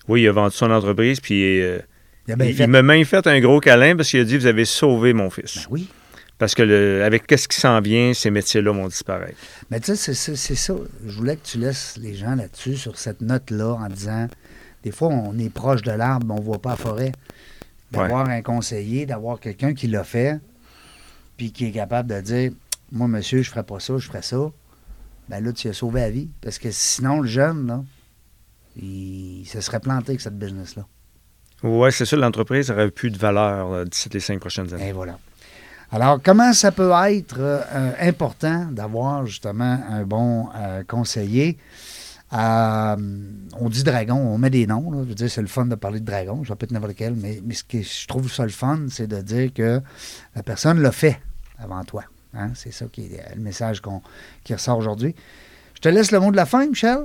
Oui, 0.08 0.22
il 0.24 0.28
a 0.28 0.32
vendu 0.32 0.56
son 0.56 0.72
entreprise, 0.72 1.20
puis 1.20 1.62
euh, 1.62 1.80
Il 2.28 2.34
a 2.34 2.36
bien 2.38 2.48
il, 2.48 2.56
fait. 2.56 2.64
il 2.64 2.70
m'a 2.70 2.82
même 2.82 3.04
fait 3.06 3.28
un 3.28 3.40
gros 3.42 3.60
câlin 3.60 3.96
parce 3.98 4.10
qu'il 4.10 4.22
a 4.22 4.24
dit 4.24 4.38
Vous 4.38 4.46
avez 4.48 4.66
sauvé 4.66 5.12
mon 5.14 5.30
fils. 5.30 5.58
Ben 5.58 5.64
oui. 5.70 5.90
Parce 6.38 6.56
que 6.56 6.64
le- 6.64 7.04
avec 7.04 7.28
qu'est-ce 7.28 7.48
qui 7.48 7.60
s'en 7.60 7.80
vient, 7.82 8.14
ces 8.14 8.30
métiers-là 8.32 8.72
vont 8.72 8.88
disparaître. 8.88 9.38
Mais 9.72 9.80
tu 9.80 9.96
sais, 9.96 10.14
c'est 10.14 10.56
ça. 10.56 10.76
Je 11.06 11.12
voulais 11.18 11.36
que 11.38 11.46
tu 11.46 11.58
laisses 11.60 11.98
les 12.02 12.14
gens 12.16 12.36
là-dessus, 12.36 12.78
sur 12.78 12.98
cette 12.98 13.22
note-là, 13.22 13.74
en 13.74 13.88
disant 13.90 14.28
des 14.86 14.92
fois, 14.92 15.08
on 15.08 15.36
est 15.40 15.50
proche 15.50 15.82
de 15.82 15.92
l'arbre, 15.92 16.28
mais 16.28 16.34
on 16.34 16.40
ne 16.40 16.44
voit 16.44 16.62
pas 16.62 16.70
la 16.70 16.76
forêt. 16.76 17.12
D'avoir 17.92 18.30
un 18.30 18.44
conseiller, 18.44 19.08
d'avoir 19.08 19.40
quelqu'un 19.40 19.74
qui 19.74 19.88
l'a 19.88 20.04
fait, 20.04 20.40
puis 21.38 21.52
qui 21.52 21.66
est 21.66 21.72
capable 21.72 22.08
de 22.08 22.22
dire 22.22 22.52
Moi, 22.92 23.08
monsieur, 23.08 23.42
je 23.42 23.50
ne 23.50 23.54
ferais 23.54 23.64
pas 23.64 23.80
ça, 23.80 23.98
je 23.98 24.06
ferais 24.06 24.22
ça. 24.22 24.52
Ben 25.28 25.44
là, 25.44 25.52
tu 25.54 25.68
as 25.70 25.74
sauvé 25.74 26.02
la 26.02 26.12
vie. 26.12 26.30
Parce 26.40 26.60
que 26.60 26.70
sinon, 26.70 27.22
le 27.22 27.28
jeune, 27.28 27.66
là, 27.66 27.84
il 28.80 29.46
se 29.48 29.60
serait 29.60 29.80
planté 29.80 30.12
avec 30.12 30.22
cette 30.22 30.38
business-là. 30.38 30.86
Oui, 31.64 31.92
c'est 31.92 32.06
ça, 32.06 32.16
l'entreprise 32.16 32.70
aurait 32.70 32.92
plus 32.92 33.10
de 33.10 33.18
valeur 33.18 33.72
euh, 33.72 33.86
d'ici 33.86 34.08
les 34.10 34.20
cinq 34.20 34.40
prochaines 34.40 34.72
années. 34.72 34.90
Et 34.90 34.92
voilà. 34.92 35.18
Alors, 35.92 36.20
comment 36.24 36.54
ça 36.54 36.72
peut 36.72 36.92
être 37.08 37.38
euh, 37.40 37.92
important 38.00 38.68
d'avoir 38.70 39.26
justement 39.26 39.80
un 39.90 40.04
bon 40.04 40.50
euh, 40.56 40.84
conseiller? 40.88 41.58
Euh, 42.34 42.96
on 43.60 43.70
dit 43.70 43.84
dragon, 43.84 44.16
on 44.16 44.38
met 44.38 44.50
des 44.50 44.66
noms. 44.68 44.92
là. 44.92 45.00
Je 45.04 45.10
veux 45.10 45.16
dire, 45.16 45.30
c'est 45.30 45.42
le 45.42 45.48
fun 45.48 45.66
de 45.68 45.76
parler 45.76 46.00
de 46.00 46.06
dragon, 46.06 46.44
je 46.44 46.50
vais 46.50 46.56
peut-être 46.56 46.72
n'importe 46.72 46.94
lequel, 46.94 47.14
mais, 47.16 47.40
mais 47.46 47.54
ce 47.54 47.64
que 47.64 47.82
je 47.82 48.08
trouve 48.08 48.32
ça 48.32 48.44
le 48.44 48.50
fun, 48.50 48.88
c'est 48.90 49.08
de 49.08 49.22
dire 49.22 49.54
que 49.54 49.82
la 50.36 50.44
personne 50.44 50.82
l'a 50.82 50.92
fait 50.92 51.20
avant 51.60 51.84
toi. 51.84 52.04
Hein? 52.34 52.52
C'est 52.56 52.72
ça 52.72 52.86
qui 52.92 53.06
est 53.14 53.36
le 53.36 53.42
message 53.42 53.80
qu'on- 53.80 54.02
qui 54.44 54.54
ressort 54.54 54.78
aujourd'hui. 54.78 55.16
Je 55.76 55.80
te 55.82 55.90
laisse 55.90 56.12
le 56.12 56.20
mot 56.20 56.32
de 56.32 56.36
la 56.36 56.46
fin, 56.46 56.66
Michel. 56.68 56.98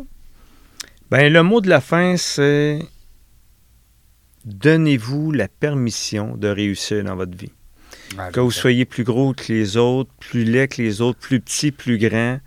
Ben, 1.11 1.33
le 1.33 1.43
mot 1.43 1.61
de 1.61 1.69
la 1.69 1.81
fin, 1.81 2.17
c'est 2.17 2.79
donnez-vous 4.45 5.33
la 5.33 5.49
permission 5.49 6.37
de 6.37 6.49
réussir 6.49 7.05
dans 7.05 7.17
votre 7.17 7.37
vie. 7.37 7.53
Que 8.33 8.41
vous 8.41 8.51
soyez 8.51 8.85
plus 8.85 9.05
gros 9.05 9.35
que 9.35 9.53
les 9.53 9.77
autres, 9.77 10.11
plus 10.19 10.45
laid 10.45 10.67
que 10.69 10.83
les 10.83 11.01
autres, 11.01 11.19
plus 11.21 11.41
petit, 11.41 11.71
plus 11.71 11.99
grand, 11.99 12.39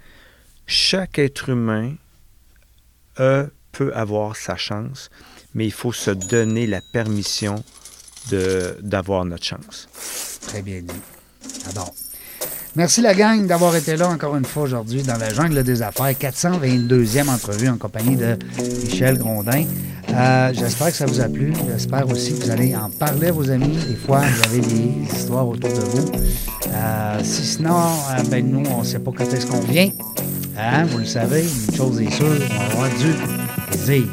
chaque 0.66 1.20
être 1.20 1.50
humain 1.50 1.94
euh, 3.20 3.48
peut 3.72 3.94
avoir 3.94 4.36
sa 4.36 4.56
chance, 4.56 5.10
mais 5.54 5.66
il 5.66 5.72
faut 5.72 5.94
se 5.94 6.12
donner 6.12 6.68
la 6.68 6.82
permission 6.94 7.64
d'avoir 8.82 9.26
notre 9.26 9.44
chance. 9.44 9.90
Très 10.48 10.62
bien 10.62 10.82
dit. 10.82 10.94
J'adore. 11.66 11.94
Merci 12.76 13.02
la 13.02 13.14
gang 13.14 13.46
d'avoir 13.46 13.76
été 13.76 13.96
là 13.96 14.10
encore 14.10 14.36
une 14.36 14.46
fois 14.46 14.64
aujourd'hui 14.64 15.04
dans 15.04 15.18
la 15.18 15.32
jungle 15.32 15.64
des 15.64 15.84
affaires. 15.84 16.10
422e 16.12 17.30
entrevue 17.30 17.70
en 17.70 17.78
compagnie 17.78 18.16
de 18.16 18.36
Michel 18.84 19.20
Grondin. 19.20 19.66
Euh, 20.12 20.52
J'espère 20.54 20.88
que 20.88 20.94
ça 20.94 21.06
vous 21.06 21.22
a 21.22 21.30
plu. 21.30 21.54
J'espère 21.70 22.10
aussi 22.10 22.34
que 22.34 22.46
vous 22.46 22.50
allez 22.50 22.76
en 22.76 22.90
parler 22.90 23.28
à 23.28 23.32
vos 23.32 23.48
amis. 23.52 23.78
Des 23.88 23.96
fois, 23.96 24.22
vous 24.22 24.44
avez 24.46 24.60
des 24.62 25.16
histoires 25.16 25.48
autour 25.48 25.70
de 25.70 25.82
vous. 25.82 26.12
Euh, 26.74 27.20
si 27.24 27.46
sinon, 27.46 27.78
euh, 27.78 28.24
ben 28.32 28.44
nous, 28.44 28.64
on 28.72 28.80
ne 28.80 28.86
sait 28.86 29.00
pas 29.00 29.12
quand 29.16 29.32
est-ce 29.32 29.46
qu'on 29.46 29.60
vient. 29.60 29.90
Hein, 30.58 30.86
vous 30.86 30.98
le 31.00 31.06
savez, 31.06 31.44
une 31.44 31.76
chose 31.76 32.02
est 32.02 32.12
sûre, 32.12 32.26
on 32.28 32.72
avoir 32.72 32.90
du 32.90 33.14
plaisir. 33.70 34.04